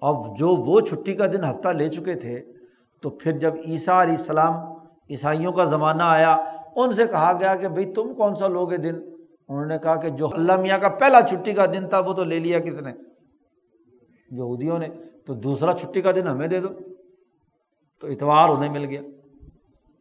اب 0.00 0.36
جو 0.36 0.48
وہ 0.48 0.80
چھٹی 0.80 1.14
کا 1.14 1.26
دن 1.26 1.44
ہفتہ 1.44 1.68
لے 1.68 1.88
چکے 1.88 2.14
تھے، 2.14 2.42
تو 3.00 3.10
پھر 3.10 3.38
جب 3.38 3.54
عیسیٰ 3.66 3.94
علیہ 3.94 4.16
السلام 4.16 4.54
عیسائیوں 5.10 5.52
کا 5.52 5.64
زمانہ 5.64 6.02
آیا، 6.02 6.36
ان 6.76 6.92
سے 6.92 7.06
کہا 7.06 7.32
گیا 7.40 7.56
کہ 7.56 7.68
بھائی 7.68 7.92
تم 7.92 8.14
کون 8.14 8.36
سا 8.36 8.48
لوگے 8.48 8.76
دن؟ 8.76 8.94
انہوں 9.48 9.66
نے 9.66 9.78
کہا 9.78 9.96
کہ 9.96 10.08
جو 10.08 10.28
اللہ 10.32 10.56
میاں 10.56 10.78
کا 10.78 10.88
پہلا 10.88 11.20
چھٹی 11.20 11.52
کا 11.52 11.66
دن 11.66 11.88
تھا، 11.88 11.98
وہ 11.98 12.12
تو 12.12 12.24
لے 12.24 12.38
لیا 12.38 12.58
کس 12.58 12.80
نے؟ 12.80 12.92
یہودیوں 14.30 14.78
نے۔ 14.78 14.88
تو 15.26 15.34
دوسرا 15.34 15.72
چھٹی 15.72 16.00
کا 16.00 16.10
دن 16.10 16.26
ہمیں 16.26 16.48
دے 16.48 16.60
دو۔ 16.60 16.68
تو 18.00 18.06
اتوار 18.06 18.48
انہیں 18.48 18.70
مل 18.70 18.84
گیا۔ 18.84 19.00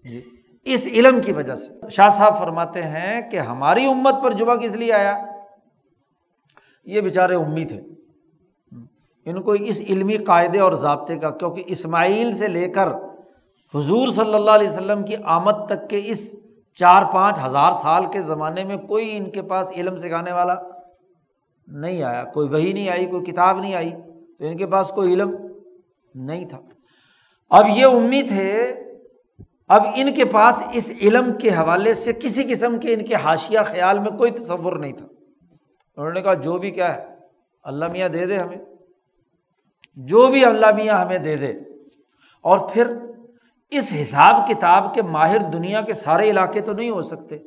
جی۔ 0.04 0.41
اس 0.66 0.88
علم 0.88 1.22
کی 1.22 1.32
وجہ 1.32 1.56
سے۔ 1.56 1.90
شاہ 1.90 2.10
صاحب 2.10 2.40
فرماتے 2.40 2.82
ہیں 2.82 3.30
کہ 3.30 3.40
ہماری 3.40 3.86
امت 3.86 4.16
پر 4.24 4.32
جمعہ 4.32 4.56
کس 4.56 4.76
لیے 4.76 4.94
آیا؟ 4.94 5.18
یہ 6.86 7.02
بیچارے 7.02 7.36
امی 7.36 7.66
تھے 7.66 7.82
ان 9.26 9.42
کو 9.42 9.52
اس 9.52 9.82
علمی 9.82 10.18
قاعدے 10.18 10.60
اور 10.60 10.74
ضابطے 10.74 11.18
کا، 11.18 11.30
کیونکہ 11.30 11.64
اسماعیل 11.66 12.38
سے 12.38 12.48
لے 12.48 12.70
کر 12.70 12.88
حضور 13.76 14.12
صلی 14.12 14.34
اللہ 14.34 14.52
علیہ 14.52 14.70
وسلم 14.70 15.04
کی 15.04 15.16
آمد 15.24 15.66
تک 15.66 15.90
کے 15.90 16.02
اس 16.06 16.36
چار 16.74 17.04
پانچ 17.14 17.40
ہزار 17.46 17.72
سال 17.72 18.06
کے 18.06 18.22
زمانے 18.22 18.64
میں 18.64 18.78
کوئی 18.78 19.18
ان 19.18 19.30
کے 19.30 19.42
پاس 19.42 19.72
علم 19.72 19.98
سکھانے 19.98 20.32
والا 20.32 20.56
نہیں 21.68 22.04
آیا۔ 22.04 22.24
کوئی 22.24 22.50
وہی 22.50 22.74
نہیں 22.74 22.90
آئی، 22.90 23.06
کوئی 23.06 23.24
کتاب 23.24 23.60
نہیں 23.60 23.76
آئی، 23.76 23.92
تو 24.40 24.46
ان 24.46 24.58
کے 24.58 24.68
پاس 24.68 24.88
کوئی 24.88 25.14
علم 25.14 25.36
نہیں 26.16 26.46
تھا۔ 26.46 26.60
اب 27.50 27.66
یہ 27.68 27.86
امید 27.86 28.28
تھے 28.28 28.76
اب 29.72 29.84
ان 29.96 30.14
کے 30.14 30.26
پاس 30.26 30.64
اس 30.74 30.92
علم 31.02 31.38
کے 31.38 31.50
حوالے 31.50 31.94
سے 31.94 32.14
کسی 32.14 32.44
قسم 32.44 32.80
کے 32.80 32.94
ان 32.94 33.06
کے 33.06 33.16
حاشیہ 33.16 33.60
خیال 33.66 34.00
میں 34.00 34.12
کوئی 34.12 34.32
تصور 34.32 34.74
نہیں 34.74 34.94
تھا۔ 34.94 35.06
انہوں 35.98 36.12
نے 36.12 36.22
کہا، 36.22 36.34
جو 36.34 36.58
بھی 36.58 36.72
کیا 36.72 36.96
ہے، 36.96 37.06
اللہ 37.64 37.86
میاں 37.88 38.10
دے 38.10 38.26
دے 38.26 38.38
ہمیں۔ 38.38 38.58
جو 39.96 40.28
بھی 40.28 40.46
اللہ 40.46 40.66
میاں 40.76 41.00
ہمیں 41.00 41.18
دے 41.18 41.38
دے۔ 41.38 41.54
اور 42.42 42.60
پھر 42.60 42.96
اس 43.70 43.94
حساب 44.02 44.48
کتاب 44.48 44.94
کے 44.94 45.02
ماہر 45.02 45.38
دنیا 45.38 45.82
کے 45.82 45.94
سارے 45.94 46.30
علاقے 46.30 46.62
تو 46.62 46.74
نہیں 46.74 46.90
ہو 46.90 47.02
سکتے۔ 47.02 47.38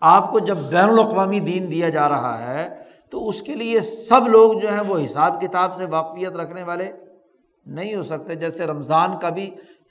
آپ 0.00 0.32
کو 0.32 0.38
جب 0.38 0.56
بین 0.56 0.88
الاقوامی 0.88 1.40
دین 1.40 1.70
دیا 1.70 1.88
جا 1.88 2.08
رہا 2.08 2.54
ہے، 2.54 2.68
تو 3.10 3.28
اس 3.28 3.42
کے 3.42 3.54
لیے 3.54 3.80
سب 3.80 4.28
لوگ 4.28 4.52
جو 4.52 4.72
ہیں 4.72 4.82
وہ 4.88 4.98
حساب 5.04 5.40
کتاب 5.40 5.76
سے 5.76 5.84
واقفیت 5.84 6.32
رکھنے 6.32 6.62
والے 6.62 6.92
نہیں 7.66 7.94
ہو 7.94 8.02
سکتے۔ 8.02 8.34
جیسے 8.34 8.64
رمضان 8.64 9.18
کا 9.18 9.28
بھی 9.28 9.50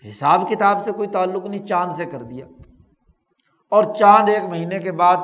حساب 0.09 0.49
کتاب 0.49 0.83
سے 0.83 0.91
کوئی 0.91 1.07
تعلق 1.07 1.45
نہیں، 1.45 1.65
چاند 1.65 1.93
سے 1.93 2.05
کر 2.05 2.23
دیا۔ 2.23 2.45
اور 3.69 3.83
چاند 3.83 4.29
ایک 4.29 4.43
مہینے 4.43 4.79
کے 4.79 4.91
بعد 4.91 5.17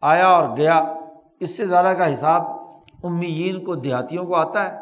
آیا 0.00 0.28
اور 0.28 0.56
گیا۔ 0.56 0.94
اس 1.40 1.56
سے 1.56 1.66
زیادہ 1.66 1.94
کا 1.98 2.12
حساب 2.12 2.42
امیین 3.02 3.64
کو، 3.64 3.74
دیہاتیوں 3.74 4.24
کو 4.24 4.34
آتا 4.34 4.72
ہے؟ 4.72 4.78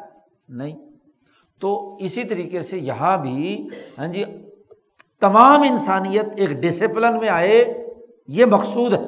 نہیں۔ 0.49 0.77
تو 1.61 1.97
اسی 1.97 2.25
طریقے 2.25 2.63
سے 2.63 2.79
یہاں 2.79 3.17
بھی 3.17 3.69
ہاں 3.99 4.07
جی 4.07 4.25
تمام 5.21 5.63
انسانیت 5.63 6.27
ایک 6.37 6.49
ڈسپلن 6.49 7.19
میں 7.19 7.29
آئے، 7.29 7.87
یہ 8.29 8.45
مقصود 8.45 8.95
ہے۔ 8.95 9.07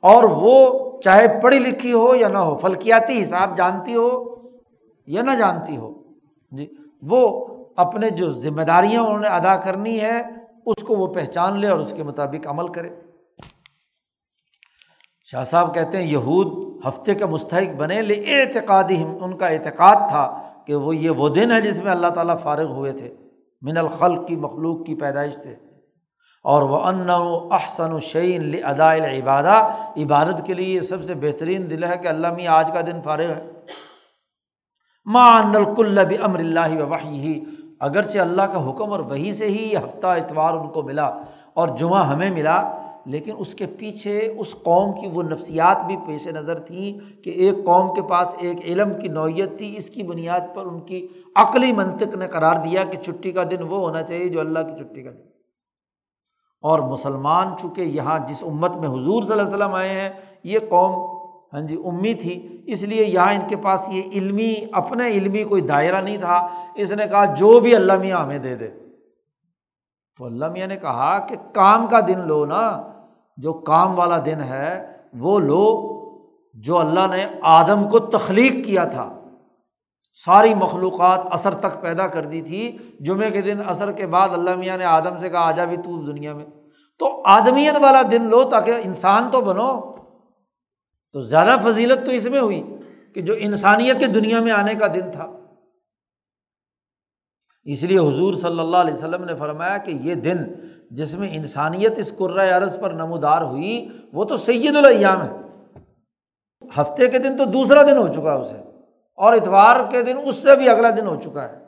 اور 0.00 0.24
وہ 0.24 0.78
چاہے 1.00 1.40
پڑھی 1.40 1.58
لکھی 1.58 1.92
ہو 1.92 2.14
یا 2.14 2.28
نہ 2.28 2.38
ہو، 2.38 2.56
فلکیاتی 2.56 3.22
حساب 3.22 3.56
جانتی 3.56 3.94
ہو 3.94 4.34
یا 5.06 5.22
نہ 5.22 5.30
جانتی 5.30 5.76
ہو 5.76 6.02
جی 6.50 6.66
وہ 7.02 7.46
اپنے 7.76 8.10
جو 8.10 8.32
ذمہ 8.32 8.62
داریاں 8.62 9.02
انہوں 9.02 9.18
نے 9.18 9.28
ادا 9.28 9.56
کرنی 9.56 10.00
ہے، 10.00 10.22
اس 10.66 10.82
کو 10.82 10.94
وہ 10.94 11.14
پہچان 11.14 11.60
لے 11.60 11.68
اور 11.68 11.78
اس 11.78 11.92
کے 11.96 12.02
مطابق 12.02 12.46
عمل 12.46 12.72
کرے۔ 12.72 12.90
شاہ 15.24 15.44
صاحب 15.44 15.74
کہتے 15.74 15.98
ہیں، 15.98 16.04
یہود 16.04 16.76
ہفتے 16.86 17.14
کا 17.14 17.26
مستحق 17.26 17.74
بنے 17.76 18.02
لے 18.02 18.14
اعتقادی 18.14 19.04
ان 19.20 19.36
کا 19.36 19.46
اعتقاد 19.46 20.08
تھا 20.08 20.42
کہ 20.66 20.74
وہ 20.74 20.96
یہ 20.96 21.10
وہ 21.10 21.28
دن 21.28 21.52
ہے 21.52 21.60
جس 21.60 21.82
میں 21.84 21.92
اللہ 21.92 22.06
تعالیٰ 22.06 22.38
فارغ 22.38 22.66
ہوئے 22.66 22.92
تھے۔ 22.92 23.14
من 23.62 23.78
الخلق 23.78 24.28
کی 24.28 24.36
مخلوق 24.36 24.86
کی 24.86 24.94
پیدائش 24.94 25.34
سے۔ 25.34 25.54
اور 26.44 26.62
وہ 26.62 26.78
ان 26.78 27.10
و 27.10 27.52
احسن 27.52 27.92
و 27.92 28.00
شعین 28.00 28.54
ادا 28.64 28.94
عبادہ 28.94 29.74
عبادت 29.96 30.46
کے 30.46 30.54
لیے 30.54 30.74
یہ 30.74 30.80
سب 30.80 31.04
سے 31.04 31.14
بہترین 31.14 31.70
دل 31.70 31.84
ہے 31.84 31.98
کہ 31.98 32.08
اللہ 32.08 32.32
میں 32.32 32.46
آج 32.46 32.70
کا 32.74 32.80
دن 32.80 33.02
فارغ 33.04 33.30
ہے۔ 33.30 33.50
ماں 35.06 35.42
الکلب 35.42 36.12
امر 36.22 36.38
اللہ 36.38 36.82
وحی 36.82 37.40
اگرچہ 37.82 38.18
اللہ 38.18 38.42
کا 38.42 38.68
حکم 38.68 38.92
اور 38.92 39.00
وہی 39.00 39.32
سے 39.32 39.48
ہی 39.48 39.62
یہ 39.72 39.78
ہفتہ 39.78 40.06
اتوار 40.06 40.54
ان 40.54 40.68
کو 40.68 40.82
ملا 40.82 41.06
اور 41.54 41.68
جمعہ 41.68 42.04
ہمیں 42.06 42.30
ملا، 42.30 42.56
لیکن 43.06 43.34
اس 43.38 43.54
کے 43.54 43.66
پیچھے 43.78 44.18
اس 44.38 44.54
قوم 44.62 44.92
کی 45.00 45.06
وہ 45.12 45.22
نفسیات 45.22 45.84
بھی 45.86 45.96
پیش 46.06 46.26
نظر 46.26 46.58
تھیں 46.58 46.92
کہ 47.24 47.30
ایک 47.30 47.64
قوم 47.64 47.94
کے 47.94 48.02
پاس 48.02 48.34
ایک 48.38 48.58
علم 48.64 48.92
کی 49.00 49.08
نوعیت 49.08 49.56
تھی، 49.58 49.74
اس 49.76 49.88
کی 49.90 50.02
بنیاد 50.02 50.54
پر 50.54 50.66
ان 50.66 50.80
کی 50.80 51.06
عقلی 51.36 51.72
منطق 51.72 52.14
نے 52.16 52.28
قرار 52.28 52.56
دیا 52.56 52.84
کہ 52.84 53.02
چھٹی 53.02 53.32
کا 53.32 53.42
دن 53.50 53.62
وہ 53.62 53.80
ہونا 53.80 54.02
چاہیے 54.02 54.28
جو 54.28 54.40
اللہ 54.40 54.58
کی 54.58 54.76
چھٹی 54.76 55.02
کا 55.02 55.10
دن۔ 55.10 55.30
اور 56.64 56.78
مسلمان 56.78 57.48
چونکہ 57.60 57.80
یہاں 57.80 58.18
جس 58.28 58.42
امت 58.42 58.76
میں 58.76 58.88
حضور 58.88 59.22
صلی 59.22 59.32
اللہ 59.32 59.42
علیہ 59.42 59.54
وسلم 59.54 59.74
آئے 59.74 60.00
ہیں، 60.00 60.10
یہ 60.44 60.58
قوم 60.68 60.92
ہاں 61.52 61.60
جی 61.60 61.76
امی 61.84 62.14
تھی۔ 62.14 62.62
اس 62.66 62.82
لیے 62.82 63.06
یہاں 63.06 63.34
ان 63.34 63.40
کے 63.48 63.56
پاس 63.56 63.88
یہ 63.88 64.02
علمی، 64.12 64.54
اپنے 64.72 65.06
علمی 65.06 65.44
کوئی 65.44 65.62
دائرہ 65.62 66.00
نہیں 66.00 66.16
تھا۔ 66.16 66.48
اس 66.74 66.92
نے 66.92 67.06
کہا، 67.06 67.24
جو 67.24 67.60
بھی 67.60 67.76
اللہ 67.76 67.92
میاں 67.92 68.18
ہمیں 68.18 68.38
دے 68.38 68.56
دے۔ 68.56 68.68
تو 70.18 70.24
اللہ 70.24 70.48
میاں 70.48 70.66
نے 70.66 70.76
کہا 70.76 71.18
کہ 71.18 71.36
کام 71.52 71.86
کا 71.86 72.00
دن 72.00 72.26
لو 72.26 72.44
نا۔ 72.44 72.82
جو 73.36 73.52
کام 73.52 73.98
والا 73.98 74.18
دن 74.18 74.40
ہے، 74.40 74.86
وہ 75.12 75.38
لو۔ 75.38 75.92
جو 76.54 76.78
اللہ 76.78 77.06
نے 77.10 77.24
آدم 77.42 77.88
کو 77.88 77.98
تخلیق 77.98 78.52
کیا 78.64 78.84
تھا۔ 78.84 79.20
ساری 80.24 80.54
مخلوقات 80.54 81.20
اثر 81.30 81.54
تک 81.54 81.80
پیدا 81.80 82.06
کر 82.06 82.24
دی 82.24 82.42
تھی۔ 82.42 82.78
جمعے 83.00 83.30
کے 83.30 83.40
دن 83.40 83.58
اثر 83.66 83.92
کے 83.92 84.06
بعد 84.06 84.28
اللہ 84.28 84.54
میاں 84.54 84.78
نے 84.78 84.84
آدم 84.84 85.18
سے 85.18 85.28
کہا، 85.28 85.48
آجا 85.48 85.64
بھی 85.64 85.76
تو 85.76 86.12
دنیا 86.12 86.32
میں۔ 86.34 86.46
تو 86.98 87.22
آدمیت 87.24 87.74
والا 87.82 88.02
دن 88.02 88.22
لو 88.22 88.44
تاکہ 88.44 88.74
انسان 88.84 89.28
تو 89.32 89.40
بنو۔ 89.40 90.01
تو 91.12 91.20
زیادہ 91.20 91.56
فضیلت 91.64 92.04
تو 92.06 92.10
اس 92.10 92.26
میں 92.26 92.40
ہوئی 92.40 92.62
کہ 93.14 93.20
جو 93.20 93.34
انسانیت 93.38 93.98
کے 93.98 94.06
دنیا 94.06 94.40
میں 94.40 94.52
آنے 94.52 94.74
کا 94.74 94.86
دن 94.86 95.10
تھا۔ 95.12 95.30
اس 97.64 97.82
لیے 97.82 97.98
حضور 97.98 98.34
صلی 98.34 98.60
اللہ 98.60 98.76
علیہ 98.76 98.94
وسلم 98.94 99.24
نے 99.24 99.34
فرمایا 99.34 99.76
کہ 99.78 99.90
یہ 99.90 100.14
دن 100.14 100.36
جس 100.90 101.14
میں 101.14 101.28
انسانیت 101.32 101.92
اس 101.96 102.12
عرض 102.56 102.80
پر 102.80 102.90
نمودار 102.90 103.42
ہوئی، 103.42 103.88
وہ 104.12 104.24
تو 104.24 104.36
سید 104.36 104.76
الایام 104.76 105.22
ہے۔ 105.22 105.30
ہفتے 106.80 107.06
کے 107.06 107.18
دن 107.18 107.36
تو 107.36 107.44
دوسرا 107.44 107.82
دن 107.82 107.96
ہو 107.96 108.08
چکا 108.08 108.34
ہے 108.34 108.40
اسے، 108.40 108.58
اور 109.14 109.32
اتوار 109.32 109.90
کے 109.90 110.02
دن 110.02 110.16
اس 110.24 110.34
سے 110.34 110.56
بھی 110.56 110.68
اگلا 110.68 110.90
دن 110.90 111.06
ہو 111.06 111.20
چکا 111.20 111.48
ہے۔ 111.48 111.58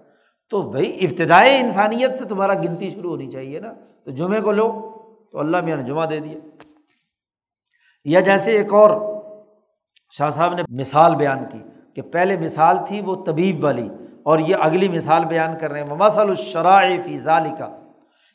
تو 0.51 0.63
بھائی 0.63 0.99
ابتدائی 1.01 1.57
انسانیت 1.57 2.19
سے 2.19 2.25
تمہارا 2.25 2.55
گنتی 2.55 2.91
شروع 2.91 3.11
ہونی 3.11 3.31
چاہیے 3.31 3.61
نا۔ 3.61 3.73
تو 4.05 4.11
جمعے 4.11 4.41
کو 4.41 4.53
لو، 4.53 4.69
تو 5.33 5.39
اللہ 5.39 5.61
میاں 5.61 5.77
نے 5.77 5.83
جمعہ 5.83 6.07
دے 6.07 6.21
دیا۔ 6.21 6.39
یا 8.05 8.21
جیسے 8.21 8.53
ایک 8.53 8.73
اور 8.73 9.14
شاہ 10.19 10.31
صاحب 10.31 10.55
نے 10.55 10.63
مثال 10.69 11.15
بیان 11.15 11.39
کی 11.53 11.63
کہ 11.95 12.03
پہلے 12.03 12.39
مثال 12.39 12.79
تھی 12.89 13.01
وہ 13.01 13.25
طبیب 13.25 13.65
والی 13.65 13.89
اور 14.23 14.39
یہ 14.39 14.57
اگلی 14.61 14.89
مثال 14.89 15.25
بیان 15.25 15.59
کر 15.59 15.71
رہے 15.71 15.83
ہیں۔ 15.83 15.95
مسل 15.99 16.29
الشرائع 16.29 16.97
فی 17.05 17.19
ذالی 17.19 17.51
کا 17.59 17.69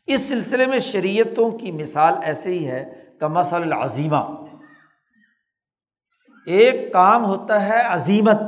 اس 0.08 0.30
سلسلے 0.30 0.66
میں 0.66 0.80
شریعتوں 0.80 1.52
کی 1.52 1.72
مثال 1.72 2.14
ایسے 2.22 2.50
ہی 2.50 2.68
ہے 2.68 2.94
کہ 3.20 3.28
مسل 3.28 3.74
العظیمہ۔ 3.74 4.46
ایک 6.46 6.94
کام 6.94 7.26
ہوتا 7.26 7.66
ہے 7.66 7.82
عظیمت 7.82 8.42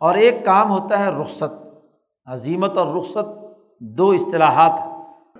اور 0.00 0.14
ایک 0.14 0.44
کام 0.44 0.70
ہوتا 0.70 0.98
ہے 0.98 1.08
رخصت۔ 1.08 1.68
عظیمت 2.26 2.76
اور 2.76 2.96
رخصت 2.96 3.26
دو 3.80 4.10
اصطلاحات 4.10 4.72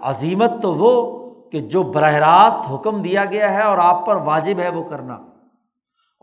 عظیمت 0.01 0.51
تو 0.63 0.75
وہ 0.75 1.25
کہ 1.51 1.61
جو 1.61 1.83
براہ 1.83 2.15
راست 2.15 2.75
حکم 2.75 3.03
دیا 3.03 3.25
گیا 3.25 3.53
ہے 3.53 3.63
اور 3.63 3.79
آپ 3.79 4.07
پر 4.07 4.17
واجب 4.17 4.59
ہے 4.59 4.69
وہ 4.69 4.85
کرنا۔ 4.85 5.34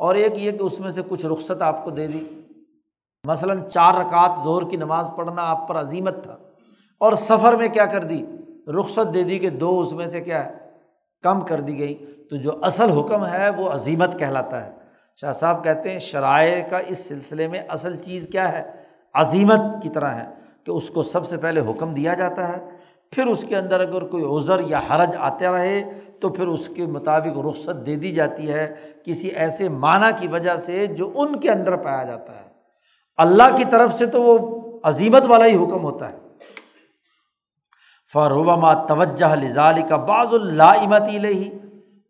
اور 0.01 0.15
ایک 0.15 0.37
یہ 0.37 0.51
کہ 0.51 0.63
اس 0.63 0.79
میں 0.79 0.91
سے 0.91 1.01
کچھ 1.07 1.25
رخصت 1.25 1.61
آپ 1.61 1.83
کو 1.83 1.91
دے 1.91 2.07
دی۔ 2.07 2.41
مثلاً 3.27 3.69
چار 3.73 3.93
رکعت 3.93 4.31
زور 4.43 4.61
کی 4.69 4.77
نماز 4.77 5.09
پڑھنا 5.15 5.41
آپ 5.41 5.67
پر 5.67 5.79
عظیمت 5.79 6.23
تھا۔ 6.23 6.37
اور 6.99 7.13
سفر 7.13 7.53
میں 7.53 7.67
کیا 7.67 7.85
کر 7.85 8.03
دی؟ 8.03 8.25
رخصت 8.79 9.13
دے 9.13 9.23
دی 9.23 9.39
کہ 9.39 9.49
دو 9.49 9.79
اس 9.79 9.91
میں 9.91 10.07
سے 10.07 10.21
کیا 10.21 10.45
ہے؟ 10.45 10.57
کم 11.21 11.41
کر 11.41 11.61
دی 11.61 11.79
گئی 11.79 12.25
تو 12.29 12.35
جو 12.35 12.51
اصل 12.61 12.89
حکم 12.89 13.25
ہے 13.25 13.49
وہ 13.49 13.69
عظیمت 13.69 14.19
کہلاتا 14.19 14.65
ہے۔ 14.65 14.71
شاہ 15.21 15.31
صاحب 15.31 15.63
کہتے 15.63 15.91
ہیں، 15.91 15.99
شرائع 15.99 16.63
کا 16.69 16.77
اس 16.77 17.05
سلسلے 17.07 17.47
میں 17.47 17.59
اصل 17.69 17.95
چیز 17.95 18.27
کیا 18.31 18.51
ہے؟ 18.51 18.71
عظیمت 19.13 19.59
کی 19.83 19.89
طرح 19.89 20.09
ہے 20.09 20.29
کہ 20.63 20.71
اس 20.71 20.89
کو 20.89 21.01
سب 21.01 21.27
سے 21.27 21.37
پہلے 21.37 21.61
حکم 21.61 21.93
دیا 21.93 22.13
جاتا 22.13 22.49
ہے۔ 22.49 22.69
پھر 23.11 23.25
اس 23.25 23.45
کے 23.49 23.57
اندر 23.57 23.79
اگر 23.79 24.01
کوئی 24.01 24.23
عذر 24.25 24.59
یا 24.59 24.79
حرج 24.79 25.09
آتا 25.19 25.51
رہے 25.51 25.83
تو 26.21 26.29
پھر 26.29 26.47
اس 26.47 26.67
کے 26.67 26.85
مطابق 26.85 27.39
رخصت 27.39 27.85
دے 27.85 27.95
دی 27.95 28.11
جاتی 28.11 28.53
ہے 28.53 28.75
کسی 29.05 29.27
ایسے 29.27 29.69
معنی 29.69 30.07
کی 30.19 30.27
وجہ 30.27 30.55
سے 30.55 30.87
جو 30.87 31.11
ان 31.15 31.39
کے 31.39 31.51
اندر 31.51 31.75
پایا 31.75 32.03
جاتا 32.03 32.35
ہے۔ 32.35 32.49
اللہ 33.17 33.55
کی 33.57 33.63
طرف 33.71 33.93
سے 33.93 34.05
تو 34.05 34.23
وہ 34.23 34.61
عظیمت 34.83 35.25
والا 35.27 35.45
ہی 35.45 35.55
حکم 35.55 35.83
ہوتا 35.83 36.11
ہے۔ 36.11 36.17
فروبما 38.13 38.73
توجہ 38.73 39.35
لزالی 39.35 39.81
کا 39.89 39.95
بعض 39.95 40.27
اللہمتی 40.31 41.19
لہی 41.19 41.49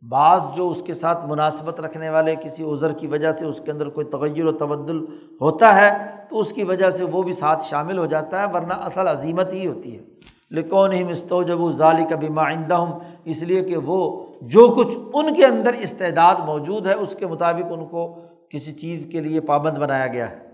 بعض 0.10 0.42
جو 0.56 0.70
اس 0.70 0.84
کے 0.86 0.94
ساتھ 0.94 1.26
مناسبت 1.26 1.80
رکھنے 1.80 2.10
والے 2.10 2.36
کسی 2.36 2.72
عذر 2.72 2.92
کی 2.92 3.08
وجہ 3.08 3.32
سے 3.32 3.46
اس 3.46 3.62
کے 3.66 3.72
اندر 3.72 3.90
کوئی 3.90 4.06
تغیر 4.06 4.46
و 4.46 4.52
تبدل 4.52 5.06
ہوتا 5.42 5.76
ہے 5.76 5.90
تو 6.30 6.40
اس 6.40 6.54
کی 6.54 6.64
وجہ 6.64 6.90
سے 6.90 7.04
وہ 7.04 7.24
بھی 7.24 7.34
ساتھ 7.34 7.64
شامل 7.64 7.98
ہو 7.98 8.06
جاتا 8.06 8.42
ہے، 8.42 8.46
ورنہ 8.54 8.74
اصل 8.74 9.08
عظیمت 9.08 9.54
ہی 9.54 9.68
ہوتی 9.68 10.00
ہے۔ 10.00 10.04
لکون 10.52 10.94
ہی 10.94 11.04
مستو 11.04 11.44
جب 11.44 11.58
ظالی 11.70 12.06
کا 12.06 12.16
بیما 12.16 12.44
آئندہ 12.46 12.74
ہوں 12.74 13.00
اس 13.26 13.44
لیے 13.44 13.62
کہ 13.62 13.78
وہ 13.78 14.26
جو 14.42 14.68
کچھ 14.68 14.98
ان 15.14 15.34
کے 15.34 15.46
اندر 15.46 15.72
استعداد 15.80 16.36
موجود 16.46 16.88
ہے، 16.88 16.94
اس 16.94 17.16
کے 17.16 17.28
مطابق 17.28 17.74
ان 17.74 17.86
کو 17.86 18.16
کسی 18.50 18.72
چیز 18.72 19.08
کے 19.12 19.22
لیے 19.22 19.42
پابند 19.42 19.78
بنایا 19.78 20.08
گیا 20.08 20.32
ہے۔ 20.32 20.52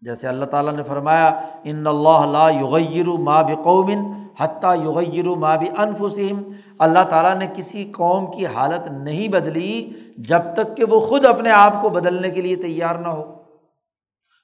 جیسے 0.00 0.28
اللہ 0.28 0.44
تعالیٰ 0.44 0.72
نے 0.72 0.82
فرمایا 0.82 1.40
ان 1.64 1.86
اللہ 1.86 2.26
لا 2.26 2.48
یغیر 2.50 3.06
ما 3.06 3.42
بقومن 3.42 4.12
حتیٰ 4.40 4.76
یغیر 4.76 5.24
ما 5.24 5.56
بانفسہم 5.56 6.42
اللہ 6.78 7.04
تعالیٰ 7.10 7.36
نے 7.36 7.46
کسی 7.54 7.84
قوم 7.84 8.30
کی 8.30 8.46
حالت 8.46 8.90
نہیں 8.90 9.28
بدلی 9.28 9.90
جب 10.18 10.40
تک 10.56 10.76
کہ 10.76 10.84
وہ 10.84 11.00
خود 11.00 11.26
اپنے 11.26 11.50
آپ 11.50 11.82
کو 11.82 11.88
بدلنے 11.88 12.30
کے 12.30 12.42
لیے 12.42 12.56
تیار 12.56 12.94
نہ 12.94 13.08
ہو۔ 13.08 13.22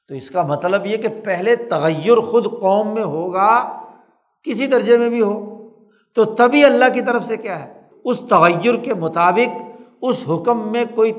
تو 0.09 0.15
اس 0.15 0.31
کا 0.31 0.43
مطلب 0.43 0.86
یہ 0.86 0.97
کہ 0.97 1.09
پہلے 1.24 1.57
تغیر 1.57 2.20
خود 2.20 2.47
قوم 2.61 2.94
میں 2.94 3.05
ہوگا 3.05 3.86
کسی 4.47 4.66
درجے 4.66 4.98
میں 4.98 5.09
بھی 5.09 5.23
ہو، 5.23 5.56
تو 6.14 6.24
تبھی 6.24 6.64
اللہ 6.64 6.85
کی 6.94 7.01
طرف 7.01 7.24
سے 7.24 7.36
کیا 7.36 7.64
ہے؟ 7.64 7.82
اس 8.05 8.20
تغیر 8.31 8.77
کے 8.77 8.94
مطابق 8.94 9.62
اس 10.02 10.24
حکم 10.28 10.73
میں 10.73 10.85
کوئی 10.94 11.12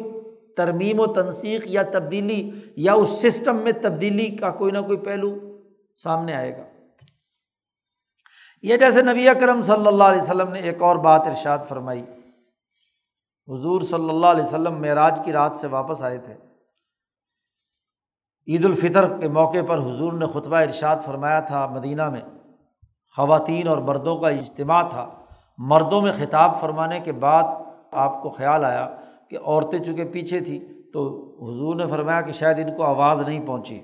ترمیم 0.57 0.99
و 0.99 1.07
تنسیق 1.07 1.61
یا 1.65 1.83
تبدیلی 1.83 2.51
یا 2.75 2.93
اس 2.93 3.09
سسٹم 3.09 3.55
میں 3.55 3.71
تبدیلی 3.81 4.35
کا 4.35 4.49
کوئی 4.49 4.71
نہ 4.71 4.77
کوئی 4.77 4.97
پہلو 4.97 5.57
سامنے 5.95 6.33
آئے 6.33 6.57
گا۔ 6.57 6.63
یہ 8.61 8.77
جیسے 8.77 9.01
نبی 9.01 9.29
اکرم 9.29 9.61
صلی 9.61 9.87
اللہ 9.87 10.03
علیہ 10.03 10.21
وسلم 10.21 10.51
نے 10.51 10.59
ایک 10.59 10.81
اور 10.81 10.95
بات 10.95 11.21
ارشاد 11.21 11.57
فرمائی۔ 11.67 12.01
حضور 13.47 13.81
صلی 13.81 14.09
اللہ 14.09 14.27
علیہ 14.27 14.43
وسلم 14.43 14.81
معراج 14.81 15.19
کی 15.25 15.31
رات 15.31 15.51
سے 15.61 15.67
واپس 15.67 16.01
آئے 16.01 16.17
تھے۔ 16.17 16.33
عید 18.47 18.65
الفطر 18.65 19.19
کے 19.19 19.27
موقع 19.27 19.57
پر 19.67 19.77
حضور 19.77 20.13
نے 20.13 20.25
خطبہ 20.25 20.57
ارشاد 20.57 20.95
فرمایا 21.05 21.39
تھا 21.39 21.67
مدینہ 21.67 22.09
میں۔ 22.09 22.21
خواتین 23.17 23.67
اور 23.67 23.77
مردوں 23.77 24.17
کا 24.17 24.29
اجتماع 24.29 24.89
تھا۔ 24.89 25.09
مردوں 25.57 26.01
میں 26.01 26.11
خطاب 26.11 26.59
فرمانے 26.59 26.99
کے 26.99 27.11
بعد 27.11 27.43
آپ 27.91 28.21
کو 28.21 28.29
خیال 28.29 28.65
آیا 28.65 28.95
کہ 29.29 29.37
عورتیں 29.45 29.79
چونکہ 29.79 30.05
پیچھے 30.05 30.39
تھیں 30.39 30.59
تو 30.93 31.23
حضور 31.49 31.75
نے 31.75 31.87
فرمایا 31.87 32.21
کہ 32.21 32.31
شاید 32.31 32.59
ان 32.59 32.77
کو 32.77 32.83
آواز 32.83 33.21
نہیں 33.21 33.47
پہنچی۔ 33.47 33.81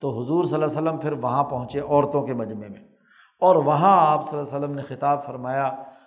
تو 0.00 0.22
حضور 0.22 0.44
صلی 0.44 0.54
اللہ 0.54 0.66
علیہ 0.66 0.76
وسلم 0.76 0.96
پھر 0.96 1.12
وہاں 1.12 1.44
پہنچے 1.44 1.80
عورتوں 1.80 2.26
کے 2.26 2.34
مجمعے 2.34 2.68
میں۔ 2.68 2.80
اور 3.40 3.56
وہاں 3.56 4.12
آپ 4.12 4.30
صلی 4.30 4.38
اللہ 4.38 4.48
علیہ 4.48 4.58
وسلم 4.58 4.76
نے 4.76 4.82
خطاب 4.82 5.24
فرمایا 5.24 5.66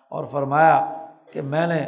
اور 0.10 0.26
فرمایا 0.26 1.08
کہ 1.34 1.42
میں 1.42 1.68
نے 1.68 1.88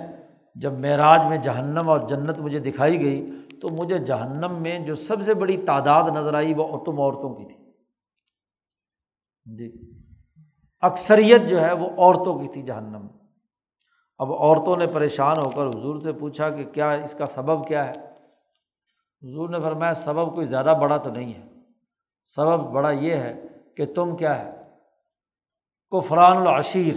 جب 0.55 0.73
معراج 0.73 1.21
میں 1.29 1.37
جہنم 1.37 1.89
اور 1.89 1.99
جنت 1.99 2.39
مجھے 2.39 2.59
دکھائی 2.59 3.05
گئی 3.05 3.31
تو 3.61 3.69
مجھے 3.69 3.97
جہنم 3.97 4.53
میں 4.61 4.79
جو 4.79 4.95
سب 4.95 5.21
سے 5.21 5.33
بڑی 5.33 5.57
تعداد 5.57 6.03
نظر 6.03 6.33
آئی 6.33 6.53
وہ 6.53 6.77
تم 6.77 6.99
عورتوں 7.01 7.35
کی 7.35 7.45
تھی۔ 7.45 7.71
جی۔ 9.57 9.92
اکثریت 10.83 11.41
جو 11.49 11.61
ہے 11.61 11.73
وہ 11.73 11.87
عورتوں 11.97 12.39
کی 12.39 12.47
تھی 12.47 12.61
جہنم۔ 12.61 13.07
اب 14.17 14.33
عورتوں 14.33 14.77
نے 14.77 14.87
پریشان 14.87 15.37
ہو 15.37 15.49
کر 15.49 15.79
حضور 15.79 16.01
سے 16.01 16.13
پوچھا 16.13 16.49
کہ 16.49 16.63
کیا 16.63 16.91
اس 16.91 17.15
کا 17.17 17.25
سبب 17.25 17.67
کیا 17.67 17.87
ہے؟ 17.87 17.93
حضور 19.21 19.49
نے 19.49 19.59
فرمایا، 19.59 19.93
سبب 19.93 20.35
کوئی 20.35 20.47
زیادہ 20.47 20.77
بڑا 20.81 20.97
تو 20.97 21.09
نہیں 21.09 21.33
ہے۔ 21.33 21.47
سبب 22.23 22.59
بڑا 22.59 22.91
یہ 22.91 23.15
ہے 23.15 23.41
کہ 23.77 23.85
تم 23.85 24.15
کیا 24.15 24.45
ہے؟ 24.45 24.51
کفران 25.91 26.37
العشیر، 26.37 26.95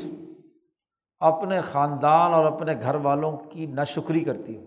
اپنے 1.18 1.60
خاندان 1.60 2.34
اور 2.34 2.44
اپنے 2.44 2.74
گھر 2.80 2.94
والوں 2.94 3.36
کی 3.36 3.66
ناشکری 3.66 4.20
کرتی 4.20 4.56
ہو۔ 4.56 4.64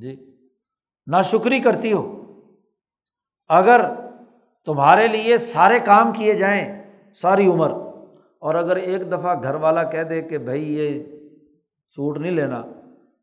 جی 0.00 0.36
ناشکری 1.06 1.60
کرتی 1.60 1.92
ہو۔ 1.92 2.32
اگر 3.48 4.07
تمہارے 4.68 5.08
لیے 5.08 5.38
سارے 5.38 5.78
کام 5.80 6.12
کیے 6.12 6.34
جائیں، 6.34 6.82
ساری 7.14 7.46
عمر۔ 7.46 7.70
اور 8.38 8.54
اگر 8.54 8.76
ایک 8.76 9.12
دفعہ 9.12 9.42
گھر 9.42 9.54
والا 9.54 9.82
کہہ 9.82 10.02
دے 10.02 10.22
کہ 10.22 10.38
بھائی 10.38 10.76
یہ 10.76 11.02
سوٹ 11.96 12.18
نہیں 12.18 12.32
لینا، 12.32 12.62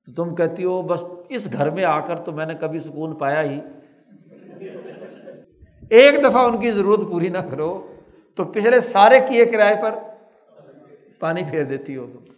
تو 0.06 0.14
تم 0.14 0.36
کہتی 0.36 0.64
ہو 0.64 0.82
بس 0.82 1.06
اس 1.30 1.54
گھر 1.54 1.70
میں 1.70 1.84
آ 1.84 2.00
کر 2.00 2.16
تو 2.16 2.32
میں 2.32 2.46
نے 2.46 2.54
کبھی 2.54 2.80
سکون 2.80 3.16
پایا 3.16 3.44
ہی۔ 3.44 3.62
ایک 5.90 6.24
دفعہ 6.24 6.46
ان 6.46 6.60
کی 6.60 6.72
ضرورت 6.72 7.02
پوری 7.12 7.30
نہ 7.30 7.38
کرو، 7.38 7.88
تو 8.36 8.44
پچھلے 8.44 8.80
سارے 8.80 9.20
کیے 9.20 9.46
کرائے 9.46 9.76
پر 9.82 9.96
پانی 11.20 11.44
پھیر 11.50 11.64
دیتی 11.64 11.98
ہو 11.98 12.08
تم۔ 12.14 12.34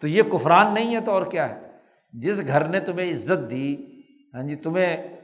تو 0.00 0.08
یہ 0.08 0.22
کفران 0.22 0.74
نہیں 0.74 0.94
ہے 0.94 1.00
تو 1.00 1.10
اور 1.10 1.26
کیا 1.26 1.48
ہے؟ 1.48 1.60
جس 2.12 2.42
گھر 2.46 2.64
نے 2.64 2.80
تمہیں 2.80 3.12
عزت 3.12 3.50
دی 3.50 3.76
ہاں 4.34 4.42
جی 4.42 4.54
تمہیں 4.54 5.15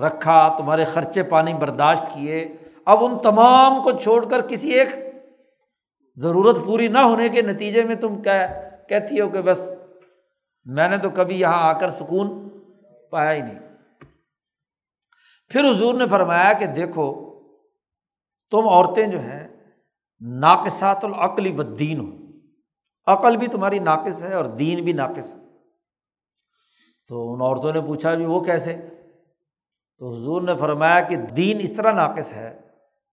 رکھا، 0.00 0.54
تمہارے 0.58 0.84
خرچے 0.84 1.22
پانی 1.22 1.54
برداشت 1.54 2.04
کیے۔ 2.14 2.56
اب 2.84 3.04
ان 3.04 3.18
تمام 3.18 3.82
کو 3.82 3.90
چھوڑ 3.90 4.30
کر 4.30 4.40
کسی 4.40 4.70
ایک 4.70 4.88
ضرورت 6.16 6.56
پوری 6.66 6.88
نہ 6.88 6.98
ہونے 6.98 7.28
کے 7.28 7.42
نتیجے 7.42 7.84
میں 7.84 7.94
تم 7.94 8.22
کیا 8.22 8.46
کہتی 8.88 9.20
ہو 9.20 9.28
کہ 9.28 9.40
بس 9.40 9.74
میں 10.64 10.88
نے 10.88 10.98
تو 10.98 11.10
کبھی 11.10 11.40
یہاں 11.40 11.62
آ 11.62 11.72
کر 11.72 11.90
سکون 11.90 12.48
پایا 13.10 13.32
ہی 13.32 13.40
نہیں۔ 13.40 13.58
پھر 15.48 15.70
حضور 15.70 15.94
نے 15.94 16.08
فرمایا 16.08 16.52
کہ 16.52 16.66
دیکھو، 16.66 17.34
تم 18.50 18.68
عورتیں 18.68 19.06
جو 19.06 19.18
ہیں، 19.18 19.48
ناقصات 20.20 21.04
العقلی 21.04 21.52
و 21.52 21.62
دین 21.62 22.00
ہو۔ 22.00 22.24
عقل 23.06 23.36
بھی 23.36 23.46
تمہاری 23.46 23.78
ناقص 23.78 24.22
ہے 24.22 24.34
اور 24.34 24.44
دین 24.44 24.84
بھی 24.84 24.92
ناقص 24.92 25.32
ہے۔ 25.32 25.38
تو 27.08 27.34
ان 27.34 27.40
عورتوں 27.40 27.72
نے 27.72 27.80
پوچھا 27.80 28.14
بھی 28.14 28.24
وہ 28.24 28.40
کیسے؟ 28.40 28.76
تو 29.98 30.12
حضور 30.12 30.42
نے 30.42 30.56
فرمایا 30.56 31.00
کہ 31.00 31.16
دین 31.16 31.58
اس 31.60 31.72
طرح 31.76 31.92
ناقص 31.92 32.32
ہے 32.32 32.60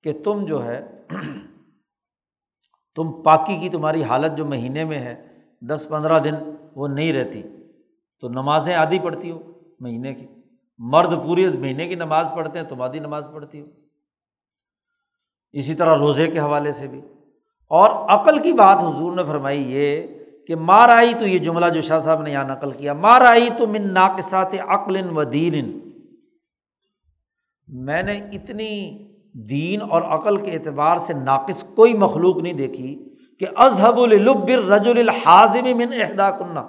کہ 0.03 0.23
تم 0.23 0.45
جو 0.45 0.65
ہے 0.65 0.85
تم 2.95 3.21
پاکی 3.23 3.57
کی 3.57 3.69
تمہاری 3.69 4.03
حالت 4.03 4.37
جو 4.37 4.45
مہینے 4.45 4.83
میں 4.83 4.99
ہے، 4.99 5.27
دس 5.61 5.85
پندرہ 5.89 6.19
دن 6.19 6.33
وہ 6.75 6.87
نہیں 6.87 7.13
رہتی۔ 7.13 7.43
تو 8.19 8.29
نمازیں 8.29 8.75
آدھی 8.75 8.99
پڑھتی 8.99 9.31
ہو 9.31 9.39
مہینے 9.79 10.13
کی۔ 10.13 10.27
مرد 10.77 11.23
پوری 11.23 11.47
مہینے 11.47 11.87
کی 11.87 11.95
نماز 11.95 12.27
پڑھتے 12.35 12.59
ہیں، 12.59 12.65
تم 12.65 12.81
آدھی 12.81 12.99
نماز 12.99 13.27
پڑھتی 13.33 13.61
ہو۔ 13.61 13.65
اسی 15.51 15.75
طرح 15.75 15.95
روزے 15.95 16.27
کے 16.27 16.39
حوالے 16.39 16.71
سے 16.71 16.87
بھی۔ 16.87 17.01
اور 17.67 17.89
عقل 17.89 18.39
کی 18.39 18.53
بات 18.53 18.77
حضور 18.77 19.15
نے 19.15 19.23
فرمائی 19.23 19.73
یہ 19.73 20.07
کہ 20.47 20.55
مار 20.55 20.89
آئی 20.89 21.13
تو 21.13 21.27
یہ 21.27 21.37
جملہ 21.37 21.65
جو 21.65 21.81
شاہ 21.81 21.99
صاحب 21.99 22.21
نے 22.21 22.31
یہاں 22.31 22.43
نقل 22.43 22.71
کیا 22.71 22.93
مار 22.93 23.21
آئی 23.21 23.49
تو 23.57 23.67
من 23.67 23.93
ناقصات 23.93 24.53
عقل 24.67 25.17
و 25.17 25.23
دین 25.23 25.90
میں 27.71 28.03
نے 28.03 28.17
اتنی 28.17 29.07
دین 29.49 29.81
اور 29.81 30.01
عقل 30.01 30.37
کے 30.37 30.51
اعتبار 30.51 30.97
سے 30.97 31.13
ناقص 31.13 31.63
کوئی 31.75 31.93
مخلوق 31.93 32.37
نہیں 32.37 32.53
دیکھی 32.53 33.07
کہ 33.39 33.45
اذہب 33.55 33.99
الب 33.99 34.49
رج 34.49 34.87
الحاظم 34.87 35.77
من 35.77 35.93
احدا 35.93 36.31
کنہ 36.31 36.59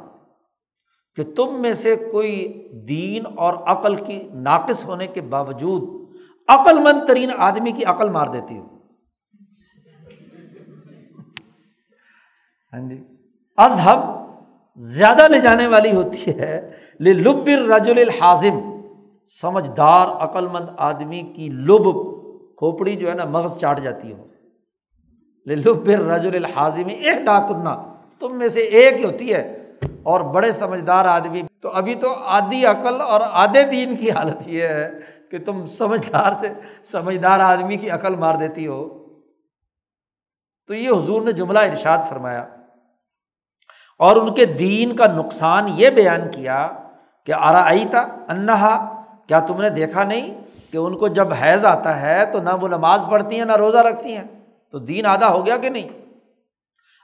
کہ 1.15 1.23
تم 1.23 1.63
میں 1.63 1.73
سے 1.73 1.97
کوئی 1.97 2.63
دین 2.89 3.23
اور 3.35 3.55
عقل 3.55 3.97
کی 3.97 4.29
ناقص 4.35 4.85
ہونے 4.85 5.07
کے 5.07 5.21
باوجود 5.21 5.83
عقل 6.49 6.79
مند 6.79 7.07
ترین 7.09 7.31
آدمی 7.37 7.73
کی 7.73 7.85
عقل 7.85 8.09
مار 8.09 8.27
دیتی 8.27 8.59
ہو۔ 8.59 8.67
ہاں 12.73 12.89
جی۔ 12.89 13.05
اذہب 13.57 14.01
زیادہ 14.77 15.29
لے 15.29 15.41
جانے 15.41 15.67
والی 15.67 15.93
ہوتی 15.93 16.31
ہے 16.31 16.71
لب 17.01 17.49
رج 17.49 17.91
الحاظم 17.91 18.72
سمجھدار 19.41 20.07
عقل 20.07 20.47
مند 20.47 20.67
آدمی 20.79 21.21
کی 21.21 21.49
لب 21.49 21.83
کھوپڑی 22.57 22.97
جو 22.97 23.09
ہے 23.09 23.15
نا 23.15 23.25
مغز 23.25 23.61
چاٹ 23.61 23.81
جاتی 23.81 24.13
ہو۔ 24.13 24.27
لب 25.47 25.91
رج 25.91 26.27
الحاظم 26.37 26.89
ایک 26.89 27.25
ڈاکنہ 27.25 27.95
تم 28.19 28.39
میں 28.39 28.49
سے 28.49 28.61
ایک 28.61 29.01
ہی 29.01 29.05
ہوتی 29.05 29.35
ہے۔ 29.35 29.59
اور 30.03 30.21
بڑے 30.21 30.53
سمجھدار 30.53 31.05
آدمی۔ 31.05 31.43
تو 31.61 31.69
ابھی 31.69 31.95
تو 31.95 32.15
آدھی 32.15 32.67
عقل 32.67 33.01
اور 33.01 33.21
آدھے 33.31 33.63
دین 33.63 33.97
کی 33.97 34.11
حالت 34.11 34.49
یہ 34.49 34.63
ہے 34.63 34.91
کہ 35.31 35.39
تم 35.39 35.67
سمجھدار 35.67 36.33
سے 36.41 36.49
سمجھدار 36.85 37.41
آدمی 37.41 37.77
کی 37.77 37.91
عقل 37.91 38.15
مار 38.15 38.35
دیتی 38.35 38.67
ہو۔ 38.67 39.07
تو 40.67 40.75
یہ 40.75 40.91
حضور 40.91 41.23
نے 41.23 41.33
جملہ 41.33 41.59
ارشاد 41.59 41.99
فرمایا۔ 42.09 42.47
اور 43.99 44.17
ان 44.17 44.35
کے 44.35 44.45
دین 44.45 44.97
کا 44.97 45.07
نقصان 45.07 45.67
یہ 45.69 45.91
بیان 45.91 46.31
کیا 46.31 46.71
کہ 47.27 47.33
آرا 47.33 47.67
آئی 47.67 47.85
تھا 47.91 48.01
انہا 48.29 48.92
کیا 49.27 49.41
تم 49.41 49.61
نے 49.61 49.71
دیکھا 49.71 50.03
نہیں 50.03 50.41
کہ 50.71 50.77
ان 50.77 50.99
کو 50.99 51.09
جب 51.09 51.29
حیض 51.33 51.65
آتا 51.65 52.01
ہے 52.01 52.33
تو 52.33 52.39
نہ 52.39 52.51
وہ 52.61 52.69
نماز 52.69 53.05
پڑھتی 53.11 53.39
ہیں 53.39 53.45
نہ 53.45 53.57
روزہ 53.57 53.79
رکھتی 53.79 54.17
ہیں؟ 54.17 54.25
تو 54.71 54.79
دین 54.79 55.07
آدھا 55.07 55.29
ہو 55.29 55.47
گیا 55.47 55.57
کہ 55.57 55.69
نہیں؟ 55.69 55.89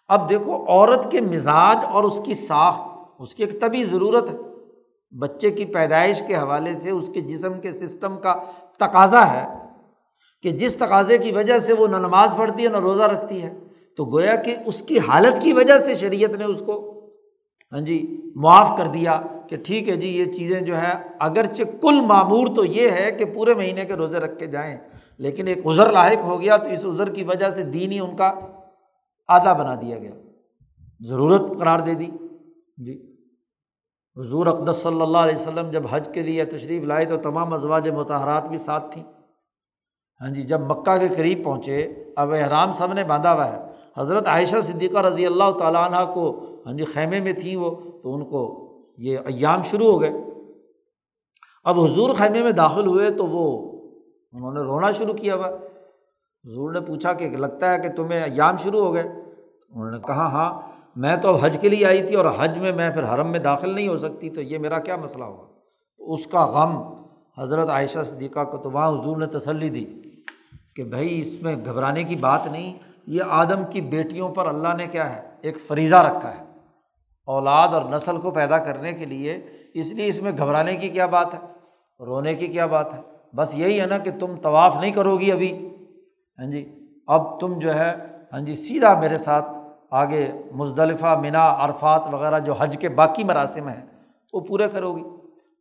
اب 0.08 0.28
دیکھو، 0.28 0.64
عورت 0.68 1.10
کے 1.10 1.20
مزاج 1.20 1.78
اور 1.92 2.04
اس 2.04 2.20
کی 2.24 2.34
ساخت، 2.34 2.82
اس 3.18 3.34
کی 3.34 3.44
ایک 3.44 3.60
طبی 3.60 3.84
ضرورت 3.84 4.28
ہے۔ 4.28 4.36
بچے 5.18 5.50
کی 5.50 5.64
پیدائش 5.64 6.22
کے 6.26 6.36
حوالے 6.36 6.80
سے 6.80 6.90
اس 6.90 7.10
کے 7.14 7.20
جسم 7.20 7.60
کے 7.60 7.72
سسٹم 7.72 8.18
کا 8.18 8.34
تقاضا 8.76 9.32
ہے 9.32 9.46
کہ 10.42 10.50
جس 10.50 10.76
تقاضے 10.76 11.18
کی 11.18 11.32
وجہ 11.32 11.58
سے 11.58 11.72
وہ 11.72 11.86
نہ 11.86 11.96
نماز 11.96 12.34
پڑھتی 12.36 12.64
ہے 12.64 12.68
نہ 12.68 12.76
روزہ 12.76 13.02
رکھتی 13.02 13.42
ہے۔ 13.42 13.54
تو 13.96 14.04
گویا 14.04 14.36
کہ 14.36 14.56
اس 14.66 14.82
کی 14.82 14.98
حالت 14.98 15.42
کی 15.42 15.52
وجہ 15.52 15.78
سے 15.78 15.94
شریعت 15.94 16.30
نے 16.30 16.44
اس 16.44 16.62
کو 16.66 17.00
ہاں 17.72 17.80
جی 17.80 18.20
معاف 18.34 18.78
کر 18.78 18.86
دیا۔ 18.86 19.20
کہ 19.48 19.56
ٹھیک 19.56 19.88
ہے 19.88 19.96
جی 19.96 20.08
یہ 20.08 20.24
چیزیں 20.24 20.60
جو 20.60 20.80
ہے 20.80 20.92
اگرچہ 21.18 21.62
کل 21.80 22.00
معمور 22.00 22.46
تو 22.56 22.64
یہ 22.64 22.90
ہے 22.90 23.10
کہ 23.10 23.24
پورے 23.24 23.54
مہینے 23.54 23.84
کے 23.84 23.94
روزے 23.94 24.18
رکھ 24.18 24.38
کے 24.38 24.46
جائیں، 24.46 24.78
لیکن 25.18 25.46
ایک 25.46 25.66
عذر 25.66 25.92
لاحق 25.92 26.24
ہو 26.24 26.40
گیا 26.40 26.56
تو 26.56 26.66
اس 26.66 26.84
عذر 26.84 27.08
کی 27.08 27.24
وجہ 27.24 27.50
سے 27.50 27.62
دین 27.62 27.92
ہی 27.92 27.98
ان 27.98 28.16
کا 28.16 28.32
آدھا 29.28 29.52
بنا 29.52 29.74
دیا 29.74 29.98
گیا۔ 29.98 30.10
ضرورت 31.00 31.42
قرار 31.60 31.78
دے 31.78 31.94
دی۔ 31.94 32.06
جی۔ 32.76 33.14
حضور 34.16 34.46
اقدس 34.46 34.76
صلی 34.76 35.00
اللہ 35.00 35.18
علیہ 35.18 35.34
وسلم 35.34 35.70
جب 35.70 35.82
حج 35.90 36.08
کے 36.12 36.22
لیے 36.22 36.44
تشریف 36.44 36.84
لائے 36.84 37.04
تو 37.04 37.16
تمام 37.16 37.52
ازواج 37.52 37.88
متحرات 37.88 38.48
بھی 38.48 38.58
ساتھ 38.58 38.92
تھیں۔ 38.92 39.04
ہاں 40.20 40.30
جی 40.30 40.42
جب 40.42 40.60
مکہ 40.60 40.98
کے 40.98 41.08
قریب 41.08 41.44
پہنچے، 41.44 42.04
اب 42.16 42.32
احرام 42.32 42.72
سب 42.72 42.92
نے 42.92 43.04
باندھا 43.04 43.34
ہوا 43.34 43.52
ہے۔ 43.52 43.58
حضرت 43.96 44.28
عائشہ 44.28 44.60
صدیقہ 44.62 44.98
رضی 44.98 45.26
اللہ 45.26 45.50
تعالیٰ 45.58 45.90
عنہ 45.90 46.12
کو 46.12 46.44
ہاں 46.66 46.72
جی 46.72 46.84
خیمے 46.84 47.20
میں 47.20 47.32
تھیں 47.32 47.56
وہ، 47.56 47.70
تو 48.02 48.14
ان 48.14 48.24
کو 48.24 48.67
یہ 48.98 49.18
ایام 49.18 49.62
شروع 49.62 49.92
ہو 49.92 50.00
گئے۔ 50.00 50.12
اب 51.64 51.80
حضور 51.80 52.14
خیمے 52.14 52.42
میں 52.42 52.52
داخل 52.52 52.86
ہوئے 52.86 53.10
تو 53.10 53.26
وہ 53.26 53.72
انہوں 54.32 54.52
نے 54.52 54.60
رونا 54.60 54.92
شروع 54.92 55.14
کیا 55.14 55.34
ہوا۔ 55.34 55.48
حضور 56.44 56.72
نے 56.72 56.80
پوچھا 56.80 57.12
کہ 57.12 57.30
لگتا 57.30 57.72
ہے 57.72 57.78
کہ 57.78 57.88
تمہیں 57.92 58.20
ایام 58.20 58.56
شروع 58.56 58.84
ہو 58.84 58.94
گئے۔ 58.94 59.02
انہوں 59.02 59.90
نے 59.90 59.98
کہا 60.06 60.26
ہاں 60.26 60.60
میں 60.96 61.16
تو 61.16 61.28
اب 61.28 61.36
حج 61.40 61.58
کے 61.60 61.68
لیے 61.68 61.86
آئی 61.86 62.06
تھی 62.06 62.14
اور 62.14 62.24
حج 62.38 62.58
میں 62.58 62.72
میں 62.72 62.90
پھر 62.90 63.14
حرم 63.14 63.30
میں 63.30 63.38
داخل 63.38 63.74
نہیں 63.74 63.88
ہو 63.88 63.98
سکتی، 63.98 64.30
تو 64.30 64.40
یہ 64.40 64.58
میرا 64.58 64.78
کیا 64.78 64.96
مسئلہ 64.96 65.24
ہوگا؟ 65.24 65.46
اس 65.98 66.26
کا 66.26 66.46
غم 66.46 67.04
حضرت 67.38 67.68
عائشہ 67.68 67.98
صدیقہ 68.04 68.44
کو 68.44 68.56
تو 68.56 68.70
وہاں 68.70 68.88
حضور 68.88 69.16
نے 69.16 69.26
تسلی 69.26 69.68
دی 69.68 69.84
کہ 70.76 70.84
بھائی، 70.84 71.20
اس 71.20 71.42
میں 71.42 71.56
گھبرانے 71.64 72.04
کی 72.04 72.16
بات 72.16 72.46
نہیں، 72.46 72.78
یہ 73.06 73.22
آدم 73.28 73.62
کی 73.70 73.80
بیٹیوں 73.80 74.28
پر 74.28 74.46
اللہ 74.46 74.76
نے 74.76 74.86
کیا 74.86 75.16
ہے، 75.16 75.30
ایک 75.40 75.58
فریضہ 75.66 75.96
رکھا 75.96 76.38
ہے۔ 76.38 76.47
اولاد 77.28 77.68
اور 77.68 77.82
نسل 77.82 78.16
کو 78.16 78.30
پیدا 78.30 78.58
کرنے 78.58 78.92
کے 78.92 79.04
لیے، 79.04 79.46
اس 79.74 79.92
لیے 79.92 80.06
اس 80.06 80.22
میں 80.22 80.32
گھبرانے 80.38 80.76
کی 80.76 80.88
کیا 80.88 81.06
بات 81.06 81.34
ہے؟ 81.34 81.38
رونے 82.04 82.34
کی 82.34 82.46
کیا 82.46 82.66
بات 82.66 82.94
ہے؟ 82.94 83.00
بس 83.36 83.54
یہی 83.54 83.80
ہے 83.80 83.86
نا 83.86 83.98
کہ 83.98 84.10
تم 84.20 84.36
طواف 84.36 84.76
نہیں 84.76 84.92
کرو 84.92 85.16
گی 85.16 85.32
ابھی۔ 85.32 85.68
ہاں 86.38 86.50
جی 86.50 86.86
اب 87.06 87.40
تم 87.40 87.58
جو 87.58 87.74
ہے 87.74 87.94
ہاں 88.32 88.40
جی 88.40 88.54
سیدھا 88.54 89.00
میرے 89.00 89.18
ساتھ 89.18 89.46
آگے 89.90 90.32
مزدلفہ 90.52 91.20
منا 91.22 91.56
عرفات 91.58 92.02
وغیرہ 92.12 92.38
جو 92.38 92.52
حج 92.52 92.76
کے 92.80 92.88
باقی 92.88 93.24
مراسم 93.24 93.68
ہیں، 93.68 93.86
وہ 94.32 94.40
پورے 94.40 94.68
کرو 94.68 94.96
گی۔ 94.96 95.02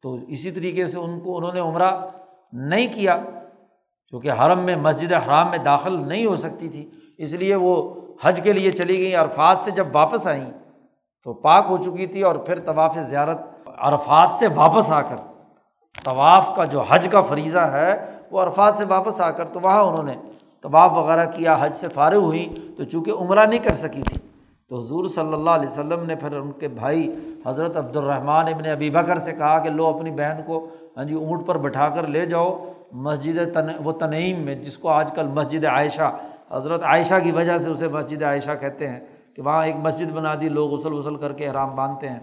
تو 0.01 0.17
اسی 0.27 0.51
طریقے 0.51 0.87
سے 0.87 0.99
ان 0.99 1.19
کو، 1.19 1.37
انہوں 1.37 1.53
نے 1.53 1.59
عمرہ 1.59 1.91
نہیں 2.53 2.87
کیا 2.93 3.23
چونکہ 4.11 4.31
حرم 4.31 4.59
میں، 4.59 4.75
مسجد 4.75 5.13
حرام 5.13 5.49
میں 5.49 5.57
داخل 5.57 6.07
نہیں 6.07 6.25
ہو 6.25 6.35
سکتی 6.35 6.69
تھی۔ 6.69 6.89
اس 7.17 7.33
لیے 7.33 7.55
وہ 7.55 7.95
حج 8.21 8.39
کے 8.43 8.53
لیے 8.53 8.71
چلی 8.71 8.97
گئیں، 8.97 9.15
عرفات 9.15 9.57
سے 9.59 9.71
جب 9.71 9.87
واپس 9.93 10.27
آئیں 10.27 10.51
تو 11.27 11.33
پاک 11.33 11.65
ہو 11.69 11.77
چکی 11.77 12.05
تھی 12.07 12.21
اور 12.23 12.35
پھر 12.35 12.59
طواف 12.59 12.97
زیارت 12.97 13.37
عرفات 13.77 14.29
سے 14.39 14.47
واپس 14.55 14.91
آ 14.91 15.01
کر، 15.01 15.15
طواف 16.05 16.55
کا 16.55 16.65
جو 16.65 16.81
حج 16.89 17.07
کا 17.11 17.21
فریضہ 17.21 17.59
ہے، 17.59 17.95
وہ 18.31 18.41
عرفات 18.41 18.77
سے 18.77 18.85
واپس 18.87 19.19
آ 19.21 19.29
کر 19.31 19.45
تو 19.45 19.59
وہاں 19.63 19.81
انہوں 19.83 20.03
نے 20.03 20.15
طواف 20.61 20.91
وغیرہ 20.91 21.25
کیا، 21.25 21.57
حج 21.59 21.73
سے 21.75 21.87
فارغ 21.87 22.15
ہوئی، 22.15 22.47
تو 22.77 22.83
چونکہ 22.83 23.11
عمرہ 23.11 23.45
نہیں 23.45 23.59
کر 23.59 23.73
سکی 23.73 24.01
تھی، 24.01 24.19
تو 24.67 24.81
حضور 24.81 25.07
صلی 25.07 25.33
اللہ 25.33 25.49
علیہ 25.49 25.69
وسلم 25.69 26.05
نے 26.05 26.15
پھر 26.15 26.37
ان 26.37 26.51
کے 26.51 26.67
بھائی 26.67 27.11
حضرت 27.45 27.77
عبد 27.77 27.95
الرحمٰن 27.95 28.53
ابن 28.53 28.69
ابی 28.71 28.89
بکر 28.89 29.17
سے 29.17 29.31
کہا 29.31 29.59
کہ 29.59 29.69
لو 29.69 29.87
اپنی 29.87 30.11
بہن 30.11 30.41
کو 30.45 30.65
ہاں 30.97 31.03
جی 31.03 31.15
اونٹ 31.15 31.45
پر 31.47 31.57
بٹھا 31.57 31.89
کر 31.89 32.07
لے 32.07 32.25
جاؤ، 32.25 32.57
مسجد 32.93 33.37
تن، 33.53 33.69
وہ 33.83 33.91
تنعیم 33.91 34.39
میں، 34.39 34.55
جس 34.55 34.77
کو 34.77 34.89
آج 34.89 35.11
کل 35.15 35.27
مسجد 35.27 35.65
عائشہ، 35.65 36.15
حضرت 36.51 36.83
عائشہ 36.83 37.19
کی 37.23 37.31
وجہ 37.31 37.57
سے 37.57 37.69
اسے 37.69 37.87
مسجد 37.87 38.23
عائشہ 38.23 38.51
کہتے 38.59 38.89
ہیں۔ 38.89 38.99
کہ 39.37 39.43
وہاں 39.43 39.65
ایک 39.65 39.75
مسجد 39.75 40.11
بنا 40.11 40.35
دی، 40.41 40.49
لوگ 40.49 40.71
غسل 40.71 40.93
وسل 40.93 41.15
کر 41.15 41.33
کے 41.33 41.47
احرام 41.47 41.75
باندھتے 41.75 42.09
ہیں۔ 42.09 42.19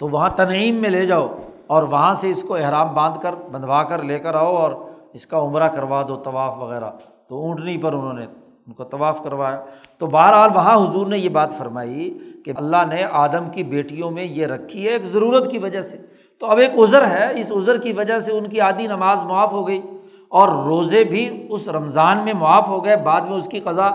تو 0.00 0.08
وہاں 0.08 0.30
تنعیم 0.36 0.74
میں 0.74 0.90
لے 0.90 1.06
جاؤ 1.06 1.36
اور 1.66 1.82
وہاں 1.82 2.14
سے 2.14 2.30
اس 2.30 2.42
کو 2.48 2.54
احرام 2.54 2.94
باندھ 2.94 3.18
کر، 3.22 3.34
بندھوا 3.52 3.82
کر 3.82 4.02
لے 4.02 4.18
کر 4.18 4.34
آؤ 4.34 4.54
اور 4.56 4.72
اس 5.12 5.26
کا 5.26 5.38
عمرہ 5.38 5.68
کروا 5.68 6.02
دو، 6.08 6.16
طواف 6.16 6.58
وغیرہ۔ 6.58 6.90
تو 7.28 7.36
اونٹنی 7.36 7.78
پر 7.78 7.92
انہوں 7.92 8.12
نے 8.12 8.26
ان 8.66 8.72
کو 8.72 8.84
طواف 8.84 9.24
کروایا۔ 9.24 9.64
تو 9.98 10.06
بہرحال 10.06 10.50
وہاں 10.54 10.76
حضور 10.76 11.06
نے 11.06 11.18
یہ 11.18 11.28
بات 11.28 11.50
فرمائی 11.58 12.18
کہ 12.44 12.52
اللہ 12.56 12.84
نے 12.88 13.04
آدم 13.12 13.50
کی 13.50 13.62
بیٹیوں 13.62 14.10
میں 14.10 14.24
یہ 14.24 14.46
رکھی 14.46 14.84
ہے 14.84 14.90
ایک 14.90 15.04
ضرورت 15.04 15.50
کی 15.50 15.58
وجہ 15.58 15.82
سے۔ 15.82 15.96
تو 16.40 16.46
اب 16.46 16.58
ایک 16.58 16.70
عذر 16.78 17.06
ہے، 17.06 17.40
اس 17.40 17.52
عذر 17.52 17.78
کی 17.78 17.92
وجہ 17.92 18.20
سے 18.20 18.32
ان 18.32 18.48
کی 18.48 18.60
آدھی 18.60 18.86
نماز 18.86 19.22
معاف 19.22 19.52
ہو 19.52 19.68
گئی 19.68 19.80
اور 20.28 20.48
روزے 20.48 21.04
بھی 21.04 21.46
اس 21.50 21.68
رمضان 21.68 22.24
میں 22.24 22.32
معاف 22.34 22.68
ہو 22.68 22.84
گئے، 22.84 22.96
بعد 22.96 23.20
میں 23.20 23.38
اس 23.38 23.48
کی 23.48 23.60
قضا 23.60 23.90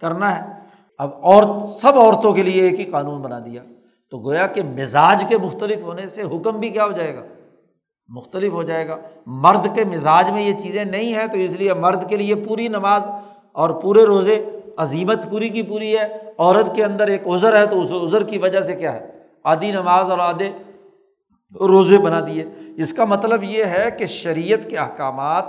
کرنا 0.00 0.36
ہے۔ 0.36 0.57
اب 0.98 1.10
اور 1.22 1.66
سب 1.66 1.98
عورتوں 1.98 2.32
کے 2.32 2.42
لیے 2.42 2.62
ایک 2.62 2.80
ہی 2.80 2.84
قانون 2.84 3.22
بنا 3.22 3.38
دیا۔ 3.38 3.62
تو 4.10 4.18
گویا 4.18 4.46
کہ 4.46 4.62
مزاج 4.62 5.24
کے 5.28 5.38
مختلف 5.38 5.82
ہونے 5.82 6.06
سے 6.06 6.22
حکم 6.22 6.60
بھی 6.60 6.68
کیا 6.68 6.84
ہو 6.84 6.92
جائے 6.92 7.16
گا؟ 7.16 7.22
مختلف 8.08 8.52
ہو 8.52 8.62
جائے 8.62 8.88
گا۔ 8.88 8.96
مرد 9.26 9.74
کے 9.74 9.84
مزاج 9.84 10.30
میں 10.30 10.42
یہ 10.42 10.52
چیزیں 10.58 10.84
نہیں 10.84 11.14
ہیں، 11.14 11.26
تو 11.26 11.38
اس 11.38 11.52
لیے 11.52 11.74
مرد 11.74 12.08
کے 12.08 12.16
لیے 12.16 12.34
پوری 12.34 12.68
نماز 12.68 13.06
اور 13.52 13.70
پورے 13.70 14.04
روزے 14.04 14.50
عظیمت 14.76 15.30
پوری 15.30 15.48
کی 15.48 15.62
پوری 15.62 15.98
ہے۔ 15.98 16.18
عورت 16.38 16.74
کے 16.74 16.84
اندر 16.84 17.06
ایک 17.06 17.26
عذر 17.26 17.56
ہے، 17.56 17.66
تو 17.66 17.80
اس 17.80 17.92
عذر 17.92 18.22
کی 18.22 18.38
وجہ 18.38 18.60
سے 18.60 18.76
کیا 18.76 18.92
ہے؟ 18.92 19.18
آدھی 19.44 19.70
نماز 19.70 20.10
اور 20.10 20.18
آدھے 20.18 20.50
روزے 21.60 21.98
بنا 21.98 22.20
دیے۔ 22.26 22.44
اس 22.76 22.92
کا 22.92 23.04
مطلب 23.04 23.42
یہ 23.42 23.64
ہے 23.64 23.90
کہ 23.90 24.06
شریعت 24.06 24.70
کے 24.70 24.76
احکامات 24.76 25.44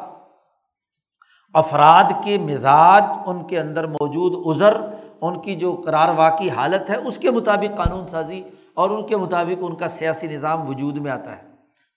افراد 1.53 2.03
کے 2.23 2.38
مزاج، 2.38 3.03
ان 3.26 3.47
کے 3.47 3.59
اندر 3.59 3.88
موجود 3.88 4.55
عذر 4.55 4.77
ان 5.21 5.41
کی 5.41 5.55
جو 5.55 5.73
قرار 5.85 6.09
واقعی 6.17 6.49
حالت 6.49 6.89
ہے، 6.89 6.95
اس 6.95 7.17
کے 7.17 7.31
مطابق 7.31 7.77
قانون 7.77 8.07
سازی 8.11 8.43
اور 8.73 8.89
ان 8.89 9.07
کے 9.07 9.17
مطابق 9.17 9.63
ان 9.63 9.75
کا 9.75 9.87
سیاسی 9.87 10.27
نظام 10.27 10.69
وجود 10.69 10.97
میں 10.97 11.11
آتا 11.11 11.31
ہے۔ 11.31 11.49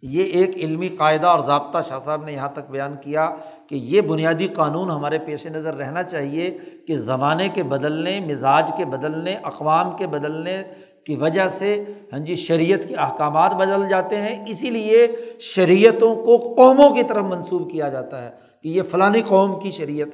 یہ 0.02 0.24
ایک 0.24 0.56
علمی 0.56 0.88
قاعدہ 0.88 1.26
اور 1.26 1.38
ضابطہ 1.38 1.78
شاہ 1.88 1.98
صاحب 1.98 2.24
نے 2.24 2.32
یہاں 2.32 2.48
تک 2.52 2.70
بیان 2.70 2.96
کیا 3.02 3.30
کہ 3.68 3.74
یہ 3.74 4.00
بنیادی 4.00 4.46
قانون 4.46 4.90
ہمارے 4.90 5.18
پیش 5.18 5.46
نظر 5.46 5.74
رہنا 5.74 6.02
چاہیے 6.02 6.58
کہ 6.86 6.96
زمانے 6.96 7.48
کے 7.48 7.62
بدلنے، 7.62 8.20
مزاج 8.20 8.72
کے 8.76 8.84
بدلنے، 8.84 9.36
اقوام 9.42 9.96
کے 9.96 10.06
بدلنے 10.06 10.62
کی 11.06 11.16
وجہ 11.16 11.48
سے 11.48 11.84
ہاں 12.12 12.18
جی 12.18 12.34
شریعت 12.34 12.88
کے 12.88 12.94
احکامات 12.94 13.54
بدل 13.54 13.88
جاتے 13.88 14.16
ہیں۔ 14.16 14.44
اسی 14.48 14.70
لیے 14.70 15.06
شریعتوں 15.40 16.14
کو 16.16 16.54
قوموں 16.56 16.90
کی 16.90 17.02
طرف 17.02 17.24
منسوخ 17.24 17.70
کیا 17.70 17.88
جاتا 17.88 18.22
ہے 18.22 18.30
کہ 18.62 18.68
یہ 18.68 18.82
فلانی 18.90 19.22
قوم 19.22 19.60
کی 19.60 19.70
شریعت 19.70 20.08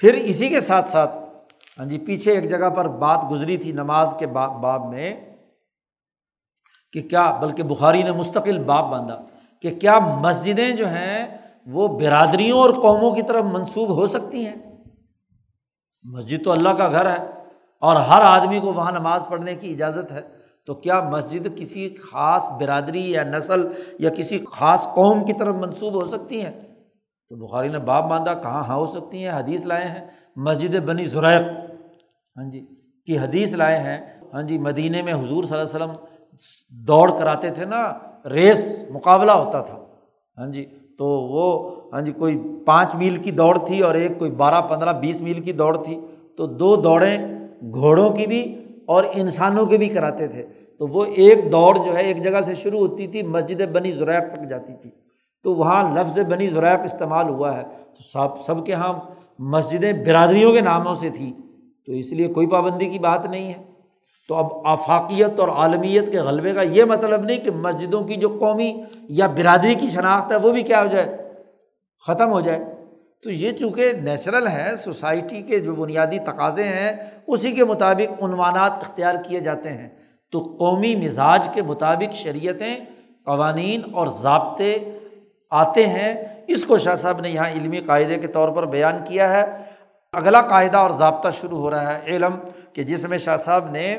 پھر 0.00 0.14
اسی 0.14 0.48
کے 0.48 0.60
ساتھ 0.60 0.90
ساتھ 0.90 1.19
ہاں 1.80 1.86
جی 1.88 1.98
پیچھے 1.98 2.32
ایک 2.32 2.48
جگہ 2.50 2.68
پر 2.70 2.88
بات 2.98 3.20
گزری 3.30 3.56
تھی 3.56 3.70
نماز 3.72 4.14
کے 4.18 4.26
باب 4.26 4.88
میں 4.90 5.12
کہ 6.94 7.02
کیا، 7.02 7.30
بلکہ 7.40 7.62
بخاری 7.62 8.02
نے 8.02 8.12
مستقل 8.12 8.58
باب 8.64 8.90
باندھا 8.90 9.16
کہ 9.60 9.70
کیا 9.80 9.98
مسجدیں 9.98 10.70
جو 10.76 10.88
ہیں 10.88 11.26
وہ 11.66 11.86
برادریوں 12.00 12.58
اور 12.58 12.70
قوموں 12.72 13.14
کی 13.14 13.22
طرف 13.22 13.44
منسوب 13.44 13.94
ہو 13.96 14.06
سکتی 14.06 14.44
ہیں؟ 14.46 14.56
مسجد 16.04 16.44
تو 16.44 16.52
اللہ 16.52 16.76
کا 16.78 16.88
گھر 16.88 17.10
ہے 17.10 17.16
اور 17.82 17.96
ہر 17.96 18.22
آدمی 18.24 18.60
کو 18.60 18.72
وہاں 18.72 18.92
نماز 18.92 19.24
پڑھنے 19.28 19.54
کی 19.54 19.72
اجازت 19.72 20.12
ہے، 20.12 20.20
تو 20.68 20.74
کیا 20.74 21.00
مسجد 21.10 21.46
کسی 21.56 21.88
خاص 22.02 22.50
برادری 22.60 23.10
یا 23.12 23.22
نسل 23.24 23.66
یا 23.98 24.10
کسی 24.10 24.44
خاص 24.52 24.86
قوم 24.94 25.24
کی 25.24 25.32
طرف 25.32 25.54
منسوب 25.54 25.94
ہو 25.94 26.04
سکتی 26.08 26.42
ہیں؟ 26.42 26.52
تو 26.52 27.46
بخاری 27.46 27.68
نے 27.68 27.78
باپ 27.78 28.04
باندھا، 28.04 28.34
کہاں 28.34 28.62
ہاں 28.64 28.76
ہو 28.76 28.86
سکتی 28.86 29.24
ہیں، 29.24 29.32
حدیث 29.32 29.66
لائے 29.66 29.88
ہیں، 29.88 30.06
مسجد 30.36 30.74
بنی 30.86 31.04
ذریق 31.06 31.59
ہاں 32.40 32.50
جی 32.50 32.64
کی 33.06 33.18
حدیث 33.18 33.54
لائے 33.54 33.78
ہیں۔ 33.78 33.98
ہاں 34.34 34.42
جی 34.42 34.58
مدینہ 34.58 35.02
میں 35.02 35.14
حضور 35.14 35.44
صلی 35.44 35.58
اللہ 35.58 35.76
علیہ 35.76 35.84
وسلم 35.84 35.90
دوڑ 36.70 37.10
کراتے 37.18 37.50
تھے 37.50 37.64
نا، 37.64 37.92
ریس، 38.30 38.84
مقابلہ 38.90 39.32
ہوتا 39.32 39.60
تھا۔ 39.60 39.78
ہاں 40.38 40.46
جی 40.46 40.64
تو 40.98 41.06
وہ 41.06 41.74
ہاں 41.92 42.00
جی 42.00 42.12
کوئی 42.12 42.38
پانچ 42.66 42.94
میل 42.94 43.16
کی 43.16 43.30
دوڑ 43.30 43.58
تھی 43.66 43.80
اور 43.80 43.94
ایک 43.94 44.18
کوئی 44.18 44.30
بارہ، 44.30 44.60
پندرہ، 44.60 44.92
بیس 44.92 45.20
میل 45.20 45.40
کی 45.40 45.52
دوڑ 45.52 45.84
تھی۔ 45.84 46.00
تو 46.36 46.46
دو 46.46 46.76
دوڑیں 46.76 47.18
گھوڑوں 47.72 48.10
کی 48.10 48.26
بھی 48.26 48.64
اور 48.86 49.04
انسانوں 49.12 49.66
کی 49.66 49.78
بھی 49.78 49.88
کراتے 49.88 50.28
تھے۔ 50.28 50.46
تو 50.78 50.86
وہ 50.86 51.04
ایک 51.04 51.52
دوڑ 51.52 51.76
جو 51.76 51.96
ہے، 51.96 52.02
ایک 52.02 52.24
جگہ 52.24 52.40
سے 52.40 52.54
شروع 52.54 52.78
ہوتی 52.78 53.06
تھی، 53.06 53.22
مسجد 53.22 53.60
بنی 53.72 53.92
ذرائق 53.92 54.32
تک 54.32 54.48
جاتی 54.48 54.72
تھی۔ 54.82 54.90
تو 55.42 55.54
وہاں 55.54 55.94
لفظ 55.94 56.18
بنی 56.18 56.48
ذرائق 56.48 56.80
استعمال 56.84 57.28
ہوا 57.28 57.56
ہے۔ 57.56 57.62
تو 57.62 58.02
سب 58.12 58.44
سب 58.46 58.66
کے 58.66 58.72
یہاں 58.72 58.92
مسجدیں 59.38 59.92
برادریوں 59.92 60.52
کے 60.52 60.60
ناموں 60.60 60.94
سے 60.94 61.10
تھیں۔ 61.10 61.32
تو 61.90 61.94
اس 61.94 62.12
لیے 62.12 62.28
کوئی 62.28 62.46
پابندی 62.46 62.88
کی 62.88 62.98
بات 62.98 63.26
نہیں 63.26 63.48
ہے۔ 63.48 63.62
تو 64.28 64.34
اب 64.34 64.46
آفاقیت 64.64 65.40
اور 65.40 65.48
عالمیت 65.48 66.12
کے 66.12 66.18
غلبے 66.18 66.52
کا 66.52 66.62
یہ 66.62 66.84
مطلب 66.84 67.24
نہیں 67.24 67.36
کہ 67.36 67.50
مسجدوں 67.50 68.04
کی 68.04 68.16
جو 68.16 68.28
قومی 68.40 68.82
یا 69.08 69.26
برادری 69.26 69.74
کی 69.74 69.88
شناخت 69.88 70.32
ہے 70.32 70.36
وہ 70.36 70.50
بھی 70.50 70.62
کیا 70.62 70.82
ہو 70.82 70.86
جائے، 70.86 71.16
ختم 72.06 72.32
ہو 72.32 72.40
جائے۔ 72.40 72.58
تو 73.24 73.30
یہ 73.30 73.50
چونکہ 73.50 73.92
نیچرل 74.02 74.48
ہے 74.48 74.76
سوسائٹی 74.76 75.42
کے 75.42 75.58
جو 75.58 75.74
بنیادی 75.74 76.18
تقاضے 76.18 76.64
ہیں، 76.64 76.92
اسی 77.26 77.52
کے 77.52 77.64
مطابق 77.64 78.22
عنوانات 78.22 78.72
اختیار 78.72 79.14
کیے 79.28 79.40
جاتے 79.40 79.68
ہیں۔ 79.68 79.88
تو 80.32 80.56
قومی 80.58 80.96
مزاج 80.96 81.48
کے 81.54 81.62
مطابق 81.62 82.14
شریعتیں، 82.14 82.76
قوانین 83.26 83.80
اور 83.92 84.06
ضابطے 84.06 84.78
آتے 85.50 85.86
ہیں۔ 85.86 86.14
اس 86.46 86.64
کو 86.64 86.78
شاہ 86.78 86.94
صاحب 86.94 87.20
نے 87.20 87.30
یہاں 87.30 87.50
علمی 87.50 87.80
قاعدے 87.80 88.18
کے 88.18 88.26
طور 88.26 88.48
پر 88.48 88.66
بیان 88.66 88.94
کیا 89.04 89.32
ہے۔ 89.32 89.79
اگلا 90.12 90.42
قاعدہ 90.42 90.76
اور 90.76 90.90
ضابطہ 90.90 91.28
شروع 91.40 91.58
ہو 91.58 91.70
رہا 91.70 91.98
ہے، 91.98 92.02
علم، 92.06 92.38
کہ 92.72 92.82
جس 92.82 93.04
میں 93.04 93.18
شاہ 93.18 93.36
صاحب 93.36 93.70
نے 93.70 93.98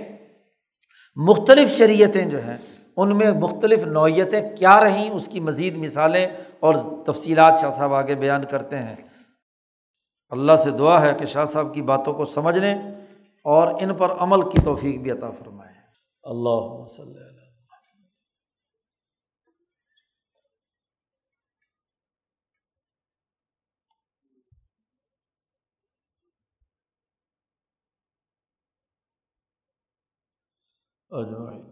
مختلف 1.15 1.71
شریعتیں 1.71 2.25
جو 2.25 2.43
ہیں، 2.43 2.57
ان 2.97 3.17
میں 3.17 3.31
مختلف 3.31 3.79
نوعیتیں 3.79 4.55
کیا 4.55 4.79
رہیں، 4.83 5.09
اس 5.09 5.27
کی 5.27 5.39
مزید 5.39 5.77
مثالیں 5.77 6.27
اور 6.59 6.75
تفصیلات 7.05 7.57
شاہ 7.61 7.69
صاحب 7.69 7.93
آگے 7.93 8.15
بیان 8.15 8.45
کرتے 8.45 8.77
ہیں۔ 8.77 8.95
اللہ 10.29 10.55
سے 10.55 10.71
دعا 10.71 11.01
ہے 11.01 11.13
کہ 11.19 11.25
شاہ 11.25 11.45
صاحب 11.45 11.73
کی 11.73 11.81
باتوں 11.81 12.13
کو 12.13 12.25
سمجھنے 12.25 12.73
اور 13.43 13.67
ان 13.81 13.93
پر 13.93 14.07
عمل 14.19 14.49
کی 14.49 14.57
توفیق 14.63 14.99
بھی 14.99 15.11
عطا 15.11 15.29
فرمائے۔ 15.29 15.73
اللہ 16.23 16.81
وسلم 16.81 17.30
اجمائی 31.11 31.70